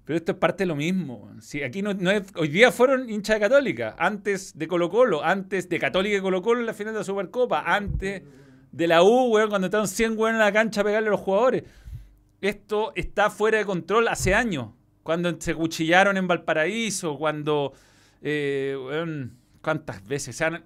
Pero 0.06 0.16
esto 0.16 0.32
es 0.32 0.38
parte 0.38 0.62
de 0.64 0.68
lo 0.68 0.76
mismo. 0.76 1.30
Sí, 1.42 1.62
aquí 1.62 1.82
no, 1.82 1.92
no 1.92 2.10
es- 2.10 2.32
hoy 2.34 2.48
día 2.48 2.72
fueron 2.72 3.10
hinchas 3.10 3.36
de 3.36 3.40
Católica, 3.40 3.94
antes 3.98 4.56
de 4.56 4.66
Colo 4.66 4.88
Colo, 4.88 5.22
antes 5.22 5.68
de 5.68 5.78
Católica 5.78 6.16
y 6.16 6.20
Colo 6.22 6.40
Colo 6.40 6.60
en 6.60 6.66
la 6.66 6.72
final 6.72 6.94
de 6.94 7.00
la 7.00 7.04
Supercopa, 7.04 7.64
antes 7.66 8.22
de 8.72 8.86
la 8.86 9.02
U, 9.02 9.26
weón, 9.30 9.50
cuando 9.50 9.66
estaban 9.66 9.88
100 9.88 10.18
weón 10.18 10.36
en 10.36 10.40
la 10.40 10.52
cancha 10.52 10.80
a 10.80 10.84
pegarle 10.84 11.08
a 11.08 11.12
los 11.12 11.20
jugadores. 11.20 11.64
Esto 12.44 12.92
está 12.94 13.30
fuera 13.30 13.56
de 13.56 13.64
control 13.64 14.06
hace 14.08 14.34
años. 14.34 14.68
Cuando 15.02 15.34
se 15.40 15.54
cuchillaron 15.54 16.18
en 16.18 16.28
Valparaíso, 16.28 17.16
cuando... 17.16 17.72
eh, 18.20 18.76
¿Cuántas 19.62 20.06
veces? 20.06 20.38
Han- 20.42 20.62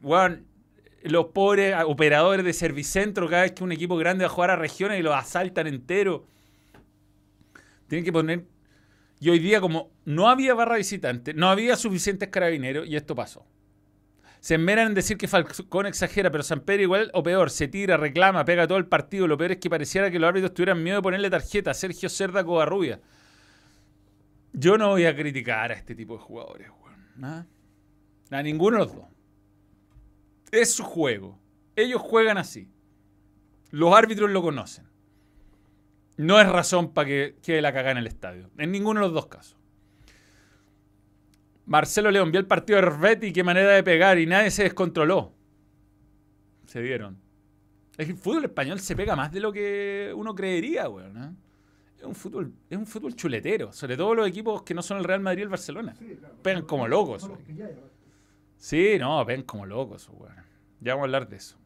los 1.05 1.26
pobres 1.26 1.76
operadores 1.87 2.45
de 2.45 2.53
Servicentro, 2.53 3.29
cada 3.29 3.43
vez 3.43 3.53
que 3.53 3.62
un 3.62 3.70
equipo 3.70 3.97
grande 3.97 4.24
va 4.24 4.31
a 4.31 4.35
jugar 4.35 4.51
a 4.51 4.57
regiones 4.57 4.99
y 4.99 5.03
los 5.05 5.14
asaltan 5.14 5.68
entero. 5.68 6.26
Tienen 7.87 8.05
que 8.05 8.12
poner... 8.12 8.45
Y 9.20 9.31
hoy 9.31 9.39
día, 9.39 9.61
como 9.61 9.93
no 10.05 10.29
había 10.29 10.55
barra 10.55 10.76
visitante, 10.79 11.33
no 11.33 11.49
había 11.49 11.76
suficientes 11.76 12.29
carabineros, 12.29 12.89
y 12.89 12.97
esto 12.97 13.14
pasó. 13.14 13.47
Se 14.41 14.55
enmeran 14.55 14.89
en 14.89 14.95
decir 14.95 15.18
que 15.18 15.28
Falcón 15.28 15.86
exagera, 15.86 16.30
pero 16.30 16.43
San 16.43 16.61
Pedro 16.61 16.82
igual 16.82 17.11
o 17.14 17.22
peor, 17.22 17.51
se 17.51 17.68
tira, 17.68 17.97
reclama, 17.97 18.45
pega 18.45 18.66
todo 18.66 18.78
el 18.78 18.86
partido. 18.86 19.26
Lo 19.26 19.36
peor 19.36 19.53
es 19.53 19.59
que 19.59 19.68
pareciera 19.68 20.11
que 20.11 20.18
los 20.18 20.28
árbitros 20.28 20.55
tuvieran 20.55 20.82
miedo 20.82 20.99
de 20.99 21.03
ponerle 21.03 21.30
tarjeta 21.30 21.74
Sergio 21.74 22.09
Cerda 22.09 22.45
Covarrubia. 22.45 23.01
Yo 24.53 24.78
no 24.78 24.89
voy 24.91 25.07
a 25.07 25.14
criticar 25.14 25.72
a 25.72 25.74
este 25.74 25.95
tipo 25.95 26.14
de 26.14 26.20
jugadores, 26.20 26.70
weón. 26.82 27.24
¿ah? 27.24 27.47
A 28.30 28.43
ninguno 28.43 28.78
de 28.78 28.84
los 28.84 28.95
dos. 28.95 29.07
Es 30.51 30.72
su 30.72 30.84
juego. 30.84 31.39
Ellos 31.76 32.01
juegan 32.01 32.39
así. 32.39 32.70
Los 33.70 33.95
árbitros 33.95 34.30
lo 34.30 34.43
conocen. 34.43 34.89
No 36.16 36.41
es 36.41 36.49
razón 36.49 36.93
para 36.93 37.07
que 37.07 37.36
quede 37.43 37.62
la 37.62 37.72
cagada 37.72 37.93
en 37.93 37.99
el 37.99 38.07
estadio. 38.07 38.51
En 38.59 38.72
ninguno 38.72 39.01
de 39.01 39.07
los 39.07 39.14
dos 39.14 39.26
casos. 39.26 39.58
Marcelo 41.69 42.11
León 42.11 42.33
vio 42.33 42.41
el 42.41 42.47
partido 42.47 42.81
de 42.81 42.87
Herveti 42.87 43.27
y 43.27 43.33
qué 43.33 43.45
manera 43.45 43.69
de 43.75 43.83
pegar 43.83 44.19
y 44.19 44.25
nadie 44.25 44.51
se 44.51 44.62
descontroló. 44.62 45.35
Se 46.66 46.81
dieron. 46.81 47.19
Es 47.97 48.07
que 48.07 48.12
el 48.12 48.19
fútbol 48.19 48.45
español 48.47 48.81
se 48.81 48.97
pega 48.97 49.14
más 49.14 49.31
de 49.31 49.41
lo 49.41 49.53
que 49.53 50.12
uno 50.16 50.35
creería, 50.35 50.89
weón. 50.89 51.16
¿eh? 51.23 51.31
Es 51.99 52.05
un 52.05 52.14
fútbol, 52.14 52.55
es 52.71 52.79
un 52.79 52.87
fútbol 52.87 53.14
chuletero. 53.14 53.71
Sobre 53.73 53.99
todo 53.99 54.14
los 54.14 54.29
equipos 54.29 54.62
que 54.62 54.73
no 54.73 54.81
son 54.81 54.99
el 54.99 55.05
Real 55.05 55.21
Madrid 55.21 55.41
y 55.41 55.43
el 55.43 55.49
Barcelona. 55.51 55.95
Sí, 55.99 56.16
claro. 56.19 56.37
Pegan 56.43 56.62
como 56.62 56.89
locos, 56.89 57.29
los. 57.29 57.39
Sí, 58.57 58.97
no, 58.99 59.23
ven 59.27 59.43
como 59.43 59.66
locos, 59.66 60.09
weón. 60.11 60.35
Ya 60.81 60.95
vamos 60.95 61.05
a 61.05 61.07
hablar 61.07 61.29
de 61.29 61.37
eso. 61.37 61.59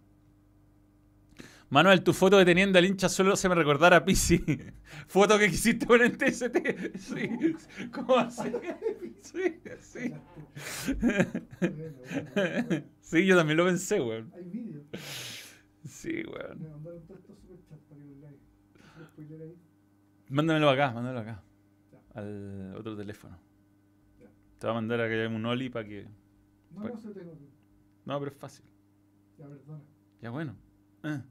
Manuel, 1.73 2.03
tu 2.05 2.13
foto 2.13 2.37
deteniendo 2.37 2.79
al 2.79 2.85
hincha 2.85 3.09
solo 3.09 3.35
se 3.35 3.49
me 3.49 3.55
recordara 3.55 3.97
a 3.97 4.05
Pisi. 4.05 4.45
Foto 5.09 5.39
que 5.39 5.49
quisiste 5.49 5.87
poner 5.87 6.09
en 6.09 6.19
TST. 6.19 6.99
Sí. 6.99 7.89
¿Cómo 7.91 8.19
así? 8.19 8.53
Sí, 9.23 9.59
sí. 9.81 10.13
Sí, 13.01 13.25
yo 13.25 13.37
también 13.39 13.57
lo 13.57 13.65
pensé, 13.65 14.03
weón. 14.03 14.31
Hay 14.35 14.45
vídeos. 14.51 14.85
Sí, 15.87 16.23
weón. 16.27 16.61
Me 16.61 16.69
mandaron 16.69 17.01
superchats 17.01 17.81
para 17.89 18.01
que. 19.17 19.39
Lo. 19.39 19.55
Mándamelo 20.29 20.69
acá, 20.69 20.93
mándamelo 20.93 21.21
acá. 21.21 21.43
Al 22.13 22.75
otro 22.77 22.95
teléfono. 22.99 23.39
Te 24.59 24.67
va 24.67 24.73
a 24.73 24.75
mandar 24.75 25.01
a 25.01 25.09
que 25.09 25.27
un 25.27 25.47
Oli 25.47 25.71
para 25.71 25.89
que. 25.89 26.07
No, 26.71 26.83
no 26.87 26.99
se 26.99 27.15
tengo. 27.15 27.35
No, 28.05 28.19
pero 28.19 28.31
es 28.31 28.37
fácil. 28.37 28.67
Ya, 29.39 29.49
perdona. 29.49 29.81
Ya 30.21 30.29
bueno. 30.29 30.55
Ah. 31.03 31.25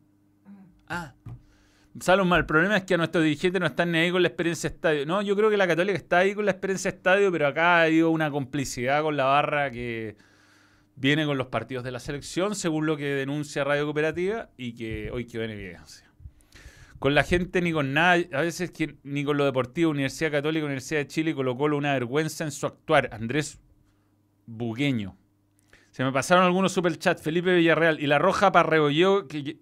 Ah. 0.94 1.14
Salomón, 2.02 2.40
el 2.40 2.46
problema 2.46 2.76
es 2.76 2.84
que 2.84 2.96
a 2.96 2.98
nuestros 2.98 3.24
dirigentes 3.24 3.62
no 3.62 3.68
están 3.68 3.94
ni 3.94 4.00
ahí 4.00 4.12
con 4.12 4.22
la 4.22 4.28
experiencia 4.28 4.68
estadio. 4.68 5.06
No, 5.06 5.22
yo 5.22 5.38
creo 5.38 5.50
que 5.50 5.56
la 5.56 5.68
Católica 5.68 5.98
está 5.98 6.18
ahí 6.20 6.36
con 6.36 6.44
la 6.44 6.52
experiencia 6.52 6.90
estadio, 6.90 7.32
pero 7.32 7.48
acá 7.48 7.78
ha 7.78 7.84
habido 7.84 8.10
una 8.10 8.30
complicidad 8.30 9.02
con 9.02 9.16
la 9.16 9.24
barra 9.24 9.72
que 9.72 10.18
viene 10.98 11.26
con 11.26 11.38
los 11.38 11.48
partidos 11.48 11.86
de 11.86 11.92
la 11.92 12.00
selección, 12.00 12.56
según 12.56 12.86
lo 12.86 12.98
que 12.98 13.06
denuncia 13.06 13.64
Radio 13.64 13.86
Cooperativa, 13.86 14.50
y 14.58 14.74
que 14.74 15.10
hoy 15.12 15.26
quedó 15.26 15.44
en 15.44 15.52
evidencia. 15.52 16.12
Con 17.00 17.16
la 17.16 17.24
gente 17.24 17.62
ni 17.62 17.72
con 17.72 17.94
nada, 17.94 18.22
a 18.34 18.42
veces 18.42 18.74
ni 19.04 19.24
con 19.24 19.38
lo 19.38 19.46
deportivo, 19.46 19.92
Universidad 19.92 20.32
Católica, 20.32 20.66
Universidad 20.66 21.00
de 21.00 21.08
Chile, 21.08 21.34
Colo 21.34 21.56
Colo, 21.56 21.78
una 21.78 21.94
vergüenza 21.94 22.44
en 22.44 22.52
su 22.52 22.68
actuar. 22.68 23.10
Andrés 23.14 23.60
Bugueño. 24.46 25.18
Se 25.92 26.04
me 26.04 26.12
pasaron 26.12 26.46
algunos 26.46 26.72
superchats. 26.72 27.22
Felipe 27.22 27.54
Villarreal. 27.54 28.00
Y 28.00 28.08
la 28.08 28.20
roja 28.20 28.52
para 28.52 28.70
Rebolledo 28.70 29.28
que 29.28 29.58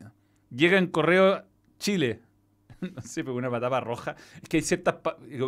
llega 0.50 0.78
en 0.78 0.88
correo 0.88 1.43
Chile. 1.78 2.22
no 2.82 3.02
sé, 3.02 3.24
pero 3.24 3.36
una 3.36 3.50
patada 3.50 3.80
roja. 3.80 4.16
Es 4.41 4.50
que 4.50 4.58
hay 4.58 4.64
ciertas. 4.64 4.95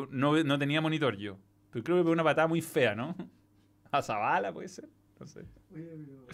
No, 0.10 0.44
no 0.44 0.60
tenía 0.60 0.82
monitor 0.82 1.16
yo. 1.18 1.38
Pero 1.72 1.84
creo 1.84 1.98
que 1.98 2.04
fue 2.04 2.12
una 2.12 2.24
patada 2.24 2.48
muy 2.48 2.62
fea, 2.62 2.96
¿no? 2.96 3.16
A 3.92 4.02
Zabala 4.02 4.54
puede 4.54 4.68
ser. 4.70 4.88
No 5.20 5.28
sé. 5.28 5.42
Oye, 5.74 5.88
pero 6.08 6.26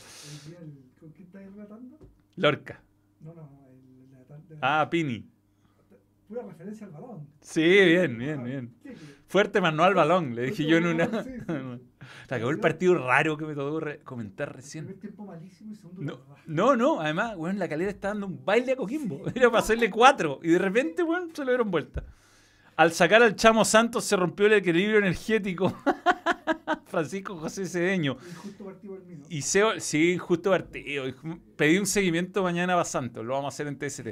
¿con 1.00 1.10
quién 1.12 1.28
estáis 1.28 1.52
relatando? 1.52 1.98
Lorca. 2.36 2.82
No, 3.20 3.34
no, 3.34 3.50
el, 3.70 4.12
la, 4.12 4.60
la- 4.60 4.82
Ah, 4.82 4.90
Pini. 4.90 5.26
pura 6.28 6.44
referencia 6.44 6.86
al 6.88 6.94
balón. 6.94 7.28
Sí, 7.42 7.62
bien, 7.64 8.18
bien, 8.18 8.44
bien. 8.44 8.76
¿Qué, 8.84 8.92
qué? 8.94 8.98
Fuerte 9.28 9.60
más 9.60 9.74
no 9.74 9.84
al 9.84 9.94
balón, 9.96 10.36
le 10.36 10.44
dije 10.44 10.66
yo 10.66 10.78
en 10.78 10.86
una. 10.88 11.24
Sí, 11.24 11.30
sí. 11.40 11.46
Se 12.28 12.36
acabó 12.36 12.52
el 12.52 12.60
partido 12.60 12.96
raro 12.96 13.38
que 13.38 13.46
me 13.46 13.56
tocó 13.56 13.80
comentar 14.04 14.50
Primer 14.50 14.56
recién. 14.56 15.00
tiempo 15.00 15.26
malísimo 15.26 15.74
y 15.74 15.76
segundo 15.76 16.02
No, 16.02 16.20
no, 16.46 16.76
no, 16.76 17.02
además, 17.02 17.36
weón, 17.38 17.60
la 17.60 17.68
calera 17.68 17.92
está 17.92 18.10
dando 18.10 18.28
un 18.28 18.44
baile 18.44 18.74
a 18.74 18.76
Coquimbo. 18.76 19.22
Era 19.36 19.50
para 19.50 19.64
hacerle 19.64 19.90
cuatro. 19.90 20.40
Y 20.44 20.50
de 20.50 20.60
repente, 20.60 21.04
weón, 21.04 21.32
se 21.34 21.44
lo 21.44 21.52
dieron 21.52 21.72
vuelta. 21.72 22.04
Al 22.76 22.92
sacar 22.92 23.24
al 23.24 23.36
Chamo 23.36 23.66
Santos 23.66 24.06
se 24.06 24.16
rompió 24.16 24.46
el 24.46 24.54
equilibrio 24.54 25.00
energético. 25.00 25.76
Francisco 26.86 27.36
José 27.38 27.66
Cedeño. 27.66 28.18
Injusto 28.30 28.66
partido 28.66 28.98
Mino. 29.06 29.26
Y 29.30 29.42
Seo, 29.42 29.80
sí, 29.80 30.18
justo 30.18 30.52
partido. 30.52 31.06
Pedí 31.56 31.78
un 31.78 31.86
seguimiento 31.86 32.44
mañana 32.44 32.74
para 32.74 32.86
Santos. 32.86 33.26
Lo 33.26 33.34
vamos 33.34 33.46
a 33.46 33.56
hacer 33.56 33.68
en 33.68 33.78
TST. 33.78 34.10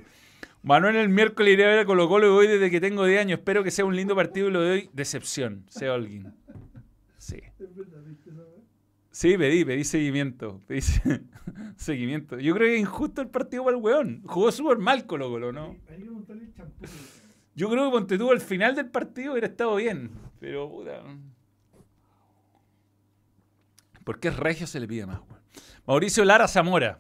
Manuel 0.64 0.96
el 0.96 1.10
miércoles 1.10 1.54
iré 1.54 1.66
a 1.66 1.68
ver 1.68 1.80
a 1.80 1.86
Colo 1.86 2.10
Colo 2.10 2.26
y 2.26 2.32
voy 2.32 2.48
desde 2.48 2.72
que 2.72 2.82
tengo 2.82 3.06
10 3.06 3.22
años. 3.22 3.40
Espero 3.40 3.64
que 3.64 3.70
sea 3.70 3.86
un 3.86 3.96
lindo 3.96 4.16
partido 4.16 4.48
y 4.48 4.52
lo 4.52 4.62
doy 4.64 4.90
decepción. 4.94 5.64
Sea 5.70 5.94
Holguín. 5.94 6.34
Sí. 7.26 7.38
Es 7.58 7.76
verdad, 7.76 8.04
¿viste 8.06 8.30
esa 8.30 8.42
weá? 8.42 8.62
Sí, 9.10 9.36
pedí, 9.36 9.66
pedí 9.66 9.84
seguimiento. 9.84 10.62
Pedí 10.68 10.82
se- 10.82 11.24
seguimiento. 11.76 12.38
Yo 12.38 12.54
creo 12.54 12.68
que 12.68 12.76
es 12.76 12.82
injusto 12.82 13.22
el 13.24 13.30
partido 13.30 13.64
para 13.64 13.76
el 13.78 13.82
weón. 13.82 14.22
Jugó 14.28 14.52
súper 14.52 14.78
mal 14.78 15.08
Colo 15.08 15.30
Colo, 15.32 15.52
¿no? 15.52 15.76
Que 15.88 15.98
montarle 16.06 16.44
el 16.44 16.54
champú. 16.54 16.86
Yo 17.56 17.68
creo 17.70 17.86
que 17.86 17.92
Ponte 17.92 18.18
tuvo 18.20 18.32
al 18.32 18.42
final 18.42 18.76
del 18.76 18.92
partido 18.92 19.32
hubiera 19.32 19.48
estado 19.48 19.76
bien. 19.78 20.12
Pero, 20.40 20.70
puta. 20.70 21.02
¿Por 24.04 24.20
qué 24.20 24.30
Regio 24.30 24.68
se 24.68 24.80
le 24.80 24.88
pide 24.88 25.08
más, 25.08 25.20
weón? 25.28 25.42
Mauricio 25.88 26.24
Lara 26.26 26.48
Zamora. 26.48 27.00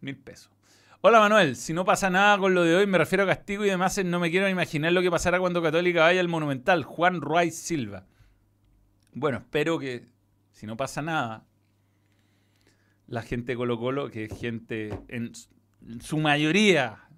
Mil 0.00 0.16
pesos. 0.16 0.50
Hola 1.02 1.18
Manuel, 1.20 1.56
si 1.56 1.74
no 1.74 1.84
pasa 1.84 2.08
nada 2.08 2.38
con 2.38 2.54
lo 2.54 2.62
de 2.62 2.76
hoy, 2.76 2.86
me 2.86 2.96
refiero 2.96 3.24
a 3.24 3.26
castigo 3.26 3.64
y 3.66 3.68
demás, 3.68 4.02
no 4.04 4.20
me 4.20 4.30
quiero 4.30 4.48
imaginar 4.48 4.92
lo 4.92 5.02
que 5.02 5.10
pasará 5.10 5.38
cuando 5.38 5.62
Católica 5.62 6.00
vaya 6.02 6.20
al 6.20 6.28
Monumental. 6.28 6.84
Juan 6.84 7.20
Ruiz 7.20 7.56
Silva. 7.58 8.06
Bueno, 9.12 9.38
espero 9.38 9.78
que, 9.78 10.06
si 10.52 10.66
no 10.66 10.76
pasa 10.76 11.02
nada, 11.02 11.44
la 13.06 13.22
gente 13.22 13.56
Colo 13.56 13.78
Colo, 13.78 14.10
que 14.10 14.24
es 14.24 14.38
gente 14.38 14.98
en 15.08 15.32
su 16.00 16.18
mayoría 16.18 17.08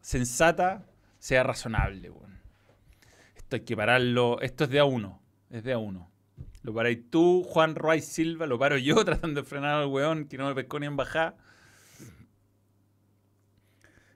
sensata, 0.00 0.86
sea 1.18 1.42
razonable. 1.42 2.10
weón. 2.10 2.40
Esto 3.36 3.56
hay 3.56 3.62
que 3.62 3.76
pararlo. 3.76 4.40
Esto 4.40 4.64
es 4.64 4.70
de 4.70 4.78
a 4.78 4.84
uno. 4.84 5.20
Es 5.50 5.64
de 5.64 5.72
a 5.72 5.78
uno. 5.78 6.10
Lo 6.62 6.72
paráis 6.72 7.10
tú, 7.10 7.42
Juan 7.44 7.74
Ruiz 7.74 8.04
Silva, 8.06 8.46
lo 8.46 8.58
paro 8.58 8.78
yo 8.78 8.94
tratando 9.04 9.42
de 9.42 9.46
frenar 9.46 9.82
al 9.82 9.86
weón 9.88 10.26
que 10.26 10.38
no 10.38 10.46
me 10.48 10.54
pescó 10.54 10.78
ni 10.78 10.86
en 10.86 10.96
bajada. 10.96 11.36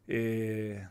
Eh, 0.06 0.86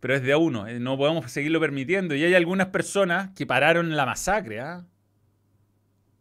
pero 0.00 0.14
es 0.14 0.22
de 0.22 0.32
a 0.32 0.38
uno. 0.38 0.66
eh, 0.66 0.78
No 0.80 0.96
podemos 0.96 1.30
seguirlo 1.30 1.60
permitiendo. 1.60 2.14
Y 2.14 2.24
hay 2.24 2.34
algunas 2.34 2.68
personas 2.68 3.30
que 3.34 3.46
pararon 3.46 3.96
la 3.96 4.06
masacre. 4.06 4.60
¿ah? 4.60 4.84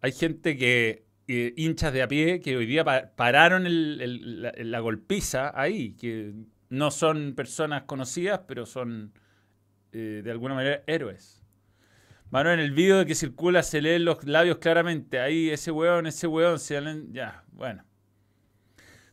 Hay 0.02 0.12
gente 0.12 0.58
que, 0.58 1.06
eh, 1.28 1.54
hinchas 1.58 1.92
de 1.94 2.02
a 2.04 2.08
pie, 2.08 2.40
que 2.40 2.56
hoy 2.58 2.66
día 2.66 2.84
pa- 2.84 3.12
pararon 3.16 3.66
la, 3.68 4.80
golpiza 4.80 5.52
ahí. 5.60 5.94
Que 5.94 6.34
no 6.70 6.92
son 6.92 7.34
personas 7.36 7.84
conocidas, 7.84 8.42
pero 8.48 8.66
son 8.66 9.14
eh, 9.94 10.22
de 10.24 10.32
alguna 10.32 10.56
manera 10.56 10.84
héroes. 10.88 11.44
Manuel, 12.30 12.60
en 12.60 12.66
el 12.66 12.72
video 12.72 12.98
de 13.00 13.06
que 13.06 13.16
circula 13.16 13.64
se 13.64 13.82
leen 13.82 14.06
los 14.06 14.24
labios 14.26 14.58
claramente. 14.58 15.20
Ahí 15.20 15.50
ese 15.50 15.72
weón, 15.72 16.08
ese 16.08 16.28
weón, 16.28 16.60
se 16.60 16.80
leen- 16.82 17.12
Ya, 17.12 17.44
bueno. 17.52 17.84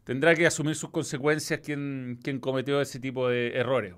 Tendrá 0.04 0.34
que 0.34 0.46
asumir 0.46 0.74
sus 0.74 0.90
consecuencias 0.90 1.60
quien, 1.60 2.18
cometió 2.40 2.80
ese 2.80 3.00
tipo 3.00 3.28
de 3.28 3.56
errores. 3.56 3.94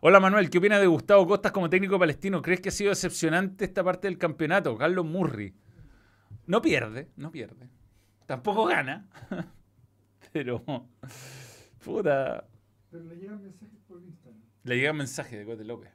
Hola 0.00 0.18
Manuel, 0.18 0.48
¿qué 0.48 0.56
opinas 0.56 0.80
de 0.80 0.86
Gustavo 0.86 1.26
Costas 1.26 1.52
como 1.52 1.68
técnico 1.68 1.98
palestino? 1.98 2.40
¿Crees 2.40 2.62
que 2.62 2.70
ha 2.70 2.72
sido 2.72 2.88
decepcionante 2.88 3.66
esta 3.66 3.84
parte 3.84 4.08
del 4.08 4.16
campeonato? 4.16 4.74
Carlos 4.78 5.04
Murri. 5.04 5.52
No 6.50 6.60
pierde, 6.60 7.12
no 7.14 7.30
pierde. 7.30 7.70
Tampoco 8.26 8.64
gana. 8.64 9.08
Pero, 10.32 10.64
puta, 11.84 12.44
Pero 12.90 13.04
le 13.04 13.14
llegan 13.14 13.40
mensajes 13.40 13.78
por 13.86 14.02
Instagram. 14.02 14.42
le 14.64 14.76
llega 14.76 14.90
un 14.90 14.96
mensaje 14.96 15.38
de 15.38 15.44
Cote 15.44 15.64
López. 15.64 15.92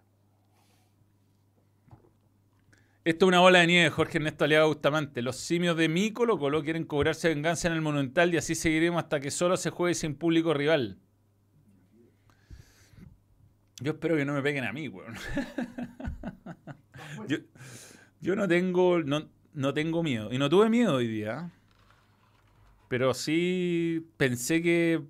Esto 3.03 3.25
es 3.25 3.27
una 3.27 3.41
bola 3.41 3.59
de 3.59 3.67
nieve, 3.67 3.89
Jorge 3.89 4.17
Ernesto 4.17 4.45
Aliaga 4.45 4.67
Bustamante. 4.67 5.21
Los 5.21 5.35
simios 5.35 5.75
de 5.75 5.89
mi 5.89 6.13
Colo 6.13 6.39
Colo 6.39 6.63
quieren 6.63 6.85
cobrarse 6.85 7.27
venganza 7.27 7.67
en 7.67 7.73
el 7.73 7.81
Monumental 7.81 8.33
y 8.33 8.37
así 8.37 8.55
seguiremos 8.55 9.03
hasta 9.03 9.19
que 9.19 9.31
solo 9.31 9.57
se 9.57 9.71
juegue 9.71 9.93
sin 9.93 10.15
público 10.15 10.53
rival. 10.53 10.99
Yo 13.81 13.91
espero 13.91 14.15
que 14.15 14.23
no 14.23 14.33
me 14.33 14.41
peguen 14.41 14.63
a 14.63 14.71
mí, 14.71 14.87
weón. 14.87 15.15
Yo, 17.27 17.37
yo 18.21 18.35
no 18.35 18.47
tengo, 18.47 19.03
no, 19.03 19.29
no 19.55 19.73
tengo 19.73 20.03
miedo. 20.03 20.31
Y 20.31 20.37
no 20.37 20.49
tuve 20.49 20.69
miedo 20.69 20.95
hoy 20.95 21.07
día. 21.07 21.51
Pero 22.87 23.13
sí 23.13 24.05
pensé 24.17 24.61
que 24.61 25.01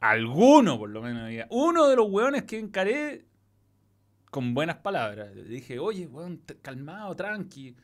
alguno, 0.00 0.78
por 0.78 0.90
lo 0.90 1.02
menos, 1.02 1.24
había. 1.24 1.46
Uno 1.50 1.88
de 1.88 1.96
los 1.96 2.08
weones 2.08 2.44
que 2.44 2.58
encaré 2.58 3.26
con 4.30 4.54
buenas 4.54 4.76
palabras. 4.76 5.34
Le 5.34 5.44
dije, 5.44 5.78
oye, 5.78 6.06
weón, 6.06 6.42
calmado, 6.62 7.14
tranqui. 7.14 7.76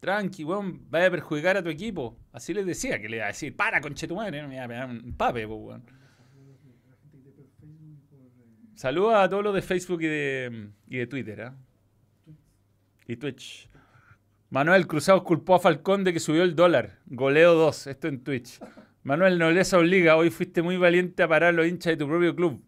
Tranqui, 0.00 0.44
weón, 0.44 0.90
vaya 0.90 1.06
a 1.06 1.10
perjudicar 1.10 1.56
a 1.56 1.62
tu 1.62 1.68
equipo. 1.68 2.16
Así 2.32 2.52
les 2.52 2.66
decía 2.66 3.00
que 3.00 3.08
le 3.08 3.16
iba 3.16 3.26
a 3.26 3.28
decir, 3.28 3.54
para, 3.54 3.80
conchetumadre, 3.80 4.42
no 4.42 4.48
me 4.48 4.56
iba 4.56 4.82
a 4.82 4.86
un 4.86 5.14
pape, 5.16 5.46
po, 5.46 5.54
weón. 5.56 5.82
Eh, 5.82 6.56
Saludos 8.74 9.14
a 9.14 9.28
todos 9.28 9.44
los 9.44 9.54
de 9.54 9.62
Facebook 9.62 10.02
y 10.02 10.06
de, 10.06 10.70
y 10.88 10.98
de 10.98 11.06
Twitter, 11.06 11.40
¿ah? 11.42 11.56
Y 13.08 13.16
Twitch. 13.16 13.68
Manuel 14.50 14.86
Cruzados 14.86 15.22
culpó 15.22 15.56
a 15.56 15.60
Falcón 15.60 16.04
de 16.04 16.12
que 16.12 16.20
subió 16.20 16.42
el 16.42 16.54
dólar. 16.54 17.00
Goleo 17.06 17.54
2, 17.54 17.88
esto 17.88 18.08
en 18.08 18.22
Twitch. 18.22 18.60
Manuel 19.02 19.38
Nobleza 19.38 19.78
Obliga, 19.78 20.16
hoy 20.16 20.30
fuiste 20.30 20.62
muy 20.62 20.76
valiente 20.76 21.22
a 21.22 21.28
parar 21.28 21.54
los 21.54 21.66
hinchas 21.66 21.92
de 21.92 21.96
tu 21.96 22.08
propio 22.08 22.34
club. 22.34 22.62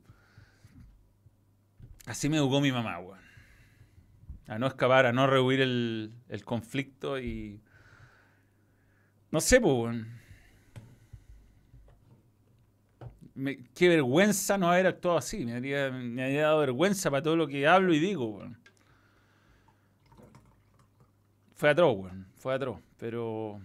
Así 2.06 2.28
me 2.28 2.36
educó 2.36 2.60
mi 2.60 2.72
mamá, 2.72 2.98
weón. 2.98 3.18
A 4.46 4.58
no 4.58 4.66
escapar, 4.66 5.06
a 5.06 5.12
no 5.12 5.26
rehuir 5.26 5.60
el, 5.60 6.42
conflicto 6.44 7.18
y... 7.18 7.60
No 9.30 9.40
sé, 9.40 9.58
weón. 9.58 10.08
Qué 13.74 13.88
vergüenza 13.88 14.58
no 14.58 14.70
haber 14.70 14.86
actuado 14.86 15.18
así. 15.18 15.44
Me 15.44 15.54
habría, 15.54 15.90
me 15.90 16.24
habría 16.24 16.42
dado 16.42 16.60
vergüenza 16.60 17.10
para 17.10 17.22
todo 17.22 17.36
lo 17.36 17.46
que 17.46 17.66
hablo 17.68 17.92
y 17.92 18.00
digo, 18.00 18.26
weón. 18.26 18.58
Fue 21.58 21.68
atroz, 21.70 21.96
weón. 21.98 22.26
Fue 22.38 22.54
atroz. 22.54 22.80
Pero. 22.96 23.60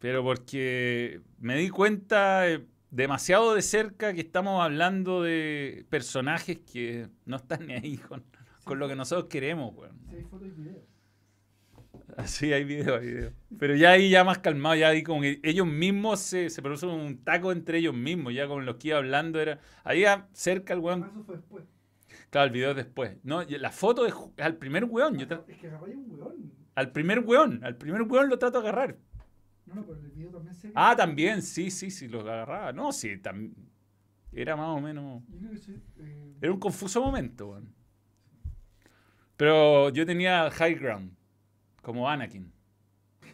Pero 0.00 0.22
porque 0.22 1.20
me 1.38 1.56
di 1.56 1.68
cuenta 1.70 2.48
eh, 2.48 2.64
demasiado 2.90 3.54
de 3.54 3.62
cerca 3.62 4.14
que 4.14 4.20
estamos 4.22 4.62
hablando 4.62 5.22
de 5.22 5.84
personajes 5.90 6.58
que 6.72 7.08
no 7.26 7.36
están 7.36 7.66
ni 7.66 7.74
ahí 7.74 7.96
con, 7.98 8.24
con 8.64 8.78
lo 8.78 8.88
que 8.88 8.96
nosotros 8.96 9.28
queremos, 9.28 9.74
weón. 9.76 9.98
Si 10.08 10.16
hay 10.16 10.22
fotos 10.24 10.48
y 10.48 10.50
videos. 10.50 10.82
Sí, 12.24 12.52
hay 12.52 12.64
video, 12.64 12.96
hay 12.96 13.06
video. 13.06 13.32
Pero 13.58 13.76
ya 13.76 13.90
ahí 13.90 14.08
ya 14.10 14.24
más 14.24 14.38
calmado, 14.38 14.74
ya 14.74 14.88
ahí 14.88 15.02
como 15.04 15.20
que 15.20 15.38
ellos 15.44 15.66
mismos 15.66 16.18
se, 16.20 16.48
se 16.50 16.62
producen 16.62 16.88
un 16.88 17.18
taco 17.22 17.52
entre 17.52 17.78
ellos 17.78 17.94
mismos, 17.94 18.32
ya 18.34 18.48
con 18.48 18.64
los 18.66 18.76
que 18.76 18.88
iba 18.88 18.98
hablando 18.98 19.38
era. 19.40 19.60
Ahí 19.84 20.00
ya 20.02 20.26
cerca 20.32 20.72
el 20.72 20.80
Ah, 20.80 20.82
weón. 20.82 21.10
eso 21.12 21.22
fue 21.24 21.36
después. 21.36 21.64
Claro, 22.30 22.46
el 22.46 22.52
video 22.52 22.70
es 22.70 22.76
después. 22.76 23.16
No, 23.24 23.42
la 23.42 23.70
foto 23.70 24.06
es 24.06 24.14
al 24.38 24.56
primer 24.56 24.84
weón. 24.84 25.16
Yo 25.18 25.26
tra- 25.28 25.44
Es 25.48 25.58
que 25.58 25.66
agarráis 25.68 25.96
un 25.96 26.06
weón. 26.10 26.52
Al 26.78 26.92
primer 26.92 27.20
weón. 27.20 27.62
Al 27.64 27.76
primer 27.76 28.02
weón 28.02 28.28
lo 28.28 28.38
trato 28.38 28.60
de 28.62 28.68
agarrar. 28.68 28.96
No, 29.66 29.74
no, 29.74 29.86
pero 29.86 29.98
el 30.00 30.10
video 30.10 30.30
también 30.30 30.54
se. 30.54 30.72
Ah, 30.74 30.94
también, 30.96 31.42
sí, 31.42 31.70
sí, 31.70 31.90
sí, 31.90 32.08
lo 32.08 32.20
agarraba. 32.20 32.72
No, 32.72 32.92
sí, 32.92 33.08
tam- 33.22 33.52
era 34.32 34.56
más 34.56 34.68
o 34.68 34.80
menos. 34.80 35.22
Eh, 35.98 36.34
Era 36.40 36.52
un 36.52 36.60
confuso 36.60 37.02
momento, 37.02 37.48
weón. 37.50 37.72
Pero 39.36 39.90
yo 39.90 40.04
tenía 40.06 40.50
high 40.50 40.74
ground, 40.74 41.12
como 41.82 42.08
Anakin. 42.08 42.52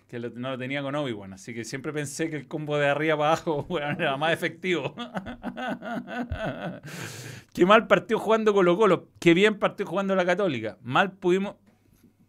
Que 0.09 0.19
lo- 0.19 0.31
no 0.31 0.51
lo 0.51 0.59
tenía 0.59 0.83
con 0.83 0.95
Obi-Wan, 0.95 1.33
así 1.33 1.55
que 1.55 1.65
siempre 1.65 1.93
pensé 1.93 2.31
que 2.31 2.37
el 2.37 2.47
combo 2.47 2.77
de 2.77 2.87
arriba 2.89 3.17
para 3.17 3.33
abajo 3.33 3.67
era 3.99 4.17
más 4.17 4.33
efectivo. 4.33 4.95
Qué 7.53 7.67
mal 7.67 7.87
partido 7.87 8.19
jugando 8.19 8.53
Colo 8.53 8.77
Colo. 8.77 9.09
Qué 9.19 9.35
bien 9.35 9.59
partido 9.59 9.89
jugando 9.89 10.15
la 10.15 10.25
Católica. 10.27 10.79
Mal 10.83 11.13
pudimos, 11.13 11.57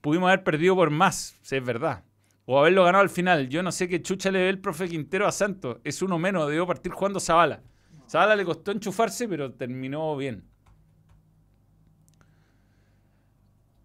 pudimos 0.05 0.27
haber 0.27 0.43
perdido 0.43 0.75
por 0.75 0.91
más, 0.91 1.35
si 1.41 1.55
es 1.55 1.65
verdad. 1.65 2.03
O 2.45 2.59
haberlo 2.59 2.83
ganado 2.83 3.01
al 3.01 3.09
final. 3.09 3.49
Yo 3.49 3.63
no 3.63 3.71
sé 3.71 3.89
qué 3.89 4.03
chucha 4.03 4.29
le 4.29 4.37
ve 4.37 4.49
el 4.49 4.59
profe 4.59 4.87
Quintero 4.87 5.25
a 5.25 5.31
Santos. 5.31 5.79
Es 5.83 6.03
uno 6.03 6.19
menos, 6.19 6.47
debió 6.47 6.67
partir 6.67 6.91
jugando 6.91 7.19
Zavala. 7.19 7.63
Zavala 8.07 8.35
le 8.35 8.45
costó 8.45 8.71
enchufarse, 8.71 9.27
pero 9.27 9.53
terminó 9.53 10.15
bien. 10.15 10.43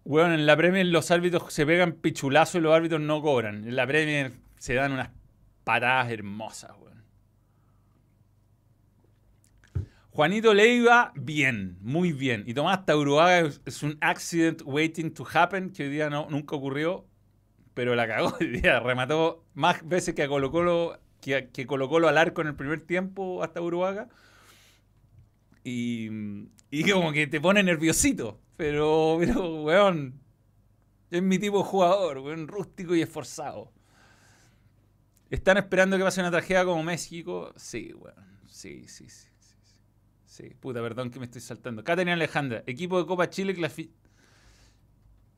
Weón, 0.05 0.33
en 0.33 0.45
la 0.45 0.55
Premier 0.55 0.85
los 0.85 1.09
árbitros 1.09 1.51
se 1.51 1.65
pegan 1.65 1.93
pichulazo 1.93 2.59
y 2.59 2.61
los 2.61 2.75
árbitros 2.75 3.01
no 3.01 3.19
cobran. 3.19 3.67
En 3.67 3.75
la 3.75 3.87
Premier 3.87 4.33
se 4.59 4.75
dan 4.75 4.91
unas 4.91 5.09
patadas 5.63 6.11
hermosas, 6.11 6.69
weón. 6.79 7.00
Juanito 10.11 10.53
Leiva, 10.53 11.13
bien, 11.15 11.77
muy 11.79 12.11
bien. 12.11 12.43
Y 12.45 12.53
Tomás 12.53 12.85
Tauruaga 12.85 13.39
es, 13.39 13.61
es 13.65 13.81
un 13.81 13.97
accident 14.01 14.61
waiting 14.65 15.13
to 15.13 15.25
happen 15.33 15.71
que 15.71 15.83
hoy 15.83 15.89
día 15.89 16.09
no, 16.09 16.27
nunca 16.29 16.53
ocurrió, 16.57 17.07
pero 17.73 17.95
la 17.95 18.05
cagó 18.07 18.35
hoy 18.41 18.47
día. 18.47 18.81
Remató 18.81 19.45
más 19.53 19.87
veces 19.87 20.13
que 20.13 20.23
a 20.23 20.27
Colo 20.27 20.51
Colo, 20.51 20.99
que, 21.21 21.49
que 21.53 21.65
Colo 21.65 21.87
Colo 21.87 22.09
al 22.09 22.17
arco 22.17 22.41
en 22.41 22.47
el 22.47 22.55
primer 22.55 22.81
tiempo 22.81 23.41
hasta 23.41 23.61
Uruguaga. 23.61 24.09
Y, 25.63 26.09
y 26.69 26.91
como 26.91 27.13
que 27.13 27.27
te 27.27 27.39
pone 27.39 27.63
nerviosito. 27.63 28.37
Pero, 28.57 29.15
pero, 29.17 29.63
weón, 29.63 30.19
es 31.09 31.21
mi 31.23 31.39
tipo 31.39 31.59
de 31.59 31.63
jugador, 31.63 32.17
weón, 32.19 32.49
rústico 32.49 32.95
y 32.95 33.01
esforzado. 33.01 33.71
¿Están 35.29 35.55
esperando 35.55 35.97
que 35.97 36.03
pase 36.03 36.19
una 36.19 36.31
tragedia 36.31 36.65
como 36.65 36.83
México? 36.83 37.53
Sí, 37.55 37.93
weón. 37.93 38.41
Sí. 38.47 38.85
Sí, 38.89 39.07
sí. 39.07 39.30
Sí, 40.31 40.43
puta, 40.61 40.81
perdón 40.81 41.11
que 41.11 41.19
me 41.19 41.25
estoy 41.25 41.41
saltando. 41.41 41.83
Caterina 41.83 42.13
Alejandra, 42.13 42.63
equipo 42.65 42.97
de 42.97 43.05
Copa 43.05 43.29
Chile 43.29 43.53
clasi- 43.53 43.89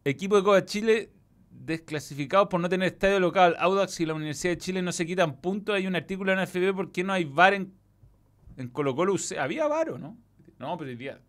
Equipo 0.06 0.36
de 0.36 0.44
Copa 0.44 0.64
Chile 0.66 1.10
desclasificados 1.50 2.48
por 2.48 2.60
no 2.62 2.70
tener 2.70 2.90
estadio 2.94 3.20
local. 3.20 3.56
Audax 3.58 4.00
y 4.02 4.06
la 4.06 4.14
Universidad 4.14 4.54
de 4.54 4.58
Chile 4.60 4.84
no 4.84 4.92
se 4.92 5.08
quitan 5.08 5.38
puntos. 5.42 5.74
Hay 5.74 5.88
un 5.88 5.96
artículo 5.96 6.32
en 6.32 6.38
la 6.38 6.46
FB 6.46 6.76
por 6.76 6.92
qué 6.92 7.04
no 7.04 7.12
hay 7.12 7.24
VAR 7.24 7.56
en, 7.56 7.74
en 8.56 8.68
Colo 8.68 8.96
Colo. 8.96 9.16
¿Había 9.40 9.66
VAR 9.68 9.90
o 9.90 9.98
no? 9.98 10.16
No, 10.60 10.78
pero 10.78 10.96
día 10.96 11.20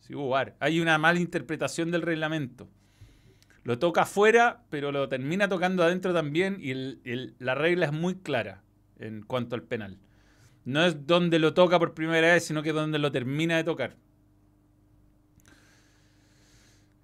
sí 0.00 0.14
hubo 0.14 0.28
VAR. 0.28 0.54
Hay 0.60 0.80
una 0.80 0.98
mala 0.98 1.18
interpretación 1.18 1.90
del 1.90 2.02
reglamento. 2.02 2.68
Lo 3.62 3.78
toca 3.78 4.02
afuera, 4.02 4.62
pero 4.68 4.92
lo 4.92 5.08
termina 5.08 5.48
tocando 5.48 5.82
adentro 5.82 6.12
también 6.12 6.58
y 6.60 6.72
el- 6.72 7.34
la 7.38 7.54
regla 7.54 7.86
es 7.86 7.92
muy 7.92 8.16
clara 8.16 8.62
en 8.98 9.22
cuanto 9.22 9.54
al 9.54 9.62
penal. 9.62 9.98
No 10.66 10.84
es 10.84 11.06
donde 11.06 11.38
lo 11.38 11.54
toca 11.54 11.78
por 11.78 11.94
primera 11.94 12.34
vez, 12.34 12.44
sino 12.44 12.60
que 12.60 12.72
donde 12.72 12.98
lo 12.98 13.12
termina 13.12 13.56
de 13.56 13.62
tocar. 13.62 13.94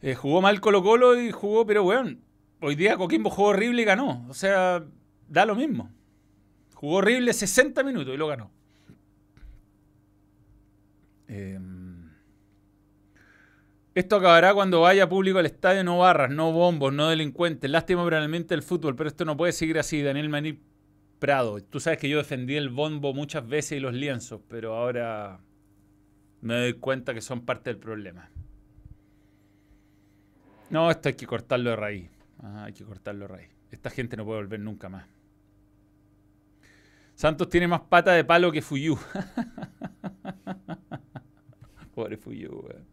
Eh, 0.00 0.16
jugó 0.16 0.42
mal 0.42 0.60
Colo 0.60 0.82
Colo 0.82 1.18
y 1.18 1.30
jugó, 1.30 1.64
pero 1.64 1.84
weón, 1.84 2.20
hoy 2.60 2.74
día 2.74 2.96
Coquimbo 2.96 3.30
jugó 3.30 3.50
horrible 3.50 3.82
y 3.82 3.84
ganó. 3.84 4.26
O 4.28 4.34
sea, 4.34 4.84
da 5.28 5.46
lo 5.46 5.54
mismo. 5.54 5.92
Jugó 6.74 6.96
horrible 6.96 7.32
60 7.32 7.84
minutos 7.84 8.12
y 8.12 8.16
lo 8.16 8.26
ganó. 8.26 8.50
Eh, 11.28 11.60
esto 13.94 14.16
acabará 14.16 14.54
cuando 14.54 14.80
vaya 14.80 15.08
público 15.08 15.38
al 15.38 15.46
estadio, 15.46 15.84
no 15.84 15.98
barras, 15.98 16.32
no 16.32 16.50
bombos, 16.50 16.92
no 16.92 17.08
delincuentes. 17.08 17.70
Lástima 17.70 18.02
para 18.02 18.24
el 18.24 18.62
fútbol, 18.62 18.96
pero 18.96 19.08
esto 19.08 19.24
no 19.24 19.36
puede 19.36 19.52
seguir 19.52 19.78
así. 19.78 20.02
Daniel 20.02 20.30
Maní 20.30 20.58
Prado. 21.22 21.62
Tú 21.62 21.78
sabes 21.78 22.00
que 22.00 22.08
yo 22.08 22.18
defendí 22.18 22.56
el 22.56 22.68
bombo 22.68 23.14
muchas 23.14 23.46
veces 23.46 23.78
y 23.78 23.80
los 23.80 23.94
lienzos, 23.94 24.40
pero 24.48 24.74
ahora 24.74 25.38
me 26.40 26.54
doy 26.54 26.72
cuenta 26.72 27.14
que 27.14 27.20
son 27.20 27.42
parte 27.42 27.70
del 27.70 27.78
problema. 27.78 28.28
No, 30.68 30.90
esto 30.90 31.10
hay 31.10 31.14
que 31.14 31.24
cortarlo 31.24 31.70
de 31.70 31.76
raíz. 31.76 32.10
Ah, 32.42 32.64
hay 32.64 32.72
que 32.72 32.84
cortarlo 32.84 33.28
de 33.28 33.34
raíz. 33.34 33.50
Esta 33.70 33.88
gente 33.88 34.16
no 34.16 34.24
puede 34.24 34.40
volver 34.40 34.58
nunca 34.58 34.88
más. 34.88 35.06
Santos 37.14 37.48
tiene 37.48 37.68
más 37.68 37.82
pata 37.82 38.10
de 38.14 38.24
palo 38.24 38.50
que 38.50 38.60
Fuyu. 38.60 38.98
Pobre 41.94 42.16
Fuyu, 42.16 42.50
weón. 42.50 42.84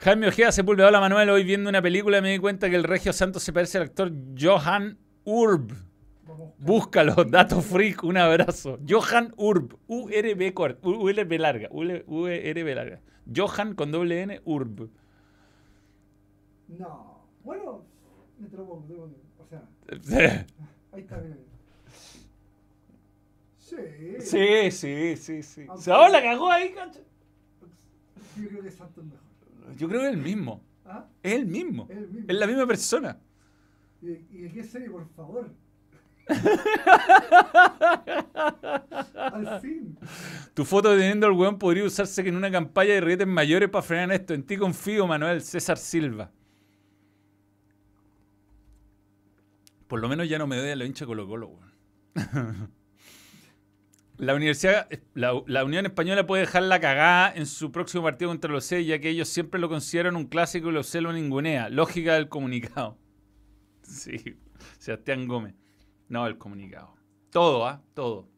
Jaime 0.00 0.28
Ojeda 0.28 0.52
Sepúlveda, 0.52 0.88
hola 0.88 1.00
Manuel, 1.00 1.30
hoy 1.30 1.44
viendo 1.44 1.70
una 1.70 1.80
película 1.80 2.20
me 2.20 2.32
di 2.32 2.38
cuenta 2.38 2.68
que 2.68 2.76
el 2.76 2.84
Regio 2.84 3.14
Santos 3.14 3.42
se 3.42 3.54
parece 3.54 3.78
al 3.78 3.84
actor 3.84 4.12
Johan 4.38 4.98
Urb. 5.24 5.85
Búscalo, 6.58 7.24
dato 7.30 7.60
freak, 7.60 8.02
un 8.04 8.16
abrazo. 8.16 8.78
Johan 8.88 9.32
Urb, 9.36 9.78
U-R-B 9.86 10.54
cort- 10.54 10.78
U-R-B 10.82 11.38
larga, 11.38 11.68
U-R-B 11.70 12.74
larga. 12.74 13.00
Johan 13.34 13.74
con 13.74 13.90
doble 13.92 14.22
N, 14.22 14.40
Urb. 14.44 14.88
No. 16.68 17.26
Bueno, 17.44 17.84
me 18.38 18.48
pongo. 18.48 18.84
O 19.38 19.46
sea, 19.48 20.46
ahí 20.92 21.00
está 21.00 21.18
bien. 21.20 21.38
Sí. 23.58 23.76
Sí, 24.20 24.70
sí, 24.70 25.16
sí, 25.16 25.42
sí. 25.42 25.66
Se 25.76 25.90
ahora 25.92 26.08
la 26.08 26.22
cagó 26.22 26.50
ahí, 26.50 26.72
cacho. 26.72 27.00
Yo 28.40 28.48
creo 28.48 28.62
que 28.62 28.70
Santos 28.70 29.04
es 29.04 29.10
mejor. 29.10 29.76
Yo 29.76 29.88
creo 29.88 30.00
que 30.02 30.06
es 30.08 30.14
el 30.14 30.20
mismo. 30.22 30.62
¿Ah? 30.84 31.06
Es 31.22 31.32
el 31.34 31.46
mismo. 31.46 31.86
Es 31.90 31.96
el 31.98 32.08
mismo. 32.08 32.26
Es 32.28 32.36
la 32.36 32.46
misma 32.46 32.66
persona. 32.66 33.18
¿Y, 34.02 34.10
y 34.30 34.50
qué 34.52 34.62
serie, 34.62 34.88
por 34.90 35.08
favor? 35.16 35.50
Tu 40.54 40.64
foto 40.64 40.96
teniendo 40.96 41.26
al 41.26 41.32
weón 41.32 41.58
podría 41.58 41.84
usarse 41.84 42.26
en 42.26 42.36
una 42.36 42.50
campaña 42.50 42.94
de 42.94 43.00
rietes 43.00 43.26
mayores 43.26 43.68
para 43.68 43.82
frenar 43.82 44.12
esto. 44.12 44.34
En 44.34 44.42
ti 44.44 44.56
confío, 44.56 45.06
Manuel 45.06 45.42
César 45.42 45.78
Silva. 45.78 46.30
Por 49.86 50.00
lo 50.00 50.08
menos 50.08 50.28
ya 50.28 50.38
no 50.38 50.46
me 50.46 50.56
doy 50.56 50.70
a 50.70 50.76
los 50.76 50.86
hinchas 50.86 51.06
Colo 51.06 51.26
Colo, 51.28 51.48
weón. 51.48 51.72
La 54.18 54.34
Universidad, 54.34 54.88
la, 55.12 55.42
la 55.46 55.62
Unión 55.62 55.84
Española 55.84 56.26
puede 56.26 56.40
dejar 56.46 56.62
la 56.62 56.80
cagada 56.80 57.30
en 57.34 57.44
su 57.44 57.70
próximo 57.70 58.02
partido 58.02 58.30
contra 58.30 58.50
los 58.50 58.64
C, 58.64 58.82
ya 58.86 58.98
que 58.98 59.10
ellos 59.10 59.28
siempre 59.28 59.60
lo 59.60 59.68
consideran 59.68 60.16
un 60.16 60.24
clásico 60.24 60.70
y 60.70 60.72
los 60.72 60.86
C 60.86 61.02
lo 61.02 61.12
ningunea. 61.12 61.68
Lógica 61.68 62.14
del 62.14 62.28
comunicado. 62.28 62.98
Sí, 63.82 64.36
Sebastián 64.78 65.28
Gómez. 65.28 65.54
No, 66.08 66.26
el 66.26 66.38
comunicado. 66.38 66.94
Todo, 67.30 67.66
¿ah? 67.66 67.82
Todo. 67.94 68.28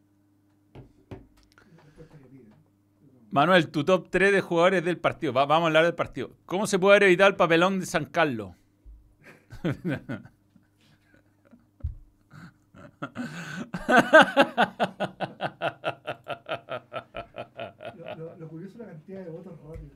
Manuel, 3.31 3.69
tu 3.69 3.83
top 3.83 4.07
3 4.09 4.31
de 4.31 4.41
jugadores 4.41 4.83
del 4.83 4.97
partido. 4.97 5.33
Va- 5.33 5.45
vamos 5.45 5.65
a 5.65 5.67
hablar 5.67 5.83
del 5.85 5.93
partido. 5.95 6.31
¿Cómo 6.45 6.65
se 6.65 6.79
puede 6.79 7.05
evitado 7.05 7.29
el 7.29 7.35
papelón 7.35 7.79
de 7.79 7.85
San 7.85 8.05
Carlos? 8.05 8.55
Lo, 18.17 18.35
lo- 18.37 18.47
curioso 18.47 18.73
es 18.73 18.79
la 18.79 18.85
cantidad 18.87 19.23
de 19.23 19.29
votos 19.31 19.53
rápidos 19.63 19.93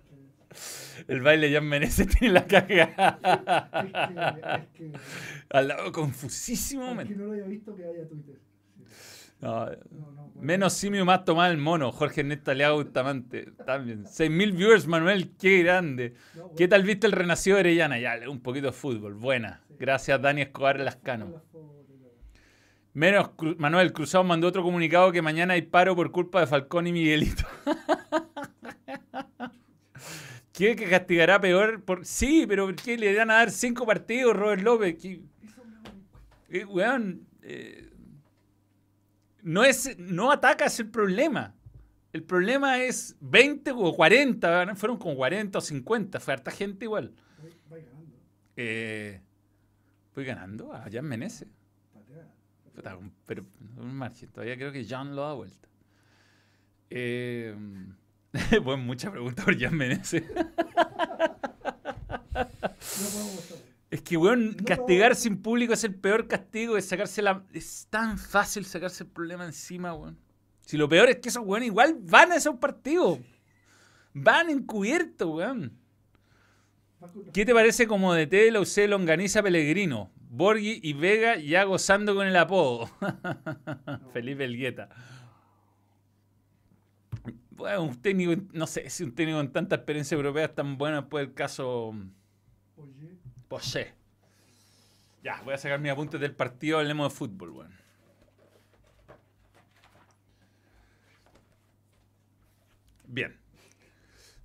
El 1.08 1.22
baile 1.22 1.50
ya 1.52 1.62
Menezes 1.62 2.08
tiene 2.20 2.34
la 2.34 2.46
caga. 2.46 2.84
es. 3.84 3.92
que, 4.74 4.88
es 4.88 4.92
que, 4.92 4.92
Al 5.50 5.68
lado 5.68 5.92
confusísimo. 5.92 6.94
men. 6.96 7.08
que 7.08 7.16
no 7.16 7.26
lo 7.26 7.34
haya 7.34 7.46
visto, 7.46 7.76
que 7.76 7.84
haya 7.86 8.08
Twitter. 8.08 8.36
Sí. 8.76 8.84
No, 9.42 9.66
No, 9.66 9.72
no, 10.12 10.28
bueno. 10.30 10.32
menos 10.42 10.74
simio, 10.74 11.04
más 11.06 11.26
tomar 11.26 11.52
el 11.52 11.58
mono. 11.58 11.92
Jorge 11.92 12.22
Ernesto 12.22 12.52
Aliaga 12.52 12.76
Bustamante. 12.76 13.52
También. 13.66 14.06
6.000 14.06 14.56
viewers, 14.56 14.88
Manuel. 14.88 15.32
Qué 15.38 15.64
grande. 15.64 16.14
Bueno, 16.34 16.52
¿Qué 16.56 16.68
tal 16.70 16.84
viste 16.84 17.08
el 17.08 17.14
renacido 17.14 17.58
de 17.58 17.62
Orellana? 17.62 18.00
Ya, 18.00 18.18
un 18.30 18.40
poquito 18.42 18.68
de 18.68 18.74
fútbol. 18.74 19.16
Buena. 19.16 19.62
Gracias, 19.78 20.22
Dani 20.22 20.44
Escobar 20.44 20.80
Lascano. 20.80 21.42
Menos, 22.94 23.32
Cru- 23.36 23.58
Manuel 23.58 23.92
Cruzado 23.92 24.24
mandó 24.24 24.48
otro 24.48 24.62
comunicado 24.64 25.12
que 25.12 25.22
mañana 25.22 25.56
hay 25.56 25.64
paro 25.64 25.96
por 25.96 26.12
culpa 26.12 26.40
de 26.40 26.48
Falcón 26.48 26.86
y 26.88 26.94
Miguelito. 26.94 27.44
¿Quiere 30.54 30.76
que 30.76 30.88
castigará 30.90 31.42
peor? 31.42 31.84
Por... 31.84 32.06
Sí, 32.06 32.46
pero 32.48 32.66
¿por 32.68 32.76
qué 32.76 32.98
le 32.98 33.16
van 33.18 33.32
a 33.32 33.36
dar 33.36 33.52
cinco 33.52 33.86
partidos, 33.86 34.36
Robert 34.36 34.62
López? 34.62 34.96
¿Qué- 35.02 35.22
eh, 36.50 36.66
weón, 36.66 37.28
eh, 37.42 37.90
no, 39.42 39.64
es, 39.64 39.98
no 39.98 40.32
atacas 40.32 40.80
el 40.80 40.90
problema. 40.90 41.56
El 42.14 42.24
problema 42.24 42.80
es 42.84 43.16
20 43.22 43.72
o 43.72 43.94
40, 43.96 44.66
¿no? 44.68 44.76
fueron 44.76 44.98
como 45.00 45.16
40 45.16 45.58
o 45.58 45.62
50, 45.62 46.20
fue 46.20 46.34
harta 46.34 46.52
gente 46.52 46.86
igual. 46.86 47.12
Voy- 47.42 47.54
voy 47.68 47.82
ganando. 47.82 48.18
Eh, 48.56 49.22
voy 50.14 50.26
ganando 50.26 50.74
a 50.74 50.88
Jan 50.92 51.06
Menezes. 51.06 51.48
Pero 53.26 53.46
un 53.78 53.96
margen. 53.96 54.30
Todavía 54.30 54.56
creo 54.56 54.72
que 54.72 54.86
Jan 54.86 55.16
lo 55.16 55.24
da 55.24 55.34
vuelta. 55.34 55.68
Eh, 56.92 57.56
bueno, 58.64 58.84
mucha 58.84 59.12
pregunta 59.12 59.44
por 59.44 59.58
Jan 59.60 59.76
Menezes. 59.76 60.24
Es 63.92 64.02
que, 64.02 64.18
weón, 64.18 64.56
No. 64.58 64.66
castigar 64.66 65.16
sin 65.16 65.42
público 65.42 65.74
es 65.74 65.84
el 65.84 65.94
peor 65.94 66.28
castigo. 66.28 66.78
Es 66.78 66.88
sacarse 66.88 67.22
la. 67.22 67.44
Es 67.54 67.88
tan 67.90 68.18
fácil 68.18 68.66
sacarse 68.66 69.04
el 69.04 69.10
problema 69.10 69.46
encima, 69.46 69.94
weón. 69.94 70.18
Si 70.62 70.78
lo 70.78 70.90
peor 70.90 71.10
es 71.10 71.18
que 71.18 71.30
esos 71.30 71.44
weón 71.46 71.64
igual 71.64 71.98
van 72.02 72.32
a 72.32 72.38
esos 72.38 72.56
partidos. 72.56 73.20
Van 74.14 74.50
encubiertos, 74.50 75.28
weón. 75.30 75.78
¿Qué 77.34 77.46
te 77.46 77.54
parece 77.54 77.86
como 77.86 78.14
de 78.14 78.52
la 78.52 78.62
UC 78.62 78.88
Longaniza 78.88 79.44
Pellegrino? 79.44 80.10
Borghi 80.30 80.80
y 80.82 80.94
Vega 80.94 81.36
ya 81.38 81.64
gozando 81.66 82.16
con 82.16 82.26
el 82.26 82.36
apodo. 82.36 82.90
Felipe 84.14 84.46
Elgueta. 84.46 84.90
Bueno, 87.56 87.84
un 87.84 88.02
técnico, 88.02 88.42
no 88.52 88.66
sé 88.66 88.90
si 88.90 89.04
un 89.04 89.14
técnico 89.14 89.38
con 89.38 89.52
tanta 89.52 89.76
experiencia 89.76 90.16
europea 90.16 90.46
es 90.46 90.56
tan 90.56 90.78
bueno 90.78 91.02
después 91.02 91.28
del 91.28 91.36
caso 91.36 91.94
Oye, 92.76 93.18
Poché. 93.48 93.94
Ya, 95.24 95.40
voy 95.46 95.54
a 95.54 95.58
sacar 95.58 95.80
mis 95.80 95.92
apuntes 95.92 96.20
del 96.20 96.36
partido, 96.36 96.80
hablemos 96.80 97.12
de 97.12 97.18
fútbol, 97.18 97.52
weón. 97.52 97.74
Bien. 103.08 103.38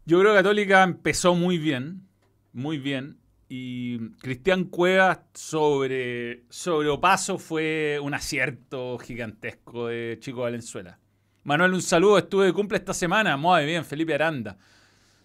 Yo 0.05 0.21
creo 0.21 0.33
que 0.33 0.39
Católica 0.39 0.83
empezó 0.83 1.35
muy 1.35 1.57
bien, 1.57 2.07
muy 2.53 2.79
bien. 2.79 3.19
Y 3.49 4.11
Cristian 4.19 4.65
Cuevas 4.65 5.21
sobre, 5.33 6.45
sobre 6.51 6.91
Opaso 6.91 7.39
fue 7.39 7.99
un 8.03 8.13
acierto 8.13 8.99
gigantesco 8.99 9.87
de 9.87 10.19
Chico 10.21 10.43
Valenzuela. 10.43 10.99
Manuel, 11.45 11.74
un 11.74 11.82
saludo. 11.82 12.18
Estuve 12.18 12.47
de 12.47 12.53
cumple 12.53 12.78
esta 12.78 12.95
semana. 12.95 13.36
Muy 13.36 13.64
bien, 13.64 13.84
Felipe 13.84 14.14
Aranda. 14.14 14.57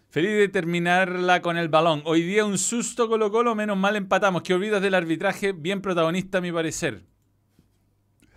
Feliz 0.10 0.32
de 0.32 0.48
terminarla 0.48 1.42
con 1.42 1.58
el 1.58 1.70
balón. 1.70 2.04
Hoy 2.06 2.22
día 2.22 2.46
un 2.46 2.60
susto 2.60 3.10
Colo 3.10 3.32
Colo, 3.32 3.56
menos 3.56 3.78
mal 3.78 3.96
empatamos. 3.96 4.44
¿Qué 4.44 4.54
olvidas 4.54 4.82
del 4.82 4.94
arbitraje? 4.94 5.54
Bien 5.54 5.82
protagonista 5.82 6.38
a 6.38 6.42
mi 6.42 6.52
parecer. 6.52 7.04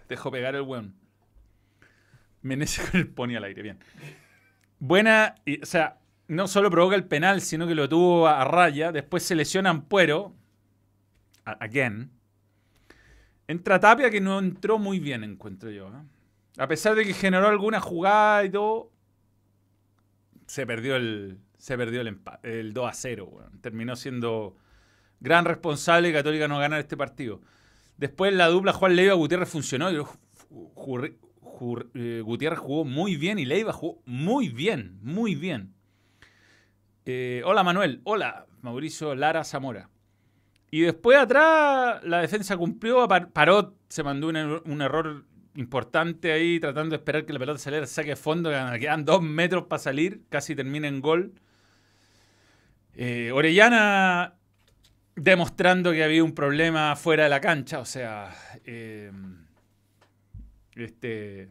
Dejo 0.09 0.31
pegar 0.31 0.55
el 0.55 0.63
weón. 0.63 0.95
Menece 2.41 2.83
con 2.91 2.99
el 2.99 3.09
pony 3.09 3.37
al 3.37 3.45
aire, 3.45 3.61
bien. 3.61 3.79
Buena, 4.79 5.35
y, 5.45 5.63
o 5.63 5.67
sea, 5.67 5.99
no 6.29 6.49
solo 6.49 6.71
provoca 6.71 6.97
el 6.97 7.05
penal, 7.05 7.41
sino 7.41 7.67
que 7.67 7.75
lo 7.75 7.89
tuvo 7.89 8.27
a, 8.27 8.45
raya. 8.45 8.91
Después 8.91 9.23
se 9.23 9.35
lesiona 9.35 9.71
Ampuero. 9.71 10.35
Again. 11.45 12.11
Entra 13.49 13.79
Tapia, 13.79 14.11
que 14.11 14.21
no 14.21 14.39
entró 14.39 14.79
muy 14.79 14.99
bien, 14.99 15.23
encuentro 15.23 15.71
yo. 15.71 15.89
¿eh? 15.89 16.16
A 16.59 16.69
pesar 16.69 16.95
de 16.95 17.05
que 17.05 17.13
generó 17.13 17.49
alguna 17.49 17.81
jugada 17.81 18.45
y 18.45 18.51
todo, 18.51 18.91
se 20.47 20.67
perdió 20.67 20.97
el, 20.97 21.39
se 21.59 21.77
perdió 21.77 22.01
el, 22.01 22.19
el 22.43 22.73
2 22.73 22.89
a 22.89 22.93
0. 22.93 23.51
Terminó 23.61 23.97
siendo 23.97 24.57
gran 25.21 25.45
responsable 25.45 26.13
Católica 26.13 26.49
no 26.49 26.59
ganar 26.59 26.81
este 26.81 26.97
partido. 26.97 27.41
Después 27.97 28.33
la 28.35 28.49
dupla 28.49 28.73
Juan 28.73 28.97
Leiva 28.97 29.15
Gutiérrez 29.15 29.49
funcionó. 29.49 29.89
Eh, 31.95 32.23
Gutiérrez 32.25 32.59
jugó 32.59 32.85
muy 32.85 33.17
bien 33.17 33.39
y 33.39 33.45
Leiva 33.45 33.73
jugó 33.73 34.03
muy 34.05 34.49
bien, 34.49 34.99
muy 35.03 35.35
bien. 35.35 35.75
Eh, 37.07 37.43
hola 37.45 37.63
Manuel, 37.63 38.01
hola 38.05 38.47
Mauricio 38.63 39.15
Lara 39.15 39.45
Zamora. 39.45 39.89
Y 40.71 40.81
después 40.81 41.17
atrás 41.17 42.03
la 42.05 42.21
defensa 42.21 42.57
cumplió, 42.57 43.07
Paró, 43.33 43.75
se 43.89 44.03
mandó 44.03 44.29
un, 44.29 44.83
error 44.83 45.25
importante 45.57 46.33
ahí 46.33 46.61
tratando 46.61 46.91
de 46.91 46.97
esperar 46.97 47.25
que 47.25 47.33
la 47.33 47.39
pelota 47.39 47.59
saliera 47.59 47.87
saque 47.87 48.11
de 48.11 48.17
fondo, 48.17 48.51
quedan 48.79 49.05
dos 49.05 49.23
metros 49.23 49.65
para 49.65 49.79
salir, 49.79 50.23
casi 50.29 50.55
termina 50.55 50.89
en 50.89 51.01
gol. 51.01 51.33
Eh, 52.95 53.31
Orellana 53.33 54.35
demostrando 55.15 55.93
que 55.93 56.05
había 56.05 56.23
un 56.23 56.35
problema 56.35 56.95
fuera 56.97 57.25
de 57.25 57.31
la 57.31 57.41
cancha, 57.41 57.79
o 57.81 57.85
sea, 57.85 58.35
eh, 58.65 59.11
este, 60.75 61.49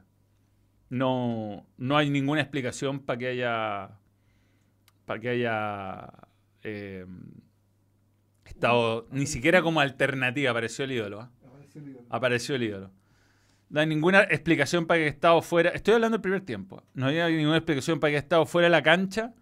no, 0.90 1.66
no 1.78 1.98
hay 1.98 2.10
ninguna 2.10 2.42
explicación 2.42 3.00
para 3.00 3.18
que 3.18 3.28
haya, 3.28 3.90
para 5.06 5.20
que 5.20 5.30
haya 5.30 6.12
eh, 6.64 7.06
estado, 8.46 9.08
ni 9.12 9.26
siquiera 9.26 9.62
como 9.62 9.80
alternativa, 9.80 10.52
apareció 10.52 10.86
el 10.86 10.92
ídolo. 10.92 11.22
¿ah? 11.22 11.32
Apareció 12.10 12.56
el 12.56 12.64
ídolo. 12.64 12.92
No 13.70 13.80
hay 13.80 13.88
ninguna 13.88 14.22
explicación 14.24 14.86
para 14.86 15.00
que 15.00 15.08
estado 15.08 15.42
fuera. 15.42 15.72
Estoy 15.72 15.96
hablando 15.96 16.18
del 16.18 16.22
primer 16.22 16.42
tiempo. 16.42 16.84
No 16.94 17.08
hay 17.08 17.36
ninguna 17.36 17.58
explicación 17.58 18.00
para 18.00 18.12
que 18.12 18.18
estado 18.18 18.46
fuera 18.46 18.68
de 18.68 18.72
la 18.72 18.84
cancha 18.84 19.34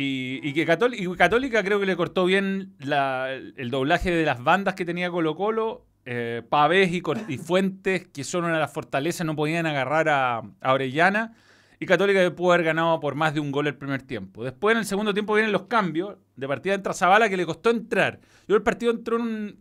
y, 0.00 0.52
que 0.52 0.64
Católica, 0.64 1.64
creo 1.64 1.80
que 1.80 1.86
le 1.86 1.96
cortó 1.96 2.24
bien 2.24 2.74
el 2.78 3.70
doblaje 3.70 4.12
de 4.12 4.24
las 4.24 4.42
bandas 4.42 4.74
que 4.74 4.84
tenía 4.84 5.10
Colo 5.10 5.34
Colo. 5.34 5.86
Eh, 6.04 6.42
Pavés 6.48 6.90
y, 6.92 7.02
Fuentes, 7.36 8.06
que 8.06 8.24
son 8.24 8.44
una 8.44 8.54
de 8.54 8.60
las 8.60 8.72
fortalezas, 8.72 9.26
no 9.26 9.36
podían 9.36 9.66
agarrar 9.66 10.08
a, 10.08 10.42
Orellana. 10.62 11.34
Y 11.80 11.86
Católica 11.86 12.34
pudo 12.34 12.52
haber 12.52 12.66
ganado 12.66 12.98
por 12.98 13.14
más 13.14 13.34
de 13.34 13.40
un 13.40 13.52
gol 13.52 13.68
el 13.68 13.76
primer 13.76 14.02
tiempo. 14.02 14.42
Después 14.42 14.72
en 14.72 14.78
el 14.78 14.84
segundo 14.84 15.14
tiempo 15.14 15.34
vienen 15.34 15.52
los 15.52 15.62
cambios. 15.62 16.16
De 16.34 16.48
partida 16.48 16.74
entra 16.74 16.92
Zavala 16.92 17.28
que 17.28 17.36
le 17.36 17.46
costó 17.46 17.70
entrar. 17.70 18.20
Yo 18.48 18.56
el 18.56 18.62
partido 18.62 18.90
entró 18.90 19.18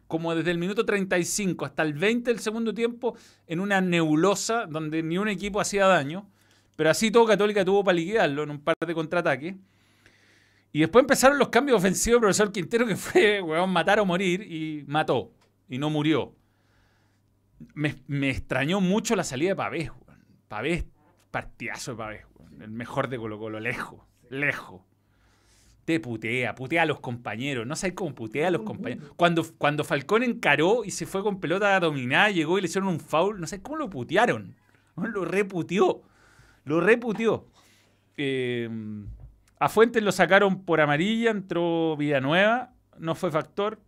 como 0.08 0.34
desde 0.34 0.50
el 0.50 0.58
minuto 0.58 0.84
35 0.84 1.66
hasta 1.66 1.84
el 1.84 1.94
20 1.94 2.32
del 2.32 2.40
segundo 2.40 2.74
tiempo 2.74 3.16
en 3.46 3.60
una 3.60 3.82
nebulosa 3.82 4.66
donde 4.66 5.04
ni 5.04 5.20
un 5.20 5.28
equipo 5.28 5.62
hacía 5.62 5.86
daño. 5.86 6.28
Pero 6.76 6.90
así 6.90 7.12
todo 7.12 7.26
Católica 7.26 7.64
tuvo 7.64 7.84
para 7.84 7.96
liquidarlo 7.96 8.44
en 8.44 8.52
un 8.52 8.62
par 8.62 8.76
de 8.86 8.94
contraataques. 8.96 9.56
Y 10.72 10.80
después 10.82 11.04
empezaron 11.04 11.40
los 11.40 11.50
cambios 11.50 11.78
ofensivos 11.78 12.20
profesor 12.20 12.52
Quintero, 12.52 12.86
que 12.86 12.96
fue, 12.96 13.42
weón, 13.42 13.70
matar 13.72 14.00
o 14.00 14.06
morir, 14.06 14.42
y 14.42 14.84
mató. 14.88 15.32
Y 15.70 15.78
no 15.78 15.90
murió. 15.90 16.36
Me, 17.74 17.96
extrañó 18.30 18.80
mucho 18.80 19.16
la 19.16 19.24
salida 19.24 19.50
de 19.50 19.56
Pavés, 19.56 19.90
weón. 19.90 20.24
Pavés, 20.48 20.86
partidazo 21.32 21.92
de 21.92 21.98
Pavés. 21.98 22.26
El 22.60 22.72
mejor 22.72 23.10
de 23.10 23.18
Colo 23.18 23.38
Colo, 23.40 23.60
lejos, 23.60 24.02
lejos. 24.30 24.82
Te 25.86 26.00
putea, 26.00 26.54
putea 26.56 26.82
a 26.82 26.86
los 26.86 27.00
compañeros. 27.00 27.66
No 27.66 27.76
sé 27.76 27.96
cómo 27.96 28.14
putea 28.14 28.50
a 28.50 28.52
los 28.52 28.64
compañeros. 28.64 29.12
Cuando, 29.16 29.46
cuando 29.58 29.84
Falcón 29.84 30.24
encaró 30.24 30.84
y 30.84 30.92
se 30.92 31.06
fue 31.06 31.24
con 31.24 31.40
pelota 31.40 31.80
dominada, 31.80 32.30
llegó 32.30 32.58
y 32.58 32.62
le 32.62 32.68
hicieron 32.68 32.90
un 32.90 33.00
foul, 33.00 33.40
no 33.40 33.48
sé 33.48 33.62
cómo 33.62 33.78
lo 33.78 33.90
putearon. 33.90 34.56
Lo 34.98 35.24
reputió. 35.24 36.02
Lo 36.66 36.82
reputió. 36.82 37.46
Eh, 38.18 38.70
a 39.60 39.70
Fuentes 39.70 40.04
lo 40.04 40.12
sacaron 40.12 40.64
por 40.66 40.82
amarilla, 40.82 41.32
entró 41.32 41.96
Villanueva, 41.98 42.74
no 43.00 43.16
fue 43.16 43.32
factor. 43.32 43.80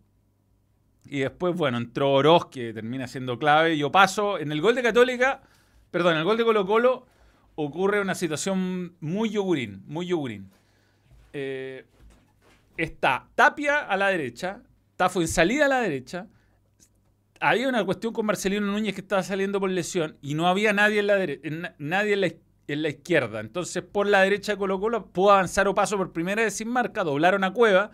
Y 1.04 1.20
después, 1.20 1.54
bueno, 1.54 1.78
entró 1.78 2.12
Oroz, 2.12 2.46
que 2.46 2.72
termina 2.72 3.06
siendo 3.06 3.38
clave. 3.38 3.76
Yo 3.76 3.92
paso, 3.92 4.38
en 4.38 4.52
el 4.52 4.60
gol 4.60 4.74
de 4.74 4.82
Católica, 4.82 5.42
perdón, 5.90 6.14
en 6.14 6.18
el 6.20 6.24
gol 6.24 6.36
de 6.36 6.44
Colo 6.44 6.66
Colo, 6.66 7.06
ocurre 7.54 8.00
una 8.00 8.14
situación 8.14 8.94
muy 9.00 9.30
yogurín, 9.30 9.82
muy 9.86 10.06
yogurín. 10.06 10.50
Eh, 11.32 11.84
está 12.76 13.28
Tapia 13.34 13.80
a 13.80 13.96
la 13.96 14.08
derecha, 14.08 14.62
Tafo 14.96 15.20
en 15.20 15.28
salida 15.28 15.66
a 15.66 15.68
la 15.68 15.80
derecha. 15.80 16.26
Había 17.40 17.68
una 17.68 17.84
cuestión 17.84 18.12
con 18.12 18.26
Marcelino 18.26 18.66
Núñez 18.66 18.94
que 18.94 19.00
estaba 19.00 19.22
saliendo 19.22 19.60
por 19.60 19.70
lesión 19.70 20.16
y 20.20 20.34
no 20.34 20.46
había 20.46 20.72
nadie 20.72 21.00
en 21.00 21.06
la, 21.06 21.16
derecha, 21.16 21.74
nadie 21.78 22.12
en 22.12 22.20
la 22.20 22.88
izquierda 22.88 23.40
en. 23.40 23.46
Entonces, 23.46 23.82
por 23.82 24.06
la 24.06 24.20
derecha 24.22 24.52
de 24.52 24.58
Colo 24.58 24.78
Colo 24.78 25.06
pudo 25.06 25.32
avanzar 25.32 25.66
o 25.66 25.74
paso 25.74 25.96
por 25.96 26.12
primera 26.12 26.42
vez 26.42 26.54
sin 26.54 26.68
marca, 26.68 27.02
doblaron 27.02 27.44
a 27.44 27.52
Cueva, 27.52 27.92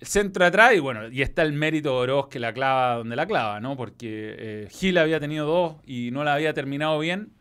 centro 0.00 0.44
atrás 0.44 0.74
y 0.74 0.78
bueno, 0.78 1.08
y 1.08 1.22
está 1.22 1.42
el 1.42 1.52
mérito 1.52 1.90
de 1.90 1.96
Oroz 1.96 2.28
que 2.28 2.38
la 2.38 2.52
clava 2.52 2.96
donde 2.96 3.16
la 3.16 3.26
clava, 3.26 3.60
¿no? 3.60 3.76
Porque 3.76 4.34
eh, 4.38 4.68
Gil 4.70 4.98
había 4.98 5.20
tenido 5.20 5.46
dos 5.46 5.76
y 5.84 6.10
no 6.10 6.24
la 6.24 6.34
había 6.34 6.54
terminado 6.54 6.98
bien. 6.98 7.32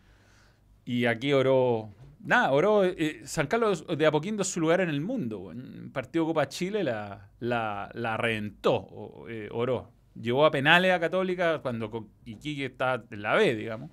Y 0.86 1.06
aquí 1.06 1.34
Oro, 1.34 1.90
nada, 2.24 2.52
Oro, 2.52 2.84
eh, 2.84 3.22
San 3.26 3.48
Carlos 3.48 3.86
de 3.88 4.06
Apoquindo 4.06 4.42
es 4.42 4.50
su 4.50 4.60
lugar 4.60 4.82
en 4.82 4.90
el 4.90 5.02
mundo. 5.02 5.54
Partido 5.92 6.26
Copa 6.26 6.48
Chile 6.48 6.84
la, 6.84 7.30
la, 7.40 8.18
reventó 8.18 9.26
eh, 9.30 9.50
Oro. 9.52 9.92
Llegó 10.20 10.46
a 10.46 10.52
penales 10.52 10.92
a 10.92 11.00
Católica 11.00 11.60
cuando 11.60 12.10
Iquique 12.26 12.66
está 12.66 13.04
en 13.10 13.22
la 13.22 13.36
B, 13.36 13.56
digamos. 13.56 13.92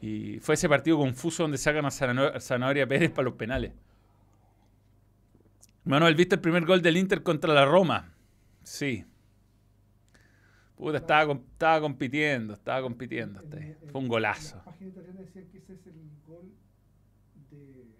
Y 0.00 0.40
fue 0.40 0.56
ese 0.56 0.68
partido 0.68 0.98
confuso 0.98 1.44
donde 1.44 1.58
sacan 1.58 1.86
a 1.86 1.90
Zanahoria 2.40 2.86
Pérez 2.86 3.10
para 3.10 3.24
los 3.24 3.34
penales. 3.34 3.72
Manuel, 5.84 6.14
¿viste 6.14 6.36
el 6.36 6.40
primer 6.40 6.64
gol 6.64 6.82
del 6.82 6.96
Inter 6.96 7.22
contra 7.22 7.52
la 7.52 7.64
Roma? 7.64 8.12
Sí. 8.62 9.04
Puta, 10.82 10.96
estaba, 10.96 11.32
estaba 11.34 11.80
compitiendo, 11.80 12.54
estaba 12.54 12.82
compitiendo. 12.82 13.40
Fue 13.92 14.00
un 14.00 14.08
golazo. 14.08 14.56
La 14.56 14.64
página 14.64 14.90
italiana 14.90 15.20
decía 15.20 15.48
que 15.48 15.58
ese 15.58 15.74
es 15.74 15.86
el 15.86 16.10
gol 16.26 16.52
del 17.52 17.94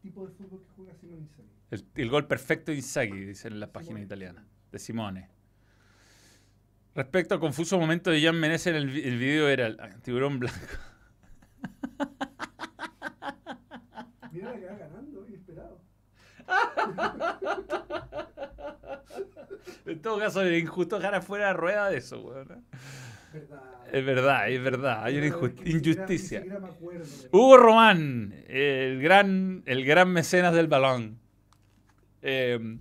tipo 0.00 0.26
de 0.26 0.32
fútbol 0.32 0.62
que 0.62 0.70
juega 0.70 0.94
Simone 0.94 1.20
Inzaghi. 1.20 1.50
El, 1.94 2.08
gol 2.08 2.26
perfecto 2.26 2.70
de 2.70 2.78
Inzaghi, 2.78 3.26
dicen 3.26 3.52
en 3.52 3.60
las 3.60 3.68
páginas 3.68 4.02
italianas, 4.02 4.46
de 4.72 4.78
Simone. 4.78 5.28
Respecto 6.94 7.34
al 7.34 7.40
confuso 7.40 7.78
momento 7.78 8.10
de 8.10 8.22
Jan 8.22 8.40
Menezes 8.40 8.68
en 8.68 8.76
el, 8.76 8.96
el 8.96 9.18
video 9.18 9.50
era 9.50 9.66
el 9.66 10.00
tiburón 10.00 10.38
blanco. 10.38 10.56
Mira 14.32 14.54
que 14.58 14.64
va 14.64 14.76
ganando, 14.78 15.26
inesperado. 15.28 15.82
en 19.86 20.02
todo 20.02 20.18
caso, 20.18 20.42
es 20.42 20.62
injusto 20.62 20.96
dejar 20.96 21.14
afuera 21.14 21.46
la 21.46 21.52
rueda 21.54 21.90
de 21.90 21.98
eso, 21.98 22.20
weón. 22.20 22.64
Es 23.92 24.04
verdad, 24.04 24.48
es 24.48 24.62
verdad, 24.62 25.04
hay 25.04 25.18
una 25.18 25.26
injusticia. 25.26 26.44
Hugo 27.30 27.56
Román, 27.56 28.34
el 28.48 29.00
gran, 29.00 29.62
el 29.66 29.84
gran 29.84 30.12
mecenas 30.12 30.54
del 30.54 30.66
balón. 30.68 31.18
Eh, 32.22 32.78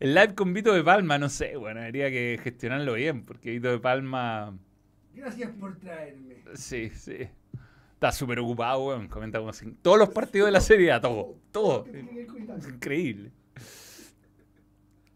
el 0.00 0.14
live 0.14 0.34
con 0.34 0.52
Vito 0.52 0.74
de 0.74 0.82
Palma, 0.82 1.18
no 1.18 1.28
sé, 1.28 1.56
bueno, 1.56 1.80
habría 1.80 2.10
que 2.10 2.38
gestionarlo 2.42 2.94
bien, 2.94 3.24
porque 3.24 3.52
Vito 3.52 3.70
de 3.70 3.78
Palma. 3.78 4.58
Gracias 5.14 5.50
por 5.52 5.78
traerme. 5.78 6.36
Sí, 6.54 6.90
sí. 6.90 7.28
Está 7.94 8.12
súper 8.12 8.40
ocupado, 8.40 8.88
weón. 8.88 9.08
Comenta 9.08 9.38
como 9.38 9.50
así. 9.50 9.72
Todos 9.80 9.98
los 9.98 10.10
partidos 10.10 10.46
de 10.46 10.52
la 10.52 10.60
serie, 10.60 10.92
todo. 11.00 11.36
Todo. 11.50 11.86
Increíble. 12.68 13.32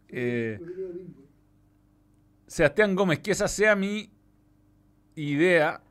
Eh, 0.09 0.59
Sebastián 2.47 2.95
Gómez, 2.95 3.19
que 3.19 3.31
esa 3.31 3.47
sea 3.47 3.75
mi 3.75 4.11
idea. 5.15 5.81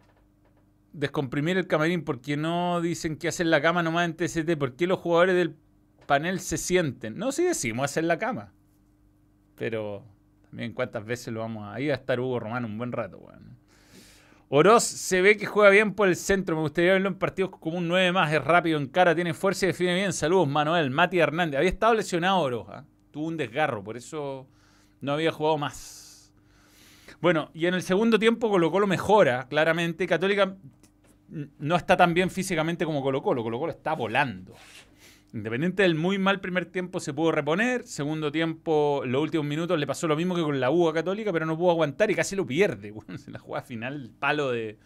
Descomprimir 0.92 1.58
el 1.58 1.66
camarín, 1.66 2.02
porque 2.02 2.36
no 2.36 2.80
dicen 2.80 3.16
que 3.16 3.28
hacen 3.28 3.50
la 3.50 3.60
cama 3.60 3.82
nomás 3.82 4.06
en 4.06 4.16
TST? 4.16 4.56
¿Por 4.58 4.74
qué 4.74 4.86
los 4.86 4.98
jugadores 4.98 5.36
del 5.36 5.54
panel 6.08 6.40
se 6.40 6.56
sienten. 6.56 7.16
No, 7.16 7.30
sí 7.30 7.44
decimos 7.44 7.84
hacer 7.84 8.02
la 8.02 8.18
cama. 8.18 8.52
Pero 9.54 10.02
también 10.48 10.72
cuántas 10.72 11.04
veces 11.04 11.32
lo 11.32 11.40
vamos 11.40 11.64
a... 11.64 11.74
Ahí 11.74 11.86
va 11.86 11.94
a 11.94 11.98
estar 11.98 12.18
Hugo 12.18 12.40
Romano 12.40 12.66
un 12.66 12.78
buen 12.78 12.90
rato, 12.90 13.18
weón. 13.18 13.56
Oroz 14.48 14.82
se 14.82 15.20
ve 15.20 15.36
que 15.36 15.44
juega 15.44 15.68
bien 15.68 15.92
por 15.94 16.08
el 16.08 16.16
centro. 16.16 16.56
Me 16.56 16.62
gustaría 16.62 16.94
verlo 16.94 17.08
en 17.08 17.16
partidos 17.16 17.50
como 17.60 17.76
un 17.76 17.86
9 17.86 18.12
más. 18.12 18.32
Es 18.32 18.42
rápido 18.42 18.78
en 18.78 18.86
cara, 18.86 19.14
tiene 19.14 19.34
fuerza 19.34 19.66
y 19.66 19.68
define 19.68 19.94
bien. 19.94 20.12
Saludos, 20.14 20.48
Manuel. 20.48 20.90
Mati 20.90 21.18
Hernández. 21.18 21.58
Había 21.58 21.68
estado 21.68 21.92
lesionado 21.92 22.38
Oroz. 22.38 22.66
¿ah? 22.70 22.84
Tuvo 23.18 23.26
un 23.26 23.36
desgarro, 23.36 23.82
por 23.82 23.96
eso 23.96 24.46
no 25.00 25.10
había 25.10 25.32
jugado 25.32 25.58
más. 25.58 26.32
Bueno, 27.20 27.50
y 27.52 27.66
en 27.66 27.74
el 27.74 27.82
segundo 27.82 28.16
tiempo 28.16 28.48
Colo 28.48 28.70
Colo 28.70 28.86
mejora, 28.86 29.48
claramente. 29.48 30.06
Católica 30.06 30.56
no 31.58 31.74
está 31.74 31.96
tan 31.96 32.14
bien 32.14 32.30
físicamente 32.30 32.84
como 32.84 33.02
Colo 33.02 33.20
Colo. 33.20 33.42
Colo 33.42 33.58
Colo 33.58 33.72
está 33.72 33.94
volando. 33.94 34.54
Independiente 35.34 35.82
del 35.82 35.96
muy 35.96 36.16
mal 36.16 36.38
primer 36.38 36.66
tiempo, 36.66 37.00
se 37.00 37.12
pudo 37.12 37.32
reponer. 37.32 37.88
Segundo 37.88 38.30
tiempo, 38.30 39.02
los 39.04 39.20
últimos 39.20 39.44
minutos 39.44 39.76
le 39.80 39.86
pasó 39.88 40.06
lo 40.06 40.14
mismo 40.14 40.36
que 40.36 40.42
con 40.42 40.60
la 40.60 40.70
UA 40.70 40.94
Católica, 40.94 41.32
pero 41.32 41.44
no 41.44 41.58
pudo 41.58 41.72
aguantar 41.72 42.12
y 42.12 42.14
casi 42.14 42.36
lo 42.36 42.46
pierde. 42.46 42.92
Bueno, 42.92 43.20
en 43.26 43.32
la 43.32 43.40
jugada 43.40 43.66
final, 43.66 43.94
el 43.94 44.10
palo 44.10 44.52
de, 44.52 44.78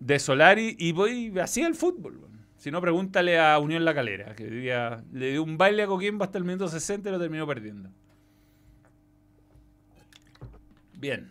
de 0.00 0.18
Solari. 0.18 0.74
Y 0.76 0.90
voy 0.90 1.32
así 1.38 1.62
el 1.62 1.76
fútbol. 1.76 2.16
bueno. 2.16 2.37
Si 2.58 2.72
no, 2.72 2.80
pregúntale 2.80 3.38
a 3.38 3.56
Unión 3.60 3.84
La 3.84 3.94
Calera, 3.94 4.34
que 4.34 4.44
día 4.50 5.04
le 5.12 5.30
dio 5.30 5.44
un 5.44 5.56
baile 5.56 5.84
a 5.84 5.86
Coquimbo 5.86 6.24
hasta 6.24 6.38
el 6.38 6.44
minuto 6.44 6.66
60 6.66 7.08
y 7.08 7.12
lo 7.12 7.20
terminó 7.20 7.46
perdiendo. 7.46 7.88
Bien. 10.94 11.30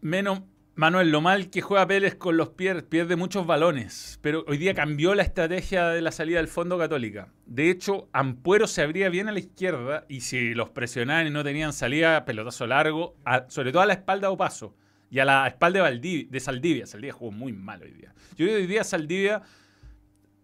Menos, 0.00 0.40
Manuel, 0.76 1.10
lo 1.10 1.20
mal 1.20 1.50
que 1.50 1.60
juega 1.60 1.86
Pérez 1.86 2.14
con 2.14 2.38
los 2.38 2.48
pies, 2.50 2.82
pierde 2.84 3.16
muchos 3.16 3.46
balones, 3.46 4.18
pero 4.22 4.46
hoy 4.48 4.56
día 4.56 4.72
cambió 4.72 5.14
la 5.14 5.24
estrategia 5.24 5.88
de 5.88 6.00
la 6.00 6.10
salida 6.10 6.38
del 6.38 6.48
Fondo 6.48 6.78
Católica. 6.78 7.34
De 7.44 7.68
hecho, 7.68 8.08
Ampuero 8.12 8.66
se 8.66 8.80
abría 8.80 9.10
bien 9.10 9.28
a 9.28 9.32
la 9.32 9.40
izquierda 9.40 10.06
y 10.08 10.22
si 10.22 10.54
los 10.54 10.70
presionaban 10.70 11.26
y 11.26 11.30
no 11.30 11.44
tenían 11.44 11.74
salida, 11.74 12.24
pelotazo 12.24 12.66
largo, 12.66 13.14
sobre 13.48 13.72
todo 13.72 13.82
a 13.82 13.86
la 13.86 13.92
espalda 13.92 14.30
o 14.30 14.38
paso 14.38 14.74
y 15.14 15.20
a 15.20 15.24
la 15.24 15.46
espalda 15.46 15.88
de, 15.88 16.40
Saldivia. 16.40 16.86
Saldivia 16.86 17.12
jugó 17.12 17.30
muy 17.30 17.52
mal 17.52 17.80
hoy 17.80 17.92
día. 17.92 18.12
Yo 18.36 18.46
hoy 18.46 18.66
día 18.66 18.82
Saldivia 18.82 19.42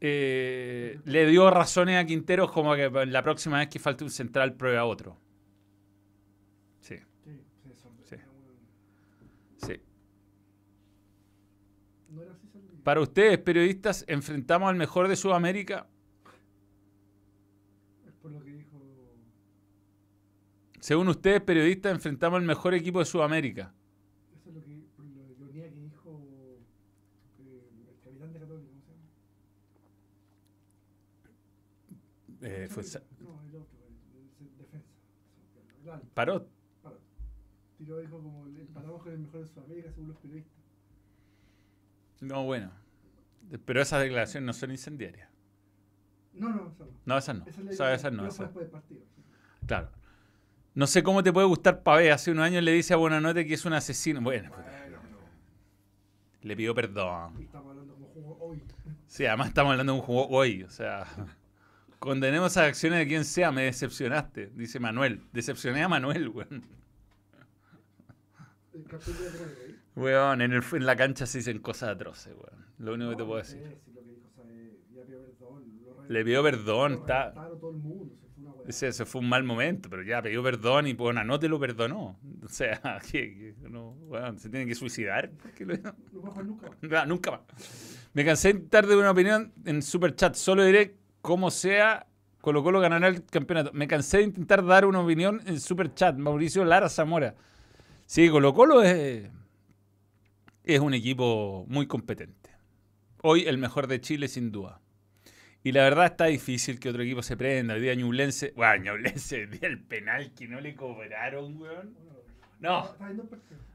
eh, 0.00 1.00
le 1.04 1.26
dio 1.26 1.50
razones 1.50 1.96
a 1.96 2.06
Quinteros 2.06 2.52
como 2.52 2.76
que 2.76 2.88
la 2.88 3.24
próxima 3.24 3.58
vez 3.58 3.66
que 3.66 3.80
falte 3.80 4.04
un 4.04 4.10
central 4.10 4.54
pruebe 4.54 4.78
a 4.78 4.84
otro. 4.84 5.18
Sí, 6.78 7.00
Sí, 8.04 8.16
sí. 9.56 9.72
Para 12.84 13.00
ustedes, 13.00 13.38
periodistas, 13.38 14.04
enfrentamos 14.06 14.68
al 14.68 14.76
mejor 14.76 15.08
de 15.08 15.16
Sudamérica. 15.16 15.88
Es 18.06 18.14
por 18.22 18.30
lo 18.30 18.40
que 18.44 18.52
dijo. 18.52 18.78
Según 20.78 21.08
ustedes, 21.08 21.40
periodistas, 21.40 21.92
enfrentamos 21.92 22.38
al 22.38 22.46
mejor 22.46 22.74
equipo 22.74 23.00
de 23.00 23.06
Sudamérica. 23.06 23.74
Eso 24.34 24.48
es 24.48 24.54
lo 24.54 24.62
que. 24.62 24.70
Por 24.96 25.04
la 25.04 25.30
ironía 25.30 25.68
que 25.70 25.80
dijo. 25.80 26.20
eh, 27.38 27.68
el 27.88 28.00
capitán 28.02 28.32
de 28.32 28.38
Católica, 28.38 28.68
¿cómo 28.70 28.80
se 28.82 28.90
llama? 28.92 29.04
Eh, 32.42 32.66
fue 32.70 32.82
No, 33.20 33.42
el 33.42 33.54
otro, 33.56 33.78
el, 33.86 34.46
el 34.46 34.56
defensa. 34.58 34.86
El 35.82 35.90
alto, 35.90 36.06
Parot. 36.14 36.48
Parot. 36.82 37.00
Tiró, 37.78 37.98
dijo 37.98 38.18
como 38.20 38.46
el 38.46 38.56
empatamos 38.60 39.02
con 39.02 39.12
el 39.12 39.18
mejor 39.18 39.40
de 39.40 39.46
Sudamérica 39.46 39.90
según 39.92 40.08
los 40.08 40.16
periodistas. 40.18 40.54
No, 42.20 42.44
bueno. 42.44 42.70
Pero 43.64 43.80
esas 43.82 44.00
declaraciones 44.02 44.46
no 44.46 44.52
son 44.52 44.70
incendiarias. 44.70 45.28
No, 46.34 46.48
no, 46.50 46.68
eso 46.70 46.84
no. 46.84 46.92
No, 47.04 47.18
esas 47.18 47.36
no. 47.36 47.44
Esa 47.46 47.60
es 47.60 47.66
la 47.66 47.72
Esas, 47.72 47.98
esas 48.00 48.12
no. 48.12 48.26
esas- 48.26 48.38
después 48.40 48.64
del 48.64 48.70
partido. 48.70 49.02
Claro. 49.66 49.90
No 50.74 50.86
sé 50.86 51.02
cómo 51.02 51.22
te 51.22 51.32
puede 51.32 51.46
gustar 51.46 51.82
Pavé. 51.82 52.12
Hace 52.12 52.30
unos 52.30 52.44
años 52.44 52.62
le 52.62 52.72
dice 52.72 52.94
a 52.94 52.96
Buenanote 52.96 53.46
que 53.46 53.54
es 53.54 53.64
un 53.64 53.72
asesino. 53.72 54.20
Bueno, 54.20 54.50
Bueno, 54.50 54.62
no. 55.00 55.18
le 56.42 56.56
pidió 56.56 56.74
perdón. 56.74 57.34
Y 57.40 57.44
estamos 57.44 57.70
hablando 57.70 57.94
como 57.94 58.06
jugó 58.08 58.38
hoy. 58.44 58.62
Sí, 59.06 59.26
además 59.26 59.48
estamos 59.48 59.72
hablando 59.72 59.92
de 59.94 59.98
un 59.98 60.04
juego 60.04 60.28
hoy. 60.28 60.62
O 60.62 60.70
sea, 60.70 61.04
condenemos 62.00 62.50
esas 62.52 62.64
acciones 62.68 62.98
de 62.98 63.06
quien 63.06 63.24
sea. 63.24 63.52
Me 63.52 63.62
decepcionaste, 63.62 64.50
dice 64.56 64.80
Manuel. 64.80 65.22
Decepcioné 65.32 65.82
a 65.84 65.88
Manuel, 65.88 66.28
weón. 66.30 66.64
Weón, 69.96 70.40
en, 70.42 70.52
el- 70.52 70.62
en 70.72 70.86
la 70.86 70.96
cancha 70.96 71.26
se 71.26 71.38
dicen 71.38 71.58
cosas 71.58 71.90
atroces, 71.90 72.32
weón. 72.34 72.64
Lo 72.78 72.94
único 72.94 73.10
que 73.10 73.16
te 73.16 73.22
No, 73.22 73.28
puedo 73.28 73.42
no 73.42 73.46
decir. 73.46 73.78
si 73.84 73.92
lo 73.92 74.02
que 74.02 74.08
dijo, 74.10 74.28
o 74.28 74.30
sea, 74.34 74.44
eh, 74.50 74.78
ya 74.94 75.02
pidió 75.04 75.20
perdón, 75.22 75.64
lo 75.84 76.02
re- 76.02 76.08
Le 76.08 76.24
pidió 76.24 76.42
perdón, 76.42 76.92
está. 76.94 77.34
se 78.70 79.04
fue 79.04 79.20
un 79.20 79.28
mal 79.28 79.42
momento, 79.44 79.90
pero 79.90 80.02
ya 80.02 80.22
pidió 80.22 80.42
perdón 80.42 80.86
y 80.86 80.94
bueno, 80.94 81.22
no 81.24 81.38
te 81.38 81.48
lo 81.48 81.58
perdonó. 81.60 82.18
O 82.44 82.48
sea, 82.48 82.80
que, 83.12 83.54
que 83.60 83.68
no, 83.68 83.90
weón, 84.08 84.38
se 84.38 84.48
tiene 84.48 84.66
que 84.66 84.74
suicidar. 84.74 85.30
lo- 85.58 85.76
No 85.76 86.22
va 86.22 86.28
a 86.28 86.30
jugar 86.32 86.44
nunca 86.46 86.68
más. 86.68 86.78
Ah, 87.02 87.06
nunca 87.06 87.30
más. 87.32 87.40
Me 88.14 88.24
cansé 88.24 88.52
de 88.54 88.60
tarde 88.60 88.90
de 88.94 88.96
una 88.96 89.10
opinión 89.10 89.52
en 89.64 89.82
Super 89.82 90.14
Chat. 90.14 90.34
Solo 90.34 90.64
diré 90.64 90.96
como 91.20 91.50
sea, 91.50 92.06
Colo 92.40 92.62
Colo 92.62 92.80
ganará 92.80 93.08
el 93.08 93.24
campeonato. 93.24 93.70
Me 93.72 93.86
cansé 93.86 94.18
de 94.18 94.24
intentar 94.24 94.64
dar 94.64 94.86
una 94.86 95.00
opinión 95.00 95.42
en 95.46 95.60
Super 95.60 95.94
Chat. 95.94 96.16
Mauricio 96.16 96.64
Lara 96.64 96.88
Zamora. 96.88 97.34
Sí, 98.06 98.28
Colo 98.30 98.54
Colo 98.54 98.82
es, 98.82 99.30
es 100.64 100.80
un 100.80 100.94
equipo 100.94 101.66
muy 101.68 101.86
competente. 101.86 102.50
Hoy 103.22 103.44
el 103.46 103.58
mejor 103.58 103.86
de 103.86 104.00
Chile, 104.00 104.28
sin 104.28 104.50
duda. 104.50 104.80
Y 105.62 105.72
la 105.72 105.82
verdad 105.82 106.06
está 106.06 106.24
difícil 106.26 106.80
que 106.80 106.88
otro 106.88 107.02
equipo 107.02 107.22
se 107.22 107.36
prenda. 107.36 107.74
El 107.74 107.82
día 107.82 107.94
Ñublense. 107.94 108.54
Bueno, 108.56 108.84
Ñublense, 108.84 109.42
el 109.42 109.50
día 109.58 109.68
del 109.68 109.82
penal 109.82 110.32
que 110.32 110.48
no 110.48 110.60
le 110.60 110.74
cobraron, 110.74 111.60
weón. 111.60 111.94
No. 112.60 112.94
El. 113.08 113.22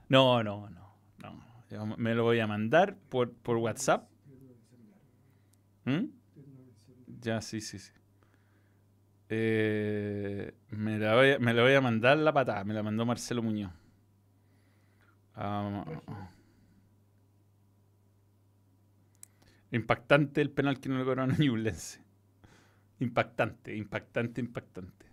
No, 0.09 0.43
no, 0.43 0.69
no. 0.69 0.95
no. 1.19 1.97
Me 1.97 2.15
lo 2.15 2.23
voy 2.23 2.39
a 2.39 2.47
mandar 2.47 2.95
por, 3.09 3.31
por 3.31 3.57
WhatsApp. 3.57 4.09
¿Mm? 5.85 6.05
Ya, 7.21 7.41
sí, 7.41 7.61
sí, 7.61 7.79
sí. 7.79 7.91
Eh, 9.29 10.53
me, 10.69 10.99
la 10.99 11.15
voy 11.15 11.31
a, 11.31 11.39
me 11.39 11.53
la 11.53 11.63
voy 11.63 11.73
a 11.73 11.81
mandar 11.81 12.17
la 12.17 12.33
patada. 12.33 12.63
Me 12.63 12.73
la 12.73 12.83
mandó 12.83 13.05
Marcelo 13.05 13.41
Muñoz. 13.41 13.71
Ah, 15.35 15.83
impactante 19.71 20.41
el 20.41 20.51
penal 20.51 20.79
que 20.79 20.89
no 20.89 20.97
le 20.97 21.03
cobraron 21.03 21.31
a 21.31 21.37
Ñublense. 21.37 22.01
Impactante, 22.99 23.75
impactante, 23.75 24.39
impactante. 24.41 25.05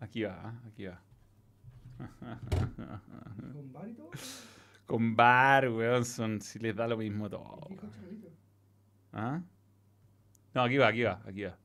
Aquí 0.00 0.22
va, 0.22 0.60
aquí 0.66 0.86
va. 0.86 1.00
Con 3.52 3.72
Bar 3.72 3.88
y 3.88 3.94
todo. 3.94 4.10
Con 4.86 5.16
bar, 5.16 5.68
weón, 5.68 6.04
son, 6.04 6.40
si 6.40 6.58
les 6.60 6.74
da 6.76 6.86
lo 6.86 6.96
mismo 6.96 7.28
todo. 7.28 7.58
¿Ah? 9.12 9.42
No, 10.56 10.62
aquí 10.62 10.78
va, 10.78 10.88
aquí 10.88 11.02
va, 11.02 11.20
aquí 11.26 11.42
va. 11.42 11.58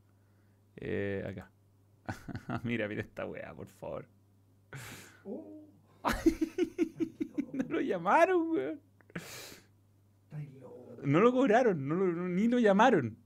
Eh, 0.76 1.24
acá. 1.26 1.50
mira, 2.66 2.90
mira 2.90 3.00
esta 3.02 3.26
weá, 3.26 3.54
por 3.54 3.68
favor. 3.68 4.06
Oh. 5.24 5.66
No 7.54 7.64
lo 7.76 7.82
llamaron, 7.82 8.50
weón. 8.52 8.82
No 11.04 11.20
lo 11.22 11.32
cobraron, 11.32 11.88
no 11.88 11.96
lo- 11.96 12.28
ni 12.28 12.48
lo 12.50 12.60
llamaron. 12.60 13.18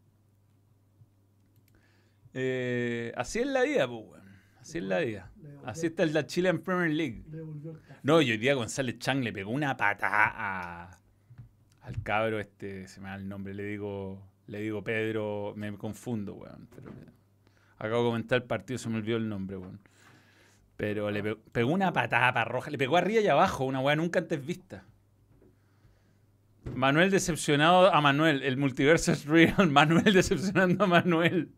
Eh, 2.34 3.12
así 3.16 3.40
es 3.40 3.48
la 3.48 3.64
vida, 3.64 3.88
pues, 3.88 4.06
weón. 4.08 4.26
Así 4.60 4.78
es 4.80 4.84
la 4.84 5.00
vida. 5.00 5.32
Así 5.64 5.88
está 5.88 6.04
el 6.04 6.14
la 6.14 6.26
Chile 6.28 6.50
en 6.50 6.62
Premier 6.62 6.92
League. 6.92 7.24
No, 8.04 8.22
y 8.22 8.32
hoy 8.32 8.38
día 8.38 8.54
González 8.56 9.00
Chang 9.00 9.24
le 9.24 9.32
pegó 9.34 9.52
una 9.52 9.76
patada 9.78 10.32
a- 10.36 11.00
al 11.82 12.04
cabro 12.04 12.40
este, 12.40 12.88
se 12.88 13.00
me 13.02 13.10
da 13.10 13.16
el 13.16 13.28
nombre, 13.28 13.54
le 13.54 13.64
digo, 13.64 14.22
le 14.48 14.60
digo 14.62 14.84
Pedro, 14.84 15.54
me 15.56 15.76
confundo, 15.78 16.34
weón. 16.36 16.68
Acabo 17.78 18.04
de 18.04 18.10
comentar 18.10 18.38
el 18.38 18.44
partido, 18.44 18.78
se 18.78 18.90
me 18.90 18.98
olvidó 18.98 19.18
el 19.18 19.28
nombre, 19.30 19.58
weón. 19.58 19.80
Pero 20.78 21.10
le 21.12 21.24
pe- 21.24 21.38
pegó 21.52 21.72
una 21.72 21.94
patada 21.94 22.34
para 22.34 22.46
roja, 22.46 22.70
le 22.70 22.78
pegó 22.78 22.98
arriba 22.98 23.22
y 23.22 23.28
abajo, 23.28 23.64
una 23.66 23.80
weá 23.80 23.96
nunca 23.96 24.20
antes 24.20 24.46
vista. 24.46 24.84
Manuel 26.74 27.12
decepcionado 27.12 27.94
a 27.94 28.02
Manuel, 28.02 28.42
el 28.44 28.58
multiverso 28.58 29.12
es 29.12 29.26
real, 29.26 29.70
Manuel 29.72 30.14
decepcionando 30.14 30.84
a 30.86 30.88
Manuel. 30.88 31.50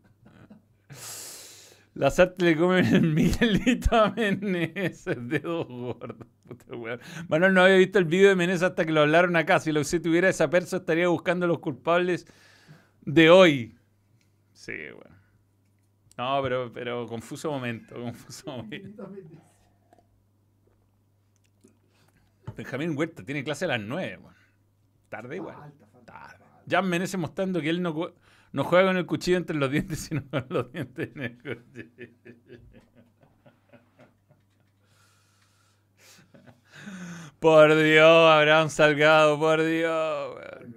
Las 1.94 2.20
artes 2.20 2.44
le 2.44 2.56
comen 2.56 2.86
el 2.94 3.12
Miguelito 3.12 3.96
a 3.96 4.10
Menezes, 4.10 5.16
dedo 5.28 5.64
gordo. 5.64 6.26
Puta 6.46 6.76
weón. 6.76 7.00
Manuel 7.28 7.54
no 7.54 7.62
había 7.62 7.76
visto 7.76 7.98
el 7.98 8.04
video 8.04 8.28
de 8.28 8.36
Menezes 8.36 8.62
hasta 8.62 8.84
que 8.84 8.92
lo 8.92 9.00
hablaron 9.00 9.34
acá. 9.34 9.58
Si 9.58 9.72
lo 9.72 9.82
si 9.82 9.98
tuviera 9.98 10.28
esa 10.28 10.48
perso 10.48 10.76
estaría 10.76 11.08
buscando 11.08 11.46
los 11.48 11.58
culpables 11.58 12.26
de 13.02 13.30
hoy. 13.30 13.78
Sí, 14.52 14.72
bueno. 14.72 15.16
No, 16.16 16.42
pero, 16.42 16.72
pero 16.72 17.06
confuso 17.06 17.50
momento, 17.50 17.94
confuso 18.02 18.56
momento. 18.56 19.08
Benjamín 22.56 22.98
Huerta 22.98 23.24
tiene 23.24 23.44
clase 23.44 23.66
a 23.66 23.68
las 23.68 23.80
9, 23.80 24.18
weón. 24.18 24.34
Tarde 25.08 25.36
igual. 25.36 25.54
Falta, 25.54 25.86
Tarde. 26.04 26.44
Jan 26.68 26.88
Menezes 26.88 27.20
mostrando 27.20 27.60
que 27.60 27.70
él 27.70 27.82
no... 27.82 28.12
No 28.50 28.64
juega 28.64 28.86
con 28.86 28.96
el 28.96 29.04
cuchillo 29.06 29.36
entre 29.36 29.56
los 29.56 29.70
dientes, 29.70 29.98
sino 30.00 30.24
con 30.30 30.46
los 30.48 30.72
dientes 30.72 31.10
en 31.14 31.22
el 31.22 31.36
cuchillo. 31.36 31.90
Por 37.38 37.76
Dios, 37.76 38.30
Abraham 38.30 38.70
Salgado, 38.70 39.38
por 39.38 39.62
Dios. 39.62 40.34
weón. 40.34 40.74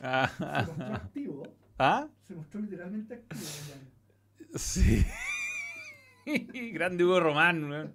Jan 0.00 0.28
se 0.30 0.44
Ah, 0.44 0.64
mostró 0.66 0.94
activo. 0.94 1.42
¿Ah? 1.78 2.08
Se 2.22 2.34
mostró 2.34 2.60
literalmente 2.60 3.14
activo. 3.14 3.42
Sí. 4.56 5.04
Grande 6.72 7.04
Hugo 7.04 7.20
Román. 7.20 7.94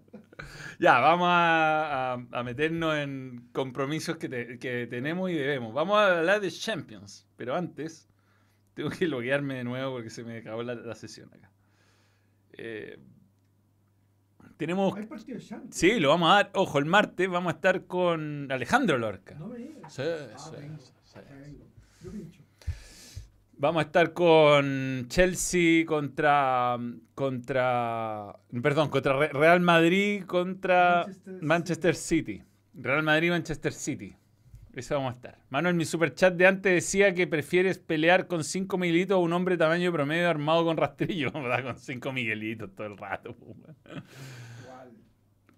Ya, 0.80 1.00
vamos 1.00 1.28
a, 1.30 2.14
a- 2.14 2.28
a 2.32 2.44
meternos 2.44 2.96
en 2.96 3.50
compromisos 3.52 4.18
que, 4.18 4.28
te- 4.30 4.58
que 4.60 4.88
tenemos 4.88 5.30
y 5.30 5.34
debemos. 5.36 5.74
Vamos 5.74 5.98
a 5.98 6.18
hablar 6.20 6.42
de 6.42 6.50
Champions, 6.52 7.28
pero 7.36 7.56
antes 7.56 8.10
tengo 8.74 8.90
que 8.90 9.08
loguearme 9.08 9.56
de 9.56 9.64
nuevo 9.64 9.94
porque 9.94 10.10
se 10.10 10.24
me 10.24 10.38
acabó 10.40 10.64
la, 10.64 10.74
la 10.76 10.96
sesión 10.96 11.32
acá. 11.34 11.52
Eh, 12.54 12.98
tenemos... 14.58 14.96
Hay 14.98 15.06
partido 15.06 15.38
de 15.38 15.46
Jan. 15.46 15.72
Sí, 15.72 16.00
lo 16.00 16.10
vamos 16.10 16.32
a 16.32 16.36
dar. 16.36 16.52
Ojo, 16.56 16.80
el 16.80 16.86
martes 16.86 17.30
vamos 17.30 17.54
a 17.54 17.56
estar 17.56 17.86
con 17.86 18.52
Alejandro 18.52 18.98
Lorca. 18.98 19.36
No 19.36 19.48
me 19.48 19.58
digas. 19.60 19.94
Sí, 19.94 20.02
Ah, 20.06 20.38
sí, 20.38 20.52
vengo, 20.60 20.82
sí. 20.82 21.20
vengo. 21.30 21.66
Vamos 23.56 23.84
a 23.84 23.86
estar 23.86 24.14
con 24.14 25.06
Chelsea 25.08 25.86
contra. 25.86 26.78
contra. 27.16 28.36
Perdón, 28.62 28.90
contra 28.90 29.18
Re- 29.18 29.30
Real 29.30 29.62
Madrid 29.62 30.24
contra 30.26 31.06
Manchester 31.06 31.44
Manchester 31.44 31.96
City. 31.96 32.44
Real 32.74 33.04
Madrid 33.04 33.30
Manchester 33.30 33.72
City. 33.72 34.16
Eso 34.74 34.96
vamos 34.96 35.14
a 35.14 35.16
estar. 35.16 35.38
Manuel, 35.52 35.76
mi 35.76 35.86
superchat 35.86 36.34
de 36.34 36.48
antes 36.48 36.74
decía 36.74 37.14
que 37.14 37.28
prefieres 37.28 37.78
pelear 37.78 38.26
con 38.26 38.44
5 38.44 38.76
miguelitos 38.80 39.16
a 39.16 39.20
un 39.20 39.32
hombre 39.32 39.56
tamaño 39.56 39.92
promedio 39.92 40.28
armado 40.28 40.66
con 40.66 40.76
rastrillo. 40.78 41.32
¿verdad? 41.34 41.64
Con 41.64 41.78
5 41.78 42.12
miguelitos 42.12 42.74
todo 42.76 42.88
el 42.88 42.98
rato. 42.98 43.38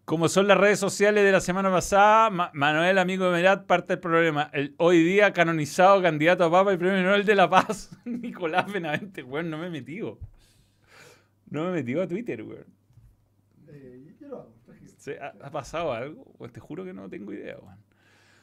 Como 0.06 0.30
son 0.30 0.48
las 0.48 0.58
redes 0.60 0.78
sociales 0.78 1.24
de 1.24 1.32
la 1.32 1.40
semana 1.42 1.72
pasada, 1.72 2.30
Ma- 2.30 2.52
Manuel, 2.54 3.00
amigo 3.00 3.26
de 3.26 3.32
Merat, 3.32 3.66
parte 3.66 3.94
del 3.94 4.00
problema. 4.00 4.52
El 4.54 4.76
hoy 4.78 5.04
día 5.04 5.34
canonizado 5.34 6.00
candidato 6.02 6.44
a 6.46 6.52
Papa 6.52 6.74
y 6.74 6.78
Premio 6.78 7.02
Nobel 7.02 7.26
de 7.26 7.34
la 7.34 7.50
Paz, 7.50 7.90
Nicolás 8.06 8.72
Benavente, 8.72 9.24
weón, 9.24 9.50
no 9.50 9.58
me 9.58 9.68
he 9.68 9.70
metido. 9.72 10.20
No 11.50 11.64
me 11.64 11.70
he 11.70 11.74
metido 11.74 12.04
a 12.04 12.08
Twitter, 12.08 12.44
weón. 12.44 12.66
Eh, 13.68 14.14
yo 14.22 14.28
lo 14.28 14.38
hago, 14.42 14.54
tranquilo. 14.64 14.92
¿Se- 14.98 15.20
¿Ha, 15.20 15.34
ha 15.42 15.50
pasado 15.50 15.92
algo? 15.92 16.24
Pues 16.38 16.54
te 16.54 16.60
juro 16.60 16.86
que 16.86 16.94
no 16.94 17.10
tengo 17.10 17.34
idea, 17.34 17.58
weón. 17.60 17.78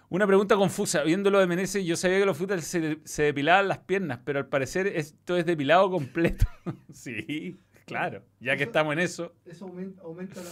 Una 0.08 0.26
pregunta 0.26 0.56
confusa. 0.56 1.04
Viéndolo 1.04 1.38
de 1.38 1.46
Menezes, 1.46 1.84
yo 1.86 1.94
sabía 1.96 2.18
que 2.18 2.26
los 2.26 2.36
fútbol 2.36 2.60
se, 2.60 2.98
se 3.04 3.22
depilaban 3.22 3.68
las 3.68 3.78
piernas, 3.78 4.18
pero 4.24 4.40
al 4.40 4.46
parecer 4.48 4.88
esto 4.88 5.36
es 5.36 5.46
depilado 5.46 5.88
completo. 5.92 6.44
sí, 6.92 7.56
claro. 7.86 8.24
Ya 8.40 8.56
que 8.56 8.64
Eso- 8.64 8.70
estamos 8.70 8.92
en 8.94 8.98
eso. 8.98 9.32
Eso 9.46 9.66
aumenta, 9.66 10.02
aumenta 10.02 10.42
la, 10.42 10.50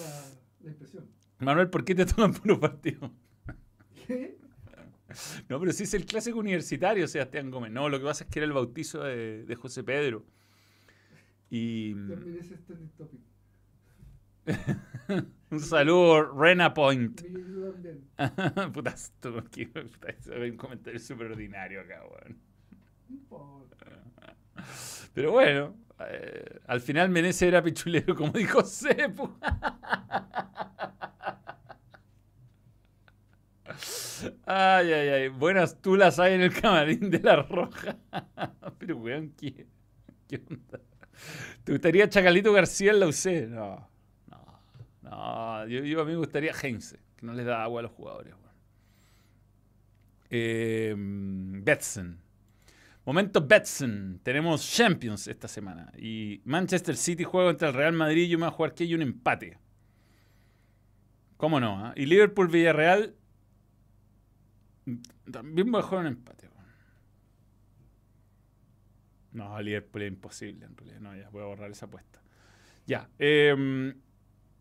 la 0.62 0.70
impresión. 0.70 1.06
Manuel, 1.38 1.70
¿por 1.70 1.84
qué 1.84 1.94
te 1.94 2.06
toman 2.06 2.32
puro 2.34 2.60
partido? 2.60 3.10
¿Qué? 4.06 4.36
No, 5.48 5.58
pero 5.58 5.72
sí 5.72 5.82
es 5.84 5.94
el 5.94 6.06
clásico 6.06 6.38
universitario, 6.38 7.08
Sebastián 7.08 7.50
Gómez. 7.50 7.72
No, 7.72 7.88
lo 7.88 7.98
que 7.98 8.04
pasa 8.04 8.24
es 8.24 8.30
que 8.30 8.38
era 8.38 8.46
el 8.46 8.52
bautizo 8.52 9.02
de, 9.02 9.44
de 9.44 9.54
José 9.56 9.82
Pedro. 9.82 10.24
Y 11.50 11.94
También 11.94 12.38
ese 12.40 12.54
es 12.54 12.64
trending 12.64 12.90
topic. 12.90 13.20
un 15.50 15.60
saludo, 15.60 16.32
Rena 16.32 16.72
Point. 16.72 17.22
Puta, 18.72 18.90
esto, 18.90 19.44
que- 19.50 19.66
puta, 19.66 20.14
un 20.48 20.56
comentario 20.56 20.98
súper 21.00 21.32
ordinario 21.32 21.80
acá, 21.80 22.02
weón. 22.04 22.38
No 23.08 23.14
importa. 23.16 23.76
Pero 25.14 25.32
bueno, 25.32 25.74
eh, 26.08 26.60
al 26.66 26.80
final 26.80 27.10
Menezes 27.10 27.42
era 27.42 27.62
pichulero, 27.62 28.14
como 28.14 28.32
dijo 28.32 28.62
Sepu. 28.64 29.36
Ay, 34.46 34.92
ay, 34.92 35.08
ay. 35.08 35.28
Buenas 35.28 35.80
tú 35.80 35.96
las 35.96 36.18
hay 36.18 36.34
en 36.34 36.42
el 36.42 36.52
camarín 36.52 37.10
de 37.10 37.20
la 37.20 37.36
roja. 37.36 37.96
Pero, 38.78 38.96
weón, 38.96 39.32
¿qué, 39.38 39.66
qué 40.28 40.42
onda? 40.48 40.80
¿Te 41.64 41.72
gustaría 41.72 42.08
Chacalito 42.08 42.52
García 42.52 42.92
en 42.92 43.00
la 43.00 43.06
UC? 43.06 43.48
No, 43.48 43.88
no, 44.26 44.62
no. 45.02 45.66
Yo, 45.66 46.00
a 46.00 46.04
mí 46.04 46.12
me 46.12 46.18
gustaría 46.18 46.52
Heinze, 46.52 46.98
que 47.16 47.26
no 47.26 47.32
les 47.32 47.46
da 47.46 47.62
agua 47.62 47.80
a 47.80 47.82
los 47.84 47.92
jugadores. 47.92 48.34
Eh, 50.30 50.94
Betson. 50.96 52.20
Momento 53.10 53.44
Betson. 53.44 54.20
Tenemos 54.22 54.72
Champions 54.72 55.26
esta 55.26 55.48
semana. 55.48 55.90
Y 55.98 56.40
Manchester 56.44 56.96
City 56.96 57.24
juega 57.24 57.48
contra 57.48 57.70
el 57.70 57.74
Real 57.74 57.92
Madrid. 57.92 58.28
Yo 58.28 58.38
me 58.38 58.44
voy 58.44 58.52
a 58.52 58.56
jugar 58.56 58.72
que 58.72 58.84
hay 58.84 58.94
un 58.94 59.02
empate. 59.02 59.58
¿Cómo 61.36 61.58
no? 61.58 61.86
ah? 61.86 61.92
Y 61.96 62.06
Liverpool 62.06 62.46
Villarreal. 62.46 63.16
También 65.28 65.72
voy 65.72 65.80
a 65.80 65.82
jugar 65.82 66.02
un 66.02 66.06
empate. 66.06 66.48
No, 69.32 69.60
Liverpool 69.60 70.02
es 70.02 70.08
imposible 70.12 70.66
en 70.66 70.76
realidad. 70.76 71.00
No, 71.00 71.16
ya 71.16 71.28
voy 71.30 71.42
a 71.42 71.46
borrar 71.46 71.68
esa 71.68 71.86
apuesta. 71.86 72.22
Ya. 72.86 73.10
em, 73.18 73.92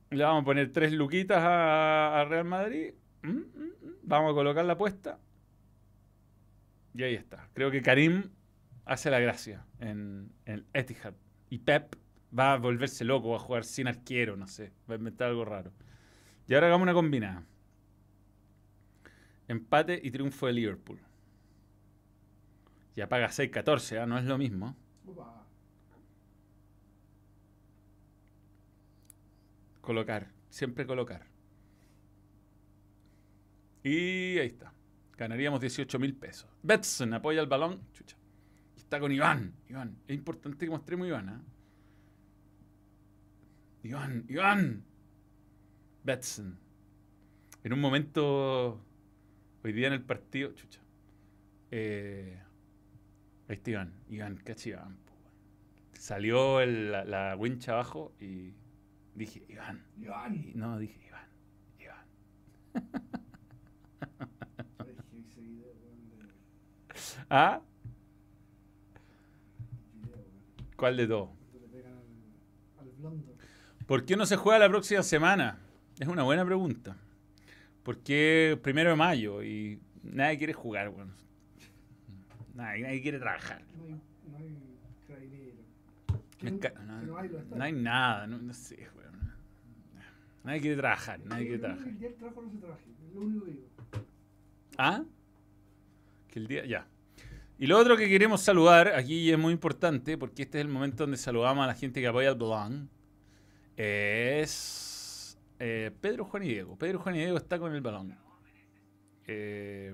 le 0.10 0.24
vamos 0.24 0.42
a 0.42 0.46
poner 0.46 0.74
tres 0.74 0.92
luquitas 0.92 1.38
a, 1.38 2.20
a 2.20 2.26
Real 2.26 2.46
Madrid. 2.46 2.96
Mm, 3.22 3.30
mm, 3.30 3.38
mm. 3.38 3.96
Vamos 4.02 4.32
a 4.32 4.34
colocar 4.34 4.66
la 4.66 4.74
apuesta. 4.74 5.20
Y 6.96 7.04
ahí 7.04 7.14
está. 7.14 7.48
Creo 7.54 7.70
que 7.70 7.84
Karim 7.84 8.32
hace 8.90 9.12
la 9.12 9.20
gracia 9.20 9.64
en, 9.80 10.34
en 10.46 10.66
Etihad. 10.74 11.14
Y 11.50 11.60
Pep 11.60 11.96
va 12.38 12.54
a 12.54 12.58
volverse 12.58 13.06
loco, 13.06 13.30
va 13.30 13.38
a 13.38 13.40
jugar 13.40 13.64
sin 13.64 13.88
arquero, 13.88 14.36
no 14.36 14.48
sé. 14.48 14.74
Va 14.90 14.96
a 14.96 14.98
inventar 14.98 15.30
algo 15.30 15.46
raro. 15.46 15.72
Y 16.48 16.56
ahora 16.56 16.68
hagamos 16.68 16.84
una 16.84 16.94
combinada. 16.94 17.46
Empate 19.48 20.00
y 20.04 20.10
triunfo 20.10 20.48
de 20.48 20.54
Liverpool. 20.54 21.00
Ya 22.96 23.08
paga 23.08 23.28
6-14, 23.28 24.02
¿ah? 24.02 24.06
no 24.08 24.18
es 24.18 24.26
lo 24.26 24.38
mismo. 24.40 24.76
Colocar, 29.82 30.32
siempre 30.50 30.86
colocar. 30.86 31.28
Y 33.84 34.40
ahí 34.40 34.48
está. 34.48 34.74
Ganaríamos 35.16 35.62
18 35.62 36.00
mil 36.00 36.16
pesos. 36.16 36.50
Betson 36.64 37.14
apoya 37.14 37.42
el 37.42 37.48
balón. 37.48 37.80
Chucha. 37.94 38.19
Está 38.90 39.00
con 39.00 39.12
Iván. 39.12 39.54
Iván, 39.70 39.96
es 40.08 40.16
importante 40.16 40.66
que 40.66 40.72
mostremos 40.72 41.06
a 41.06 41.10
Iván. 41.10 41.30
¿ah? 41.30 41.42
Iván, 43.84 44.26
Iván. 44.28 44.84
Betson. 46.04 46.58
En 47.64 47.74
un 47.74 47.82
momento, 47.82 48.84
hoy 49.64 49.74
día 49.74 49.86
en 49.90 49.94
el 49.94 50.02
partido, 50.02 50.54
chucha. 50.54 50.82
Eh, 51.70 52.42
ahí 53.48 53.56
está 53.58 53.70
Iván. 53.70 53.94
Iván, 54.10 54.38
cacha 54.38 54.70
Iván. 54.70 54.98
Salió 55.94 56.60
el- 56.60 56.92
la, 56.92 57.04
la 57.06 57.36
wincha 57.36 57.74
abajo 57.74 58.12
y 58.20 58.56
dije, 59.14 59.44
Iván. 59.50 59.84
Iván. 60.02 60.34
Y- 60.36 60.54
No, 60.56 60.80
dije, 60.80 61.00
Iván. 61.06 61.28
Iván. 61.80 62.06
¿Ah? 67.30 67.62
video, 67.62 67.68
weón. 67.68 67.68
¿Cuál 70.80 70.96
de 70.96 71.08
todos? 71.08 71.30
¿Por 73.86 74.06
qué 74.06 74.16
no 74.16 74.26
se 74.26 74.38
juega 74.38 74.60
la 74.60 74.70
próxima 74.70 75.04
semana? 75.04 75.60
Es 76.00 76.08
una 76.08 76.24
buena 76.24 76.46
pregunta. 76.46 76.96
¿Por 77.84 77.98
qué 78.00 78.58
primero 78.62 78.92
de 78.92 78.96
mayo 78.96 79.44
y 79.44 79.80
nadie 80.04 80.38
quiere 80.38 80.54
jugar? 80.54 80.90
Bueno, 80.90 81.12
nadie, 82.54 82.84
nadie 82.84 83.02
quiere 83.02 83.20
trabajar. 83.20 83.62
No 83.74 83.84
hay, 83.84 83.92
no 84.32 84.38
hay 84.38 84.50
no, 87.06 87.18
hay 87.18 87.62
hay 87.62 87.74
nada, 87.74 88.28
no, 88.28 88.38
no 88.38 88.54
sé, 88.54 88.88
weón. 88.96 89.34
Nadie 90.44 90.62
quiere 90.62 90.78
trabajar, 90.78 91.20
nadie 91.26 91.48
quiere 91.48 91.60
trabajar. 91.60 91.88
El 91.88 92.00
día 92.00 92.10
del 92.10 92.18
trabajo 92.18 92.42
no 92.42 92.52
se 92.52 92.58
trabaje, 92.58 92.84
es 93.08 93.14
lo 93.14 93.22
único 93.22 93.46
que 93.46 93.52
digo. 93.52 93.68
¿Ah? 94.78 95.04
Que 96.30 96.40
el 96.40 96.48
día. 96.48 96.66
Ya. 96.66 96.88
Y 97.62 97.68
lo 97.68 97.78
otro 97.78 97.98
que 97.98 98.08
queremos 98.08 98.42
saludar, 98.42 98.96
aquí 98.96 99.30
es 99.30 99.38
muy 99.38 99.52
importante, 99.52 100.18
porque 100.18 100.44
este 100.44 100.60
es 100.60 100.66
el 100.66 100.72
momento 100.72 101.04
donde 101.04 101.18
saludamos 101.18 101.66
a 101.66 101.68
la 101.68 101.76
gente 101.76 102.00
que 102.00 102.08
apoya 102.08 102.30
al 102.30 102.36
blog, 102.36 102.88
es 103.76 105.38
eh, 105.60 105.92
Pedro 106.00 106.24
Juan 106.24 106.44
y 106.44 106.48
Diego. 106.48 106.78
Pedro 106.78 107.00
Juan 107.00 107.16
y 107.16 107.20
Diego 107.20 107.36
está 107.36 107.60
con 107.60 107.76
el 107.76 107.82
balón. 107.82 108.18
Eh, 109.28 109.94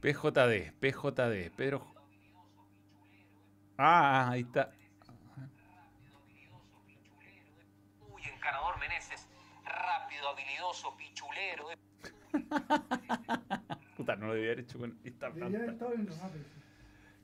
PJD, 0.00 0.72
PJD, 0.80 1.54
Pedro. 1.54 1.86
Ah, 3.78 4.30
ahí 4.30 4.40
está. 4.40 4.72
Uy, 8.12 8.22
encarador 8.34 8.80
Meneses, 8.80 9.28
rápido, 9.64 10.28
habilidoso, 10.28 10.96
pichulero. 10.96 11.68
Puta, 14.02 14.16
no 14.16 14.26
lo 14.28 14.34
debía 14.34 14.52
haber 14.52 14.60
hecho 14.64 14.78
con 14.78 14.98
esta 15.04 15.30
planta. 15.32 15.58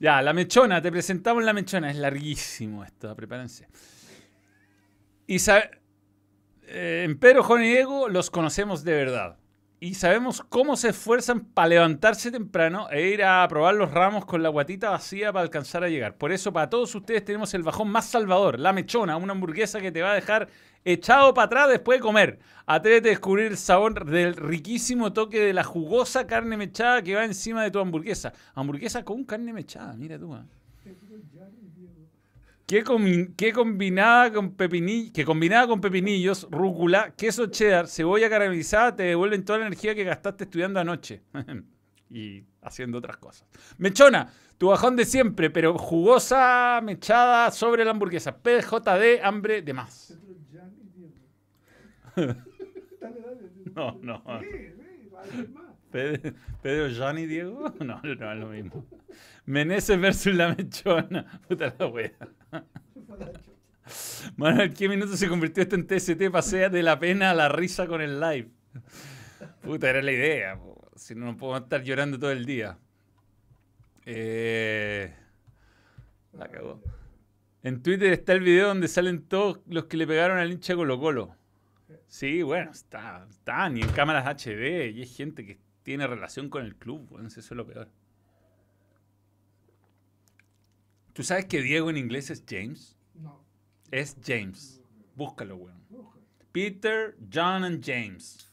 Ya, 0.00 0.22
la 0.22 0.32
mechona, 0.32 0.80
te 0.80 0.90
presentamos 0.92 1.42
la 1.42 1.52
mechona. 1.52 1.90
Es 1.90 1.96
larguísimo 1.96 2.84
esto, 2.84 3.14
prepárense. 3.16 3.66
Y 5.26 5.38
sa- 5.40 5.70
eh, 6.68 7.02
Empero, 7.05 7.42
Juan 7.42 7.62
y 7.64 7.68
Diego 7.68 8.09
los 8.09 8.30
conocemos 8.30 8.84
de 8.84 8.92
verdad. 8.92 9.38
Y 9.80 9.94
sabemos 9.94 10.42
cómo 10.48 10.76
se 10.76 10.88
esfuerzan 10.88 11.44
para 11.44 11.68
levantarse 11.68 12.32
temprano 12.32 12.90
e 12.90 13.10
ir 13.10 13.22
a 13.22 13.46
probar 13.48 13.76
los 13.76 13.92
ramos 13.92 14.24
con 14.26 14.42
la 14.42 14.48
guatita 14.48 14.90
vacía 14.90 15.32
para 15.32 15.44
alcanzar 15.44 15.84
a 15.84 15.88
llegar. 15.88 16.16
Por 16.16 16.32
eso, 16.32 16.52
para 16.52 16.68
todos 16.68 16.92
ustedes 16.96 17.24
tenemos 17.24 17.55
el 17.55 17.62
bajón 17.62 17.88
más 17.88 18.06
salvador, 18.06 18.59
la 18.59 18.72
mechona, 18.72 19.16
una 19.16 19.34
hamburguesa 19.34 19.80
que 19.80 19.92
te 19.92 20.02
va 20.02 20.10
a 20.10 20.14
dejar 20.14 20.48
echado 20.84 21.32
para 21.32 21.46
atrás 21.46 21.68
después 21.68 21.98
de 21.98 22.02
comer. 22.02 22.40
Atrévete 22.66 23.10
a 23.10 23.12
descubrir 23.12 23.46
el 23.46 23.56
sabor 23.56 24.05
del 24.05 24.34
riquísimo 24.34 25.12
toque 25.12 25.38
de 25.38 25.52
la 25.52 25.62
jugosa 25.62 26.26
carne 26.26 26.56
mechada 26.56 27.02
que 27.02 27.14
va 27.14 27.24
encima 27.24 27.62
de 27.62 27.70
tu 27.70 27.78
hamburguesa. 27.78 28.32
Hamburguesa 28.56 29.05
con 29.05 29.24
carne 29.24 29.52
mechada, 29.52 29.94
mira 29.94 30.18
tú. 30.18 30.34
ah. 30.34 30.44
Que, 32.69 32.85
combinada 33.55 34.31
con 34.31 34.53
pepinillos, 34.55 35.12
que 35.15 35.24
combinada 35.24 35.66
con 35.66 35.81
pepinillos, 35.81 36.47
rúcula, 36.51 37.15
queso 37.16 37.47
cheddar, 37.47 37.89
cebolla 37.89 38.28
caramelizada 38.28 38.95
te 38.95 39.05
devuelven 39.05 39.43
toda 39.43 39.61
la 39.61 39.69
energía 39.69 39.95
que 39.95 40.05
gastaste 40.05 40.45
estudiando 40.45 40.78
anoche 40.78 41.23
y 42.11 42.45
haciendo 42.61 42.99
otras 42.99 43.16
cosas. 43.16 43.49
Mechona, 43.78 44.31
tu 44.59 44.66
bajón 44.69 44.97
de 44.97 45.07
siempre, 45.07 45.49
pero 45.49 45.78
jugosa 45.78 46.82
mechada 46.82 47.51
sobre 47.53 47.86
la 47.86 47.93
hamburguesa. 47.93 48.36
PJD, 48.36 49.24
hambre 49.24 49.62
de 49.62 49.73
más. 49.73 50.19
No, 53.74 53.97
no. 54.03 54.23
Pedro, 55.90 56.32
Pedro 56.62 57.12
Diego, 57.15 57.74
no, 57.81 58.01
no 58.02 58.32
es 58.32 58.39
lo 58.39 58.48
mismo. 58.48 58.86
Meneses 59.47 60.01
versus 60.01 60.35
la 60.35 60.55
mechona. 60.55 61.40
Puta 61.48 61.74
la 61.78 61.86
wea. 61.86 62.12
Manuel, 64.36 64.74
¿qué 64.74 64.89
minuto 64.89 65.16
se 65.16 65.28
convirtió 65.28 65.62
esto 65.62 65.77
en 65.77 65.86
TST? 65.86 66.31
Pasea 66.31 66.69
de 66.69 66.82
la 66.82 66.98
pena 66.98 67.31
a 67.31 67.35
la 67.35 67.48
risa 67.48 67.86
con 67.86 68.02
el 68.02 68.20
live. 68.20 68.51
Puta, 69.62 69.89
era 69.89 70.02
la 70.02 70.12
idea. 70.12 70.59
Si 70.94 71.15
no, 71.15 71.27
no 71.27 71.36
puedo 71.36 71.56
estar 71.56 71.82
llorando 71.82 72.19
todo 72.19 72.31
el 72.31 72.44
día. 72.44 72.78
Eh, 74.05 75.15
la 76.32 76.48
cagó. 76.48 76.82
En 77.62 77.82
Twitter 77.82 78.12
está 78.12 78.32
el 78.35 78.40
video 78.40 78.69
donde 78.69 78.89
salen 78.89 79.23
todos 79.23 79.60
los 79.66 79.85
que 79.85 79.97
le 79.97 80.06
pegaron 80.06 80.39
al 80.39 80.51
hincha 80.51 80.74
Colo 80.74 80.98
Colo. 80.98 81.35
Sí, 82.06 82.43
bueno, 82.43 82.70
está, 82.70 83.27
están 83.28 83.77
y 83.77 83.82
en 83.82 83.89
cámaras 83.90 84.27
HD 84.27 84.90
y 84.90 85.01
hay 85.01 85.06
gente 85.06 85.44
que 85.44 85.59
tiene 85.89 86.06
relación 86.06 86.51
con 86.51 86.66
el 86.66 86.77
club. 86.77 87.09
Bueno, 87.09 87.28
eso 87.28 87.40
es 87.40 87.51
lo 87.52 87.66
peor. 87.66 87.89
¿Tú 91.15 91.23
sabes 91.23 91.47
que 91.47 91.62
Diego 91.62 91.89
en 91.89 91.97
inglés 91.97 92.28
es 92.28 92.44
James? 92.47 92.94
No. 93.15 93.43
Es 93.90 94.15
James. 94.23 94.82
Búscalo, 95.16 95.56
weón. 95.56 95.81
Peter, 96.52 97.16
John 97.32 97.65
and 97.65 97.82
James. 97.82 98.51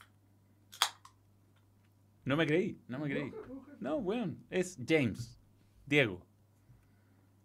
No 2.23 2.37
me 2.37 2.47
creí, 2.47 2.79
no 2.87 2.99
me 2.99 3.09
creí. 3.09 3.33
No, 3.81 3.97
weón, 3.97 4.41
es 4.49 4.79
James. 4.87 5.37
Diego. 5.85 6.25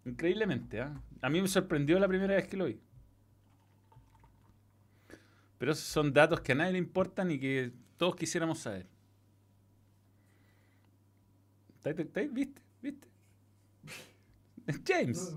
Increíblemente, 0.05 0.79
¿ah? 0.79 1.03
A 1.21 1.29
mí 1.29 1.41
me 1.41 1.49
sorprendió 1.49 1.99
la 1.99 2.07
primera 2.07 2.35
vez 2.35 2.47
que 2.47 2.55
lo 2.55 2.63
vi. 2.63 2.79
Pero 5.57 5.73
esos 5.73 5.83
son 5.83 6.13
datos 6.13 6.39
que 6.39 6.53
a 6.53 6.55
nadie 6.55 6.71
le 6.71 6.77
importan 6.77 7.29
y 7.29 7.37
que 7.37 7.73
todos 7.97 8.15
quisiéramos 8.15 8.59
saber. 8.59 8.90
¿Está- 11.83 11.89
está- 11.89 12.03
está- 12.03 12.21
¿Viste? 12.33 12.61
¿Viste? 12.81 13.07
Es 14.67 14.81
James. 14.85 15.35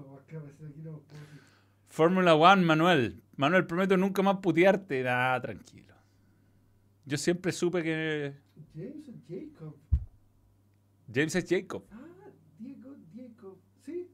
Fórmula 1.88 2.34
One, 2.34 2.62
Manuel. 2.62 3.22
Manuel, 3.36 3.66
prometo 3.66 3.96
nunca 3.96 4.22
más 4.22 4.36
putearte. 4.38 5.02
Nada, 5.02 5.40
tranquilo. 5.40 5.94
Yo 7.06 7.16
siempre 7.16 7.50
supe 7.52 7.82
que 7.82 8.34
James 8.74 9.08
o 9.08 9.12
Jacob. 9.26 9.76
James 11.12 11.34
es 11.34 11.46
Jacob. 11.48 11.84
Ah, 11.90 12.00
Diego, 12.58 12.94
Jacob. 13.16 13.58
Sí, 13.84 14.10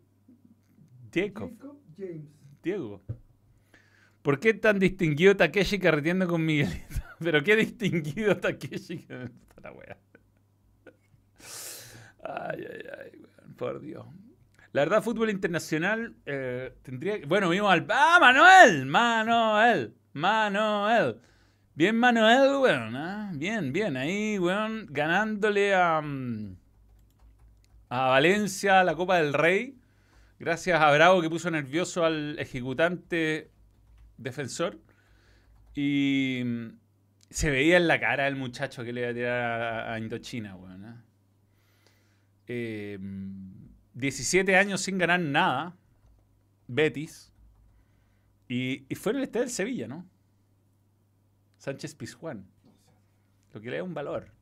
Jacob, 1.12 1.51
Jacob 1.59 1.78
James. 1.97 2.28
Diego. 2.62 3.02
¿Por 4.23 4.39
qué 4.39 4.55
tan 4.55 4.78
distinguido 4.78 5.36
Takeshi 5.36 5.78
carreteando 5.81 6.28
con 6.28 6.44
Miguelito? 6.44 6.77
Pero 7.19 7.43
qué 7.43 7.57
distinguido 7.57 8.36
Takeshi. 8.36 9.07
La 9.62 9.73
wea. 9.73 9.98
Ay, 12.23 12.65
ay, 12.71 12.83
ay, 13.05 13.11
weón, 13.21 13.55
por 13.57 13.81
Dios. 13.81 14.07
La 14.73 14.83
verdad, 14.83 15.03
fútbol 15.03 15.31
internacional 15.31 16.15
eh, 16.27 16.73
tendría 16.83 17.19
que- 17.21 17.27
Bueno, 17.27 17.49
vimos 17.49 17.73
al. 17.73 17.87
¡Ah, 17.91 18.19
Manuel! 18.21 18.87
Manuel. 18.87 19.95
Manuel. 20.13 21.17
Bien, 21.75 21.97
Manuel, 21.97 22.57
weón. 22.61 22.97
¿ah? 22.97 23.31
Bien, 23.35 23.73
bien. 23.73 23.97
Ahí, 23.97 24.39
weón, 24.39 24.87
ganándole 24.91 25.75
a. 25.75 26.01
mm, 26.01 26.57
A 27.89 28.07
Valencia 28.09 28.85
la 28.85 28.95
Copa 28.95 29.17
del 29.17 29.33
Rey. 29.35 29.77
Gracias 30.39 30.81
a 30.81 30.91
Bravo 30.93 31.21
que 31.21 31.29
puso 31.31 31.51
nervioso 31.51 32.05
al 32.05 32.39
ejecutante 32.39 33.51
defensor. 34.19 34.79
Y 35.75 36.43
mm, 36.45 36.69
se 37.31 37.51
veía 37.51 37.77
en 37.77 37.89
la 37.89 37.99
cara 37.99 38.25
del 38.25 38.37
muchacho 38.37 38.85
que 38.85 38.93
le 38.93 39.01
iba 39.03 39.11
a 39.11 39.15
tirar 39.15 39.63
a, 39.63 39.93
a 39.95 39.99
Indochina, 39.99 40.55
weón. 40.57 40.85
¿ah? 40.85 40.90
Eh, 42.52 42.98
17 43.94 44.56
años 44.56 44.81
sin 44.81 44.98
ganar 44.98 45.20
nada. 45.20 45.77
Betis. 46.66 47.32
Y, 48.48 48.86
y 48.89 48.94
fue 48.97 49.12
en 49.12 49.18
el 49.18 49.24
estadio 49.24 49.44
del 49.44 49.55
Sevilla, 49.55 49.86
¿no? 49.86 50.05
Sánchez 51.59 51.94
Pizjuán. 51.94 52.44
Lo 53.52 53.60
que 53.60 53.70
le 53.70 53.77
da 53.77 53.85
un 53.85 53.94
valor. 53.94 54.32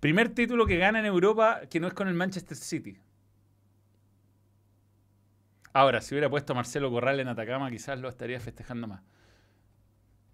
Primer 0.00 0.28
título 0.28 0.66
que 0.66 0.76
gana 0.76 0.98
en 0.98 1.06
Europa 1.06 1.62
que 1.70 1.80
no 1.80 1.88
es 1.88 1.94
con 1.94 2.06
el 2.06 2.14
Manchester 2.14 2.56
City. 2.56 2.98
Ahora, 5.72 6.02
si 6.02 6.14
hubiera 6.14 6.28
puesto 6.28 6.52
a 6.52 6.56
Marcelo 6.56 6.90
Corral 6.90 7.18
en 7.20 7.28
Atacama, 7.28 7.70
quizás 7.70 7.98
lo 7.98 8.10
estaría 8.10 8.40
festejando 8.40 8.86
más. 8.88 9.02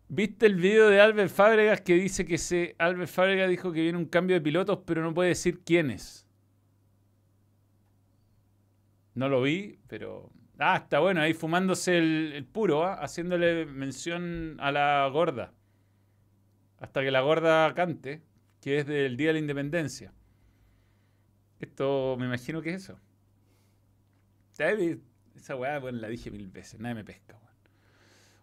¿Viste 0.09 0.47
el 0.47 0.57
video 0.57 0.89
de 0.89 1.01
Albert 1.01 1.33
Fábregas 1.33 1.81
que 1.81 1.95
dice 1.95 2.27
que 2.27 2.39
se. 2.39 2.75
Albert 2.79 3.11
Fábregas 3.11 3.49
dijo 3.49 3.73
que 3.73 3.83
viene 3.83 3.99
un 3.99 4.07
cambio 4.07 4.35
de 4.35 4.41
pilotos, 4.41 4.81
pero 4.85 5.01
no 5.03 5.15
puede 5.15 5.31
decir 5.31 5.61
quiénes? 5.65 6.24
No 9.15 9.29
lo 9.29 9.43
vi, 9.43 9.79
pero. 9.89 10.31
Ah, 10.59 10.77
está 10.83 11.01
bueno, 11.01 11.21
ahí 11.21 11.35
fumándose 11.35 11.99
el, 11.99 12.45
puro, 12.45 12.85
¿ah? 12.85 12.95
haciéndole 12.95 13.67
mención 13.67 14.57
a 14.61 14.71
la 14.71 15.09
gorda. 15.13 15.53
Hasta 16.79 17.03
que 17.03 17.11
la 17.11 17.21
gorda 17.23 17.73
cante, 17.75 18.23
que 18.61 18.79
es 18.79 18.87
del 18.87 19.17
Día 19.17 19.29
de 19.29 19.33
la 19.35 19.39
Independencia. 19.41 20.13
Esto 21.59 22.17
me 22.19 22.27
imagino 22.27 22.63
que 22.63 22.71
es 22.71 22.85
eso. 22.85 23.01
¿Sabes? 24.53 24.99
Esa 25.35 25.57
weá, 25.57 25.79
bueno, 25.79 25.99
la 25.99 26.09
dije 26.09 26.31
mil 26.31 26.49
veces, 26.49 26.79
nadie 26.79 26.95
me 26.95 27.05
pesca. 27.05 27.39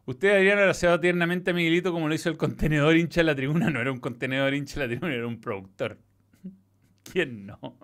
Ustedes 0.06 0.35
habrían 0.35 0.57
abrazado 0.57 0.99
tiernamente 0.99 1.52
a 1.52 1.53
Miguelito 1.53 1.91
como 1.91 2.07
lo 2.07 2.15
hizo 2.15 2.30
el 2.30 2.38
contenedor 2.38 2.98
hincha 2.98 3.22
de 3.22 3.26
la 3.26 3.35
tribuna. 3.35 3.69
No 3.69 3.80
era 3.80 3.91
un 3.91 3.99
contenedor 3.99 4.53
hincha 4.53 4.80
de 4.80 4.88
la 4.88 4.89
tribuna, 4.89 5.14
era 5.14 5.27
un 5.27 5.39
productor. 5.39 5.99
¿Quién 7.03 7.45
no? 7.45 7.77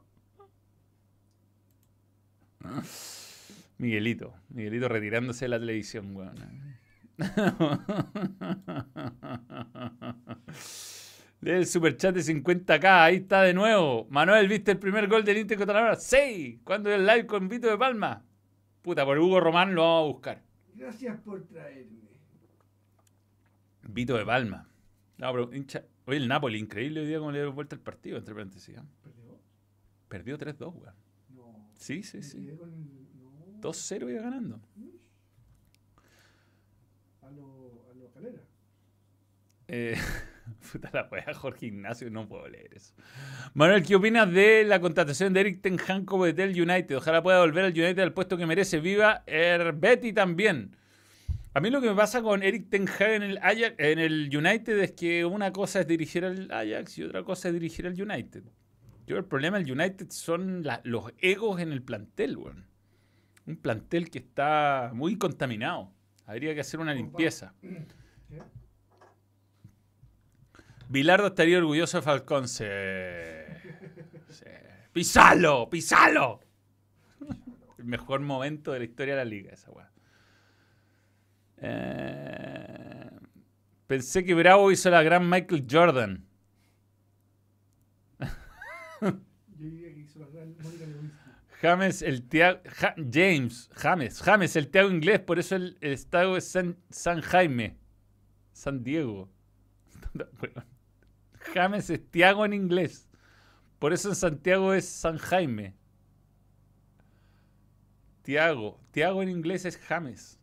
Miguelito. 3.77 4.33
Miguelito 4.49 4.87
retirándose 4.87 5.45
de 5.45 5.49
la 5.49 5.59
televisión, 5.59 6.15
weón. 6.15 6.35
Lee 11.41 11.51
el 11.51 11.67
superchat 11.67 12.15
de 12.15 12.21
50k, 12.21 12.85
ahí 12.85 13.17
está 13.17 13.43
de 13.43 13.53
nuevo. 13.53 14.07
Manuel, 14.09 14.47
¿viste 14.47 14.71
el 14.71 14.79
primer 14.79 15.07
gol 15.07 15.23
del 15.23 15.37
Inter 15.37 15.57
contra 15.57 15.75
la 15.75 15.85
Hora? 15.85 15.95
¡Sí! 15.95 16.61
¿Cuándo 16.63 16.91
el 16.91 17.05
live 17.05 17.27
con 17.27 17.47
Vito 17.47 17.67
de 17.67 17.77
Palma? 17.77 18.25
Puta, 18.81 19.05
por 19.05 19.19
Hugo 19.19 19.39
Román 19.39 19.75
lo 19.75 19.83
vamos 19.83 20.03
a 20.03 20.13
buscar. 20.13 20.41
Gracias 20.73 21.19
por 21.21 21.43
traerme. 21.45 22.07
Vito 23.83 24.17
de 24.17 24.25
Palma. 24.25 24.67
No, 25.17 25.31
pero 25.31 25.53
hincha. 25.53 25.83
Oye, 26.05 26.17
el 26.17 26.27
Napoli, 26.27 26.57
increíble 26.57 27.01
hoy 27.01 27.07
día 27.07 27.19
como 27.19 27.31
le 27.31 27.39
dio 27.39 27.51
vuelta 27.51 27.75
el 27.75 27.81
partido, 27.81 28.17
entre 28.17 28.33
paréntesis. 28.33 28.75
¿eh? 28.75 28.81
¿Perdió? 29.03 29.39
Perdió 30.07 30.37
3-2, 30.37 30.73
weón. 30.73 30.95
Sí, 31.77 32.03
sí, 32.03 32.21
sí. 32.21 32.39
no. 32.39 33.61
2-0 33.61 34.09
iba 34.11 34.21
ganando. 34.21 34.59
A 37.21 37.31
lo, 37.31 37.85
a 37.89 37.93
lo 37.95 38.11
calera. 38.11 38.41
Eh, 39.67 39.95
puta 40.71 40.89
la 40.93 41.07
wea, 41.11 41.33
Jorge 41.33 41.67
Ignacio, 41.67 42.09
no 42.09 42.27
puedo 42.27 42.47
leer 42.47 42.73
eso. 42.73 42.93
Manuel, 43.53 43.83
¿qué 43.83 43.95
opinas 43.95 44.31
de 44.31 44.63
la 44.63 44.79
contratación 44.79 45.33
de 45.33 45.41
Eric 45.41 45.61
Ten 45.61 45.77
Hag 45.79 46.05
como 46.05 46.25
del 46.25 46.61
United? 46.61 46.97
Ojalá 46.97 47.21
pueda 47.21 47.39
volver 47.39 47.65
al 47.65 47.71
United 47.71 47.99
al 47.99 48.13
puesto 48.13 48.37
que 48.37 48.45
merece. 48.45 48.79
Viva 48.79 49.23
Betty 49.75 50.13
también. 50.13 50.75
A 51.53 51.59
mí 51.59 51.69
lo 51.71 51.81
que 51.81 51.89
me 51.89 51.95
pasa 51.95 52.21
con 52.21 52.43
Eric 52.43 52.69
Ten 52.69 52.87
Hag 52.87 53.09
en 53.09 53.23
el, 53.23 53.37
Ajax, 53.39 53.75
en 53.79 53.99
el 53.99 54.29
United 54.35 54.77
es 54.79 54.91
que 54.91 55.25
una 55.25 55.51
cosa 55.51 55.81
es 55.81 55.87
dirigir 55.87 56.23
al 56.23 56.51
Ajax 56.51 56.97
y 56.99 57.03
otra 57.03 57.23
cosa 57.23 57.49
es 57.49 57.53
dirigir 57.55 57.87
al 57.87 57.99
United. 57.99 58.43
Yo 59.07 59.17
el 59.17 59.25
problema 59.25 59.57
del 59.57 59.71
United 59.71 60.09
son 60.09 60.63
la- 60.63 60.81
los 60.83 61.11
egos 61.19 61.59
en 61.61 61.71
el 61.71 61.81
plantel, 61.81 62.37
weón. 62.37 62.67
Un 63.45 63.55
plantel 63.57 64.09
que 64.11 64.19
está 64.19 64.91
muy 64.93 65.17
contaminado. 65.17 65.91
Habría 66.25 66.53
que 66.53 66.59
hacer 66.61 66.79
una 66.81 66.93
limpieza. 66.93 67.53
Bilardo 70.89 71.27
estaría 71.27 71.57
orgulloso 71.57 71.97
de 71.97 72.03
Falcón. 72.03 72.47
Sí. 72.49 72.65
Sí. 74.29 74.45
¡Pisalo! 74.93 75.69
¡Pisalo! 75.69 76.41
El 77.77 77.85
mejor 77.85 78.19
momento 78.21 78.71
de 78.73 78.79
la 78.79 78.85
historia 78.85 79.15
de 79.15 79.23
la 79.23 79.29
liga, 79.29 79.53
esa 79.53 79.71
weá. 79.71 79.89
Eh, 81.59 83.09
pensé 83.87 84.23
que 84.25 84.33
Bravo 84.33 84.71
hizo 84.71 84.89
la 84.89 85.01
gran 85.03 85.29
Michael 85.29 85.65
Jordan. 85.69 86.26
Yo 89.01 89.13
diría 89.57 89.93
que 89.93 90.01
hizo 90.01 90.19
la 90.19 90.27
gran 90.27 90.55
Mónica 90.61 90.85
Lewinsky. 90.85 91.27
James, 91.61 92.01
el 92.01 92.23
Tiago. 92.27 92.59
James, 93.11 93.69
James, 93.73 94.21
James, 94.21 94.55
el 94.55 94.67
Tiago 94.69 94.91
inglés, 94.91 95.19
por 95.19 95.39
eso 95.39 95.55
el, 95.55 95.77
el 95.81 95.93
estadio 95.93 96.37
es 96.37 96.47
San, 96.47 96.77
San 96.89 97.21
Jaime. 97.21 97.77
San 98.53 98.83
Diego. 98.83 99.29
James 101.53 101.89
es 101.89 102.11
Tiago 102.11 102.45
en 102.45 102.53
inglés. 102.53 103.07
Por 103.79 103.93
eso 103.93 104.09
en 104.09 104.15
Santiago 104.15 104.73
es 104.73 104.87
San 104.87 105.17
Jaime. 105.17 105.75
Tiago. 108.23 108.79
Tiago 108.91 109.21
en 109.21 109.29
inglés 109.29 109.65
es 109.65 109.77
James. 109.77 110.39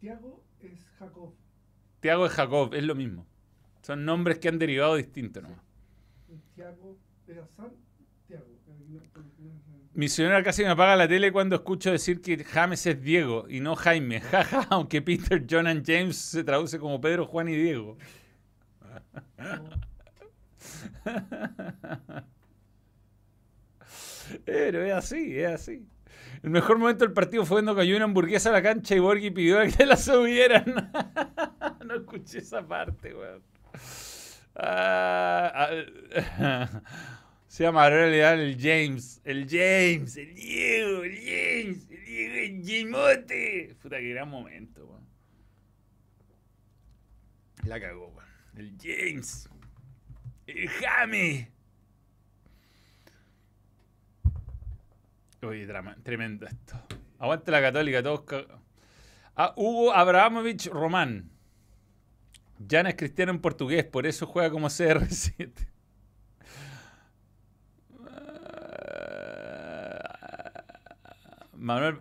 Tiago 0.00 0.42
es 0.60 0.86
Jacob. 0.98 1.34
Tiago 2.00 2.26
es 2.26 2.32
Jacob, 2.32 2.74
es 2.74 2.84
lo 2.84 2.94
mismo. 2.94 3.26
Son 3.82 4.04
nombres 4.04 4.38
que 4.38 4.48
han 4.48 4.58
derivado 4.58 4.96
distintos 4.96 5.42
nomás. 5.42 5.60
Tiago 6.54 6.96
era 7.28 7.46
San 7.56 7.72
Tiago. 8.26 8.46
Mi 9.94 10.08
señora 10.08 10.42
casi 10.42 10.62
me 10.62 10.70
apaga 10.70 10.96
la 10.96 11.06
tele 11.06 11.30
cuando 11.30 11.54
escucho 11.56 11.92
decir 11.92 12.20
que 12.20 12.42
James 12.42 12.84
es 12.84 13.00
Diego 13.00 13.46
y 13.48 13.60
no 13.60 13.76
Jaime. 13.76 14.20
Jaja, 14.30 14.66
aunque 14.70 15.00
Peter, 15.02 15.46
John 15.48 15.68
and 15.68 15.86
James 15.86 16.16
se 16.16 16.42
traduce 16.42 16.78
como 16.80 17.00
Pedro, 17.00 17.26
Juan 17.26 17.48
y 17.48 17.54
Diego. 17.54 17.96
Pero 24.44 24.82
es 24.82 24.92
así, 24.92 25.38
es 25.38 25.52
así. 25.52 25.86
El 26.42 26.50
mejor 26.50 26.78
momento 26.78 27.04
del 27.04 27.14
partido 27.14 27.46
fue 27.46 27.56
cuando 27.56 27.76
cayó 27.76 27.94
una 27.96 28.06
hamburguesa 28.06 28.48
a 28.50 28.52
la 28.52 28.62
cancha 28.62 28.94
y 28.96 28.98
Borghi 28.98 29.30
pidió 29.30 29.58
que 29.76 29.86
la 29.86 29.96
subieran. 29.96 30.90
no 31.84 31.94
escuché 31.94 32.38
esa 32.38 32.66
parte, 32.66 33.14
weón. 33.14 33.42
Ah, 34.56 35.68
ah, 36.38 36.68
se 37.48 37.64
llama 37.64 37.88
realidad 37.88 38.40
el 38.40 38.56
James. 38.60 39.20
El 39.24 39.48
James, 39.48 40.16
el 40.16 40.34
Diego, 40.34 41.04
el 41.04 41.16
James, 41.16 41.90
el 41.90 42.04
Diego, 42.04 42.34
el 42.34 42.64
Jamote. 42.64 43.76
Puta, 43.82 43.98
qué 43.98 44.10
gran 44.10 44.28
momento. 44.28 45.00
La 47.64 47.80
cagó. 47.80 48.14
El 48.56 48.76
James. 48.80 49.48
El 50.46 50.68
Jame. 50.68 51.50
Oye, 55.42 55.66
drama, 55.66 55.96
tremendo 56.02 56.46
esto. 56.46 56.80
Aguante 57.18 57.50
la 57.50 57.60
católica, 57.60 58.02
todos. 58.02 58.46
Ah, 59.36 59.52
Hugo 59.56 59.92
Abramovich 59.92 60.66
Román. 60.68 61.33
Jan 62.68 62.86
es 62.86 62.94
cristiano 62.94 63.32
en 63.32 63.40
portugués, 63.40 63.84
por 63.84 64.06
eso 64.06 64.26
juega 64.26 64.50
como 64.50 64.68
CR7. 64.68 65.52
Manuel, 71.56 71.98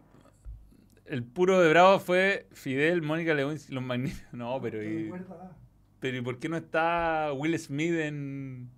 el 1.06 1.24
puro 1.24 1.60
de 1.60 1.70
Bravo 1.70 2.00
fue 2.00 2.48
Fidel, 2.52 3.02
Mónica 3.02 3.34
Lewinsky, 3.34 3.74
los 3.74 3.84
magníficos. 3.84 4.34
No, 4.34 4.60
pero 4.62 4.84
y, 4.84 5.04
Recuerda. 5.04 5.56
pero 6.00 6.18
¿y 6.18 6.22
por 6.22 6.38
qué 6.40 6.50
no 6.50 6.58
está 6.58 7.32
Will 7.34 7.58
Smith 7.58 7.94
en 7.94 8.70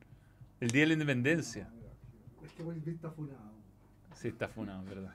el 0.60 0.70
Día 0.70 0.82
de 0.82 0.88
la 0.88 0.94
Independencia? 0.94 1.70
Es 2.44 2.52
que 2.54 2.64
Will 2.64 2.82
Smith 2.82 2.96
está 2.96 3.10
funado. 3.10 3.52
Sí, 4.14 4.28
está 4.30 4.48
funado, 4.48 4.84
verdad. 4.84 5.14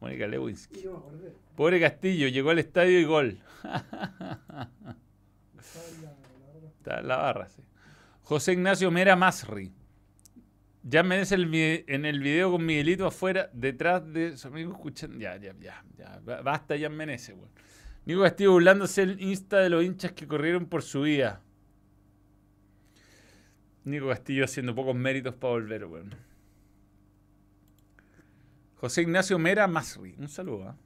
Mónica 0.00 0.26
Lewinsky. 0.26 0.84
Pobre 1.54 1.80
Castillo, 1.80 2.26
llegó 2.26 2.50
al 2.50 2.58
estadio 2.58 2.98
y 2.98 3.04
gol. 3.04 3.38
Está 6.78 7.00
en 7.00 7.08
la 7.08 7.16
barra, 7.16 7.48
sí. 7.48 7.62
José 8.22 8.52
Ignacio 8.52 8.90
Mera 8.90 9.16
Masri. 9.16 9.72
Ya 10.84 11.02
me 11.04 11.22
en 11.22 12.04
el 12.04 12.20
video 12.20 12.50
con 12.50 12.66
Miguelito 12.66 13.06
afuera, 13.06 13.48
detrás 13.52 14.02
de 14.12 14.36
su 14.36 14.48
amigo 14.48 14.72
escuchando. 14.72 15.16
Ya, 15.18 15.36
ya, 15.36 15.54
ya, 15.60 15.84
ya. 15.96 16.20
Ba- 16.24 16.42
Basta, 16.42 16.74
ya 16.74 16.88
Menezes, 16.88 17.36
weón. 17.36 17.50
Nico 18.04 18.22
Castillo 18.22 18.52
burlándose 18.52 19.02
el 19.02 19.20
Insta 19.20 19.58
de 19.58 19.70
los 19.70 19.84
hinchas 19.84 20.10
que 20.12 20.26
corrieron 20.26 20.66
por 20.66 20.82
su 20.82 21.02
vida. 21.02 21.40
Nico 23.84 24.08
Castillo 24.08 24.44
haciendo 24.44 24.74
pocos 24.74 24.96
méritos 24.96 25.34
para 25.34 25.52
volver, 25.52 25.84
weón. 25.84 26.14
José 28.76 29.02
Ignacio 29.02 29.38
Mera 29.38 29.68
Masri. 29.68 30.16
Un 30.18 30.28
saludo, 30.28 30.70
¿ah? 30.70 30.76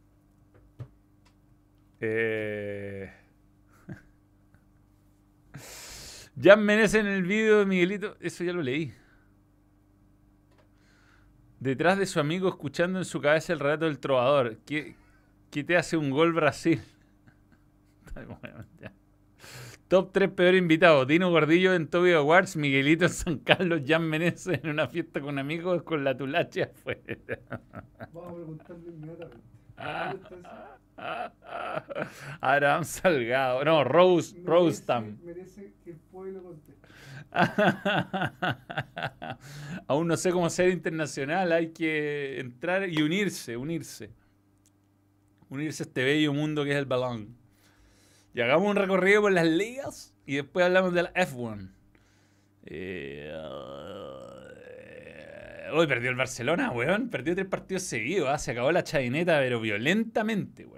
Eh. 2.00 3.10
Jan 6.40 6.64
Menezes 6.64 7.00
en 7.00 7.06
el 7.06 7.22
video 7.22 7.60
de 7.60 7.66
Miguelito, 7.66 8.16
eso 8.20 8.44
ya 8.44 8.52
lo 8.52 8.62
leí. 8.62 8.92
Detrás 11.60 11.98
de 11.98 12.06
su 12.06 12.20
amigo 12.20 12.48
escuchando 12.48 12.98
en 12.98 13.04
su 13.04 13.20
cabeza 13.20 13.52
el 13.52 13.60
relato 13.60 13.86
del 13.86 13.98
trovador. 13.98 14.58
¿Qué, 14.66 14.94
qué 15.50 15.64
te 15.64 15.76
hace 15.76 15.96
un 15.96 16.10
gol 16.10 16.32
Brasil? 16.32 16.80
Ya. 18.80 18.92
Top 19.88 20.10
3 20.12 20.30
peor 20.30 20.54
invitados. 20.54 21.06
Dino 21.06 21.30
Gordillo 21.30 21.74
en 21.74 21.86
Toby 21.86 22.12
Awards, 22.12 22.56
Miguelito 22.56 23.04
en 23.04 23.10
San 23.10 23.38
Carlos, 23.38 23.82
Jan 23.86 24.08
Menezes 24.08 24.60
en 24.62 24.70
una 24.70 24.88
fiesta 24.88 25.20
con 25.20 25.38
amigos 25.38 25.82
con 25.82 26.02
la 26.02 26.16
tulache 26.16 26.62
afuera. 26.62 27.18
Vamos 28.12 28.30
a 28.30 28.34
preguntarle 28.34 28.88
inmediatamente. 28.88 29.46
Ah. 30.96 31.32
¿Dónde 31.88 32.10
está 32.10 32.38
Abraham 32.40 32.84
Salgado. 32.84 33.64
No, 33.64 33.84
Rose, 33.84 34.36
ese? 34.36 34.46
Rostam. 34.46 35.18
Merece, 35.22 35.60
merece 35.60 35.74
que 35.84 35.90
el 35.90 35.96
pueblo 35.96 36.42
conteste. 36.42 36.86
Aún 39.88 40.08
no 40.08 40.16
sé 40.16 40.30
cómo 40.32 40.48
ser 40.48 40.70
internacional, 40.70 41.52
hay 41.52 41.72
que 41.72 42.40
entrar 42.40 42.88
y 42.88 43.02
unirse, 43.02 43.56
unirse. 43.56 44.10
Unirse 45.48 45.82
a 45.82 45.86
este 45.86 46.04
bello 46.04 46.32
mundo 46.32 46.64
que 46.64 46.72
es 46.72 46.76
el 46.76 46.86
balón. 46.86 47.36
Y 48.34 48.40
hagamos 48.40 48.68
un 48.70 48.76
recorrido 48.76 49.22
por 49.22 49.32
las 49.32 49.46
ligas 49.46 50.14
y 50.26 50.36
después 50.36 50.66
hablamos 50.66 50.92
de 50.92 51.04
la 51.04 51.12
F1. 51.14 51.70
Eh, 52.66 53.32
hoy 55.72 55.86
perdió 55.86 56.10
el 56.10 56.16
Barcelona, 56.16 56.70
weón. 56.70 57.08
Perdió 57.10 57.34
tres 57.34 57.46
partidos 57.46 57.82
seguidos. 57.84 58.28
ah, 58.30 58.38
Se 58.38 58.50
acabó 58.52 58.72
la 58.72 58.82
chavineta, 58.82 59.38
pero 59.38 59.60
violentamente, 59.60 60.66
weón. 60.66 60.75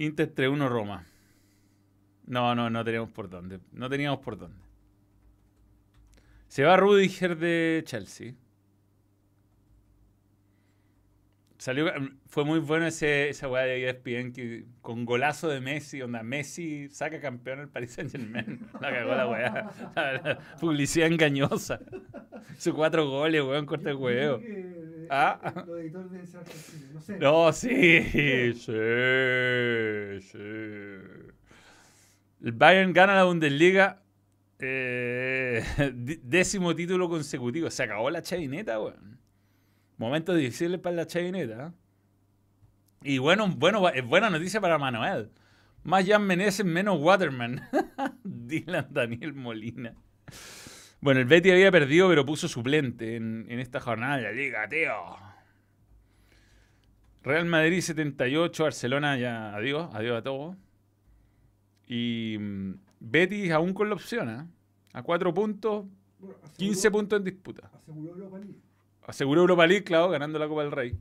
Inter 0.00 0.34
3-1 0.34 0.68
Roma. 0.70 1.04
No, 2.24 2.54
no, 2.54 2.70
no 2.70 2.82
teníamos 2.82 3.10
por 3.10 3.28
dónde. 3.28 3.60
No 3.72 3.90
teníamos 3.90 4.20
por 4.20 4.38
dónde. 4.38 4.58
Se 6.48 6.64
va 6.64 6.78
Rudiger 6.78 7.36
de 7.36 7.82
Chelsea. 7.84 8.34
Salió, 11.60 11.92
fue 12.26 12.46
muy 12.46 12.58
bueno 12.58 12.86
ese, 12.86 13.28
esa 13.28 13.46
weá 13.46 13.64
de 13.64 13.86
ESPN 13.86 14.32
que, 14.32 14.64
con 14.80 15.04
golazo 15.04 15.46
de 15.48 15.60
Messi, 15.60 16.00
onda 16.00 16.22
Messi 16.22 16.88
saca 16.88 17.20
campeón 17.20 17.58
al 17.60 17.68
Paris 17.68 17.92
Saint 17.92 18.10
Germain. 18.10 18.66
La 18.80 18.90
cagó 18.90 19.14
la 19.14 19.28
weá. 19.28 19.70
La- 19.94 20.12
la 20.24 20.38
publicidad 20.58 21.08
engañosa. 21.08 21.80
Sus 22.56 22.72
cuatro 22.72 23.06
goles, 23.10 23.42
weón, 23.42 23.66
corta 23.66 23.90
el 23.90 23.96
huevo. 23.96 24.40
eh, 24.42 25.06
Ah. 25.10 25.64
Deben 25.66 26.26
ser 26.26 26.40
argentinos. 26.40 26.94
No 26.94 27.00
sé. 27.02 27.18
No, 27.18 27.52
sí, 27.52 28.02
sí, 28.52 28.52
sí. 30.22 30.38
El 32.42 32.52
Bayern 32.52 32.92
gana 32.94 33.16
la 33.16 33.24
Bundesliga. 33.24 34.00
eh, 34.60 35.62
décimo 36.24 36.74
título 36.74 37.08
consecutivo. 37.10 37.70
Se 37.70 37.82
acabó 37.82 38.08
la 38.08 38.22
chavineta, 38.22 38.80
weón. 38.80 39.18
Momentos 40.00 40.34
difíciles 40.38 40.80
para 40.80 40.96
la 40.96 41.06
chavineta. 41.06 41.66
¿eh? 41.66 41.70
Y 43.02 43.18
bueno, 43.18 43.46
bueno, 43.54 43.86
es 43.90 44.02
buena 44.02 44.30
noticia 44.30 44.58
para 44.58 44.78
Manuel. 44.78 45.30
Más 45.82 46.06
Jan 46.08 46.26
Menezes, 46.26 46.64
menos 46.64 46.98
Waterman. 46.98 47.60
Dylan 48.24 48.86
Daniel 48.90 49.34
Molina. 49.34 49.92
Bueno, 51.02 51.20
el 51.20 51.26
Betty 51.26 51.50
había 51.50 51.70
perdido, 51.70 52.08
pero 52.08 52.24
puso 52.24 52.48
suplente 52.48 53.16
en, 53.16 53.44
en 53.50 53.60
esta 53.60 53.78
jornada 53.78 54.16
de 54.16 54.22
la 54.22 54.32
liga, 54.32 54.66
tío. 54.70 54.90
Real 57.22 57.44
Madrid 57.44 57.82
78, 57.82 58.62
Barcelona 58.62 59.18
ya 59.18 59.54
adiós, 59.54 59.90
adiós 59.92 60.18
a 60.18 60.22
todo. 60.22 60.56
Y 61.86 62.38
mm, 62.40 62.72
Betis 63.00 63.50
aún 63.50 63.74
con 63.74 63.90
la 63.90 63.96
opción, 63.96 64.30
¿eh? 64.30 64.46
A 64.94 65.02
4 65.02 65.34
puntos, 65.34 65.84
Bueno, 66.18 66.36
aseguró- 66.42 66.56
15 66.56 66.90
puntos 66.90 67.18
en 67.18 67.24
disputa. 67.24 67.70
Aseguró 67.74 68.12
Europa 68.14 68.38
League. 68.38 68.56
Aseguró 69.06 69.42
Europa 69.42 69.66
League, 69.66 69.84
claro, 69.84 70.08
ganando 70.08 70.38
la 70.38 70.48
Copa 70.48 70.62
del 70.62 70.72
Rey. 70.72 70.96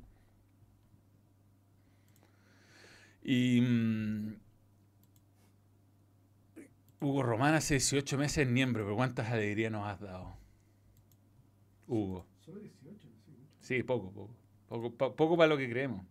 Y. 3.24 3.62
mm, 3.62 4.34
Hugo 7.02 7.24
Román 7.24 7.56
hace 7.56 7.74
18 7.76 8.18
meses 8.18 8.38
en 8.40 8.54
miembro, 8.54 8.84
pero 8.86 8.96
¿cuántas 8.96 9.30
alegrías 9.32 9.72
nos 9.72 9.86
has 9.88 10.00
dado? 10.00 10.38
Hugo. 11.88 12.26
Solo 12.46 12.60
18, 12.62 13.08
sí, 13.62 13.84
poco, 13.84 14.12
poco. 14.12 14.36
Poco, 14.68 15.16
poco 15.16 15.38
para 15.38 15.50
lo 15.50 15.58
que 15.58 15.70
creemos. 15.70 16.06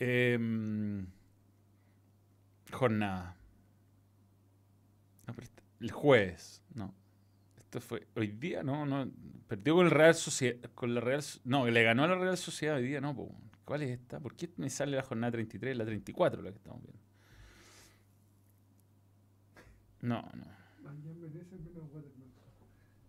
Em, 0.00 1.06
jornada. 2.72 3.34
No, 5.26 5.34
pero 5.34 5.44
esta- 5.44 5.62
el 5.80 5.90
jueves, 5.92 6.62
no. 6.74 6.92
Esto 7.68 7.82
fue 7.82 8.06
hoy 8.16 8.28
día, 8.28 8.62
no, 8.62 8.86
no. 8.86 9.10
Perdió 9.46 9.74
con 9.74 9.84
el 9.84 9.90
Real 9.90 10.14
Sociedad, 10.14 10.70
con 10.74 10.94
la 10.94 11.02
Real, 11.02 11.22
no, 11.44 11.66
le 11.66 11.82
ganó 11.82 12.04
a 12.04 12.08
la 12.08 12.14
Real 12.14 12.38
Sociedad 12.38 12.76
hoy 12.76 12.84
día, 12.84 13.02
no. 13.02 13.14
po. 13.14 13.30
¿Cuál 13.66 13.82
es 13.82 13.90
esta? 13.90 14.18
¿Por 14.20 14.34
qué 14.34 14.48
me 14.56 14.70
sale 14.70 14.96
la 14.96 15.02
jornada 15.02 15.32
33, 15.32 15.76
la 15.76 15.84
34 15.84 16.40
la 16.40 16.50
que 16.50 16.56
estamos 16.56 16.82
viendo? 16.82 17.02
No, 20.00 20.22
no. 20.34 20.46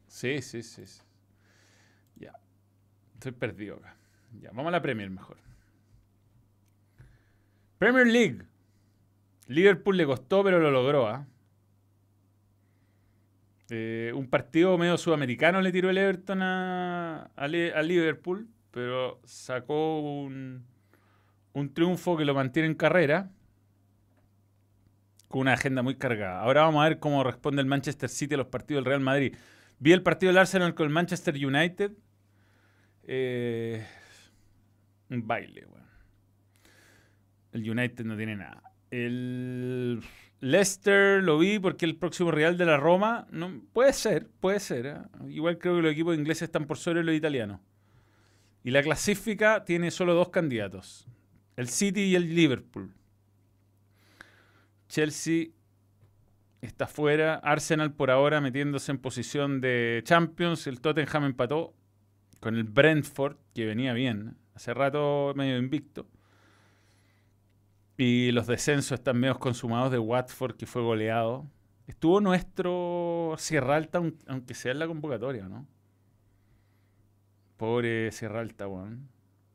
Sí, 0.07 0.41
sí, 0.41 0.61
sí. 0.61 0.86
sí. 0.86 1.02
Ya. 2.18 2.34
Estoy 3.14 3.31
perdido 3.31 3.77
acá. 3.77 3.95
Ya, 4.41 4.49
vamos 4.49 4.68
a 4.68 4.72
la 4.72 4.81
Premier 4.81 5.10
mejor. 5.10 5.38
Premier 7.77 8.07
League. 8.07 8.44
Liverpool 9.48 9.95
le 9.95 10.06
costó, 10.06 10.44
pero 10.44 10.60
lo 10.60 10.69
logró, 10.69 11.07
¿ah? 11.07 11.26
Un 13.72 14.28
partido 14.30 14.78
medio 14.78 14.98
sudamericano 14.98 15.62
le 15.62 15.72
tiró 15.72 15.90
el 15.90 15.98
Everton 15.98 16.40
a 16.41 17.48
Liverpool, 17.48 18.48
pero 18.72 19.20
sacó 19.26 20.00
un, 20.00 20.66
un 21.54 21.74
triunfo 21.74 22.18
que 22.18 22.26
lo 22.26 22.34
mantiene 22.34 22.68
en 22.68 22.76
carrera 22.76 23.32
con 25.28 25.41
una 25.41 25.54
agenda 25.54 25.82
muy 25.84 25.96
cargada. 25.96 26.41
Ahora 26.41 26.62
vamos 26.64 26.84
a 26.84 26.90
ver 26.90 27.00
cómo 27.00 27.24
responde 27.24 27.62
el 27.62 27.68
Manchester 27.68 28.10
City 28.10 28.34
a 28.34 28.38
los 28.38 28.48
partidos 28.48 28.84
del 28.84 28.90
Real 28.90 29.02
Madrid. 29.02 29.36
Vi 29.80 29.94
el 29.94 30.02
partido 30.02 30.32
del 30.32 30.40
Arsenal 30.40 30.74
con 30.74 30.88
el 30.88 30.94
Manchester 30.94 31.36
United. 31.36 31.91
Eh, 33.04 33.86
un 35.10 35.26
baile, 35.28 35.66
weón. 35.66 35.88
El 37.54 37.70
United 37.70 38.06
no 38.06 38.18
tiene 38.18 38.36
nada. 38.36 38.64
El 38.91 40.02
Leicester 40.41 41.22
lo 41.22 41.38
vi 41.38 41.60
porque 41.60 41.86
el 41.86 41.98
próximo 41.98 42.32
Real 42.32 42.57
de 42.57 42.66
la 42.66 42.78
Roma. 42.78 43.28
No, 43.32 43.61
puede 43.74 43.94
ser, 43.94 44.28
puede 44.40 44.60
ser. 44.60 44.86
¿eh? 44.86 44.98
Igual 45.30 45.57
creo 45.57 45.76
que 45.76 45.82
los 45.82 45.91
equipos 45.91 46.18
ingleses 46.18 46.44
están 46.44 46.66
por 46.66 46.78
sobre 46.78 47.03
los 47.03 47.16
italianos. 47.16 47.60
Y 48.64 48.72
la 48.72 48.82
clasifica 48.82 49.66
tiene 49.66 49.91
solo 49.91 50.14
dos 50.14 50.30
candidatos: 50.30 51.07
el 51.56 51.68
City 51.68 52.02
y 52.02 52.16
el 52.16 52.36
Liverpool. 52.36 52.94
Chelsea 54.88 55.49
está 56.61 56.88
fuera. 56.88 57.36
Arsenal 57.36 57.94
por 57.94 58.10
ahora 58.10 58.41
metiéndose 58.41 58.91
en 58.91 58.98
posición 58.98 59.61
de 59.61 60.02
Champions. 60.03 60.68
El 60.68 60.82
Tottenham 60.82 61.26
empató 61.26 61.74
con 62.40 62.56
el 62.56 62.64
Brentford, 62.64 63.38
que 63.53 63.66
venía 63.66 63.94
bien. 63.94 64.38
Hace 64.56 64.74
rato 64.74 65.34
medio 65.36 65.57
invicto. 65.57 66.07
Y 68.02 68.32
los 68.32 68.48
descensos 68.48 68.94
están 68.98 69.20
medio 69.20 69.38
consumados 69.38 69.92
de 69.92 70.00
Watford, 70.00 70.56
que 70.56 70.66
fue 70.66 70.82
goleado. 70.82 71.46
Estuvo 71.86 72.22
nuestro 72.22 73.36
Sierra 73.38 73.76
Alta, 73.76 73.98
aun- 74.00 74.18
aunque 74.26 74.54
sea 74.54 74.72
en 74.72 74.80
la 74.80 74.88
convocatoria, 74.88 75.50
¿no? 75.50 75.68
Pobre 77.58 78.10
Sierra 78.14 78.40
Alta, 78.40 78.70
weón. 78.70 79.10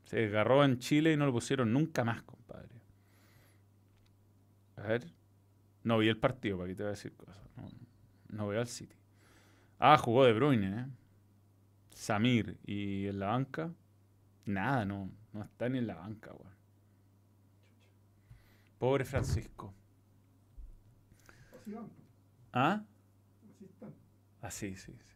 Se 0.05 0.17
desgarró 0.19 0.63
en 0.63 0.79
Chile 0.79 1.13
y 1.13 1.17
no 1.17 1.25
lo 1.25 1.33
pusieron 1.33 1.73
nunca 1.73 2.05
más, 2.05 2.23
compadre. 2.23 2.69
A 4.77 4.83
ver. 4.83 5.07
No 5.83 5.97
vi 5.97 6.09
el 6.09 6.19
partido, 6.19 6.59
para 6.59 6.69
que 6.69 6.75
te 6.75 6.83
voy 6.83 6.89
a 6.89 6.91
decir 6.91 7.15
cosas. 7.17 7.39
No, 7.57 7.71
no 8.29 8.49
veo 8.49 8.61
al 8.61 8.67
City. 8.69 8.95
Ah, 9.79 9.97
jugó 9.97 10.25
De 10.27 10.35
Bruyne, 10.35 10.81
¿eh? 10.81 10.87
Samir. 11.95 12.59
¿Y 12.67 13.07
en 13.07 13.21
la 13.21 13.29
banca? 13.29 13.73
Nada, 14.45 14.85
no. 14.85 15.09
No 15.33 15.43
está 15.45 15.71
ni 15.71 15.79
en 15.79 15.87
la 15.87 15.95
banca, 15.95 16.31
weón. 16.35 16.54
Pobre 18.79 19.05
Francisco. 19.05 19.75
¿Ah? 22.53 22.85
así. 24.41 24.67
Ah, 24.69 24.75
sí, 24.75 24.77
sí, 24.77 24.93
sí. 24.99 25.15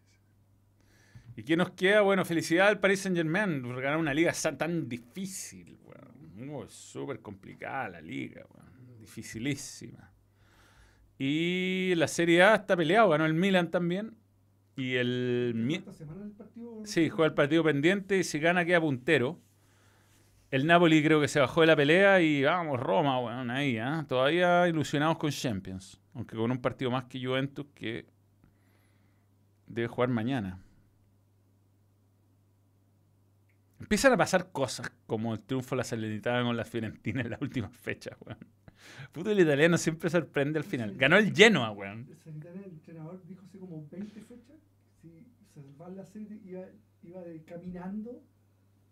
¿Y 1.37 1.45
qué 1.45 1.57
nos 1.57 1.71
queda? 1.71 2.01
Bueno, 2.01 2.25
felicidad 2.25 2.67
al 2.67 2.81
Paris 2.81 3.01
Saint 3.01 3.17
Germain 3.17 3.63
por 3.63 3.81
ganar 3.81 3.99
una 3.99 4.13
liga 4.13 4.33
tan 4.57 4.89
difícil, 4.89 5.79
weón. 5.85 6.69
Súper 6.69 7.21
complicada 7.21 7.91
la 7.91 8.01
liga, 8.01 8.45
weón. 8.53 8.99
Dificilísima. 8.99 10.13
Y 11.17 11.95
la 11.97 12.09
Serie 12.09 12.43
A 12.43 12.57
está 12.57 12.77
peleado, 12.77 13.11
ganó 13.11 13.27
el 13.27 13.35
Milan 13.35 13.71
también. 13.71 14.17
Y 14.77 14.95
el... 14.95 15.69
Esta 15.71 15.93
semana 15.93 16.25
el 16.25 16.31
partido. 16.33 16.83
Sí, 16.85 17.09
juega 17.09 17.27
el 17.27 17.35
partido 17.35 17.65
pendiente 17.65 18.19
y 18.19 18.25
si 18.25 18.39
gana 18.39 18.65
queda 18.65 18.81
puntero. 18.81 19.41
El 20.51 20.67
Napoli 20.67 21.03
creo 21.03 21.21
que 21.21 21.29
se 21.29 21.41
bajó 21.41 21.61
de 21.61 21.67
la 21.67 21.77
pelea 21.77 22.23
y 22.23 22.43
vamos, 22.43 22.81
Roma, 22.81 23.19
bueno, 23.21 23.53
ahí, 23.53 23.77
¿ah? 23.77 24.07
Todavía 24.09 24.67
ilusionados 24.67 25.19
con 25.19 25.31
Champions. 25.31 26.01
Aunque 26.15 26.37
con 26.37 26.51
un 26.51 26.59
partido 26.59 26.91
más 26.91 27.05
que 27.05 27.23
Juventus 27.23 27.67
que 27.75 28.07
debe 29.67 29.89
jugar 29.89 30.09
mañana. 30.09 30.59
Empiezan 33.79 34.13
a 34.13 34.17
pasar 34.17 34.51
cosas 34.51 34.91
como 35.07 35.35
el 35.35 35.41
triunfo 35.41 35.75
de 35.75 35.79
la 35.79 35.85
Salernitana 35.85 36.43
con 36.43 36.57
la 36.57 36.65
Fiorentina 36.65 37.21
en 37.21 37.31
las 37.31 37.41
últimas 37.41 37.77
fechas, 37.77 38.17
weón. 38.21 38.39
El 39.15 39.41
italiano 39.41 39.77
siempre 39.77 40.09
sorprende 40.09 40.59
al 40.59 40.65
final. 40.65 40.97
Ganó 40.97 41.17
el 41.17 41.35
Genoa, 41.35 41.71
weón. 41.73 42.09
El 42.25 42.65
entrenador 42.65 43.23
dijo 43.27 43.45
hace 43.45 43.59
como 43.59 43.87
20 43.91 44.21
fechas. 44.21 44.57
Si 45.03 45.27
se 45.53 45.61
la 45.95 46.05
serie, 46.05 46.41
iba, 47.03 47.21
caminando 47.47 48.23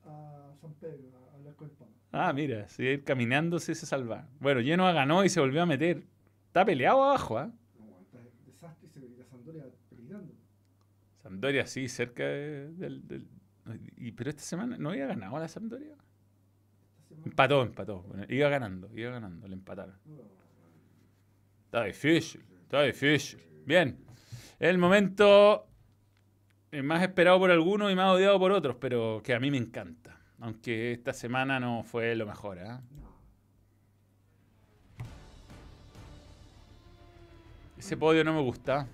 a 0.07 0.55
San 0.61 0.73
Pedro 0.75 1.29
a 1.33 1.35
hablar 1.37 1.55
con 1.57 1.69
el 1.69 1.75
Papa. 1.77 1.91
Ah, 2.13 2.33
mira, 2.33 2.69
si 2.69 2.83
ir 2.85 3.05
caminando 3.05 3.59
sí 3.59 3.75
se 3.75 3.87
salva. 3.87 4.29
Bueno, 4.41 4.61
Genoa 4.63 4.93
ganó 4.93 5.25
y 5.25 5.29
se 5.29 5.41
volvió 5.41 5.63
a 5.63 5.67
meter. 5.67 6.05
Está 6.47 6.65
peleado 6.65 7.03
abajo, 7.05 7.39
¿ah? 7.39 7.51
No, 7.79 8.01
está 8.01 8.19
desastre 8.47 8.89
y 8.89 8.91
se 8.91 9.01
ve 9.01 9.09
la 9.19 9.25
Sampdoria 9.27 9.65
peligrando. 9.91 10.33
Sampdoria 11.23 11.67
sí, 11.67 11.89
cerca 11.89 12.25
de- 12.25 12.73
del, 12.75 13.07
del- 13.07 13.27
y, 13.97 14.13
pero 14.13 14.31
esta 14.31 14.43
semana 14.43 14.79
no 14.79 14.91
había 14.91 15.07
ganado 15.07 15.39
la 15.39 15.49
Sampdoria. 15.49 15.95
Empató, 17.25 17.63
empató. 17.63 18.03
Bueno, 18.03 18.25
iba 18.29 18.49
ganando, 18.49 18.89
iba 18.97 19.11
ganando, 19.11 19.49
le 19.49 19.55
empataron. 19.55 19.97
Está 21.67 21.85
difícil, 21.85 22.45
está 22.63 22.83
difícil. 22.83 23.41
Bien, 23.67 23.99
el 24.61 24.79
momento 24.79 25.65
eh, 25.65 25.76
más 26.83 27.03
esperado 27.03 27.39
por 27.39 27.51
algunos 27.51 27.93
y 27.93 27.95
más 27.95 28.11
odiado 28.13 28.39
por 28.39 28.53
otros, 28.53 28.77
pero 28.81 29.21
que 29.25 29.35
a 29.35 29.41
mí 29.41 29.51
me 29.51 29.59
encanta. 29.59 30.17
Aunque 30.41 30.93
esta 30.93 31.13
semana 31.13 31.59
no 31.61 31.83
fue 31.83 32.15
lo 32.15 32.27
mejor, 32.27 32.59
no. 32.59 32.81
Ese 37.79 37.97
podio 37.97 38.25
no 38.25 38.33
me 38.35 38.41
gusta. 38.41 38.87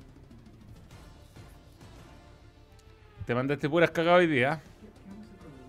Te 3.26 3.34
mandaste 3.34 3.68
puras 3.68 3.90
cagadas 3.90 4.20
hoy 4.20 4.26
día. 4.26 4.60
¿Qué, 4.60 4.86
qué 4.86 5.08
vamos 5.08 5.18
a 5.18 5.22
hacer 5.22 5.38
con 5.38 5.52
el- 5.52 5.62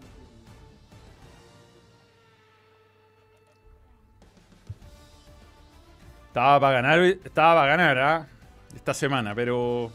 Estaba 6.27 6.60
para 6.60 6.81
ganar, 6.81 6.99
estaba 6.99 7.61
para 7.61 7.68
ganar, 7.77 7.98
¿ah? 7.99 8.27
Esta 8.76 8.94
semana, 8.94 9.35
pero 9.35 9.91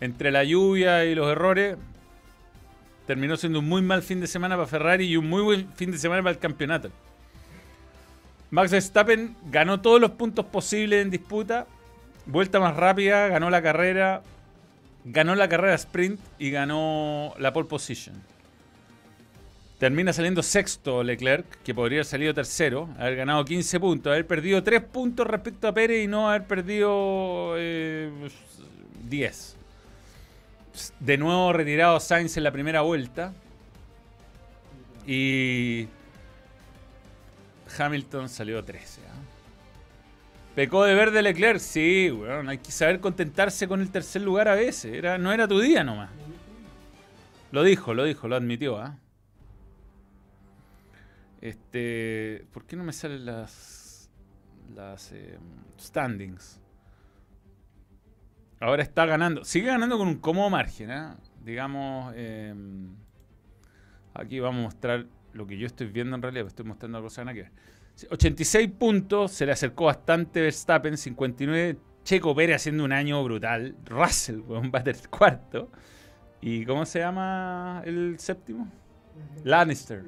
entre 0.00 0.30
la 0.30 0.44
lluvia 0.44 1.04
y 1.04 1.14
los 1.14 1.30
errores 1.30 1.76
terminó 3.06 3.36
siendo 3.36 3.60
un 3.60 3.68
muy 3.68 3.82
mal 3.82 4.02
fin 4.02 4.20
de 4.20 4.26
semana 4.26 4.56
para 4.56 4.66
Ferrari 4.66 5.06
y 5.06 5.16
un 5.16 5.28
muy 5.28 5.42
buen 5.42 5.72
fin 5.74 5.90
de 5.90 5.98
semana 5.98 6.22
para 6.22 6.32
el 6.32 6.38
campeonato. 6.38 6.90
Max 8.50 8.70
Verstappen 8.70 9.36
ganó 9.50 9.80
todos 9.80 10.00
los 10.00 10.12
puntos 10.12 10.46
posibles 10.46 11.02
en 11.02 11.10
disputa, 11.10 11.66
vuelta 12.26 12.60
más 12.60 12.76
rápida, 12.76 13.28
ganó 13.28 13.50
la 13.50 13.62
carrera, 13.62 14.22
ganó 15.04 15.34
la 15.34 15.48
carrera 15.48 15.74
sprint 15.74 16.20
y 16.38 16.50
ganó 16.50 17.34
la 17.38 17.52
pole 17.52 17.68
position. 17.68 18.16
Termina 19.78 20.12
saliendo 20.12 20.42
sexto 20.42 21.02
Leclerc, 21.02 21.44
que 21.62 21.74
podría 21.74 21.98
haber 21.98 22.06
salido 22.06 22.32
tercero, 22.32 22.88
haber 22.98 23.16
ganado 23.16 23.44
15 23.44 23.78
puntos, 23.78 24.10
haber 24.10 24.26
perdido 24.26 24.62
3 24.62 24.80
puntos 24.84 25.26
respecto 25.26 25.68
a 25.68 25.74
Pérez 25.74 26.02
y 26.02 26.06
no 26.06 26.30
haber 26.30 26.46
perdido 26.46 27.54
eh, 27.58 28.10
10. 29.08 29.55
De 31.00 31.16
nuevo 31.18 31.52
retirado 31.52 31.98
Sainz 32.00 32.36
en 32.36 32.44
la 32.44 32.52
primera 32.52 32.82
vuelta. 32.82 33.32
Y 35.06 35.88
Hamilton 37.78 38.28
salió 38.28 38.64
13. 38.64 39.00
¿ah? 39.02 39.14
Pecó 40.54 40.84
de 40.84 40.94
verde 40.94 41.22
Leclerc, 41.22 41.60
sí, 41.60 42.10
weón. 42.10 42.48
Hay 42.48 42.58
que 42.58 42.72
saber 42.72 43.00
contentarse 43.00 43.68
con 43.68 43.80
el 43.80 43.90
tercer 43.90 44.22
lugar 44.22 44.48
a 44.48 44.54
veces. 44.54 44.94
Era, 44.94 45.18
no 45.18 45.32
era 45.32 45.46
tu 45.46 45.60
día 45.60 45.84
nomás. 45.84 46.10
Lo 47.52 47.62
dijo, 47.62 47.94
lo 47.94 48.04
dijo, 48.04 48.26
lo 48.26 48.36
admitió, 48.36 48.78
¿ah? 48.78 48.98
Este. 51.40 52.44
¿Por 52.52 52.64
qué 52.64 52.74
no 52.74 52.84
me 52.84 52.92
salen 52.92 53.26
las. 53.26 54.10
las 54.74 55.12
eh, 55.12 55.38
standings? 55.78 56.58
Ahora 58.60 58.82
está 58.82 59.06
ganando. 59.06 59.44
Sigue 59.44 59.66
ganando 59.66 59.98
con 59.98 60.08
un 60.08 60.16
cómodo 60.16 60.50
margen, 60.50 60.90
¿ah? 60.90 61.16
Digamos. 61.44 62.12
eh, 62.16 62.54
aquí 64.14 64.40
vamos 64.40 64.60
a 64.60 64.62
mostrar 64.62 65.06
lo 65.32 65.46
que 65.46 65.58
yo 65.58 65.66
estoy 65.66 65.88
viendo 65.88 66.16
en 66.16 66.22
realidad, 66.22 66.46
estoy 66.46 66.64
mostrando 66.64 67.02
cosas 67.02 67.26
que 67.26 67.42
ver. 67.42 67.52
86 68.10 68.70
puntos, 68.78 69.32
se 69.32 69.46
le 69.46 69.52
acercó 69.52 69.86
bastante 69.86 70.40
Verstappen, 70.40 70.96
59. 70.96 71.78
Checo 72.04 72.34
Pérez 72.34 72.56
haciendo 72.56 72.84
un 72.84 72.92
año 72.92 73.22
brutal. 73.24 73.74
Russell, 73.84 74.40
weón, 74.40 74.70
va 74.74 74.80
a 74.80 74.84
ser 74.84 75.08
cuarto. 75.08 75.70
¿Y 76.40 76.64
cómo 76.64 76.84
se 76.86 77.00
llama 77.00 77.82
el 77.84 78.18
séptimo? 78.18 78.70
Lannister. 79.44 80.04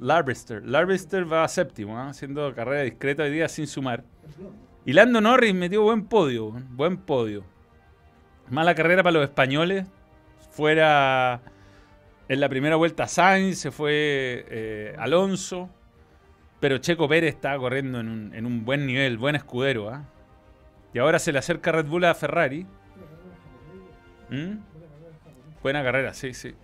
Larbister. 0.00 0.66
Larbister 0.66 1.30
va 1.30 1.44
a 1.44 1.48
séptimo, 1.48 1.98
¿ah? 1.98 2.08
haciendo 2.08 2.54
carrera 2.54 2.82
discreta 2.82 3.22
hoy 3.22 3.32
día 3.32 3.48
sin 3.48 3.66
sumar. 3.66 4.04
Y 4.86 4.92
Lando 4.92 5.20
Norris 5.20 5.52
metió 5.52 5.82
buen 5.82 6.04
podio, 6.04 6.52
buen 6.52 6.96
podio. 6.98 7.44
Mala 8.48 8.76
carrera 8.76 9.02
para 9.02 9.14
los 9.14 9.24
españoles. 9.24 9.84
Fuera 10.52 11.42
en 12.28 12.38
la 12.38 12.48
primera 12.48 12.76
vuelta 12.76 13.08
Sainz, 13.08 13.58
se 13.58 13.72
fue 13.72 14.46
eh, 14.48 14.96
Alonso. 14.96 15.68
Pero 16.60 16.78
Checo 16.78 17.08
Pérez 17.08 17.34
está 17.34 17.58
corriendo 17.58 17.98
en 17.98 18.08
un, 18.08 18.32
en 18.32 18.46
un 18.46 18.64
buen 18.64 18.86
nivel, 18.86 19.18
buen 19.18 19.34
escudero. 19.34 19.90
¿ah? 19.90 20.04
Y 20.94 21.00
ahora 21.00 21.18
se 21.18 21.32
le 21.32 21.40
acerca 21.40 21.72
Red 21.72 21.86
Bull 21.86 22.04
a 22.04 22.14
Ferrari. 22.14 22.64
¿Mm? 24.30 24.58
Buena 25.64 25.82
carrera, 25.82 26.14
sí, 26.14 26.32
sí. 26.32 26.54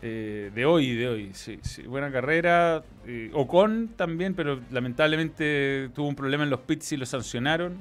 Eh, 0.00 0.52
de 0.54 0.64
hoy, 0.64 0.94
de 0.94 1.08
hoy, 1.08 1.30
sí, 1.34 1.58
sí. 1.62 1.82
Buena 1.82 2.10
carrera. 2.12 2.82
Eh, 3.06 3.30
Ocon 3.34 3.88
también, 3.96 4.34
pero 4.34 4.60
lamentablemente 4.70 5.90
tuvo 5.94 6.08
un 6.08 6.14
problema 6.14 6.44
en 6.44 6.50
los 6.50 6.60
pits 6.60 6.92
y 6.92 6.96
lo 6.96 7.06
sancionaron. 7.06 7.76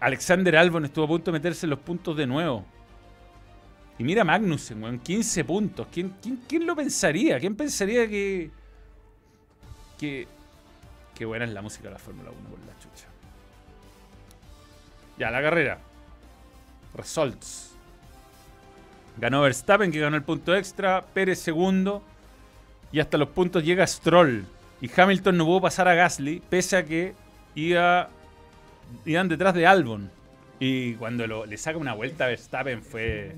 Alexander 0.00 0.56
Albon 0.56 0.84
estuvo 0.84 1.06
a 1.06 1.08
punto 1.08 1.30
de 1.30 1.38
meterse 1.38 1.64
en 1.64 1.70
los 1.70 1.78
puntos 1.78 2.16
de 2.16 2.26
nuevo. 2.26 2.64
Y 3.98 4.04
mira 4.04 4.24
Magnussen, 4.24 4.82
weón, 4.82 4.98
15 4.98 5.44
puntos. 5.44 5.86
¿Quién, 5.90 6.14
quién, 6.20 6.40
quién 6.48 6.66
lo 6.66 6.76
pensaría? 6.76 7.38
¿Quién 7.38 7.54
pensaría 7.54 8.08
que, 8.08 8.50
que... 9.98 10.26
Qué 11.14 11.24
buena 11.24 11.44
es 11.44 11.52
la 11.52 11.62
música 11.62 11.84
de 11.84 11.92
la 11.92 11.98
Fórmula 11.98 12.30
1 12.30 12.50
por 12.50 12.58
la 12.66 12.76
chucha. 12.80 13.06
Ya, 15.16 15.30
la 15.30 15.40
carrera. 15.40 15.78
Results. 16.92 17.73
Ganó 19.16 19.42
Verstappen, 19.42 19.92
que 19.92 20.00
ganó 20.00 20.16
el 20.16 20.22
punto 20.22 20.54
extra. 20.56 21.04
Pérez 21.14 21.38
segundo. 21.38 22.02
Y 22.92 23.00
hasta 23.00 23.18
los 23.18 23.28
puntos 23.28 23.64
llega 23.64 23.86
Stroll. 23.86 24.44
Y 24.80 24.90
Hamilton 25.00 25.36
no 25.36 25.46
pudo 25.46 25.62
pasar 25.62 25.88
a 25.88 25.94
Gasly, 25.94 26.42
pese 26.50 26.76
a 26.76 26.84
que 26.84 27.14
iba, 27.54 28.08
iban 29.04 29.28
detrás 29.28 29.54
de 29.54 29.66
Albon. 29.66 30.10
Y 30.60 30.94
cuando 30.94 31.26
lo- 31.26 31.46
le 31.46 31.56
saca 31.56 31.78
una 31.78 31.94
vuelta 31.94 32.24
a 32.24 32.28
Verstappen 32.28 32.82
fue 32.82 33.36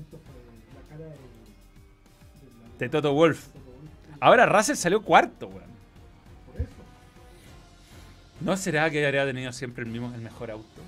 de, 2.79 2.89
Toto 2.89 3.13
Wolff. 3.13 3.47
Ahora 4.19 4.45
Russell 4.45 4.75
salió 4.75 5.01
cuarto, 5.01 5.47
weón. 5.47 5.61
Por 6.51 6.61
eso. 6.61 6.69
¿No 8.41 8.57
será 8.57 8.89
que 8.89 9.03
habría 9.05 9.25
tenido 9.25 9.51
siempre 9.51 9.83
el 9.83 9.89
mismo, 9.89 10.13
el 10.13 10.21
mejor 10.21 10.51
auto? 10.51 10.81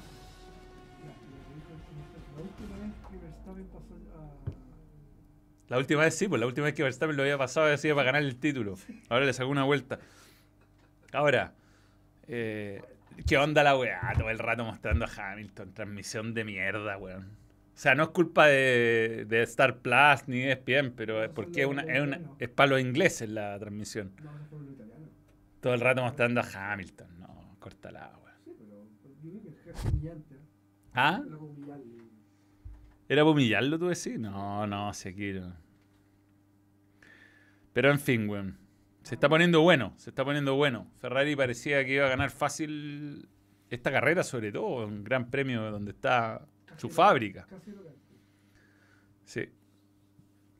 La 5.70 5.78
última 5.78 6.02
vez 6.02 6.16
sí, 6.16 6.28
pues 6.28 6.40
la 6.40 6.48
última 6.48 6.66
vez 6.66 6.74
que 6.74 6.84
Verstappen 6.84 7.16
lo 7.16 7.22
había 7.24 7.38
pasado 7.38 7.68
había 7.68 7.78
sido 7.78 7.96
para 7.96 8.08
ganar 8.08 8.24
el 8.24 8.36
título. 8.38 8.76
Ahora 9.10 9.26
le 9.26 9.34
sacó 9.34 9.50
una 9.50 9.64
vuelta. 9.64 10.00
Ahora, 11.14 11.54
eh, 12.28 12.82
¿qué 13.28 13.38
onda 13.38 13.64
la 13.64 13.78
weá? 13.78 14.02
Todo 14.18 14.30
el 14.30 14.40
rato 14.40 14.64
mostrando 14.66 15.06
a 15.06 15.10
Hamilton. 15.32 15.74
Transmisión 15.74 16.34
de 16.34 16.44
mierda, 16.44 16.98
weón. 16.98 17.24
O 17.76 17.82
sea, 17.82 17.96
no 17.96 18.04
es 18.04 18.10
culpa 18.10 18.48
de, 18.48 19.26
de 19.28 19.42
Star 19.44 19.78
Plus 19.78 20.28
ni 20.28 20.40
de 20.40 20.52
ESPN, 20.54 20.92
pero 20.96 21.24
es 21.24 21.30
porque 21.30 21.62
es, 21.62 21.68
una, 21.68 21.84
es, 21.84 22.02
una- 22.02 22.20
es 22.40 22.50
para 22.50 22.72
los 22.72 22.82
ingleses 22.82 23.30
la 23.30 23.58
transmisión. 23.58 24.12
Todo 25.62 25.74
el 25.76 25.80
rato 25.82 26.02
mostrando 26.02 26.42
a 26.42 26.72
Hamilton. 26.74 27.20
No, 27.20 27.56
córtala, 27.60 28.12
weón. 28.24 28.36
Sí, 30.96 31.89
Era 33.10 33.24
como 33.24 33.32
humillarle. 33.32 33.68
¿Era 33.68 33.76
para 33.76 33.80
humillarlo, 33.80 33.80
tú 33.80 33.88
decís? 33.88 34.20
No, 34.20 34.68
no, 34.68 34.94
Sekiro. 34.94 35.52
Pero 37.74 37.92
en 37.92 38.00
fin, 38.00 38.30
weón. 38.30 38.58
Se 39.04 39.16
está 39.16 39.28
poniendo 39.28 39.62
bueno, 39.62 39.94
se 39.98 40.12
está 40.12 40.24
poniendo 40.24 40.56
bueno. 40.56 40.92
Ferrari 40.98 41.36
parecía 41.36 41.84
que 41.84 41.96
iba 41.96 42.06
a 42.06 42.10
ganar 42.10 42.30
fácil 42.30 43.28
esta 43.70 43.92
carrera, 43.92 44.24
sobre 44.24 44.52
todo, 44.52 44.86
un 44.86 45.04
gran 45.04 45.32
premio 45.32 45.72
donde 45.72 45.92
está 45.92 46.46
su 46.78 46.88
Casi 46.88 46.90
fábrica. 46.90 47.48
Lo. 47.50 47.96
Sí. 49.24 49.50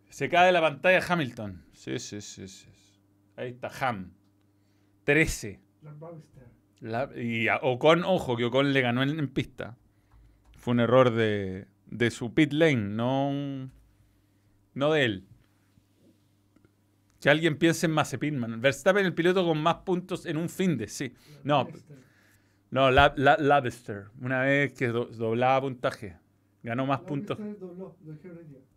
Se 0.10 0.30
cae 0.30 0.48
de 0.48 0.52
la 0.52 0.62
pantalla 0.62 1.06
Hamilton. 1.08 1.64
Sí, 1.74 2.00
sí, 2.00 2.22
sí, 2.22 2.48
sí. 2.48 2.68
Ahí 3.36 3.50
está 3.50 3.70
Ham. 3.82 4.14
13. 5.04 5.60
La 6.80 7.10
y 7.16 7.48
a 7.48 7.58
Ocon, 7.58 8.04
ojo, 8.04 8.36
que 8.36 8.46
Ocon 8.46 8.74
le 8.74 8.82
ganó 8.82 9.04
en, 9.04 9.20
en 9.20 9.28
pista. 9.28 9.78
Fue 10.58 10.74
un 10.74 10.80
error 10.80 11.12
de, 11.12 11.68
de 11.90 12.12
su 12.12 12.34
pit 12.34 12.54
lane, 12.54 12.76
no, 12.76 13.70
no 14.74 14.92
de 14.94 15.06
él. 15.06 15.26
Que 17.22 17.30
alguien 17.30 17.58
piense 17.58 17.86
en 17.86 17.92
Mazepin, 17.92 18.38
man. 18.40 18.62
Verstappen 18.62 19.06
el 19.06 19.14
piloto 19.14 19.46
con 19.46 19.62
más 19.62 19.76
puntos 19.78 20.26
en 20.26 20.38
un 20.38 20.48
fin 20.50 20.78
de, 20.78 20.88
sí. 20.88 21.14
No. 21.44 21.68
No, 22.72 22.92
La-. 22.92 23.14
Una 24.22 24.42
vez 24.42 24.74
que 24.74 24.88
do- 24.88 25.06
doblaba 25.06 25.62
puntaje. 25.62 26.16
Ganó 26.64 26.86
más 26.86 27.02
puntos. 27.02 27.38
Dobló, 27.38 27.96
lo. 28.06 28.20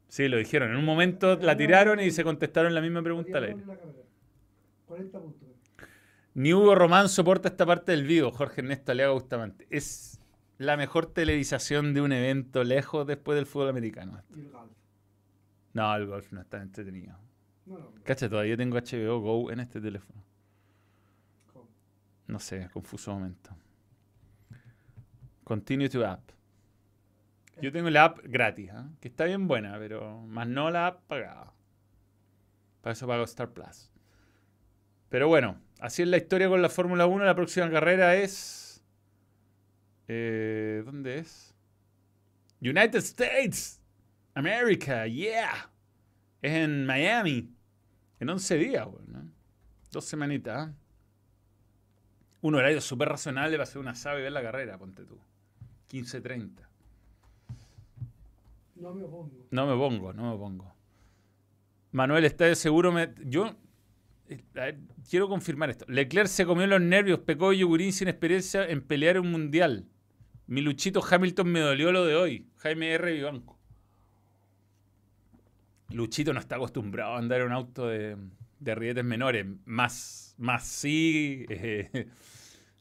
Sí, 0.08 0.28
lo 0.28 0.36
dijeron. 0.38 0.70
En 0.72 0.76
un 0.76 0.84
momento 0.84 1.36
la 1.36 1.56
tiraron 1.56 2.00
y 2.00 2.10
se 2.10 2.24
contestaron 2.24 2.74
la 2.74 2.80
misma 2.80 3.02
pregunta 3.02 3.38
al 3.38 3.44
aire. 3.44 3.54
doble 3.56 3.66
la 3.66 3.78
carrera. 3.78 3.98
40 4.86 5.20
puntos. 5.20 5.48
Ni 6.34 6.52
Hugo 6.52 6.74
Román 6.74 7.08
soporta 7.08 7.48
esta 7.48 7.64
parte 7.66 7.92
del 7.92 8.04
video, 8.04 8.30
Jorge 8.32 8.62
Ernesto 8.62 8.92
Aliaga 8.92 9.12
Bustamante. 9.12 9.66
Es 9.70 10.18
la 10.62 10.76
mejor 10.76 11.06
televisación 11.06 11.94
de 11.94 12.00
un 12.00 12.12
evento 12.12 12.64
lejos 12.64 13.06
después 13.06 13.36
del 13.36 13.46
fútbol 13.46 13.68
americano. 13.68 14.22
Y 14.34 14.40
el 14.40 14.50
golf. 14.50 14.72
No, 15.72 15.94
el 15.94 16.06
golf 16.06 16.32
no 16.32 16.40
es 16.40 16.48
tan 16.48 16.62
entretenido. 16.62 17.16
No, 17.66 17.78
no. 17.78 17.92
Cacha, 18.04 18.28
todavía 18.28 18.56
tengo 18.56 18.76
HBO 18.76 19.20
Go 19.20 19.50
en 19.50 19.60
este 19.60 19.80
teléfono. 19.80 20.22
¿cómo? 21.52 21.68
No 22.26 22.38
sé, 22.38 22.68
confuso 22.72 23.12
momento. 23.12 23.56
Continue 25.44 25.88
to 25.88 26.06
app. 26.06 26.30
Yo 27.60 27.70
tengo 27.70 27.90
la 27.90 28.04
app 28.04 28.18
gratis, 28.24 28.70
¿ah? 28.72 28.88
que 29.00 29.08
está 29.08 29.24
bien 29.24 29.46
buena, 29.46 29.78
pero 29.78 30.22
más 30.22 30.46
no 30.46 30.70
la 30.70 30.86
app 30.88 31.02
pagada. 31.06 31.52
Para 32.80 32.92
eso 32.92 33.06
pago 33.06 33.24
Star 33.24 33.50
Plus. 33.50 33.90
Pero 35.08 35.28
bueno, 35.28 35.60
así 35.78 36.02
es 36.02 36.08
la 36.08 36.16
historia 36.16 36.48
con 36.48 36.62
la 36.62 36.68
Fórmula 36.68 37.06
1. 37.06 37.24
La 37.24 37.34
próxima 37.34 37.70
carrera 37.70 38.16
es. 38.16 38.61
Eh, 40.14 40.82
¿Dónde 40.84 41.18
es? 41.18 41.54
United 42.60 42.98
States. 42.98 43.80
America, 44.34 45.06
yeah. 45.06 45.70
Es 46.40 46.52
en 46.52 46.86
Miami. 46.86 47.50
En 48.20 48.28
11 48.28 48.56
días, 48.56 48.86
bueno, 48.86 49.06
¿no? 49.08 49.30
Dos 49.90 50.04
semanitas. 50.04 50.68
¿ah? 50.68 50.74
Un 52.40 52.54
horario 52.54 52.80
súper 52.80 53.08
razonable 53.08 53.56
para 53.56 53.64
hacer 53.64 53.78
una 53.78 53.92
asado 53.92 54.18
y 54.18 54.22
ver 54.22 54.32
la 54.32 54.42
carrera, 54.42 54.78
ponte 54.78 55.04
tú. 55.04 55.18
15.30. 55.90 56.50
No 58.76 58.94
me 58.94 59.04
opongo. 59.04 59.46
No 59.50 59.66
me 59.66 59.76
pongo, 59.76 60.12
no 60.12 60.32
me 60.32 60.38
pongo. 60.38 60.74
Manuel, 61.92 62.24
está 62.24 62.46
de 62.46 62.54
seguro? 62.56 62.90
Me... 62.90 63.14
Yo 63.24 63.54
eh, 64.28 64.42
a 64.54 64.60
ver, 64.60 64.78
quiero 65.08 65.28
confirmar 65.28 65.70
esto. 65.70 65.84
Leclerc 65.88 66.28
se 66.28 66.46
comió 66.46 66.66
los 66.66 66.80
nervios, 66.80 67.20
pecó 67.20 67.50
de 67.50 67.58
yogurín 67.58 67.92
sin 67.92 68.08
experiencia 68.08 68.66
en 68.66 68.82
pelear 68.82 69.20
un 69.20 69.30
mundial. 69.30 69.86
Mi 70.52 70.60
Luchito 70.60 71.02
Hamilton 71.02 71.50
me 71.50 71.60
dolió 71.60 71.92
lo 71.92 72.04
de 72.04 72.14
hoy. 72.14 72.46
Jaime 72.58 72.92
R. 72.92 73.10
Vivanco. 73.10 73.58
Luchito 75.88 76.34
no 76.34 76.40
está 76.40 76.56
acostumbrado 76.56 77.14
a 77.14 77.18
andar 77.18 77.40
en 77.40 77.46
un 77.46 77.52
auto 77.54 77.86
de, 77.86 78.18
de 78.58 79.02
menores. 79.02 79.46
Más, 79.64 80.34
más 80.36 80.66
sí. 80.66 81.46
eh, 81.48 82.06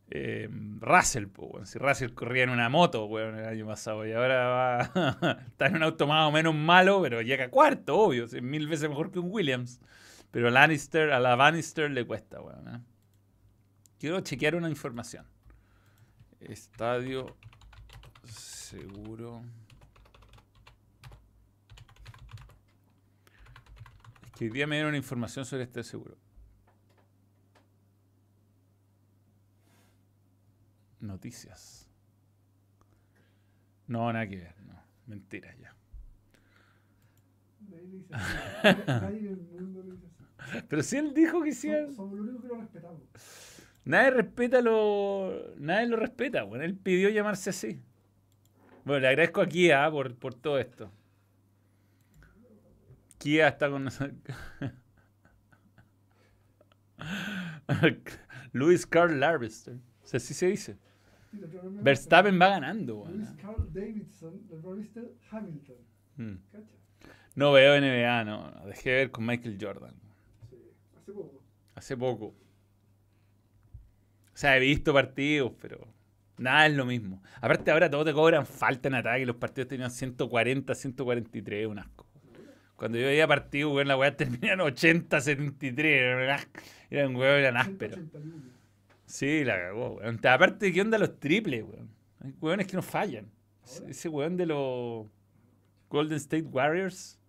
eh, 0.10 0.50
Russell, 0.82 1.28
weón. 1.38 1.66
si 1.66 1.80
Russell 1.80 2.12
corría 2.12 2.44
en 2.44 2.50
una 2.50 2.68
moto 2.68 3.06
weón, 3.06 3.40
el 3.40 3.46
año 3.46 3.66
pasado 3.66 4.06
y 4.06 4.12
ahora 4.12 4.48
va, 4.48 5.38
está 5.48 5.68
en 5.68 5.78
un 5.78 5.84
auto 5.84 6.08
más 6.08 6.28
o 6.28 6.32
menos 6.34 6.54
malo, 6.54 7.02
pero 7.02 7.22
llega 7.22 7.50
cuarto, 7.50 7.98
obvio, 7.98 8.28
mil 8.42 8.68
veces 8.68 8.90
mejor 8.90 9.14
que 9.14 9.20
un 9.20 9.32
Williams. 9.32 9.80
Pero 10.30 10.50
a 10.50 10.62
a 10.62 11.20
la 11.22 11.36
Bannister 11.38 11.90
le 11.90 12.06
cuesta, 12.06 12.42
weón. 12.42 12.68
¿eh? 12.68 12.80
Quiero 13.98 14.20
chequear 14.20 14.56
una 14.56 14.70
información. 14.70 15.26
Estadio 16.42 17.38
seguro. 18.24 19.42
Es 24.26 24.32
que 24.34 24.46
hoy 24.46 24.52
día 24.52 24.68
me 24.68 24.76
dieron 24.76 24.96
información 24.96 25.46
sobre 25.46 25.64
este 25.64 25.84
seguro. 25.84 26.16
Noticias. 31.00 31.88
No, 33.88 34.14
nada 34.14 34.28
que 34.28 34.38
ver. 34.38 34.56
No. 34.62 34.80
Mentira 35.08 35.56
ya. 35.58 35.76
Pero 40.70 40.84
si 40.84 40.98
él 40.98 41.14
dijo 41.14 41.42
que 41.42 41.54
sí. 41.54 41.70
Somos, 41.70 41.96
somos 41.96 42.20
los 42.20 42.28
únicos 42.28 42.42
que 42.42 42.48
lo 42.48 42.62
respetamos. 42.62 43.02
Nadie 43.86 44.12
respeta 44.12 44.62
lo. 44.62 45.56
Nadie 45.58 45.88
lo 45.88 45.98
respeta, 45.98 46.44
bueno. 46.44 46.64
Él 46.64 46.76
pidió 46.76 47.10
llamarse 47.10 47.50
así. 47.50 47.82
Bueno, 48.84 49.02
le 49.02 49.08
agradezco 49.10 49.42
a 49.42 49.48
Kia 49.48 49.90
por, 49.92 50.16
por 50.16 50.34
todo 50.34 50.58
esto. 50.60 50.92
Kia 53.18 53.48
está 53.48 53.70
con 53.70 53.84
nosotros. 53.84 54.20
Luis 58.52 58.86
Carl 58.86 59.20
Larvester. 59.20 59.76
O 60.04 60.08
sea, 60.08 60.18
así 60.18 60.34
se 60.34 60.48
dice. 60.48 60.78
Verstappen 61.32 62.40
va 62.42 62.50
ganando, 62.50 63.06
Luis. 63.10 63.30
Carl 63.42 63.72
Davidson, 63.72 64.42
Hamilton. 65.30 65.78
Mm. 66.18 66.36
¿Cacha? 66.52 66.76
No 67.36 67.54
veo 67.54 67.80
NBA, 67.80 68.24
no. 68.26 68.52
no. 68.52 68.66
Dejé 68.66 68.90
de 68.90 68.96
ver 68.98 69.12
con 69.12 69.26
Michael 69.26 69.58
Jordan. 69.60 69.94
Sí, 70.50 70.58
hace 70.98 71.12
poco. 71.14 71.44
Hace 71.76 71.98
poco. 71.98 72.26
O 74.34 74.38
sea, 74.42 74.58
he 74.58 74.60
visto 74.60 74.94
partidos, 74.94 75.54
pero 75.62 75.88
nada 76.42 76.68
es 76.68 76.74
lo 76.76 76.86
mismo. 76.86 77.22
Aparte, 77.40 77.72
ahora 77.72 77.90
todos 77.90 78.06
te 78.06 78.14
cobran 78.14 78.46
falta 78.46 78.88
en 78.90 78.96
ataque. 78.96 79.26
Los 79.26 79.36
partidos 79.38 79.68
tenían 79.70 79.92
140, 79.92 80.76
143, 80.76 81.68
un 81.68 81.80
asco. 81.80 82.08
Cuando 82.76 82.98
yo 82.98 83.06
veía 83.06 83.28
partidos, 83.28 83.74
weón, 83.74 83.88
la 83.88 83.96
weá 83.98 84.16
terminaban 84.18 84.62
80, 84.62 85.22
73. 85.22 86.48
Eran, 86.90 87.16
weón, 87.16 87.40
eran 87.40 87.58
ásperos. 87.58 87.96
181. 88.00 88.44
Sí, 89.06 89.44
la 89.44 89.58
cagó, 89.58 89.96
weón. 89.98 90.20
Aparte, 90.26 90.72
¿qué 90.74 90.82
onda 90.82 90.98
los 90.98 91.20
triples, 91.20 91.64
weón? 91.64 91.90
Hay 92.22 92.34
weones 92.42 92.68
que 92.68 92.76
no 92.76 92.82
fallan. 92.82 93.30
Ese- 93.88 94.10
weón 94.10 94.36
de 94.38 94.46
los 94.48 95.08
Golden 95.90 96.18
State 96.18 96.44
Warriors. 96.44 97.20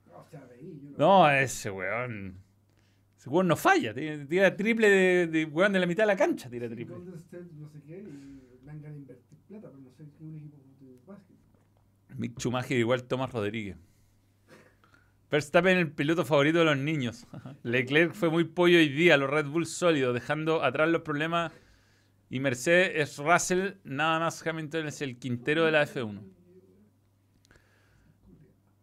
No, 0.96 1.30
ese 1.30 1.70
weón. 1.70 2.38
Ese 3.18 3.28
weón 3.28 3.48
no 3.48 3.56
falla. 3.56 3.92
Tira, 3.92 4.26
tira 4.26 4.56
triple 4.56 4.88
de, 4.88 5.26
de 5.26 5.44
weón 5.44 5.72
de 5.72 5.80
la 5.80 5.86
mitad 5.86 6.04
de 6.04 6.08
la 6.08 6.16
cancha, 6.16 6.48
tira 6.48 6.68
triple. 6.68 6.94
Golden 6.96 7.14
State, 7.14 7.44
no 7.54 7.68
sé 7.68 7.80
qué, 7.86 8.02
y 8.72 8.76
vengan 8.76 8.92
a 8.92 8.96
invertir 8.96 9.38
plata, 9.48 9.68
pero 9.70 9.82
no 9.82 9.90
sé 9.90 10.04
qué 10.18 10.24
un 10.24 10.36
equipo 10.36 10.56
de 10.80 10.98
básquet. 11.06 11.36
Mick 12.16 12.38
Schumacher 12.38 12.78
igual 12.78 13.04
Tomás 13.04 13.32
Rodríguez. 13.32 13.76
Verstappen 15.30 15.78
el 15.78 15.90
piloto 15.90 16.24
favorito 16.24 16.58
de 16.58 16.66
los 16.66 16.76
niños. 16.76 17.26
Leclerc 17.62 18.12
fue 18.12 18.28
muy 18.30 18.44
pollo 18.44 18.78
hoy 18.78 18.88
día, 18.88 19.16
los 19.16 19.30
Red 19.30 19.46
Bull 19.46 19.66
sólidos, 19.66 20.12
dejando 20.12 20.62
atrás 20.62 20.90
los 20.90 21.02
problemas. 21.02 21.52
Y 22.28 22.40
Mercedes 22.40 22.92
es 22.94 23.18
Russell, 23.18 23.74
nada 23.84 24.18
más 24.18 24.46
Hamilton 24.46 24.86
es 24.86 25.02
el 25.02 25.18
quintero 25.18 25.64
de 25.64 25.72
la 25.72 25.86
F1. 25.86 26.20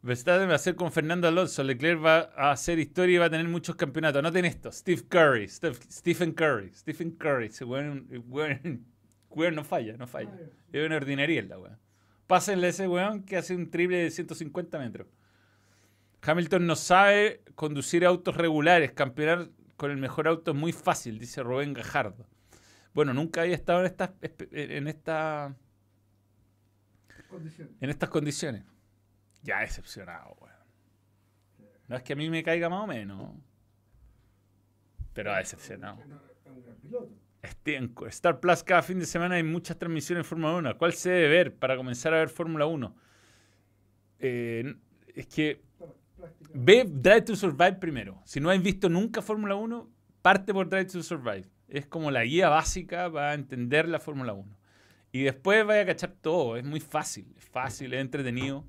Verstappen 0.01 0.49
va 0.49 0.55
a 0.55 0.59
ser 0.59 0.75
con 0.75 0.91
Fernando 0.91 1.27
Alonso. 1.27 1.61
Leclerc 1.63 2.03
va 2.03 2.31
a 2.35 2.51
hacer 2.51 2.79
historia 2.79 3.15
y 3.15 3.17
va 3.17 3.25
a 3.25 3.29
tener 3.29 3.47
muchos 3.47 3.75
campeonatos. 3.75 4.23
Noten 4.23 4.45
esto: 4.45 4.71
Steve 4.71 5.03
Curry, 5.09 5.45
Steph- 5.47 5.91
Stephen 5.91 6.31
Curry, 6.31 6.71
Stephen 6.73 7.11
Curry. 7.11 7.47
Ese 7.47 7.65
weón, 7.65 8.07
weón- 9.29 9.55
no 9.55 9.63
falla, 9.63 9.95
no 9.97 10.07
falla. 10.07 10.31
Es 10.71 10.85
una 10.85 10.95
ordinaria 10.97 11.41
la 11.43 11.57
weón. 11.59 11.77
Pásenle 12.27 12.67
a 12.67 12.69
ese 12.69 12.87
weón 12.87 13.23
que 13.23 13.37
hace 13.37 13.55
un 13.55 13.69
triple 13.69 13.97
de 13.97 14.11
150 14.11 14.77
metros. 14.79 15.07
Hamilton 16.21 16.67
no 16.67 16.75
sabe 16.75 17.41
conducir 17.55 18.05
autos 18.05 18.35
regulares. 18.35 18.91
Campeonar 18.91 19.49
con 19.77 19.89
el 19.91 19.97
mejor 19.97 20.27
auto 20.27 20.51
es 20.51 20.57
muy 20.57 20.73
fácil, 20.73 21.17
dice 21.17 21.41
Rubén 21.41 21.73
Gajardo. 21.73 22.27
Bueno, 22.93 23.13
nunca 23.13 23.41
había 23.41 23.55
estado 23.55 23.79
en 23.81 23.85
estas, 23.85 24.11
en 24.51 24.87
esta, 24.87 25.55
Condiciones. 27.29 27.73
en 27.79 27.89
estas 27.89 28.09
condiciones. 28.09 28.63
Ya 29.43 29.59
decepcionado, 29.61 30.35
weón. 30.41 30.55
No 31.87 31.95
es 31.95 32.03
que 32.03 32.13
a 32.13 32.15
mí 32.15 32.29
me 32.29 32.43
caiga 32.43 32.67
más 32.69 32.83
o 32.83 32.87
menos. 32.87 33.33
Pero 35.13 35.33
ha 35.33 35.37
decepcionado. 35.37 35.99
Es 36.01 36.05
un 36.51 36.61
gran 36.63 36.75
piloto. 36.77 37.11
Stenco. 37.43 38.07
Star 38.07 38.39
Plus 38.39 38.63
cada 38.63 38.81
fin 38.81 38.99
de 38.99 39.05
semana 39.05 39.35
hay 39.35 39.43
muchas 39.43 39.77
transmisiones 39.77 40.25
de 40.25 40.29
Fórmula 40.29 40.55
1. 40.55 40.77
¿Cuál 40.77 40.93
se 40.93 41.09
debe 41.09 41.29
ver 41.29 41.55
para 41.55 41.77
comenzar 41.77 42.13
a 42.13 42.17
ver 42.17 42.29
Fórmula 42.29 42.65
1? 42.65 42.95
Eh, 44.19 44.75
es 45.15 45.27
que 45.27 45.61
ve 46.53 46.85
Drive 46.87 47.21
to 47.21 47.35
Survive 47.35 47.73
primero. 47.73 48.21
Si 48.25 48.39
no 48.39 48.49
has 48.49 48.61
visto 48.61 48.89
nunca 48.89 49.21
Fórmula 49.21 49.55
1, 49.55 49.89
parte 50.21 50.53
por 50.53 50.69
Drive 50.69 50.85
to 50.85 51.03
Survive. 51.03 51.45
Es 51.67 51.85
como 51.85 52.11
la 52.11 52.23
guía 52.23 52.49
básica 52.49 53.11
para 53.11 53.33
entender 53.33 53.87
la 53.87 53.99
Fórmula 53.99 54.33
1. 54.33 54.57
Y 55.11 55.23
después 55.23 55.65
vaya 55.65 55.81
a 55.81 55.85
cachar 55.85 56.13
todo. 56.21 56.57
Es 56.57 56.65
muy 56.65 56.79
fácil. 56.79 57.33
Es 57.37 57.45
fácil, 57.45 57.93
es 57.93 58.01
entretenido. 58.01 58.65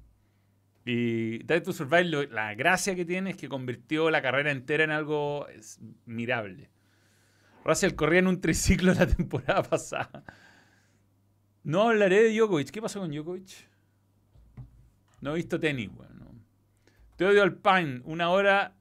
Y 0.84 1.38
Drive 1.42 1.62
to 1.62 1.72
Survive, 1.72 2.28
la 2.28 2.54
gracia 2.54 2.94
que 2.94 3.04
tiene 3.04 3.30
es 3.30 3.36
que 3.36 3.48
convirtió 3.48 4.10
la 4.10 4.22
carrera 4.22 4.50
entera 4.50 4.84
en 4.84 4.90
algo 4.90 5.46
es, 5.48 5.78
mirable. 6.06 6.70
Russell 7.64 7.94
corría 7.94 8.20
en 8.20 8.26
un 8.26 8.40
triciclo 8.40 8.92
la 8.94 9.06
temporada 9.06 9.62
pasada. 9.62 10.24
No 11.62 11.88
hablaré 11.88 12.22
de 12.22 12.34
Djokovic. 12.36 12.70
¿Qué 12.70 12.80
pasó 12.80 13.00
con 13.00 13.10
Djokovic? 13.10 13.68
No 15.20 15.32
he 15.32 15.36
visto 15.36 15.60
tenis, 15.60 15.90
weón. 15.94 16.18
no. 16.18 16.30
Teodio 17.16 17.42
Alpine, 17.42 18.00
una 18.04 18.30
hora 18.30 18.74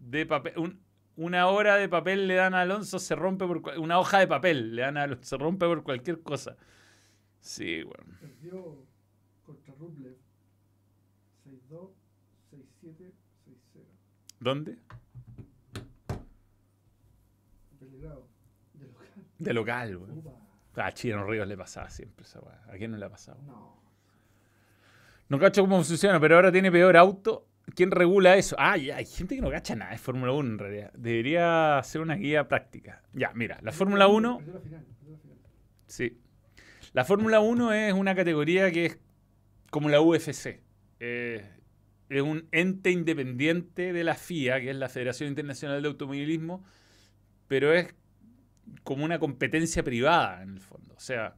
de 0.00 0.26
papel. 0.26 0.52
un- 0.58 0.80
una 1.16 1.48
hora 1.48 1.76
de 1.76 1.86
papel 1.88 2.26
le 2.28 2.34
dan 2.34 2.54
a 2.54 2.62
Alonso, 2.62 2.98
se 2.98 3.14
rompe 3.14 3.46
por. 3.46 3.60
Una 3.78 3.98
hoja 3.98 4.18
de 4.20 4.26
papel 4.26 4.74
le 4.74 4.82
dan 4.82 4.96
a 4.96 5.02
Alonso, 5.02 5.24
se 5.24 5.36
rompe 5.36 5.66
por 5.66 5.82
cualquier 5.82 6.22
cosa. 6.22 6.56
Sí, 7.40 7.82
weón. 7.82 8.18
Perdió 8.20 8.86
contra 9.44 9.74
Rublev 9.74 10.16
6-2, 11.46 11.90
6-7, 12.82 13.12
6-0. 13.46 13.84
¿Dónde? 14.40 14.78
Belgrado. 17.80 18.26
De 18.74 18.86
local. 18.86 19.06
De 19.40 19.52
local. 19.52 19.96
Upa. 19.96 20.30
A 20.76 20.92
Chino 20.92 21.24
Ríos 21.24 21.48
le 21.48 21.56
pasaba 21.56 21.90
siempre 21.90 22.24
esa 22.24 22.40
weá. 22.40 22.62
¿A 22.68 22.76
quién 22.76 22.92
no 22.92 22.96
le 22.96 23.04
ha 23.04 23.10
pasado? 23.10 23.40
No. 23.42 23.82
No 25.28 25.38
cacho 25.38 25.62
cómo 25.62 25.82
funciona, 25.82 26.20
pero 26.20 26.36
ahora 26.36 26.52
tiene 26.52 26.70
peor 26.70 26.96
auto. 26.96 27.46
¿Quién 27.74 27.90
regula 27.90 28.36
eso? 28.36 28.56
Ah, 28.58 28.76
ya, 28.76 28.96
hay 28.96 29.06
gente 29.06 29.36
que 29.36 29.42
no 29.42 29.50
cacha 29.50 29.74
nada 29.76 29.92
de 29.92 29.98
Fórmula 29.98 30.32
1 30.32 30.48
en 30.48 30.58
realidad. 30.58 30.92
Debería 30.94 31.80
ser 31.84 32.00
una 32.00 32.16
guía 32.16 32.48
práctica. 32.48 33.02
Ya, 33.12 33.32
mira, 33.34 33.58
la 33.62 33.72
Fórmula 33.72 34.08
1. 34.08 34.38
Perdió 34.38 34.54
la 34.54 34.60
final. 34.60 34.84
Perdió 34.98 35.12
la 35.12 35.18
final. 35.18 35.38
Sí. 35.86 36.18
La 36.92 37.04
Fórmula 37.04 37.40
1 37.40 37.72
es 37.72 37.92
una 37.92 38.14
categoría 38.14 38.70
que 38.72 38.86
es 38.86 38.98
como 39.70 39.88
la 39.88 40.00
UFC. 40.00 40.60
Eh, 40.98 41.48
es 42.08 42.22
un 42.22 42.48
ente 42.50 42.90
independiente 42.90 43.92
de 43.92 44.04
la 44.04 44.14
FIA, 44.14 44.60
que 44.60 44.70
es 44.70 44.76
la 44.76 44.88
Federación 44.88 45.28
Internacional 45.28 45.80
de 45.80 45.88
Automovilismo, 45.88 46.64
pero 47.46 47.72
es 47.72 47.94
como 48.82 49.04
una 49.04 49.18
competencia 49.18 49.82
privada 49.82 50.42
en 50.42 50.54
el 50.54 50.60
fondo. 50.60 50.94
O 50.94 51.00
sea, 51.00 51.34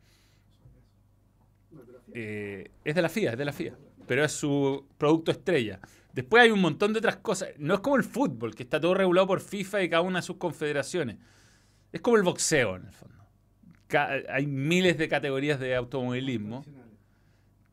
eh, 2.14 2.70
es 2.84 2.94
de 2.94 3.02
la 3.02 3.08
FIA, 3.08 3.32
es 3.32 3.38
de 3.38 3.44
la 3.44 3.52
FIA, 3.52 3.76
pero 4.06 4.24
es 4.24 4.32
su 4.32 4.86
producto 4.98 5.30
estrella. 5.30 5.80
Después 6.12 6.42
hay 6.42 6.50
un 6.50 6.60
montón 6.60 6.92
de 6.92 6.98
otras 6.98 7.16
cosas. 7.16 7.50
No 7.58 7.74
es 7.74 7.80
como 7.80 7.96
el 7.96 8.04
fútbol, 8.04 8.54
que 8.54 8.62
está 8.62 8.80
todo 8.80 8.94
regulado 8.94 9.26
por 9.26 9.40
FIFA 9.40 9.82
y 9.82 9.88
cada 9.88 10.02
una 10.02 10.18
de 10.18 10.22
sus 10.22 10.36
confederaciones. 10.36 11.16
Es 11.90 12.00
como 12.00 12.16
el 12.16 12.22
boxeo, 12.22 12.76
en 12.76 12.86
el 12.86 12.92
fondo. 12.92 13.12
Hay 14.30 14.46
miles 14.46 14.96
de 14.96 15.08
categorías 15.08 15.60
de 15.60 15.74
automovilismo, 15.74 16.64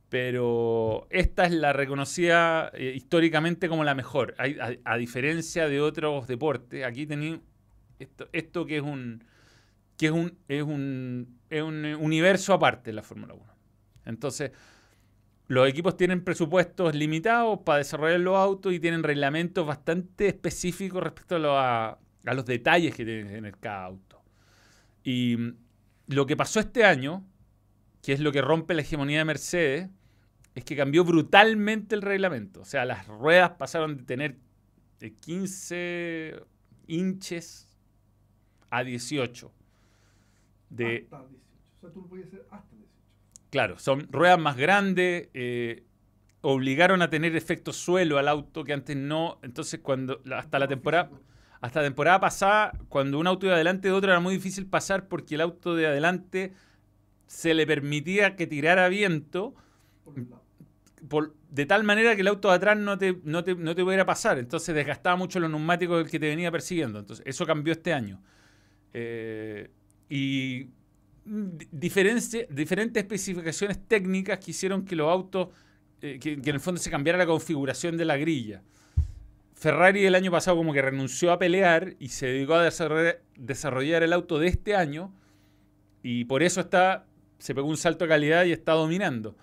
pero 0.10 1.08
esta 1.10 1.46
es 1.46 1.54
la 1.54 1.72
reconocida 1.72 2.72
eh, 2.74 2.94
históricamente 2.96 3.70
como 3.70 3.84
la 3.86 3.96
mejor. 3.96 4.36
A, 4.84 4.98
diferencia 4.98 5.70
de 5.70 5.80
otros 5.80 6.28
deportes, 6.28 6.84
aquí 6.84 7.06
tenéis 7.08 7.40
esto 8.32 8.66
que 8.66 8.78
es 8.78 8.84
un 8.84 9.24
que 10.00 10.08
es 10.08 10.14
un, 10.14 10.40
es 10.50 10.64
un 10.64 11.40
es 11.52 11.64
un 11.64 11.86
universo 11.86 12.54
aparte 12.56 12.92
en 12.92 12.96
la 12.98 13.04
Fórmula 13.04 13.36
1. 13.36 13.44
Entonces, 14.08 14.54
los 15.48 15.68
equipos 15.68 15.98
tienen 15.98 16.24
presupuestos 16.24 16.96
limitados 16.96 17.60
para 17.66 17.80
desarrollar 17.80 18.20
los 18.20 18.38
autos 18.38 18.74
y 18.74 18.80
tienen 18.80 19.04
reglamentos 19.04 19.66
bastante 19.66 20.28
específicos 20.28 21.02
respecto 21.04 21.36
a, 21.36 21.40
lo- 21.40 22.34
los 22.36 22.46
detalles 22.46 22.96
que 22.96 23.04
tiene 23.06 23.24
que 23.24 23.36
tener 23.36 23.58
cada 23.58 23.86
auto. 23.86 24.22
Y 25.04 25.38
mm, 25.38 25.56
lo 26.10 26.26
que 26.28 26.38
pasó 26.38 26.60
este 26.60 26.86
año, 26.86 27.26
que 28.04 28.14
es 28.14 28.20
lo 28.20 28.32
que 28.32 28.42
rompe 28.42 28.74
la 28.76 28.82
hegemonía 28.82 29.20
de 29.20 29.26
Mercedes, 29.26 29.90
es 30.56 30.64
que 30.66 30.76
cambió 30.76 31.04
brutalmente 31.06 31.96
el 31.96 32.02
reglamento. 32.04 32.62
O 32.62 32.66
sea, 32.66 32.86
las 32.86 33.08
ruedas 33.08 33.52
pasaron 33.52 33.98
de 33.98 34.04
tener 34.04 34.38
de 35.00 35.14
15 35.16 36.42
inches 36.88 37.68
a 38.70 38.84
18. 38.84 39.52
De, 40.70 41.08
Hasta 41.12 41.28
18. 41.28 41.46
O 41.78 41.82
sea, 41.82 41.90
tú 41.92 42.02
lo 42.02 42.08
podías 42.08 42.28
hacer 42.28 42.46
hasta 42.52 42.76
18. 42.76 42.92
Claro, 43.50 43.80
son 43.80 44.08
ruedas 44.12 44.40
más 44.40 44.58
grandes, 44.58 45.30
eh, 45.34 45.84
obligaron 46.42 47.02
a 47.02 47.10
tener 47.10 47.36
efecto 47.36 47.74
suelo 47.74 48.18
al 48.18 48.28
auto 48.28 48.64
que 48.64 48.74
antes 48.74 48.96
no. 48.96 49.40
Entonces, 49.42 49.80
cuando 49.82 50.22
hasta 50.36 50.60
la 50.60 50.68
temporada, 50.68 51.10
hasta 51.62 51.82
la 51.82 51.88
temporada 51.88 52.20
pasada, 52.20 52.72
cuando 52.90 53.20
un 53.20 53.28
auto 53.28 53.46
iba 53.46 53.56
adelante 53.56 53.88
de 53.88 53.94
otro 53.94 54.12
era 54.12 54.20
muy 54.20 54.36
difícil 54.36 54.66
pasar 54.68 55.08
porque 55.08 55.36
el 55.36 55.42
auto 55.42 55.76
de 55.76 55.88
adelante 55.88 56.54
se 57.28 57.54
le 57.54 57.68
permitía 57.68 58.36
que 58.36 58.48
tirara 58.48 58.90
viento 58.90 59.54
Por 61.08 61.36
de 61.50 61.66
tal 61.66 61.84
manera 61.84 62.16
que 62.16 62.22
el 62.22 62.28
auto 62.28 62.50
de 62.50 62.56
atrás 62.56 62.78
no 62.78 62.98
te, 62.98 63.20
no, 63.24 63.44
te, 63.44 63.56
no 63.56 63.76
te 63.76 63.84
pudiera 63.84 64.06
pasar. 64.06 64.38
Entonces 64.38 64.74
desgastaba 64.76 65.16
mucho 65.16 65.40
los 65.40 65.50
neumáticos 65.50 65.98
del 65.98 66.10
que 66.10 66.20
te 66.20 66.28
venía 66.28 66.52
persiguiendo. 66.52 67.00
Entonces, 67.00 67.26
eso 67.26 67.46
cambió 67.46 67.74
este 67.74 67.94
año. 67.94 68.22
Eh, 68.94 69.72
y 70.10 70.68
diferentes 71.72 72.48
especificaciones 72.96 73.88
técnicas 73.88 74.40
que 74.40 74.52
hicieron 74.52 74.84
que 74.84 74.96
los 74.96 75.10
autos, 75.10 75.50
eh, 76.02 76.18
que, 76.20 76.42
que 76.42 76.50
en 76.50 76.56
el 76.56 76.60
fondo 76.60 76.82
se 76.82 76.90
cambiara 76.90 77.18
la 77.18 77.28
configuración 77.28 77.98
de 77.98 78.06
la 78.06 78.18
grilla. 78.18 78.64
Ferrari 79.54 80.06
el 80.06 80.16
año 80.16 80.32
pasado 80.32 80.58
como 80.58 80.74
que 80.74 80.82
renunció 80.82 81.32
a 81.32 81.38
pelear 81.38 81.96
y 82.00 82.10
se 82.10 82.28
dedicó 82.28 82.56
a 82.56 82.64
desarrollar, 82.64 83.22
desarrollar 83.36 84.04
el 84.04 84.14
auto 84.14 84.40
de 84.40 84.48
este 84.48 84.76
año 84.76 85.14
y 86.02 86.26
por 86.26 86.44
eso 86.44 86.62
está, 86.62 87.06
se 87.38 87.54
pegó 87.54 87.68
un 87.68 87.78
salto 87.78 88.06
de 88.06 88.10
calidad 88.10 88.46
y 88.46 88.54
está 88.54 88.74
dominando. 88.74 89.36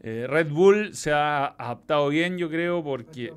Eh, 0.00 0.26
Red 0.28 0.50
Bull 0.50 0.94
se 0.94 1.12
ha 1.12 1.46
adaptado 1.46 2.10
bien, 2.10 2.36
yo 2.36 2.50
creo, 2.50 2.84
porque, 2.84 3.32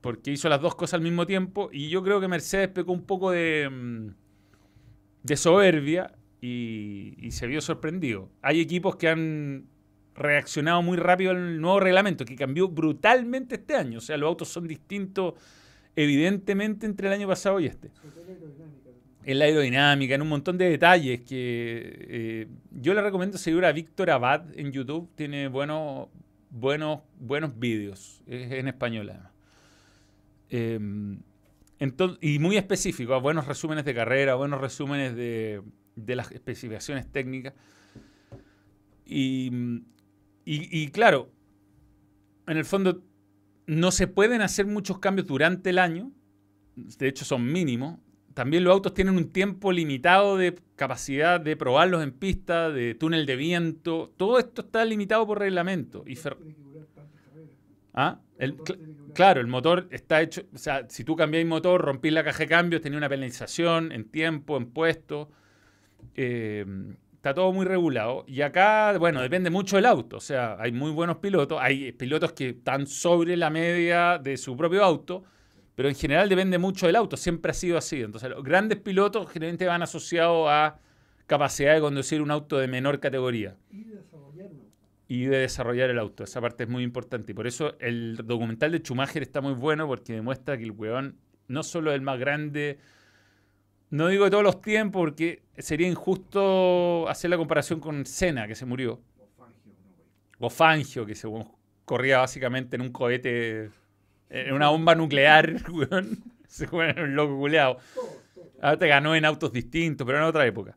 porque 0.00 0.32
hizo 0.32 0.48
las 0.48 0.60
dos 0.60 0.74
cosas 0.74 0.94
al 0.94 1.02
mismo 1.02 1.26
tiempo. 1.26 1.70
Y 1.72 1.88
yo 1.90 2.02
creo 2.02 2.20
que 2.20 2.26
Mercedes 2.26 2.68
pecó 2.68 2.92
un 2.92 3.04
poco 3.04 3.30
de, 3.30 3.68
mm, 3.70 4.08
de 5.22 5.36
soberbia 5.36 6.14
y, 6.40 7.28
se 7.30 7.46
vio 7.46 7.60
sorprendido. 7.60 8.28
Hay 8.42 8.60
equipos 8.60 8.96
que 8.96 9.08
han 9.08 9.66
reaccionado 10.14 10.82
muy 10.82 10.96
rápido 10.96 11.30
al 11.30 11.60
nuevo 11.60 11.80
reglamento, 11.80 12.24
que 12.24 12.36
cambió 12.36 12.68
brutalmente 12.68 13.54
este 13.56 13.74
año. 13.74 13.98
O 13.98 14.00
sea, 14.00 14.16
los 14.16 14.28
autos 14.28 14.48
son 14.48 14.66
distintos 14.66 15.34
evidentemente 15.94 16.86
entre 16.86 17.08
el 17.08 17.14
año 17.14 17.28
pasado 17.28 17.60
y 17.60 17.66
este 17.66 17.90
en 19.24 19.38
la 19.38 19.44
aerodinámica, 19.44 20.14
en 20.14 20.22
un 20.22 20.28
montón 20.28 20.58
de 20.58 20.68
detalles 20.68 21.20
que 21.20 21.96
eh, 22.08 22.48
yo 22.72 22.92
le 22.94 23.02
recomiendo 23.02 23.38
seguir 23.38 23.64
a 23.64 23.72
Víctor 23.72 24.10
Abad 24.10 24.46
en 24.58 24.72
YouTube, 24.72 25.08
tiene 25.14 25.46
buenos, 25.48 26.08
buenos, 26.50 27.00
buenos 27.20 27.56
vídeos, 27.56 28.22
en 28.26 28.66
español 28.66 29.10
además. 29.10 29.32
Eh, 30.50 30.78
enton- 31.84 32.18
y 32.20 32.38
muy 32.38 32.56
específico, 32.56 33.20
buenos 33.20 33.46
resúmenes 33.46 33.84
de 33.84 33.94
carrera, 33.94 34.34
buenos 34.36 34.60
resúmenes 34.60 35.14
de, 35.16 35.62
de 35.96 36.16
las 36.16 36.30
especificaciones 36.32 37.10
técnicas. 37.10 37.54
Y, 39.04 39.50
y- 40.44 40.88
claro, 40.88 41.30
en 42.46 42.56
el 42.56 42.64
fondo 42.64 43.02
no 43.66 43.90
se 43.90 44.06
pueden 44.06 44.40
hacer 44.42 44.66
muchos 44.66 44.98
cambios 44.98 45.26
durante 45.26 45.70
el 45.70 45.78
año, 45.78 46.12
de 46.76 47.08
hecho 47.08 47.24
son 47.24 47.50
mínimos. 47.52 47.98
También 48.34 48.64
los 48.64 48.72
autos 48.72 48.94
tienen 48.94 49.16
un 49.16 49.28
tiempo 49.28 49.72
limitado 49.72 50.38
de 50.38 50.58
capacidad 50.74 51.38
de 51.38 51.54
probarlos 51.54 52.02
en 52.02 52.12
pista, 52.12 52.70
de 52.70 52.94
túnel 52.94 53.26
de 53.26 53.36
viento. 53.36 54.10
Todo 54.16 54.38
esto 54.38 54.62
está 54.62 54.84
limitado 54.86 55.26
por 55.26 55.38
reglamento. 55.38 56.02
Y 56.06 56.14
Tiene 56.38 56.54
que 56.54 56.62
durar 56.62 56.86
tantas 56.94 57.20
carreras. 57.20 57.50
¿Ah? 57.94 58.20
El- 58.38 58.56
claro, 59.14 59.40
el 59.40 59.46
motor 59.46 59.86
está 59.90 60.20
hecho. 60.22 60.42
O 60.54 60.58
sea, 60.58 60.86
si 60.88 61.04
tú 61.04 61.14
cambiáis 61.16 61.46
motor, 61.46 61.80
rompís 61.82 62.12
la 62.12 62.24
caja 62.24 62.38
de 62.40 62.46
cambios, 62.48 62.82
tenía 62.82 62.98
una 62.98 63.08
penalización 63.08 63.92
en 63.92 64.04
tiempo, 64.10 64.56
en 64.56 64.66
puesto. 64.66 65.30
eh, 66.14 66.64
está 67.14 67.34
todo 67.34 67.52
muy 67.52 67.64
regulado. 67.64 68.24
Y 68.26 68.40
acá, 68.42 68.96
bueno, 68.98 69.20
depende 69.22 69.50
mucho 69.50 69.76
del 69.76 69.86
auto. 69.86 70.16
O 70.16 70.20
sea, 70.20 70.56
hay 70.58 70.72
muy 70.72 70.90
buenos 70.90 71.18
pilotos. 71.18 71.58
Hay 71.60 71.92
pilotos 71.92 72.32
que 72.32 72.48
están 72.50 72.86
sobre 72.86 73.36
la 73.36 73.50
media 73.50 74.18
de 74.18 74.36
su 74.36 74.56
propio 74.56 74.82
auto. 74.84 75.24
Pero 75.74 75.88
en 75.88 75.94
general 75.94 76.28
depende 76.28 76.58
mucho 76.58 76.86
del 76.86 76.96
auto. 76.96 77.16
Siempre 77.16 77.50
ha 77.52 77.54
sido 77.54 77.78
así. 77.78 78.02
Entonces, 78.02 78.28
los 78.30 78.42
grandes 78.42 78.78
pilotos 78.78 79.30
generalmente 79.30 79.66
van 79.66 79.82
asociados 79.82 80.48
a 80.50 80.78
capacidad 81.26 81.74
de 81.74 81.80
conducir 81.80 82.20
un 82.20 82.30
auto 82.30 82.58
de 82.58 82.66
menor 82.68 83.00
categoría 83.00 83.56
Y. 83.70 83.86
y 85.12 85.26
de 85.26 85.36
desarrollar 85.40 85.90
el 85.90 85.98
auto. 85.98 86.24
Esa 86.24 86.40
parte 86.40 86.64
es 86.64 86.70
muy 86.70 86.82
importante. 86.82 87.32
Y 87.32 87.34
por 87.34 87.46
eso 87.46 87.76
el 87.80 88.16
documental 88.24 88.72
de 88.72 88.78
Schumacher 88.78 89.20
está 89.20 89.42
muy 89.42 89.52
bueno 89.52 89.86
porque 89.86 90.14
demuestra 90.14 90.56
que 90.56 90.64
el 90.64 90.70
weón 90.70 91.18
no 91.48 91.62
solo 91.62 91.90
es 91.90 91.96
el 91.96 92.00
más 92.00 92.18
grande, 92.18 92.78
no 93.90 94.08
digo 94.08 94.24
de 94.24 94.30
todos 94.30 94.42
los 94.42 94.62
tiempos 94.62 95.02
porque 95.02 95.42
sería 95.58 95.86
injusto 95.86 97.06
hacer 97.10 97.28
la 97.28 97.36
comparación 97.36 97.78
con 97.78 98.06
Senna, 98.06 98.48
que 98.48 98.54
se 98.54 98.64
murió, 98.64 99.02
O 100.38 100.48
Fangio, 100.48 101.04
que 101.04 101.14
se 101.14 101.28
corría 101.84 102.20
básicamente 102.20 102.76
en 102.76 102.80
un 102.80 102.90
cohete, 102.90 103.70
en 104.30 104.54
una 104.54 104.70
bomba 104.70 104.94
nuclear, 104.94 105.56
weón. 105.70 106.24
Se 106.48 106.66
juega 106.66 106.92
en 106.92 107.00
un 107.00 107.16
loco 107.16 107.36
culeado. 107.36 107.76
Ahora 108.62 108.78
te 108.78 108.88
ganó 108.88 109.14
en 109.14 109.26
autos 109.26 109.52
distintos, 109.52 110.06
pero 110.06 110.16
en 110.16 110.24
otra 110.24 110.46
época. 110.46 110.74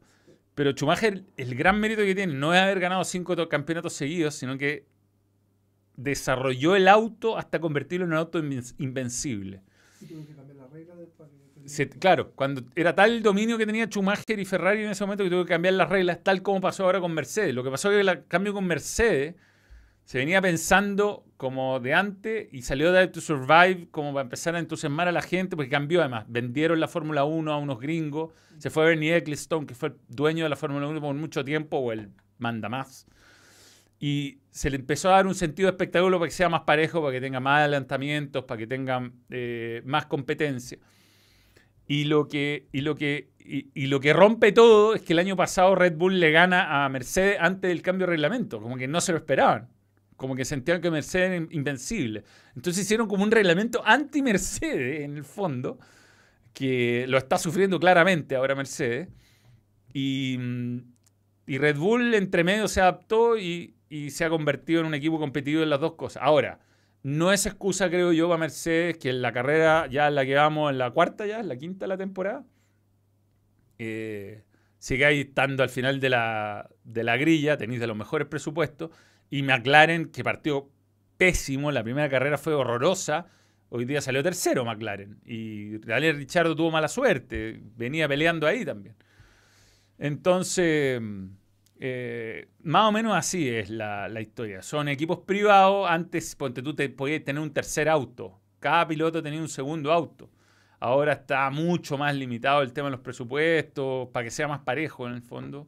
Pero 0.55 0.71
Schumacher, 0.71 1.23
el 1.37 1.55
gran 1.55 1.79
mérito 1.79 2.01
que 2.01 2.15
tiene 2.15 2.33
no 2.33 2.53
es 2.53 2.61
haber 2.61 2.79
ganado 2.79 3.03
cinco 3.03 3.35
to- 3.35 3.49
campeonatos 3.49 3.93
seguidos, 3.93 4.35
sino 4.35 4.57
que 4.57 4.85
desarrolló 5.97 6.75
el 6.75 6.87
auto 6.87 7.37
hasta 7.37 7.59
convertirlo 7.59 8.05
en 8.05 8.11
un 8.13 8.17
auto 8.17 8.39
inven- 8.41 8.73
invencible. 8.79 9.61
Que 9.99 10.07
cambiar 10.35 10.57
la 10.57 10.67
regla 10.67 10.93
Se- 11.65 11.89
claro, 11.89 12.31
cuando 12.33 12.63
era 12.75 12.93
tal 12.93 13.11
el 13.11 13.23
dominio 13.23 13.57
que 13.57 13.65
tenía 13.65 13.85
Schumacher 13.87 14.39
y 14.39 14.45
Ferrari 14.45 14.83
en 14.83 14.91
ese 14.91 15.03
momento 15.03 15.23
que 15.23 15.29
tuvo 15.29 15.43
que 15.45 15.49
cambiar 15.49 15.73
las 15.75 15.89
reglas, 15.89 16.23
tal 16.23 16.41
como 16.41 16.61
pasó 16.61 16.83
ahora 16.83 16.99
con 16.99 17.11
Mercedes. 17.13 17.55
Lo 17.55 17.63
que 17.63 17.71
pasó 17.71 17.91
es 17.91 17.95
que 18.05 18.11
el 18.11 18.25
cambio 18.27 18.53
con 18.53 18.65
Mercedes 18.65 19.35
se 20.05 20.19
venía 20.19 20.39
pensando 20.39 21.25
como 21.35 21.79
de 21.79 21.95
antes 21.95 22.47
y 22.51 22.61
salió 22.61 22.91
Drive 22.91 23.07
to 23.07 23.21
Survive 23.21 23.87
como 23.89 24.13
para 24.13 24.21
empezar 24.21 24.55
a 24.55 24.59
entusiasmar 24.59 25.07
a 25.07 25.11
la 25.11 25.23
gente, 25.23 25.55
porque 25.55 25.71
cambió 25.71 25.99
además. 25.99 26.25
Vendieron 26.27 26.79
la 26.79 26.87
Fórmula 26.87 27.23
1 27.23 27.51
a 27.51 27.57
unos 27.57 27.79
gringos. 27.79 28.31
Se 28.59 28.69
fue 28.69 28.85
Bernie 28.85 29.15
Ecclestone, 29.15 29.65
que 29.65 29.73
fue 29.73 29.89
el 29.89 29.95
dueño 30.07 30.43
de 30.43 30.49
la 30.49 30.55
Fórmula 30.55 30.87
1 30.87 31.01
por 31.01 31.15
mucho 31.15 31.43
tiempo, 31.43 31.77
o 31.77 31.91
el 31.91 32.11
manda 32.37 32.69
más. 32.69 33.07
Y 33.99 34.37
se 34.51 34.69
le 34.69 34.75
empezó 34.75 35.09
a 35.09 35.13
dar 35.13 35.25
un 35.25 35.33
sentido 35.33 35.67
de 35.67 35.71
espectáculo 35.71 36.19
para 36.19 36.29
que 36.29 36.35
sea 36.35 36.49
más 36.49 36.61
parejo, 36.61 37.01
para 37.01 37.13
que 37.13 37.21
tenga 37.21 37.39
más 37.39 37.61
adelantamientos, 37.61 38.43
para 38.45 38.59
que 38.59 38.67
tenga 38.67 39.11
eh, 39.31 39.81
más 39.85 40.05
competencia. 40.05 40.77
Y 41.87 42.03
lo 42.03 42.27
que, 42.27 42.67
y, 42.71 42.81
lo 42.81 42.95
que, 42.95 43.31
y, 43.39 43.71
y 43.73 43.87
lo 43.87 43.99
que 43.99 44.13
rompe 44.13 44.51
todo 44.51 44.93
es 44.93 45.01
que 45.01 45.13
el 45.13 45.19
año 45.19 45.35
pasado 45.35 45.73
Red 45.73 45.95
Bull 45.97 46.19
le 46.19 46.29
gana 46.29 46.85
a 46.85 46.89
Mercedes 46.89 47.37
antes 47.39 47.69
del 47.69 47.81
cambio 47.81 48.05
de 48.05 48.11
reglamento, 48.11 48.61
como 48.61 48.77
que 48.77 48.87
no 48.87 49.01
se 49.01 49.11
lo 49.11 49.17
esperaban. 49.17 49.74
Como 50.15 50.35
que 50.35 50.45
sentían 50.45 50.81
que 50.81 50.89
Mercedes 50.91 51.27
era 51.27 51.35
in- 51.37 51.47
invencible. 51.51 52.23
Entonces 52.55 52.83
hicieron 52.83 53.07
como 53.07 53.23
un 53.23 53.31
reglamento 53.31 53.81
anti-Mercedes, 53.85 55.03
en 55.03 55.17
el 55.17 55.23
fondo, 55.25 55.77
que 56.53 57.05
lo 57.07 57.17
está 57.17 57.37
sufriendo 57.37 57.79
claramente 57.79 58.35
ahora 58.35 58.55
Mercedes. 58.55 59.09
Y, 59.93 60.37
mm, 60.39 60.77
Red 61.47 61.77
Bull 61.77 62.13
entre 62.15 62.43
medio 62.43 62.67
se 62.67 62.81
adaptó 62.81 63.37
y, 63.37 63.75
y 63.89 64.09
se 64.11 64.25
ha 64.25 64.29
convertido 64.29 64.81
en 64.81 64.87
un 64.87 64.93
equipo 64.95 65.19
competitivo 65.19 65.63
en 65.63 65.69
las 65.69 65.79
dos 65.79 65.93
cosas. 65.95 66.23
Ahora, 66.23 66.59
no 67.03 67.31
es 67.31 67.45
excusa, 67.45 67.89
creo 67.89 68.11
yo, 68.13 68.27
para 68.27 68.39
Mercedes, 68.39 68.97
que 68.97 69.09
en 69.09 69.21
la 69.21 69.31
carrera 69.31 69.87
ya 69.87 70.07
en 70.07 70.15
la 70.15 70.25
que 70.25 70.33
vamos, 70.35 70.71
en 70.71 70.77
la 70.79 70.91
cuarta 70.91 71.25
ya, 71.27 71.39
en 71.39 71.47
la 71.49 71.55
quinta 71.57 71.85
de 71.85 71.89
la 71.89 71.97
temporada, 71.97 72.43
eh, 73.77 74.43
sigáis 74.79 75.25
estando 75.27 75.63
al 75.63 75.69
final 75.69 75.99
de 75.99 76.09
la, 76.09 76.69
de 76.83 77.03
la 77.03 77.17
grilla, 77.17 77.57
tenéis 77.57 77.79
de 77.79 77.87
los 77.87 77.97
mejores 77.97 78.27
presupuestos, 78.27 78.91
y 79.35 79.43
McLaren, 79.43 80.11
que 80.11 80.23
partió 80.23 80.69
pésimo, 81.17 81.69
la 81.69 81.83
primera 81.83 82.09
carrera 82.09 82.37
fue 82.37 82.53
horrorosa, 82.53 83.25
hoy 83.67 83.83
día 83.83 83.99
salió 83.99 84.23
tercero 84.23 84.63
McLaren, 84.63 85.19
y 85.25 85.77
Daniel 85.79 86.15
Richardo 86.15 86.55
tuvo 86.55 86.71
mala 86.71 86.87
suerte, 86.87 87.59
venía 87.75 88.07
peleando 88.07 88.47
ahí 88.47 88.63
también. 88.63 88.95
Entonces, 89.97 91.01
eh, 91.81 92.47
más 92.63 92.87
o 92.87 92.93
menos 92.93 93.13
así 93.13 93.49
es 93.49 93.69
la, 93.69 94.07
la 94.07 94.21
historia. 94.21 94.61
Son 94.61 94.87
equipos 94.87 95.19
privados. 95.19 95.89
Antes, 95.89 96.33
ponte 96.35 96.61
tú, 96.61 96.73
te 96.73 96.87
podías 96.87 97.23
tener 97.25 97.41
un 97.41 97.51
tercer 97.51 97.89
auto. 97.89 98.39
Cada 98.61 98.87
piloto 98.87 99.21
tenía 99.21 99.41
un 99.41 99.49
segundo 99.49 99.91
auto. 99.91 100.29
Ahora 100.79 101.11
está 101.11 101.49
mucho 101.49 101.97
más 101.97 102.15
limitado 102.15 102.61
el 102.61 102.71
tema 102.71 102.87
de 102.87 102.91
los 102.91 103.01
presupuestos, 103.01 104.07
para 104.13 104.23
que 104.23 104.31
sea 104.31 104.47
más 104.47 104.59
parejo 104.61 105.07
en 105.07 105.13
el 105.13 105.21
fondo. 105.21 105.67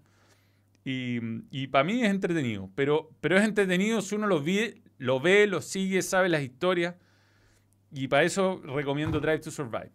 Y, 0.89 1.67
para 1.67 1.83
mí 1.83 2.01
es 2.01 2.09
entretenido. 2.09 2.71
Pero, 2.73 3.09
pero 3.19 3.37
es 3.37 3.43
entretenido 3.43 4.01
si 4.01 4.15
uno 4.15 4.25
lo, 4.25 4.41
ve, 4.41 5.47
lo 5.47 5.61
sigue, 5.61 6.01
sabe 6.01 6.29
las 6.29 6.41
historias. 6.41 6.95
Y 7.91 8.07
para 8.07 8.23
eso 8.23 8.61
recomiendo 8.63 9.19
Drive 9.19 9.39
to 9.39 9.51
Survive. 9.51 9.91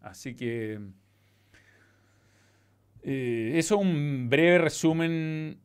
Así 0.00 0.34
que... 0.34 0.80
Eh, 3.02 3.52
eso 3.56 3.74
es 3.74 3.80
un 3.82 4.28
breve 4.30 4.58
resumen. 4.58 5.60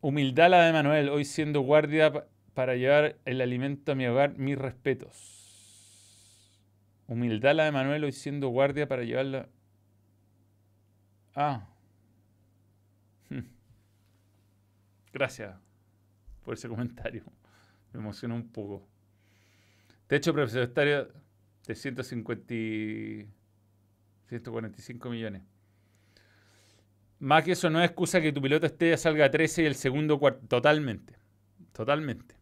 Humildad 0.00 0.50
la 0.50 0.66
de 0.66 0.72
Manuel, 0.72 1.08
hoy 1.08 1.24
siendo 1.24 1.60
guardia 1.60 2.12
pa- 2.12 2.26
para 2.54 2.74
llevar 2.74 3.18
el 3.24 3.40
alimento 3.40 3.92
a 3.92 3.94
mi 3.94 4.06
hogar, 4.06 4.36
mis 4.36 4.58
respetos. 4.58 5.44
Humildad 7.06 7.54
la 7.54 7.64
de 7.66 7.72
Manuel, 7.72 8.02
hoy 8.02 8.12
siendo 8.12 8.48
guardia 8.48 8.88
para 8.88 9.04
llevarla. 9.04 9.48
Ah. 11.36 11.68
Gracias 15.12 15.54
por 16.42 16.54
ese 16.54 16.68
comentario. 16.68 17.22
Me 17.92 18.00
emocionó 18.00 18.34
un 18.34 18.48
poco. 18.48 18.88
Techo 20.06 20.32
presupuestario 20.32 21.12
de 21.66 21.74
150 21.74 22.54
y 22.54 23.28
145 24.28 25.10
millones. 25.10 25.42
Más 27.18 27.44
que 27.44 27.52
eso 27.52 27.68
no 27.70 27.80
es 27.80 27.86
excusa 27.86 28.20
que 28.20 28.32
tu 28.32 28.40
piloto 28.40 28.66
esté 28.66 28.96
salga 28.96 29.26
a 29.26 29.30
13 29.30 29.62
y 29.62 29.66
el 29.66 29.74
segundo 29.74 30.18
cuarto. 30.18 30.46
Totalmente. 30.48 31.14
Totalmente. 31.72 32.34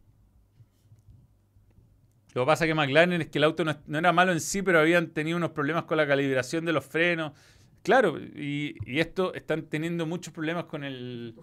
Lo 2.33 2.43
que 2.43 2.47
pasa 2.47 2.65
que 2.65 2.75
McLaren 2.75 3.21
es 3.21 3.27
que 3.29 3.37
el 3.37 3.45
auto 3.45 3.63
no, 3.63 3.77
no 3.87 3.97
era 3.97 4.11
malo 4.11 4.33
en 4.33 4.41
sí, 4.41 4.61
pero 4.61 4.79
habían 4.79 5.07
tenido 5.07 5.37
unos 5.37 5.51
problemas 5.51 5.85
con 5.85 5.97
la 5.97 6.05
calibración 6.05 6.65
de 6.65 6.73
los 6.73 6.85
frenos. 6.85 7.31
Claro, 7.85 8.17
y, 8.19 8.75
y 8.85 8.99
esto 8.99 9.33
están 9.35 9.67
teniendo 9.67 10.05
muchos 10.07 10.33
problemas 10.33 10.65
con 10.65 10.83
el, 10.83 11.35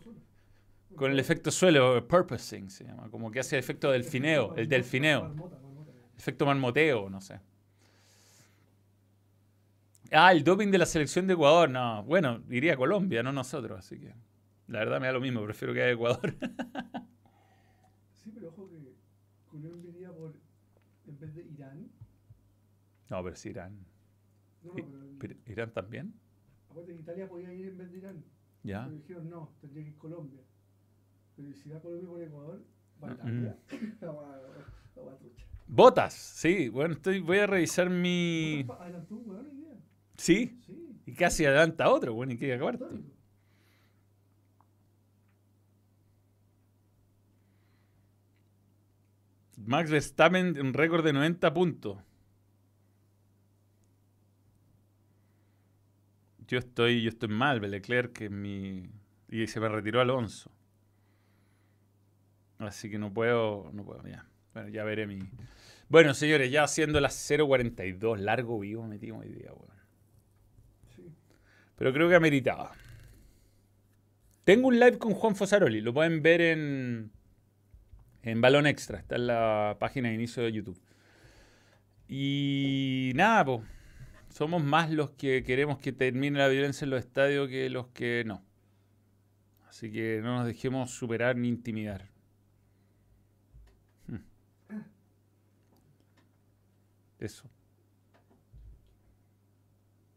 con 0.97 1.11
el 1.13 1.19
efecto 1.19 1.51
suelo, 1.51 2.07
purposing 2.09 2.69
se 2.71 2.85
llama, 2.85 3.09
como 3.11 3.31
que 3.31 3.41
hace 3.41 3.57
el 3.57 3.61
efecto 3.61 3.91
del 3.91 4.05
fineo, 4.05 4.55
el 4.57 4.69
delfineo, 4.69 5.35
efecto 6.19 6.47
marmoteo, 6.47 7.09
no 7.11 7.21
sé. 7.21 7.41
Ah, 10.11 10.33
el 10.33 10.45
doping 10.45 10.71
de 10.71 10.79
la 10.79 10.87
selección 10.87 11.27
de 11.27 11.33
Ecuador, 11.35 11.71
no, 11.71 12.03
bueno, 12.05 12.43
iría 12.51 12.75
a 12.75 12.77
Colombia, 12.77 13.23
no 13.23 13.33
nosotros, 13.33 13.79
así 13.79 13.99
que 13.99 14.15
la 14.69 14.81
verdad 14.81 15.01
me 15.01 15.07
da 15.07 15.13
lo 15.15 15.21
mismo, 15.21 15.43
prefiero 15.45 15.73
que 15.73 15.83
haya 15.83 15.93
Ecuador. 15.93 16.35
Sí, 18.23 18.31
pero 18.35 18.49
ojo 18.51 18.69
que 18.71 18.95
Culión 19.51 19.83
venía 19.83 20.13
por. 20.13 20.35
En 21.09 21.19
vez 21.19 21.35
de 21.35 21.43
Irán. 21.43 21.89
No, 23.11 23.23
pero 23.25 23.37
si 23.37 23.49
Irán. 23.51 23.77
No, 24.63 24.73
no, 24.73 24.79
I- 24.79 24.83
pero. 24.83 25.03
el- 25.03 25.17
pero 25.19 25.35
¿Irán 25.47 25.73
también? 25.73 26.15
Acuérdate 26.73 26.95
que 26.95 27.03
Italia 27.03 27.29
podía 27.29 27.53
ir 27.53 27.67
en 27.69 27.77
vez 27.77 27.93
de 27.93 27.99
Irán. 27.99 28.25
Ya. 28.63 28.85
Pero 28.85 28.97
dijeron 28.97 29.29
no, 29.29 29.53
tendría 29.61 29.85
que 29.85 29.91
ir 29.91 29.99
Colombia. 29.99 30.41
Pero 31.37 31.53
si 31.53 31.69
va 31.69 31.81
Colombia 31.81 32.09
por 32.09 32.23
Ecuador, 32.23 32.65
va 33.03 33.13
Italia. 33.13 33.57
La 34.01 34.11
va- 34.13 34.41
la 34.97 35.03
va 35.03 35.17
trucha. 35.19 35.47
Botas, 35.69 36.15
sí, 36.15 36.69
bueno, 36.71 36.95
estoy, 36.95 37.21
voy 37.21 37.39
a 37.39 37.47
revisar 37.47 37.91
mi... 37.91 38.65
Adelantó 38.81 39.17
un 39.17 39.29
weón 39.31 39.51
día. 39.51 39.75
Sí, 40.17 40.59
Sí. 40.67 40.97
y 41.07 41.13
casi 41.13 41.45
adelanta 41.45 41.91
otro, 41.91 42.15
bueno, 42.15 42.33
y 42.33 42.39
cuarto. 42.59 42.85
histórico. 42.87 43.11
Max 49.67 49.91
Verstappen, 49.91 50.59
un 50.61 50.73
récord 50.75 51.05
de 51.05 51.13
90 51.13 51.55
puntos. 51.55 51.99
Yo 56.53 56.59
estoy, 56.59 57.01
yo 57.01 57.09
estoy 57.09 57.31
mal, 57.31 57.63
Leclerc, 57.63 58.13
que 58.13 58.29
mi. 58.29 58.91
Y 59.31 59.47
se 59.47 59.59
me 59.59 59.71
retiró 59.71 60.03
Alonso. 60.03 60.51
Así 62.59 62.91
que 62.91 62.99
no 62.99 63.11
puedo. 63.11 63.71
No 63.73 63.87
puedo, 63.87 64.07
ya. 64.07 64.27
Bueno, 64.53 64.69
ya 64.69 64.85
veré 64.85 65.07
mi. 65.07 65.21
Bueno, 65.89 66.13
señores, 66.13 66.51
ya 66.51 66.65
haciendo 66.65 67.01
las 67.01 67.15
0.42, 67.31 68.19
largo 68.19 68.61
vivo 68.61 68.87
metimos 68.87 69.25
hoy 69.25 69.33
día, 69.33 69.51
weón. 69.51 69.79
Sí. 70.95 71.11
Pero 71.77 71.91
creo 71.95 72.11
que 72.11 72.17
ameritaba. 72.17 72.73
Tengo 74.45 74.69
un 74.69 74.79
live 74.79 74.99
con 74.99 75.15
Juan 75.15 75.35
Fosaroli, 75.35 75.81
lo 75.81 75.95
pueden 75.95 76.21
ver 76.21 76.43
en, 76.43 77.13
en 78.25 78.41
Balón 78.43 78.67
Extra, 78.67 78.99
está 78.99 79.17
en 79.17 79.29
la 79.29 79.79
página 79.81 80.11
de 80.11 80.17
inicio 80.17 80.43
de 80.43 80.53
YouTube. 80.53 80.79
Y 82.09 83.13
nada, 83.15 83.43
pues, 83.43 83.63
somos 84.33 84.65
más 84.65 84.91
los 84.91 85.11
que 85.11 85.45
queremos 85.45 85.79
que 85.79 85.93
termine 85.93 86.39
la 86.39 86.49
violencia 86.49 86.85
en 86.85 86.91
los 86.91 87.01
estadios 87.01 87.49
que 87.49 87.69
los 87.69 87.89
que 87.89 88.25
no. 88.27 88.43
Así 89.69 89.93
que 89.93 90.21
no 90.23 90.39
nos 90.39 90.47
dejemos 90.47 90.91
superar 90.91 91.37
ni 91.37 91.49
intimidar. 91.49 92.09
Hmm. 94.07 94.17
Eso. 97.19 97.49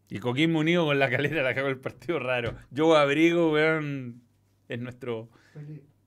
Y 0.10 0.20
Coquimbo 0.20 0.60
unido 0.60 0.86
con 0.86 0.98
la 0.98 1.10
calera 1.10 1.44
la 1.44 1.54
cagó 1.54 1.68
el 1.68 1.80
partido 1.80 2.20
raro. 2.20 2.56
Yo 2.72 2.96
abrigo, 2.96 3.52
weón, 3.52 4.22
es 4.70 4.80
nuestro, 4.80 5.30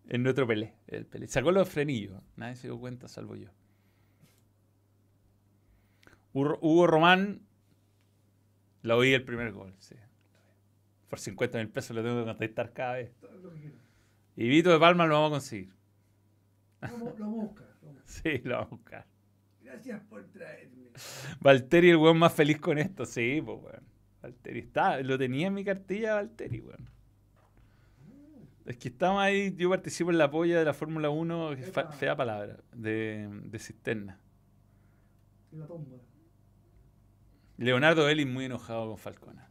es 0.08 0.18
nuestro 0.18 0.46
Pelé, 0.46 0.74
el 0.86 1.04
Pelé. 1.04 1.28
Sacó 1.28 1.52
los 1.52 1.68
frenillos, 1.68 2.22
nadie 2.36 2.56
se 2.56 2.68
dio 2.68 2.78
cuenta, 2.78 3.06
salvo 3.08 3.36
yo. 3.36 3.50
Hugo 6.32 6.86
Román, 6.86 7.47
lo 8.82 8.96
oí 8.96 9.12
el 9.12 9.24
primer 9.24 9.52
gol, 9.52 9.74
sí. 9.78 9.94
Por 11.08 11.18
50 11.18 11.58
mil 11.58 11.68
pesos 11.68 11.96
lo 11.96 12.02
tengo 12.02 12.20
que 12.20 12.24
contestar 12.26 12.72
cada 12.72 12.94
vez. 12.94 13.10
Y 14.36 14.48
Vito 14.48 14.70
de 14.70 14.78
Palma 14.78 15.06
lo 15.06 15.14
vamos 15.14 15.28
a 15.28 15.34
conseguir. 15.36 15.72
Lo 16.82 16.88
lo 16.98 17.14
vamos 17.18 17.40
a 17.40 17.46
buscar. 17.46 17.68
Sí, 18.04 18.38
lo 18.44 18.54
vamos 18.56 18.66
a 18.72 18.76
buscar. 18.76 19.06
Gracias 19.62 20.00
por 20.08 20.24
traerme. 20.28 20.88
Valtteri, 21.40 21.90
el 21.90 21.96
weón 21.96 22.18
más 22.18 22.32
feliz 22.32 22.58
con 22.60 22.78
esto, 22.78 23.04
sí, 23.06 23.42
pues 23.44 23.58
weón. 23.62 23.82
Valtteri 24.22 24.60
está, 24.60 25.00
lo 25.02 25.16
tenía 25.18 25.46
en 25.48 25.54
mi 25.54 25.64
cartilla 25.64 26.14
Valtteri, 26.14 26.60
weón. 26.60 26.88
Es 28.66 28.76
que 28.76 28.88
estamos 28.88 29.22
ahí, 29.22 29.54
yo 29.56 29.70
participo 29.70 30.10
en 30.10 30.18
la 30.18 30.30
polla 30.30 30.58
de 30.58 30.64
la 30.66 30.74
Fórmula 30.74 31.08
1, 31.08 31.56
que 31.56 31.62
es 31.62 31.70
fa- 31.72 31.82
Epa. 31.82 31.92
fea 31.92 32.16
palabra, 32.16 32.58
de, 32.74 33.26
de 33.44 33.58
cisterna. 33.58 34.18
En 35.52 35.60
la 35.60 35.66
tumba. 35.66 35.96
Leonardo 37.58 38.06
Belli 38.06 38.24
muy 38.24 38.46
enojado 38.46 38.88
con 38.88 38.96
Falcona. 38.98 39.48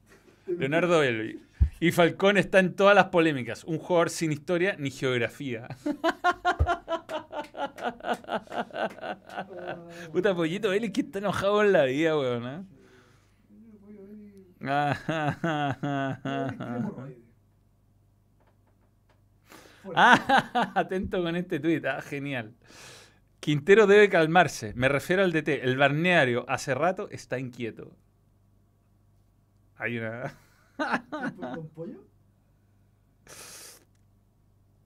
Leonardo 0.48 1.00
Belli. 1.00 1.40
Y 1.80 1.92
Falcón 1.92 2.38
está 2.38 2.58
en 2.60 2.76
todas 2.76 2.96
las 2.96 3.06
polémicas. 3.06 3.64
Un 3.66 3.78
jugador 3.78 4.10
sin 4.10 4.32
historia 4.32 4.76
ni 4.80 4.90
geografía. 4.90 5.68
Puta 10.12 10.36
pollito 10.36 10.70
Belli 10.70 10.92
que 10.92 11.02
está 11.02 11.20
enojado 11.20 11.58
con 11.58 11.72
la 11.72 11.84
vida, 11.84 12.18
weón. 12.18 12.48
¿eh? 12.48 12.64
Ah. 14.64 14.98
Ah, 19.96 20.72
atento 20.76 21.22
con 21.24 21.36
este 21.36 21.60
tuit, 21.60 21.86
ah, 21.86 22.02
genial. 22.02 22.54
Quintero 23.40 23.88
debe 23.88 24.10
calmarse. 24.10 24.74
Me 24.76 24.90
refiero 24.90 25.24
al 25.24 25.32
DT. 25.32 25.64
El 25.64 25.78
balneario 25.78 26.46
hace 26.50 26.74
rato 26.74 27.10
está 27.10 27.40
inquieto. 27.40 27.96
Hay 29.76 29.98
una. 29.98 30.36
¿Con 31.56 31.70
pollo? 31.70 32.04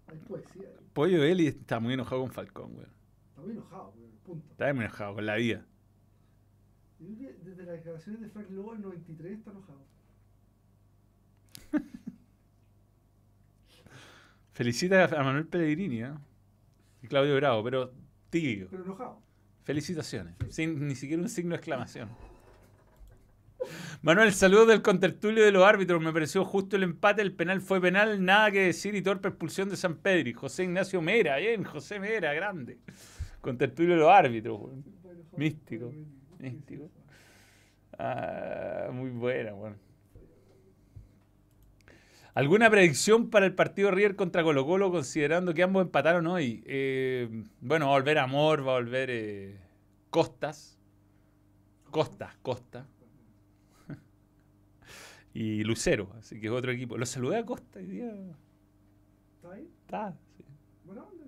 Hay 0.08 0.18
poesía. 0.20 0.70
ahí. 0.70 0.88
Pollo 0.94 1.24
Eli 1.24 1.48
está 1.48 1.80
muy 1.80 1.94
enojado 1.94 2.22
con 2.22 2.32
Falcón, 2.32 2.76
weón. 2.76 2.90
Está 3.30 3.42
muy 3.42 3.52
enojado, 3.52 3.94
weón, 3.98 4.12
punto. 4.24 4.52
Está 4.52 4.74
muy 4.74 4.86
enojado 4.86 5.16
con 5.16 5.26
la 5.26 5.36
vida. 5.36 5.66
Desde 7.00 7.64
las 7.66 7.76
declaraciones 7.78 8.22
de 8.22 8.30
Frank 8.30 8.50
Lobo 8.52 8.76
en 8.76 8.82
93 8.82 9.40
está 9.40 9.52
enojado. 9.52 9.86
Felicita 14.54 15.06
a 15.06 15.24
Manuel 15.24 15.48
Pellegrini, 15.48 16.04
¿eh? 16.04 16.14
Y 17.02 17.08
Claudio 17.08 17.36
Bravo, 17.38 17.64
pero 17.64 17.92
tibio. 18.32 18.68
Pero 18.72 18.84
enojado. 18.84 19.22
Felicitaciones. 19.64 20.36
Sin 20.50 20.88
ni 20.88 20.96
siquiera 20.96 21.22
un 21.22 21.30
signo 21.30 21.52
de 21.52 21.58
exclamación. 21.58 22.10
Manuel, 24.02 24.34
saludos 24.34 24.68
del 24.70 24.82
contertulio 24.82 25.44
de 25.46 25.52
los 25.52 25.64
árbitros. 25.64 26.02
Me 26.02 26.12
pareció 26.12 26.44
justo 26.44 26.76
el 26.76 26.84
empate. 26.84 27.22
El 27.22 27.34
penal 27.34 27.62
fue 27.62 27.80
penal. 27.80 28.24
Nada 28.26 28.50
que 28.50 28.62
decir. 28.62 28.96
Y 28.96 29.04
torpe 29.04 29.28
expulsión 29.28 29.70
de 29.70 29.78
San 29.78 29.98
Pedri. 29.98 30.34
José 30.34 30.64
Ignacio 30.64 31.00
Mera. 31.02 31.38
Bien, 31.38 31.64
José 31.64 32.00
Mera, 32.00 32.34
grande. 32.34 32.80
Contertulio 33.40 33.94
de 33.94 34.00
los 34.00 34.10
árbitros. 34.10 34.60
Místico, 35.38 35.92
Pero, 35.92 36.06
¿por 36.30 36.38
qué 36.40 36.50
místico. 36.50 36.90
Ah, 38.00 38.90
muy 38.92 39.12
buena, 39.12 39.54
bueno. 39.54 39.76
¿Alguna 42.34 42.70
predicción 42.70 43.30
para 43.30 43.46
el 43.46 43.54
partido 43.54 43.92
River 43.92 44.16
contra 44.16 44.42
Colo 44.44 44.66
Colo 44.66 44.90
considerando 44.90 45.54
que 45.54 45.64
ambos 45.64 45.82
empataron 45.82 46.28
hoy? 46.28 46.64
Eh, 46.66 47.44
bueno, 47.60 47.88
va 47.88 47.96
a 47.96 47.98
volver 47.98 48.20
Amor, 48.20 48.66
va 48.66 48.72
a 48.72 48.76
volver 48.76 49.10
eh, 49.12 49.60
Costas. 50.10 50.80
Costas, 51.90 52.38
Costa. 52.42 52.88
y 55.34 55.64
Lucero, 55.66 56.10
así 56.18 56.40
que 56.40 56.48
es 56.48 56.54
otro 56.54 56.72
equipo. 56.72 56.98
Lo 56.98 57.06
saludé 57.06 57.38
a 57.38 57.46
Costa 57.46 57.80
hoy 57.80 57.86
día. 57.86 58.14
¿Está 59.36 59.52
ahí? 59.52 59.70
Está, 59.82 60.18
sí. 60.38 60.46
Buena 60.86 61.04
onda. 61.04 61.26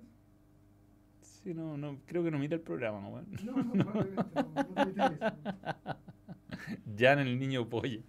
Sí, 1.20 1.52
no, 1.52 1.76
no, 1.76 1.98
creo 2.06 2.24
que 2.24 2.30
no 2.30 2.38
mira 2.38 2.54
el 2.54 2.62
programa, 2.62 3.06
weón. 3.08 3.26
No, 3.44 3.52
no, 3.62 3.74
no, 3.74 3.92
no 3.92 4.88
interesa. 4.88 5.36
Jan 6.98 7.18
el 7.18 7.38
niño 7.38 7.68
polla. 7.68 8.00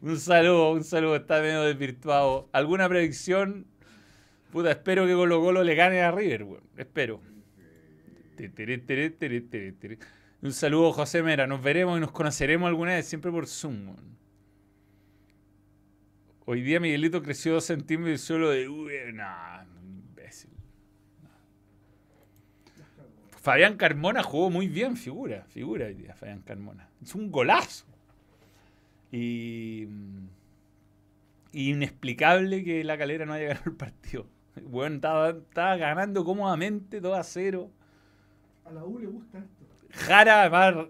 Un 0.00 0.18
saludo, 0.18 0.72
un 0.72 0.84
saludo, 0.84 1.16
está 1.16 1.40
medio 1.40 1.62
desvirtuado. 1.62 2.48
¿Alguna 2.52 2.88
predicción? 2.88 3.66
Puta, 4.52 4.70
espero 4.70 5.06
que 5.06 5.14
Colo 5.14 5.40
Colo 5.40 5.62
le 5.62 5.74
gane 5.74 6.00
a 6.00 6.10
River, 6.10 6.44
weón. 6.44 6.64
Espero. 6.76 7.20
Un 10.42 10.52
saludo, 10.52 10.92
José 10.92 11.22
Mera. 11.22 11.46
Nos 11.46 11.62
veremos 11.62 11.98
y 11.98 12.00
nos 12.00 12.10
conoceremos 12.10 12.68
alguna 12.68 12.94
vez, 12.94 13.06
siempre 13.06 13.30
por 13.30 13.46
Zoom. 13.46 13.88
weón. 13.88 14.10
Hoy 16.46 16.62
día 16.62 16.80
Miguelito 16.80 17.22
creció 17.22 17.52
dos 17.52 17.64
centímetros 17.64 18.20
y 18.20 18.24
solo 18.24 18.50
de... 18.50 18.68
Uy, 18.68 18.92
nah, 19.12 19.62
imbécil. 19.82 20.50
Fabián 23.40 23.76
Carmona 23.76 24.22
jugó 24.22 24.50
muy 24.50 24.66
bien, 24.66 24.96
figura, 24.96 25.44
figura 25.44 25.86
hoy 25.86 25.94
día, 25.94 26.14
Fabián 26.14 26.42
Carmona. 26.42 26.88
Es 27.00 27.14
un 27.14 27.30
golazo. 27.30 27.86
Y. 29.12 29.86
y 31.52 31.70
inexplicable 31.70 32.62
que 32.64 32.84
la 32.84 32.96
calera 32.96 33.26
no 33.26 33.32
haya 33.32 33.46
ganado 33.48 33.70
el 33.70 33.76
partido. 33.76 34.26
Bueno, 34.62 34.96
estaba, 34.96 35.30
estaba 35.30 35.76
ganando 35.76 36.24
cómodamente 36.24 37.00
2 37.00 37.18
a 37.18 37.22
0. 37.22 37.70
A 38.64 38.72
la 38.72 38.84
U 38.84 38.98
le 38.98 39.06
gusta 39.06 39.38
esto. 39.38 39.60
Jara 39.92 40.48
va 40.48 40.88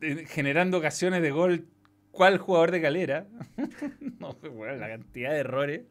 eh, 0.00 0.24
generando 0.26 0.78
ocasiones 0.78 1.22
de 1.22 1.30
gol. 1.30 1.66
¿Cuál 2.10 2.38
jugador 2.38 2.72
de 2.72 2.82
calera? 2.82 3.26
no, 4.18 4.34
bueno, 4.52 4.76
la 4.76 4.88
cantidad 4.88 5.30
de 5.30 5.38
errores. 5.38 5.82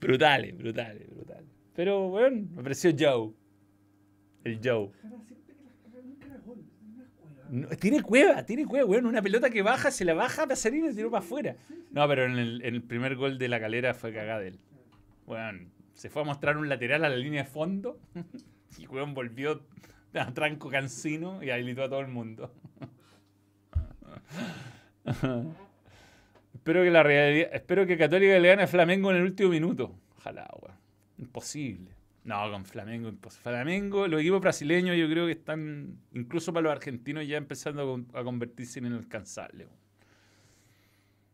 Brutales, 0.00 0.56
brutales, 0.56 1.08
brutales. 1.10 1.48
Pero, 1.74 2.08
bueno, 2.08 2.46
me 2.54 2.62
pareció 2.62 2.92
Joe. 2.96 3.32
El 4.44 4.60
Joe. 4.62 4.90
Jara 5.02 5.16
que 5.26 5.34
las 5.64 5.74
caga 5.82 6.02
nunca 6.04 6.26
era 6.26 6.38
gol. 6.38 6.58
Tiene 7.78 8.02
cueva, 8.02 8.44
tiene 8.44 8.66
cueva, 8.66 8.86
weón. 8.86 9.06
Una 9.06 9.22
pelota 9.22 9.50
que 9.50 9.62
baja, 9.62 9.90
se 9.90 10.04
la 10.04 10.14
baja 10.14 10.42
para 10.42 10.56
salir 10.56 10.84
y 10.84 10.94
tiró 10.94 11.10
para 11.10 11.24
afuera. 11.24 11.56
No, 11.90 12.06
pero 12.06 12.24
en 12.26 12.38
el, 12.38 12.82
primer 12.82 13.16
gol 13.16 13.38
de 13.38 13.48
la 13.48 13.58
calera 13.60 13.94
fue 13.94 14.12
cagada 14.12 14.44
él. 14.44 14.58
Weón, 15.26 15.72
se 15.94 16.10
fue 16.10 16.22
a 16.22 16.24
mostrar 16.24 16.56
un 16.56 16.68
lateral 16.68 17.04
a 17.04 17.08
la 17.08 17.16
línea 17.16 17.42
de 17.44 17.48
fondo 17.48 17.98
y 18.78 18.86
weón 18.86 19.14
volvió 19.14 19.62
a 20.14 20.32
tranco 20.32 20.70
cansino 20.70 21.42
y 21.42 21.50
habilitó 21.50 21.84
a 21.84 21.88
todo 21.88 22.00
el 22.00 22.08
mundo. 22.08 22.52
espero 26.54 26.82
que 26.82 26.90
la 26.90 27.02
realidad, 27.02 27.50
espero 27.52 27.86
que 27.86 27.96
Católica 27.96 28.38
le 28.38 28.48
gane 28.48 28.62
a 28.64 28.66
Flamengo 28.66 29.10
en 29.10 29.16
el 29.18 29.22
último 29.22 29.50
minuto. 29.50 29.98
Ojalá, 30.16 30.48
weón. 30.60 30.76
Imposible. 31.18 31.97
No, 32.28 32.50
con 32.50 32.64
Flamengo, 32.66 33.08
imposible. 33.08 33.42
Flamengo, 33.42 34.06
los 34.06 34.20
equipos 34.20 34.40
brasileños 34.42 34.96
yo 34.98 35.08
creo 35.08 35.24
que 35.24 35.32
están, 35.32 35.98
incluso 36.12 36.52
para 36.52 36.64
los 36.64 36.72
argentinos, 36.72 37.26
ya 37.26 37.38
empezando 37.38 37.82
a 37.82 37.86
con- 37.86 38.08
a, 38.12 38.22
convertirse 38.22 38.80
en 38.80 38.86
inalcanzables. 38.86 39.66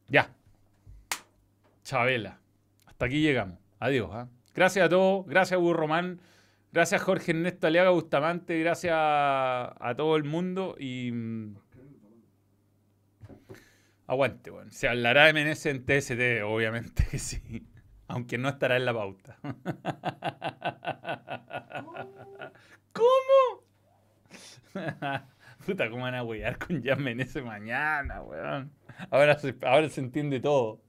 Ya. 0.06 0.30
Chabela. 1.82 2.38
Hasta 2.86 3.06
aquí 3.06 3.20
llegamos. 3.20 3.58
Adiós. 3.80 4.08
¿ah? 4.12 4.28
Gracias 4.54 4.86
a 4.86 4.88
todos. 4.88 5.26
Gracias 5.26 5.56
a 5.56 5.58
Hugo 5.58 5.72
Román. 5.72 6.20
Gracias 6.72 7.02
Jorge 7.02 7.32
Ernesto 7.32 7.66
Aliaga 7.66 7.90
Bustamante. 7.90 8.58
Gracias 8.60 8.92
a, 8.96 9.74
a 9.80 9.94
todo 9.96 10.14
el 10.16 10.22
mundo. 10.22 10.76
Y. 10.78 11.10
mm, 11.12 11.56
Aguante, 14.06 14.50
bueno. 14.50 14.70
Se 14.70 14.86
hablará 14.86 15.24
de 15.26 15.32
Menezes 15.32 15.66
en 15.74 15.84
TST, 15.84 16.44
obviamente 16.44 17.04
que 17.10 17.18
sí. 17.18 17.66
Aunque 18.08 18.38
no 18.38 18.48
estará 18.48 18.76
en 18.76 18.84
la 18.84 18.94
pauta. 18.94 19.38
¿Cómo? 22.92 23.64
Puta, 25.66 25.90
¿cómo 25.90 26.02
van 26.02 26.14
a 26.14 26.22
huear 26.22 26.58
con 26.58 26.82
Jan 26.82 27.02
Menezes 27.02 27.44
mañana, 27.44 28.22
weón? 28.22 28.72
Ahora 29.10 29.38
se, 29.38 29.56
ahora 29.62 29.88
se 29.88 30.00
entiende 30.00 30.40
todo. 30.40 30.80